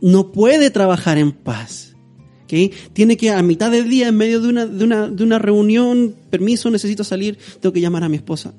No 0.00 0.30
puede 0.30 0.70
trabajar 0.70 1.18
en 1.18 1.32
paz. 1.32 1.96
¿ok? 2.44 2.72
Tiene 2.92 3.16
que 3.16 3.30
a 3.30 3.42
mitad 3.42 3.72
del 3.72 3.90
día, 3.90 4.06
en 4.08 4.16
medio 4.16 4.40
de 4.40 4.48
una, 4.48 4.66
de, 4.66 4.84
una, 4.84 5.08
de 5.08 5.24
una 5.24 5.38
reunión, 5.40 6.14
permiso, 6.30 6.70
necesito 6.70 7.02
salir, 7.02 7.36
tengo 7.58 7.72
que 7.72 7.80
llamar 7.80 8.04
a 8.04 8.08
mi 8.08 8.16
esposa. 8.16 8.54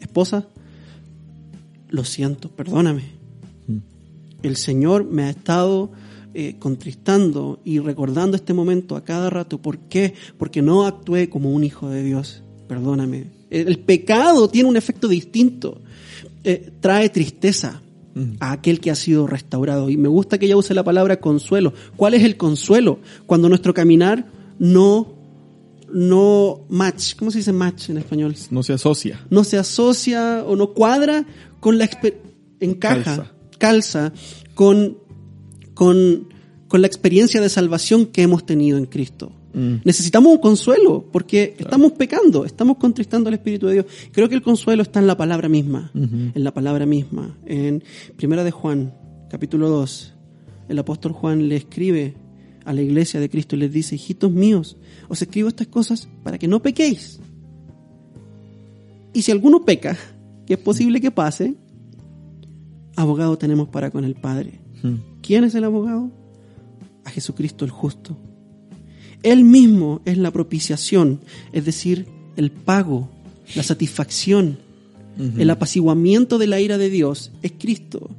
Esposa, 0.00 0.48
lo 1.90 2.04
siento, 2.04 2.50
perdóname 2.50 3.20
el 4.42 4.56
Señor 4.56 5.04
me 5.04 5.24
ha 5.24 5.30
estado 5.30 5.90
eh, 6.34 6.56
contristando 6.58 7.60
y 7.64 7.78
recordando 7.78 8.36
este 8.36 8.54
momento 8.54 8.96
a 8.96 9.04
cada 9.04 9.30
rato. 9.30 9.60
¿Por 9.60 9.78
qué? 9.78 10.14
Porque 10.38 10.62
no 10.62 10.86
actué 10.86 11.28
como 11.28 11.50
un 11.50 11.64
hijo 11.64 11.88
de 11.88 12.02
Dios. 12.02 12.42
Perdóname. 12.68 13.39
El, 13.50 13.78
pecado 13.80 14.48
tiene 14.48 14.68
un 14.68 14.76
efecto 14.76 15.08
distinto. 15.08 15.80
Eh, 16.44 16.70
trae 16.80 17.08
tristeza 17.08 17.82
a 18.38 18.52
aquel 18.52 18.80
que 18.80 18.90
ha 18.90 18.94
sido 18.94 19.26
restaurado. 19.26 19.90
Y 19.90 19.96
me 19.96 20.08
gusta 20.08 20.38
que 20.38 20.46
ella 20.46 20.56
use 20.56 20.74
la 20.74 20.84
palabra 20.84 21.20
consuelo. 21.20 21.72
¿Cuál 21.96 22.14
es 22.14 22.24
el 22.24 22.36
consuelo? 22.36 23.00
Cuando 23.26 23.48
nuestro 23.48 23.74
caminar 23.74 24.26
no, 24.58 25.14
no 25.92 26.60
match. 26.68 27.14
¿Cómo 27.16 27.30
se 27.30 27.38
dice 27.38 27.52
match 27.52 27.90
en 27.90 27.98
español? 27.98 28.34
no 28.50 28.62
se 28.62 28.72
asocia. 28.72 29.24
no 29.30 29.44
se 29.44 29.58
asocia 29.58 30.44
o 30.46 30.56
no 30.56 30.72
cuadra 30.72 31.26
con 31.60 31.78
la 31.78 31.88
encaja, 32.60 33.02
Calza. 33.04 33.32
calza, 33.58 34.12
con, 34.54 34.98
con, 35.74 36.28
con 36.68 36.80
la 36.80 36.86
experiencia 36.86 37.40
de 37.40 37.48
salvación 37.48 38.06
que 38.06 38.22
hemos 38.22 38.44
tenido 38.44 38.78
en 38.78 38.86
Cristo. 38.86 39.32
Mm. 39.52 39.76
Necesitamos 39.84 40.32
un 40.32 40.38
consuelo 40.38 41.04
porque 41.12 41.54
estamos 41.58 41.92
pecando, 41.92 42.44
estamos 42.44 42.76
contristando 42.76 43.28
al 43.28 43.34
Espíritu 43.34 43.66
de 43.66 43.74
Dios. 43.74 43.86
Creo 44.12 44.28
que 44.28 44.34
el 44.34 44.42
consuelo 44.42 44.82
está 44.82 45.00
en 45.00 45.06
la 45.06 45.16
palabra 45.16 45.48
misma, 45.48 45.90
en 45.94 46.32
la 46.34 46.52
palabra 46.52 46.86
misma. 46.86 47.36
En 47.46 47.82
Primera 48.16 48.44
de 48.44 48.50
Juan, 48.50 48.94
capítulo 49.28 49.68
2, 49.68 50.14
el 50.68 50.78
apóstol 50.78 51.12
Juan 51.12 51.48
le 51.48 51.56
escribe 51.56 52.14
a 52.64 52.72
la 52.72 52.82
iglesia 52.82 53.20
de 53.20 53.28
Cristo 53.28 53.56
y 53.56 53.60
les 53.60 53.72
dice, 53.72 53.96
hijitos 53.96 54.30
míos, 54.30 54.76
os 55.08 55.20
escribo 55.20 55.48
estas 55.48 55.66
cosas 55.66 56.08
para 56.22 56.38
que 56.38 56.46
no 56.46 56.62
pequéis. 56.62 57.20
Y 59.12 59.22
si 59.22 59.32
alguno 59.32 59.64
peca, 59.64 59.96
que 60.46 60.54
es 60.54 60.60
posible 60.60 61.00
que 61.00 61.10
pase, 61.10 61.56
abogado 62.96 63.36
tenemos 63.38 63.68
para 63.68 63.90
con 63.90 64.04
el 64.04 64.14
Padre. 64.14 64.60
Mm, 64.82 65.20
¿Quién 65.22 65.44
es 65.44 65.54
el 65.54 65.64
abogado? 65.64 66.10
A 67.04 67.10
Jesucristo 67.10 67.64
el 67.64 67.70
justo. 67.70 68.16
Él 69.22 69.44
mismo 69.44 70.00
es 70.04 70.18
la 70.18 70.30
propiciación, 70.30 71.20
es 71.52 71.64
decir, 71.64 72.06
el 72.36 72.50
pago, 72.50 73.10
la 73.54 73.62
satisfacción, 73.62 74.58
el 75.36 75.50
apaciguamiento 75.50 76.38
de 76.38 76.46
la 76.46 76.60
ira 76.60 76.78
de 76.78 76.88
Dios 76.88 77.30
es 77.42 77.52
Cristo 77.58 78.10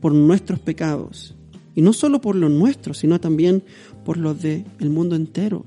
por 0.00 0.12
nuestros 0.12 0.58
pecados. 0.58 1.34
Y 1.76 1.82
no 1.82 1.92
solo 1.92 2.20
por 2.20 2.34
los 2.34 2.50
nuestros, 2.50 2.98
sino 2.98 3.20
también 3.20 3.62
por 4.04 4.16
los 4.16 4.40
del 4.42 4.64
mundo 4.90 5.14
entero. 5.14 5.64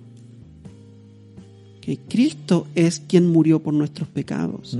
Que 1.79 1.97
Cristo 1.97 2.67
es 2.75 3.01
quien 3.07 3.27
murió 3.27 3.61
por 3.61 3.73
nuestros 3.73 4.09
pecados. 4.09 4.77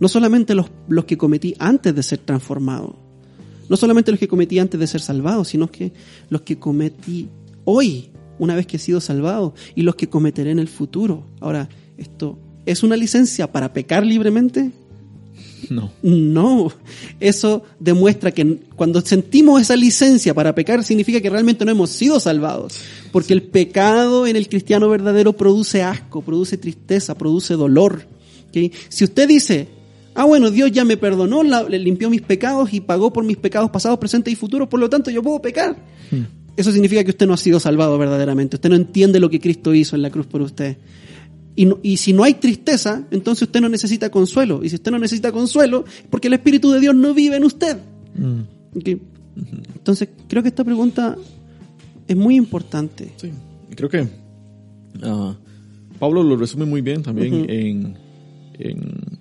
No 0.00 0.08
solamente 0.08 0.54
los, 0.54 0.66
los 0.88 1.04
que 1.04 1.16
cometí 1.16 1.54
antes 1.58 1.94
de 1.94 2.02
ser 2.02 2.18
transformado. 2.18 2.96
No 3.68 3.76
solamente 3.76 4.10
los 4.10 4.18
que 4.18 4.28
cometí 4.28 4.58
antes 4.58 4.78
de 4.78 4.86
ser 4.86 5.00
salvado, 5.00 5.44
sino 5.44 5.70
que 5.70 5.92
los 6.28 6.42
que 6.42 6.58
cometí 6.58 7.28
hoy, 7.64 8.10
una 8.38 8.54
vez 8.54 8.66
que 8.66 8.76
he 8.76 8.80
sido 8.80 9.00
salvado, 9.00 9.54
y 9.74 9.82
los 9.82 9.94
que 9.96 10.08
cometeré 10.08 10.50
en 10.50 10.58
el 10.58 10.68
futuro. 10.68 11.24
Ahora, 11.40 11.68
¿esto 11.98 12.38
es 12.66 12.82
una 12.82 12.96
licencia 12.96 13.50
para 13.50 13.72
pecar 13.72 14.04
libremente? 14.04 14.70
No. 15.70 15.90
No, 16.02 16.70
eso 17.20 17.62
demuestra 17.80 18.30
que 18.32 18.58
cuando 18.76 19.00
sentimos 19.00 19.62
esa 19.62 19.76
licencia 19.76 20.34
para 20.34 20.54
pecar 20.54 20.84
significa 20.84 21.20
que 21.22 21.30
realmente 21.30 21.64
no 21.64 21.70
hemos 21.70 21.88
sido 21.90 22.20
salvados. 22.20 22.80
Porque 23.12 23.32
el 23.32 23.42
pecado 23.44 24.26
en 24.26 24.36
el 24.36 24.48
cristiano 24.48 24.88
verdadero 24.90 25.32
produce 25.32 25.82
asco, 25.82 26.20
produce 26.20 26.58
tristeza, 26.58 27.16
produce 27.16 27.54
dolor. 27.54 28.02
¿ok? 28.48 28.72
Si 28.90 29.04
usted 29.04 29.26
dice, 29.26 29.68
ah 30.14 30.24
bueno, 30.24 30.50
Dios 30.50 30.70
ya 30.70 30.84
me 30.84 30.98
perdonó, 30.98 31.42
la- 31.42 31.62
le 31.62 31.78
limpió 31.78 32.10
mis 32.10 32.20
pecados 32.22 32.74
y 32.74 32.80
pagó 32.80 33.10
por 33.12 33.24
mis 33.24 33.38
pecados 33.38 33.70
pasados, 33.70 33.98
presentes 33.98 34.32
y 34.32 34.36
futuros, 34.36 34.68
por 34.68 34.80
lo 34.80 34.90
tanto 34.90 35.10
yo 35.10 35.22
puedo 35.22 35.40
pecar. 35.40 35.76
Eso 36.56 36.70
significa 36.72 37.02
que 37.04 37.10
usted 37.10 37.26
no 37.26 37.34
ha 37.34 37.38
sido 37.38 37.58
salvado 37.60 37.98
verdaderamente. 37.98 38.56
Usted 38.56 38.68
no 38.70 38.76
entiende 38.76 39.18
lo 39.20 39.28
que 39.30 39.40
Cristo 39.40 39.74
hizo 39.74 39.96
en 39.96 40.02
la 40.02 40.10
cruz 40.10 40.26
por 40.26 40.40
usted. 40.42 40.76
Y, 41.56 41.66
no- 41.66 41.78
y 41.82 41.96
si 41.98 42.12
no 42.12 42.22
hay 42.24 42.34
tristeza, 42.34 43.06
entonces 43.10 43.42
usted 43.48 43.60
no 43.60 43.68
necesita 43.68 44.10
consuelo. 44.10 44.62
Y 44.64 44.68
si 44.68 44.76
usted 44.76 44.90
no 44.92 44.98
necesita 44.98 45.32
consuelo, 45.32 45.84
porque 46.10 46.28
el 46.28 46.34
Espíritu 46.34 46.70
de 46.70 46.80
Dios 46.80 46.94
no 46.94 47.12
vive 47.14 47.36
en 47.36 47.44
usted. 47.44 47.76
Mm. 48.16 48.40
Entonces, 49.76 50.08
creo 50.28 50.42
que 50.42 50.48
esta 50.48 50.64
pregunta 50.64 51.16
es 52.06 52.16
muy 52.16 52.36
importante. 52.36 53.12
Sí, 53.16 53.30
creo 53.74 53.88
que 53.88 54.06
ah, 55.02 55.36
Pablo 55.98 56.22
lo 56.22 56.36
resume 56.36 56.64
muy 56.66 56.80
bien 56.82 57.02
también 57.02 57.34
en, 57.50 57.96
en, 58.58 59.18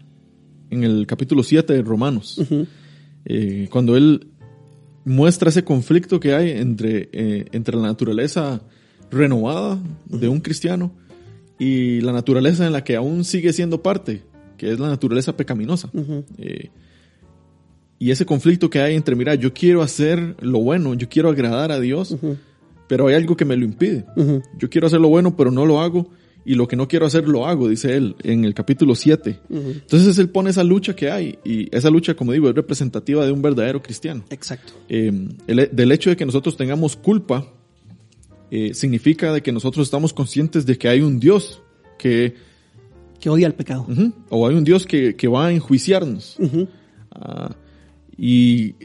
en 0.70 0.84
el 0.84 1.08
capítulo 1.08 1.44
7 1.44 1.74
de 1.74 1.82
Romanos. 1.82 2.40
Eh, 3.26 3.68
cuando 3.72 3.96
él 3.96 4.28
muestra 5.06 5.50
ese 5.50 5.64
conflicto 5.64 6.20
que 6.20 6.34
hay 6.34 6.52
entre, 6.52 7.10
eh, 7.12 7.46
entre 7.52 7.76
la 7.76 7.84
naturaleza 7.84 8.62
renovada 9.12 9.80
de 10.06 10.28
un 10.28 10.40
cristiano 10.40 10.92
y 11.60 12.02
la 12.02 12.12
naturaleza 12.12 12.66
en 12.66 12.74
la 12.74 12.84
que 12.84 12.96
aún 12.96 13.24
sigue 13.24 13.54
siendo 13.54 13.82
parte, 13.82 14.24
que 14.58 14.72
es 14.72 14.80
la 14.80 14.88
naturaleza 14.90 15.36
pecaminosa. 15.36 15.90
Eh, 16.38 16.70
y 18.00 18.12
ese 18.12 18.26
conflicto 18.26 18.70
que 18.70 18.82
hay 18.82 18.96
entre, 18.96 19.16
mira, 19.16 19.36
yo 19.36 19.54
quiero 19.54 19.82
hacer 19.82 20.36
lo 20.42 20.60
bueno, 20.60 20.94
yo 20.94 21.08
quiero 21.08 21.30
agradar 21.30 21.72
a 21.72 21.80
Dios, 21.80 22.18
pero 22.88 23.08
hay 23.08 23.16
algo 23.16 23.38
que 23.38 23.46
me 23.46 23.56
lo 23.56 23.64
impide. 23.64 24.06
Yo 24.58 24.70
quiero 24.70 24.88
hacer 24.88 25.00
lo 25.00 25.08
bueno, 25.08 25.38
pero 25.38 25.52
no 25.52 25.66
lo 25.66 25.80
hago. 25.80 26.10
Y 26.46 26.56
lo 26.56 26.68
que 26.68 26.76
no 26.76 26.88
quiero 26.88 27.06
hacer 27.06 27.28
lo 27.28 27.46
hago, 27.48 27.70
dice 27.70 27.96
él 27.96 28.16
en 28.24 28.44
el 28.46 28.54
capítulo 28.54 28.96
7. 28.96 29.40
Entonces 29.50 30.18
él 30.18 30.30
pone 30.30 30.50
esa 30.50 30.64
lucha 30.64 30.96
que 30.96 31.10
hay 31.10 31.38
y 31.46 31.74
esa 31.76 31.90
lucha, 31.90 32.16
como 32.16 32.32
digo, 32.34 32.50
es 32.50 32.56
representativa 32.56 33.26
de 33.26 33.32
un 33.32 33.42
verdadero 33.42 33.82
cristiano. 33.82 34.24
Exacto. 34.30 34.74
Eh, 34.90 35.12
el- 35.48 35.70
del 35.72 35.92
hecho 35.92 36.10
de 36.10 36.18
que 36.18 36.26
nosotros 36.26 36.58
tengamos 36.58 36.96
culpa 36.98 37.48
eh, 38.52 38.74
significa 38.74 39.32
de 39.34 39.42
que 39.42 39.52
nosotros 39.52 39.88
estamos 39.88 40.14
conscientes 40.14 40.66
de 40.66 40.78
que 40.78 40.88
hay 40.90 41.02
un 41.02 41.20
Dios 41.20 41.62
que, 41.98 42.36
Que 43.20 43.30
odia 43.30 43.48
el 43.48 43.54
pecado. 43.54 43.88
o 44.30 44.48
hay 44.48 44.56
un 44.56 44.64
Dios 44.66 44.86
que, 44.86 45.16
que 45.16 45.28
va 45.30 45.48
a 45.48 45.52
enjuiciarnos. 45.54 46.38
Y 48.18 48.76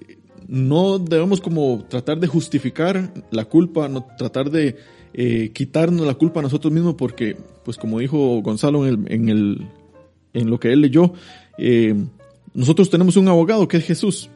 no 0.48 0.98
debemos 0.98 1.40
como 1.40 1.84
tratar 1.88 2.18
de 2.18 2.26
justificar 2.26 3.12
la 3.30 3.44
culpa, 3.44 3.88
no 3.88 4.06
tratar 4.16 4.50
de 4.50 4.76
eh, 5.12 5.50
quitarnos 5.52 6.06
la 6.06 6.14
culpa 6.14 6.40
a 6.40 6.42
nosotros 6.42 6.72
mismos 6.72 6.94
porque, 6.94 7.36
pues 7.64 7.76
como 7.76 7.98
dijo 7.98 8.40
Gonzalo 8.40 8.86
en, 8.86 9.06
el, 9.06 9.12
en, 9.12 9.28
el, 9.28 9.66
en 10.32 10.50
lo 10.50 10.58
que 10.58 10.72
él 10.72 10.80
leyó, 10.80 11.12
eh, 11.58 11.94
nosotros 12.54 12.88
tenemos 12.88 13.16
un 13.16 13.28
abogado 13.28 13.68
que 13.68 13.76
es 13.76 13.84
Jesús. 13.84 14.30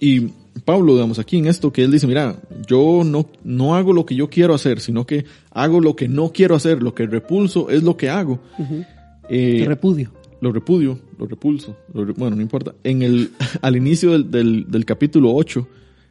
Y 0.00 0.28
Pablo, 0.64 0.94
digamos, 0.94 1.18
aquí 1.18 1.36
en 1.36 1.46
esto 1.46 1.72
que 1.72 1.84
él 1.84 1.90
dice, 1.90 2.06
mira, 2.06 2.40
yo 2.66 3.02
no, 3.04 3.26
no 3.44 3.74
hago 3.74 3.92
lo 3.92 4.06
que 4.06 4.14
yo 4.14 4.30
quiero 4.30 4.54
hacer, 4.54 4.80
sino 4.80 5.06
que 5.06 5.26
hago 5.50 5.80
lo 5.80 5.94
que 5.94 6.08
no 6.08 6.32
quiero 6.32 6.54
hacer, 6.54 6.82
lo 6.82 6.94
que 6.94 7.06
repulso 7.06 7.68
es 7.68 7.82
lo 7.82 7.98
que 7.98 8.08
hago. 8.08 8.40
Eh, 9.28 9.64
repudio. 9.66 10.10
Lo 10.40 10.52
repudio, 10.52 10.98
lo 11.18 11.26
repulso, 11.26 11.76
lo 11.92 12.04
re- 12.04 12.12
bueno, 12.14 12.36
no 12.36 12.42
importa. 12.42 12.74
En 12.84 13.02
el, 13.02 13.32
al 13.62 13.76
inicio 13.76 14.12
del, 14.12 14.30
del, 14.30 14.70
del 14.70 14.84
capítulo 14.84 15.32
8, 15.34 15.66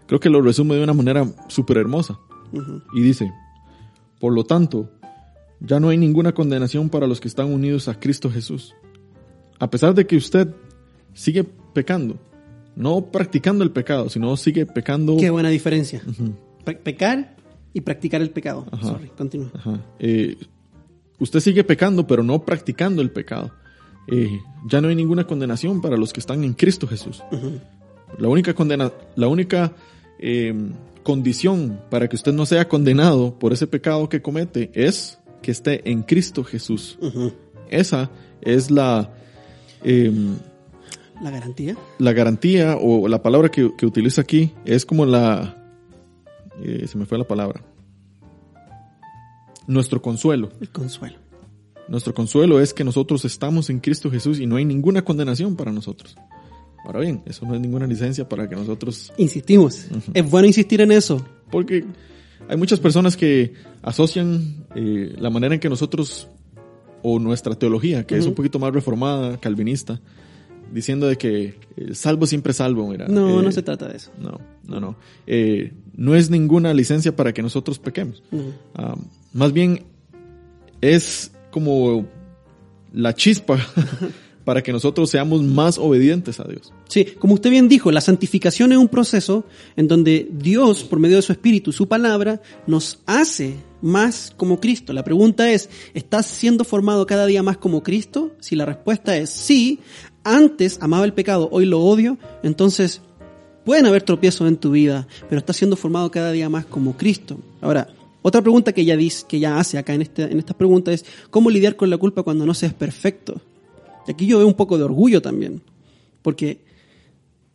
creo 0.07 0.19
que 0.19 0.29
lo 0.29 0.41
resume 0.41 0.75
de 0.75 0.83
una 0.83 0.93
manera 0.93 1.25
súper 1.47 1.77
hermosa. 1.77 2.19
Y 2.95 3.01
dice, 3.01 3.31
por 4.19 4.33
lo 4.33 4.43
tanto, 4.43 4.89
ya 5.59 5.79
no 5.79 5.89
hay 5.89 5.97
ninguna 5.97 6.31
condenación 6.33 6.89
para 6.89 7.05
los 7.07 7.19
que 7.19 7.27
están 7.27 7.51
unidos 7.53 7.87
a 7.87 7.99
Cristo 7.99 8.29
Jesús. 8.31 8.73
A 9.59 9.69
pesar 9.69 9.93
de 9.93 10.07
que 10.07 10.15
usted 10.17 10.47
sigue 11.13 11.43
pecando, 11.43 12.17
no 12.75 13.01
practicando 13.11 13.63
el 13.63 13.71
pecado, 13.71 14.09
sino 14.09 14.35
sigue 14.37 14.65
pecando. 14.65 15.17
Qué 15.17 15.29
buena 15.29 15.49
diferencia. 15.49 16.01
Pe- 16.63 16.75
pecar 16.75 17.35
y 17.73 17.81
practicar 17.81 18.21
el 18.21 18.29
pecado. 18.31 18.65
Sorry, 18.81 19.09
continúa. 19.09 19.51
Ajá. 19.53 19.79
Eh, 19.99 20.37
usted 21.19 21.39
sigue 21.39 21.63
pecando, 21.63 22.07
pero 22.07 22.23
no 22.23 22.43
practicando 22.45 23.01
el 23.01 23.11
pecado. 23.11 23.51
Eh, 24.11 24.39
ya 24.67 24.81
no 24.81 24.87
hay 24.87 24.95
ninguna 24.95 25.25
condenación 25.27 25.81
para 25.81 25.97
los 25.97 26.13
que 26.13 26.19
están 26.19 26.43
en 26.43 26.53
Cristo 26.53 26.87
Jesús. 26.87 27.23
La 28.17 28.27
única 28.27 28.53
condena, 28.53 28.91
la 29.15 29.27
única 29.27 29.73
eh, 30.19 30.53
condición 31.03 31.79
para 31.89 32.07
que 32.07 32.15
usted 32.15 32.33
no 32.33 32.45
sea 32.45 32.67
condenado 32.67 33.37
por 33.37 33.53
ese 33.53 33.67
pecado 33.67 34.09
que 34.09 34.21
comete 34.21 34.71
es 34.73 35.19
que 35.41 35.51
esté 35.51 35.89
en 35.89 36.03
Cristo 36.03 36.43
Jesús. 36.43 36.97
Esa 37.69 38.09
es 38.41 38.71
la, 38.71 39.11
eh, 39.83 40.11
La 41.21 41.31
garantía. 41.31 41.77
la 41.99 42.13
garantía 42.13 42.77
o 42.81 43.07
la 43.07 43.21
palabra 43.21 43.49
que, 43.49 43.71
que 43.77 43.85
utiliza 43.85 44.21
aquí 44.21 44.53
es 44.65 44.85
como 44.85 45.05
la, 45.05 45.55
eh, 46.61 46.87
se 46.87 46.97
me 46.97 47.05
fue 47.05 47.17
la 47.17 47.27
palabra, 47.27 47.61
nuestro 49.67 50.01
consuelo. 50.01 50.49
El 50.59 50.69
consuelo. 50.69 51.17
Nuestro 51.89 52.13
consuelo 52.13 52.61
es 52.61 52.73
que 52.73 52.83
nosotros 52.83 53.25
estamos 53.25 53.69
en 53.71 53.79
Cristo 53.79 54.11
Jesús 54.11 54.39
y 54.39 54.45
no 54.45 54.57
hay 54.57 54.65
ninguna 54.65 55.03
condenación 55.03 55.55
para 55.55 55.71
nosotros. 55.71 56.15
Ahora 56.85 56.99
bien, 56.99 57.23
eso 57.25 57.45
no 57.45 57.55
es 57.55 57.61
ninguna 57.61 57.87
licencia 57.87 58.29
para 58.29 58.47
que 58.47 58.55
nosotros... 58.55 59.11
Insistimos. 59.17 59.87
Es 60.13 60.29
bueno 60.29 60.47
insistir 60.47 60.81
en 60.81 60.91
eso. 60.91 61.25
Porque 61.49 61.83
hay 62.47 62.57
muchas 62.57 62.79
personas 62.79 63.17
que 63.17 63.53
asocian 63.81 64.65
eh, 64.75 65.15
la 65.17 65.31
manera 65.31 65.55
en 65.55 65.59
que 65.59 65.67
nosotros, 65.67 66.27
o 67.01 67.17
nuestra 67.19 67.55
teología, 67.55 68.05
que 68.05 68.17
es 68.17 68.25
un 68.25 68.35
poquito 68.35 68.59
más 68.59 68.71
reformada, 68.71 69.39
calvinista, 69.39 69.99
diciendo 70.71 71.07
de 71.07 71.17
que 71.17 71.59
eh, 71.75 71.93
salvo 71.93 72.27
siempre 72.27 72.53
salvo, 72.53 72.87
mira. 72.87 73.07
No, 73.07 73.39
eh, 73.39 73.43
no 73.43 73.51
se 73.51 73.63
trata 73.63 73.87
de 73.87 73.97
eso. 73.97 74.11
No, 74.19 74.39
no, 74.67 74.79
no. 74.79 74.95
Eh, 75.25 75.73
no 75.95 76.15
es 76.15 76.29
ninguna 76.29 76.73
licencia 76.73 77.15
para 77.15 77.33
que 77.33 77.41
nosotros 77.41 77.79
pequemos. 77.79 78.21
Ujú. 78.31 78.53
Ah, 78.75 78.95
más 79.33 79.53
bien 79.53 79.85
es 80.81 81.31
como 81.51 82.05
la 82.93 83.13
chispa 83.13 83.57
para 84.43 84.63
que 84.63 84.71
nosotros 84.71 85.09
seamos 85.09 85.43
más 85.43 85.77
obedientes 85.77 86.39
a 86.39 86.43
Dios. 86.45 86.73
Sí, 86.87 87.05
como 87.19 87.35
usted 87.35 87.51
bien 87.51 87.69
dijo, 87.69 87.91
la 87.91 88.01
santificación 88.01 88.71
es 88.71 88.79
un 88.79 88.87
proceso 88.87 89.45
en 89.75 89.87
donde 89.87 90.27
Dios, 90.31 90.83
por 90.83 90.99
medio 90.99 91.17
de 91.17 91.21
su 91.21 91.31
Espíritu, 91.31 91.71
su 91.71 91.87
palabra, 91.87 92.41
nos 92.65 92.99
hace 93.05 93.57
más 93.81 94.33
como 94.35 94.59
Cristo. 94.59 94.91
La 94.91 95.03
pregunta 95.03 95.51
es, 95.51 95.69
¿estás 95.93 96.25
siendo 96.25 96.63
formado 96.63 97.05
cada 97.05 97.27
día 97.27 97.43
más 97.43 97.57
como 97.57 97.83
Cristo? 97.83 98.31
Si 98.39 98.55
la 98.55 98.65
respuesta 98.65 99.15
es 99.17 99.29
sí, 99.29 99.81
antes 100.23 100.79
amaba 100.81 101.05
el 101.05 101.13
pecado, 101.13 101.47
hoy 101.51 101.65
lo 101.65 101.81
odio, 101.81 102.17
entonces 102.41 103.01
pueden 103.65 103.85
haber 103.85 104.01
tropiezos 104.01 104.47
en 104.47 104.57
tu 104.57 104.71
vida, 104.71 105.07
pero 105.29 105.37
estás 105.37 105.57
siendo 105.57 105.75
formado 105.75 106.09
cada 106.09 106.31
día 106.31 106.49
más 106.49 106.65
como 106.65 106.97
Cristo. 106.97 107.37
Ahora, 107.61 107.87
otra 108.21 108.41
pregunta 108.41 108.73
que 108.73 108.81
ella 108.81 108.97
dice, 108.97 109.25
que 109.27 109.37
ella 109.37 109.59
hace 109.59 109.77
acá 109.77 109.93
en, 109.93 110.01
este, 110.01 110.23
en 110.23 110.39
esta 110.39 110.57
pregunta 110.57 110.91
es, 110.91 111.05
¿cómo 111.29 111.49
lidiar 111.49 111.75
con 111.75 111.89
la 111.89 111.97
culpa 111.97 112.23
cuando 112.23 112.45
no 112.45 112.53
seas 112.53 112.73
perfecto? 112.73 113.41
Y 114.07 114.11
aquí 114.11 114.27
yo 114.27 114.39
veo 114.39 114.47
un 114.47 114.55
poco 114.55 114.77
de 114.77 114.83
orgullo 114.83 115.21
también, 115.21 115.61
porque 116.21 116.61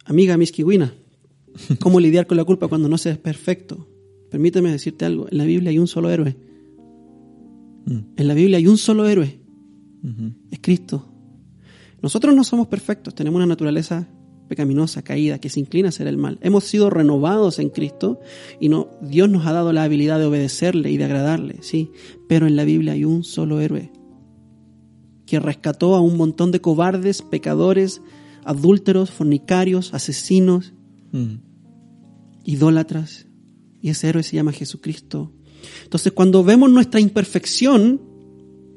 amiga 0.04 0.36
misquiwina, 0.36 0.94
¿cómo 1.80 2.00
lidiar 2.00 2.26
con 2.26 2.36
la 2.36 2.44
culpa 2.44 2.68
cuando 2.68 2.88
no 2.88 2.96
seas 2.96 3.18
perfecto? 3.18 3.86
Permíteme 4.30 4.72
decirte 4.72 5.04
algo, 5.04 5.26
en 5.30 5.38
la 5.38 5.44
Biblia 5.44 5.70
hay 5.70 5.78
un 5.78 5.86
solo 5.86 6.10
héroe. 6.10 6.36
En 7.86 8.28
la 8.28 8.32
Biblia 8.32 8.56
hay 8.56 8.66
un 8.66 8.78
solo 8.78 9.06
héroe, 9.06 9.38
es 10.50 10.58
Cristo. 10.60 11.06
Nosotros 12.00 12.34
no 12.34 12.42
somos 12.42 12.68
perfectos, 12.68 13.14
tenemos 13.14 13.36
una 13.36 13.46
naturaleza 13.46 14.08
pecaminosa, 14.54 15.02
caída, 15.02 15.38
que 15.38 15.48
se 15.50 15.60
inclina 15.60 15.88
a 15.88 15.90
hacer 15.90 16.06
el 16.06 16.16
mal. 16.16 16.38
Hemos 16.40 16.64
sido 16.64 16.90
renovados 16.90 17.58
en 17.58 17.70
Cristo 17.70 18.20
y 18.60 18.68
no, 18.68 18.88
Dios 19.02 19.28
nos 19.28 19.46
ha 19.46 19.52
dado 19.52 19.72
la 19.72 19.82
habilidad 19.82 20.18
de 20.18 20.26
obedecerle 20.26 20.90
y 20.90 20.96
de 20.96 21.04
agradarle, 21.04 21.58
sí. 21.60 21.90
Pero 22.28 22.46
en 22.46 22.56
la 22.56 22.64
Biblia 22.64 22.92
hay 22.92 23.04
un 23.04 23.24
solo 23.24 23.60
héroe 23.60 23.90
que 25.26 25.40
rescató 25.40 25.94
a 25.94 26.00
un 26.00 26.16
montón 26.16 26.52
de 26.52 26.60
cobardes, 26.60 27.22
pecadores, 27.22 28.00
adúlteros, 28.44 29.10
fornicarios, 29.10 29.92
asesinos, 29.94 30.72
Mm. 31.12 31.38
idólatras. 32.44 33.26
Y 33.80 33.90
ese 33.90 34.08
héroe 34.08 34.22
se 34.22 34.36
llama 34.36 34.52
Jesucristo. 34.52 35.32
Entonces, 35.84 36.12
cuando 36.12 36.42
vemos 36.42 36.70
nuestra 36.70 37.00
imperfección, 37.00 38.00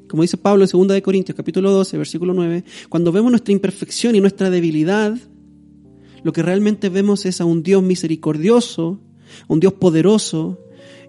como 0.08 0.22
dice 0.22 0.36
Pablo 0.36 0.64
en 0.64 0.70
2 0.70 0.88
de 0.88 1.02
Corintios, 1.02 1.36
capítulo 1.36 1.70
12, 1.70 1.98
versículo 1.98 2.32
9, 2.34 2.64
cuando 2.88 3.12
vemos 3.12 3.30
nuestra 3.30 3.52
imperfección 3.52 4.14
y 4.14 4.20
nuestra 4.20 4.50
debilidad, 4.50 5.18
lo 6.28 6.32
que 6.34 6.42
realmente 6.42 6.90
vemos 6.90 7.24
es 7.24 7.40
a 7.40 7.46
un 7.46 7.62
Dios 7.62 7.82
misericordioso, 7.82 9.00
a 9.48 9.50
un 9.50 9.60
Dios 9.60 9.72
poderoso, 9.72 10.58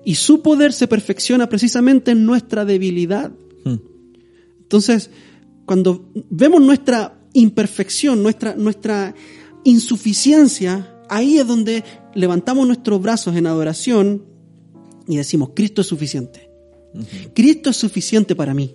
y 0.06 0.16
su 0.16 0.42
poder 0.42 0.72
se 0.72 0.88
perfecciona 0.88 1.50
precisamente 1.50 2.12
en 2.12 2.26
nuestra 2.26 2.64
debilidad. 2.64 3.34
Mm. 3.66 3.76
Entonces, 4.62 5.10
cuando 5.66 6.10
vemos 6.30 6.62
nuestra 6.62 7.20
imperfección, 7.34 8.24
nuestra, 8.24 8.56
nuestra 8.56 9.14
insuficiencia, 9.66 11.02
ahí 11.10 11.38
es 11.38 11.46
donde 11.46 11.84
levantamos 12.16 12.66
nuestros 12.66 13.02
brazos 13.02 13.36
en 13.36 13.46
adoración 13.46 14.24
y 15.06 15.18
decimos, 15.18 15.50
Cristo 15.54 15.82
es 15.82 15.88
suficiente. 15.88 16.50
Cristo 17.34 17.72
es 17.72 17.76
suficiente 17.76 18.38
para 18.38 18.54
mí. 18.54 18.74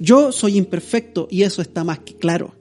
Yo 0.00 0.32
soy 0.32 0.56
imperfecto 0.56 1.28
y 1.30 1.42
eso 1.42 1.60
está 1.60 1.84
más 1.84 1.98
que 1.98 2.16
claro. 2.16 2.54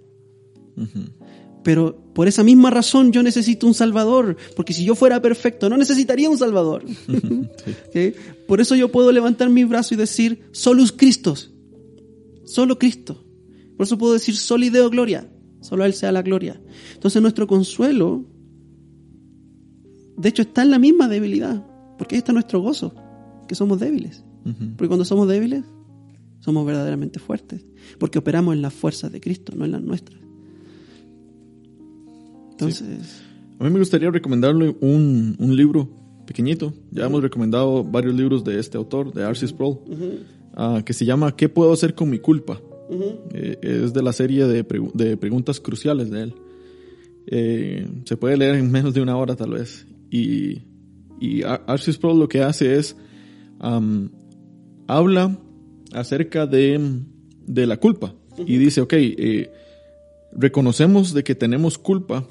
Pero 1.68 2.14
por 2.14 2.30
esa 2.30 2.46
misma 2.46 2.70
razón 2.70 3.12
yo 3.12 3.22
necesito 3.22 3.68
un 3.68 3.74
Salvador, 3.74 4.38
porque 4.56 4.72
si 4.72 4.86
yo 4.86 4.96
fuera 4.96 5.22
perfecto 5.22 5.70
no 5.70 5.76
necesitaría 5.76 6.30
un 6.30 6.38
Salvador. 6.38 6.86
Por 8.48 8.62
eso 8.62 8.74
yo 8.78 8.90
puedo 8.90 9.12
levantar 9.12 9.50
mi 9.50 9.66
brazo 9.66 9.94
y 9.94 9.98
decir, 9.98 10.48
solus 10.54 10.94
Christos, 10.94 11.52
solo 12.46 12.80
Cristo. 12.80 13.22
Por 13.76 13.86
eso 13.86 13.98
puedo 13.98 14.14
decir, 14.14 14.38
solideo 14.38 14.90
gloria, 14.90 15.30
solo 15.60 15.84
a 15.84 15.88
Él 15.88 15.94
sea 15.94 16.14
la 16.14 16.22
gloria. 16.22 16.58
Entonces 16.94 17.22
nuestro 17.22 17.48
consuelo, 17.48 18.24
de 20.16 20.30
hecho, 20.30 20.44
está 20.44 20.62
en 20.62 20.72
la 20.72 20.80
misma 20.80 21.10
debilidad, 21.10 21.66
porque 21.98 22.16
ahí 22.16 22.20
está 22.20 22.32
nuestro 22.32 22.62
gozo, 22.62 22.96
que 23.46 23.56
somos 23.56 23.78
débiles. 23.82 24.24
Porque 24.78 24.88
cuando 24.88 25.04
somos 25.04 25.28
débiles, 25.28 25.66
somos 26.40 26.66
verdaderamente 26.66 27.20
fuertes, 27.20 27.66
porque 28.00 28.20
operamos 28.20 28.56
en 28.56 28.62
las 28.62 28.74
fuerzas 28.74 29.12
de 29.12 29.20
Cristo, 29.20 29.52
no 29.54 29.66
en 29.66 29.74
las 29.74 29.82
nuestras. 29.82 30.27
Entonces, 32.60 33.22
A 33.60 33.64
mí 33.64 33.70
me 33.70 33.80
gustaría 33.80 34.10
recomendarle 34.10 34.76
un, 34.82 35.36
un 35.38 35.56
libro 35.56 35.90
pequeñito. 36.26 36.74
Ya 36.92 37.06
hemos 37.06 37.22
recomendado 37.22 37.84
varios 37.84 38.16
libros 38.16 38.44
de 38.44 38.60
este 38.60 38.78
autor, 38.78 39.14
de 39.14 39.24
R.C. 39.24 39.48
Sproul, 39.48 39.80
ah, 40.56 40.82
que 40.86 40.94
se 40.94 41.06
llama 41.06 41.36
¿Qué 41.36 41.50
puedo 41.50 41.72
hacer 41.72 41.94
con 41.96 42.10
mi 42.10 42.20
culpa? 42.20 42.60
Eh, 43.34 43.58
es 43.62 43.94
de 43.94 44.02
la 44.02 44.14
serie 44.14 44.46
de, 44.46 44.66
de 44.94 45.18
preguntas 45.18 45.60
cruciales 45.60 46.10
de 46.10 46.24
él. 46.24 46.34
Eh, 47.28 47.88
se 48.06 48.18
puede 48.18 48.38
leer 48.38 48.56
en 48.56 48.72
menos 48.72 48.94
de 48.94 49.02
una 49.02 49.18
hora 49.18 49.36
tal 49.36 49.52
vez. 49.52 49.86
Y, 50.10 50.62
y 51.20 51.42
R.C. 51.42 51.94
Sproul 51.94 52.20
lo 52.20 52.28
que 52.28 52.42
hace 52.42 52.76
es, 52.78 52.96
am, 53.60 54.10
habla 54.88 55.38
acerca 55.94 56.46
de, 56.48 57.02
de 57.46 57.68
la 57.68 57.78
culpa. 57.78 58.14
Y 58.46 58.58
dice, 58.58 58.82
ok, 58.82 58.94
eh, 58.94 59.52
reconocemos 60.32 61.14
de 61.14 61.24
que 61.24 61.34
tenemos 61.34 61.78
culpa, 61.78 62.28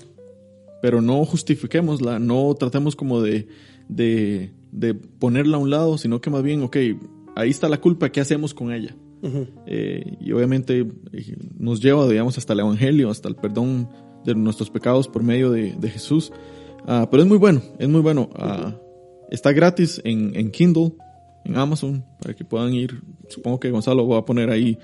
pero 0.87 1.03
no 1.03 1.25
justifiquémosla, 1.25 2.21
no 2.21 2.55
tratemos 2.55 2.95
como 2.95 3.21
de, 3.21 3.49
de, 3.89 4.53
de 4.71 4.95
ponerla 4.95 5.57
a 5.57 5.59
un 5.59 5.69
lado, 5.69 5.99
sino 5.99 6.21
que 6.21 6.31
más 6.31 6.45
bien, 6.45 6.63
ok, 6.63 6.77
ahí 7.35 7.51
está 7.51 7.69
la 7.69 7.81
culpa, 7.81 8.13
¿qué 8.13 8.21
hacemos 8.21 8.55
con 8.55 8.73
ella? 8.73 8.95
Eh, 9.67 10.17
y 10.21 10.31
obviamente 10.31 10.87
eh, 11.13 11.37
nos 11.59 11.81
lleva, 11.81 12.07
digamos, 12.07 12.39
hasta 12.39 12.53
el 12.53 12.61
Evangelio, 12.61 13.11
hasta 13.11 13.29
el 13.29 13.35
perdón 13.35 13.89
de 14.25 14.37
nuestros 14.37 14.71
pecados 14.71 15.09
por 15.09 15.25
medio 15.25 15.51
de, 15.51 15.73
de 15.73 15.91
Jesús. 15.91 16.33
Ah, 16.87 17.09
pero 17.11 17.25
es 17.25 17.29
muy 17.29 17.39
bueno, 17.39 17.63
es 17.81 17.89
muy 17.89 18.01
bueno. 18.01 18.31
Ah, 18.37 18.77
está 19.33 19.51
gratis 19.51 20.01
en, 20.05 20.37
en, 20.37 20.53
Kindle, 20.53 20.93
en 21.45 21.57
Amazon, 21.57 22.05
para 22.21 22.33
que 22.33 22.45
puedan 22.45 22.73
ir. 22.75 23.03
Supongo 23.29 23.59
que 23.59 23.73
Gonzalo 23.73 24.07
va 24.07 24.19
a 24.19 24.25
poner 24.25 24.51
ahí 24.51 24.79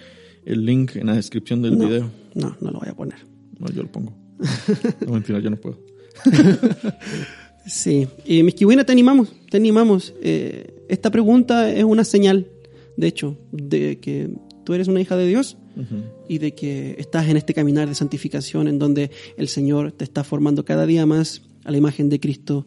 el 0.45 0.67
link 0.67 0.97
en 0.97 1.07
la 1.07 1.15
descripción 1.15 1.63
del 1.63 1.79
no, 1.79 1.87
video. 1.87 2.11
No, 2.35 2.57
no 2.61 2.73
lo 2.73 2.81
voy 2.81 2.89
a 2.89 2.95
poner. 2.95 3.19
No, 3.61 3.69
yo 3.69 3.85
lo 3.85 3.93
pongo. 3.93 4.21
No, 5.07 5.13
mentira, 5.13 5.39
yo 5.39 5.51
no 5.51 5.57
puedo. 5.57 5.92
sí, 7.67 8.09
y 8.25 8.43
mis 8.43 8.55
kiwinas, 8.55 8.87
te 8.87 8.93
animamos, 8.93 9.33
te 9.51 9.57
animamos. 9.57 10.15
Eh, 10.23 10.85
esta 10.89 11.11
pregunta 11.11 11.71
es 11.73 11.85
una 11.85 12.05
señal, 12.05 12.49
de 12.97 13.07
hecho, 13.07 13.39
de 13.51 13.99
que 13.99 14.31
tú 14.65 14.75
eres 14.75 14.89
una 14.89 15.01
hija 15.01 15.17
de 15.17 15.27
Dios 15.27 15.57
uh 15.77 15.81
-huh. 15.81 16.03
y 16.29 16.39
de 16.39 16.55
que 16.55 16.97
estás 16.99 17.29
en 17.29 17.37
este 17.37 17.55
caminar 17.55 17.89
de 17.89 17.95
santificación 17.95 18.69
en 18.69 18.79
donde 18.79 19.11
el 19.37 19.49
Señor 19.49 19.93
te 19.93 20.05
está 20.05 20.25
formando 20.25 20.65
cada 20.65 20.87
día 20.87 21.07
más 21.07 21.43
a 21.65 21.71
la 21.71 21.79
imagen 21.79 22.09
de 22.09 22.21
Cristo 22.21 22.67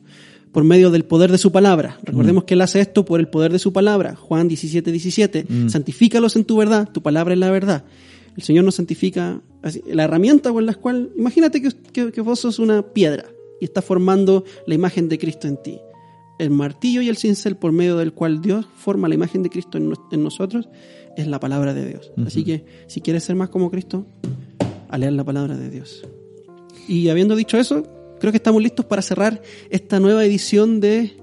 por 0.51 0.63
medio 0.63 0.89
del 0.89 1.03
poder 1.03 1.31
de 1.31 1.37
su 1.37 1.51
palabra. 1.51 1.99
Recordemos 2.03 2.43
mm. 2.43 2.45
que 2.45 2.53
Él 2.53 2.61
hace 2.61 2.79
esto 2.79 3.03
por 3.03 3.19
el 3.19 3.27
poder 3.27 3.51
de 3.51 3.59
su 3.59 3.73
palabra. 3.73 4.15
Juan 4.15 4.47
17, 4.47 4.89
17. 4.89 5.45
Mm. 5.47 5.69
Santifícalos 5.69 6.35
en 6.37 6.45
tu 6.45 6.55
verdad, 6.55 6.89
tu 6.91 7.01
palabra 7.01 7.33
es 7.33 7.39
la 7.39 7.51
verdad. 7.51 7.83
El 8.37 8.43
Señor 8.43 8.63
nos 8.63 8.75
santifica, 8.75 9.41
así, 9.61 9.81
la 9.85 10.05
herramienta 10.05 10.51
con 10.51 10.65
la 10.65 10.73
cual, 10.73 11.11
imagínate 11.17 11.61
que, 11.61 11.69
que, 11.91 12.11
que 12.11 12.21
vos 12.21 12.39
sos 12.39 12.59
una 12.59 12.81
piedra 12.81 13.25
y 13.59 13.65
está 13.65 13.81
formando 13.81 14.43
la 14.67 14.75
imagen 14.75 15.09
de 15.09 15.17
Cristo 15.17 15.47
en 15.47 15.61
ti. 15.61 15.79
El 16.37 16.49
martillo 16.49 17.01
y 17.01 17.09
el 17.09 17.17
cincel 17.17 17.55
por 17.55 17.71
medio 17.71 17.97
del 17.97 18.13
cual 18.13 18.41
Dios 18.41 18.65
forma 18.75 19.07
la 19.07 19.15
imagen 19.15 19.41
de 19.43 19.49
Cristo 19.49 19.77
en, 19.77 19.93
en 20.11 20.23
nosotros 20.23 20.67
es 21.15 21.27
la 21.27 21.39
palabra 21.39 21.73
de 21.73 21.87
Dios. 21.87 22.11
Uh 22.17 22.21
-huh. 22.21 22.27
Así 22.27 22.43
que 22.43 22.65
si 22.87 23.01
quieres 23.01 23.23
ser 23.23 23.35
más 23.35 23.49
como 23.49 23.71
Cristo, 23.71 24.05
a 24.89 24.97
leer 24.97 25.13
la 25.13 25.23
palabra 25.23 25.57
de 25.57 25.69
Dios. 25.69 26.05
Y 26.87 27.09
habiendo 27.09 27.35
dicho 27.35 27.57
eso, 27.57 27.83
creo 28.19 28.31
que 28.31 28.37
estamos 28.37 28.61
listos 28.61 28.85
para 28.85 29.01
cerrar 29.01 29.41
esta 29.69 29.99
nueva 29.99 30.25
edición 30.25 30.79
de 30.79 31.17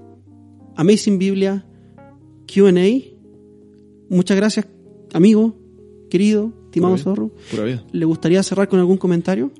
Amazing 0.75 1.19
Biblia 1.19 1.65
QA. 2.47 2.71
Muchas 4.09 4.37
gracias, 4.37 4.67
amigo, 5.13 5.55
querido, 6.09 6.53
estimado 6.65 6.97
Zorro. 6.97 7.31
¿Le 7.91 8.05
gustaría 8.05 8.43
cerrar 8.43 8.67
con 8.67 8.79
algún 8.79 8.97
comentario? 8.97 9.51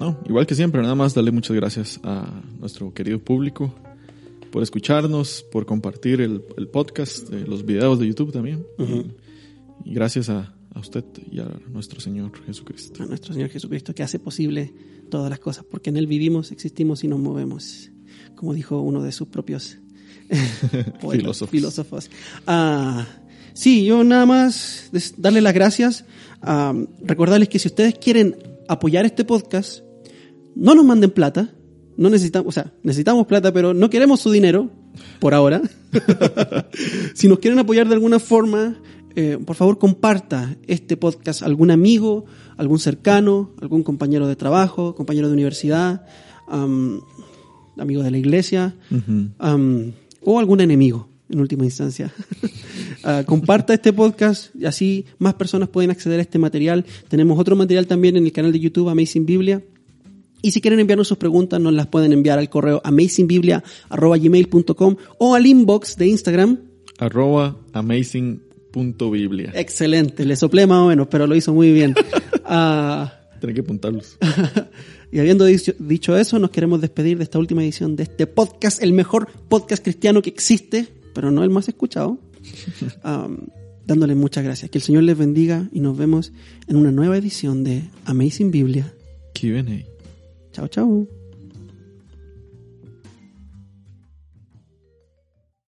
No, 0.00 0.18
igual 0.28 0.46
que 0.46 0.54
siempre, 0.54 0.82
nada 0.82 0.94
más 0.94 1.14
darle 1.14 1.30
muchas 1.30 1.56
gracias 1.56 2.00
a 2.02 2.42
nuestro 2.60 2.92
querido 2.92 3.18
público 3.18 3.74
por 4.50 4.62
escucharnos, 4.62 5.44
por 5.50 5.66
compartir 5.66 6.20
el, 6.20 6.42
el 6.56 6.68
podcast, 6.68 7.32
eh, 7.32 7.44
los 7.46 7.64
videos 7.64 7.98
de 7.98 8.06
YouTube 8.06 8.32
también. 8.32 8.66
Uh 8.78 8.82
-huh. 8.82 9.06
y, 9.84 9.90
y, 9.90 9.94
gracias 9.94 10.28
a, 10.28 10.54
a, 10.74 10.80
usted 10.80 11.04
y 11.30 11.40
a 11.40 11.48
nuestro 11.70 12.00
Señor 12.00 12.32
Jesucristo. 12.44 13.02
A 13.02 13.06
nuestro 13.06 13.32
Señor 13.32 13.48
Jesucristo 13.50 13.94
que 13.94 14.02
hace 14.02 14.18
posible 14.18 14.72
todas 15.10 15.30
las 15.30 15.38
cosas, 15.38 15.64
porque 15.64 15.90
en 15.90 15.96
Él 15.96 16.06
vivimos, 16.06 16.52
existimos 16.52 17.04
y 17.04 17.08
nos 17.08 17.18
movemos, 17.18 17.90
como 18.34 18.54
dijo 18.54 18.80
uno 18.80 19.02
de 19.02 19.12
sus 19.12 19.28
propios 19.28 19.78
filósofos. 21.10 21.50
filósofos. 21.50 22.10
Uh, 22.46 23.02
sí, 23.52 23.84
yo 23.84 24.04
nada 24.04 24.26
más 24.26 24.90
darle 25.16 25.40
las 25.40 25.54
gracias, 25.54 26.04
uh, 26.42 26.86
recordarles 27.02 27.48
que 27.48 27.58
si 27.58 27.68
ustedes 27.68 27.94
quieren 27.98 28.36
apoyar 28.68 29.06
este 29.06 29.24
podcast, 29.24 29.85
no 30.56 30.74
nos 30.74 30.84
manden 30.84 31.10
plata, 31.10 31.54
no 31.96 32.10
necesitamos, 32.10 32.48
o 32.48 32.52
sea, 32.52 32.72
necesitamos 32.82 33.26
plata, 33.26 33.52
pero 33.52 33.74
no 33.74 33.90
queremos 33.90 34.20
su 34.20 34.30
dinero 34.30 34.70
por 35.20 35.34
ahora. 35.34 35.62
si 37.14 37.28
nos 37.28 37.38
quieren 37.38 37.58
apoyar 37.58 37.86
de 37.88 37.94
alguna 37.94 38.18
forma, 38.18 38.80
eh, 39.14 39.38
por 39.44 39.54
favor 39.54 39.78
comparta 39.78 40.56
este 40.66 40.96
podcast 40.96 41.42
a 41.42 41.46
algún 41.46 41.70
amigo, 41.70 42.24
algún 42.56 42.78
cercano, 42.78 43.52
algún 43.60 43.82
compañero 43.82 44.26
de 44.26 44.36
trabajo, 44.36 44.94
compañero 44.94 45.28
de 45.28 45.34
universidad, 45.34 46.06
um, 46.50 47.00
amigo 47.78 48.02
de 48.02 48.10
la 48.10 48.18
iglesia 48.18 48.76
uh 48.90 48.94
-huh. 48.94 49.54
um, 49.54 49.92
o 50.24 50.38
algún 50.38 50.60
enemigo 50.60 51.08
en 51.28 51.40
última 51.40 51.64
instancia. 51.64 52.12
uh, 53.04 53.24
comparta 53.26 53.74
este 53.74 53.92
podcast 53.92 54.54
y 54.54 54.64
así 54.64 55.04
más 55.18 55.34
personas 55.34 55.68
pueden 55.68 55.90
acceder 55.90 56.18
a 56.18 56.22
este 56.22 56.38
material. 56.38 56.84
Tenemos 57.08 57.38
otro 57.38 57.56
material 57.56 57.86
también 57.86 58.16
en 58.16 58.24
el 58.24 58.32
canal 58.32 58.52
de 58.52 58.60
YouTube 58.60 58.88
Amazing 58.88 59.26
Biblia. 59.26 59.62
Y 60.42 60.52
si 60.52 60.60
quieren 60.60 60.80
enviarnos 60.80 61.08
sus 61.08 61.18
preguntas, 61.18 61.60
nos 61.60 61.72
las 61.72 61.86
pueden 61.86 62.12
enviar 62.12 62.38
al 62.38 62.48
correo 62.48 62.80
amazingbiblia.gmail.com 62.84 64.96
o 65.18 65.34
al 65.34 65.46
inbox 65.46 65.96
de 65.96 66.06
Instagram. 66.06 66.58
Arroba 66.98 67.56
amazing.biblia. 67.72 69.52
Excelente, 69.54 70.24
le 70.24 70.36
soplé 70.36 70.66
más 70.66 70.80
o 70.80 70.88
menos, 70.88 71.08
pero 71.08 71.26
lo 71.26 71.34
hizo 71.34 71.52
muy 71.52 71.72
bien. 71.72 71.94
uh, 72.48 73.06
Tienen 73.40 73.54
que 73.54 73.60
apuntarlos. 73.60 74.18
y 75.12 75.18
habiendo 75.18 75.44
dicho, 75.44 75.74
dicho, 75.78 76.16
eso, 76.16 76.38
nos 76.38 76.50
queremos 76.50 76.80
despedir 76.80 77.18
de 77.18 77.24
esta 77.24 77.38
última 77.38 77.62
edición 77.62 77.96
de 77.96 78.04
este 78.04 78.26
podcast, 78.26 78.82
el 78.82 78.92
mejor 78.92 79.28
podcast 79.48 79.82
cristiano 79.82 80.22
que 80.22 80.30
existe, 80.30 80.88
pero 81.14 81.30
no 81.30 81.42
el 81.42 81.50
más 81.50 81.68
escuchado. 81.68 82.18
Um, 83.04 83.48
dándole 83.86 84.14
muchas 84.14 84.44
gracias. 84.44 84.70
Que 84.70 84.78
el 84.78 84.82
Señor 84.82 85.04
les 85.04 85.16
bendiga 85.16 85.68
y 85.72 85.80
nos 85.80 85.96
vemos 85.96 86.32
en 86.68 86.76
una 86.76 86.92
nueva 86.92 87.16
edición 87.16 87.64
de 87.64 87.84
Amazing 88.04 88.50
Biblia. 88.50 88.92
Q&A. 89.38 89.95
Chao, 90.56 90.66
chao. 90.68 91.25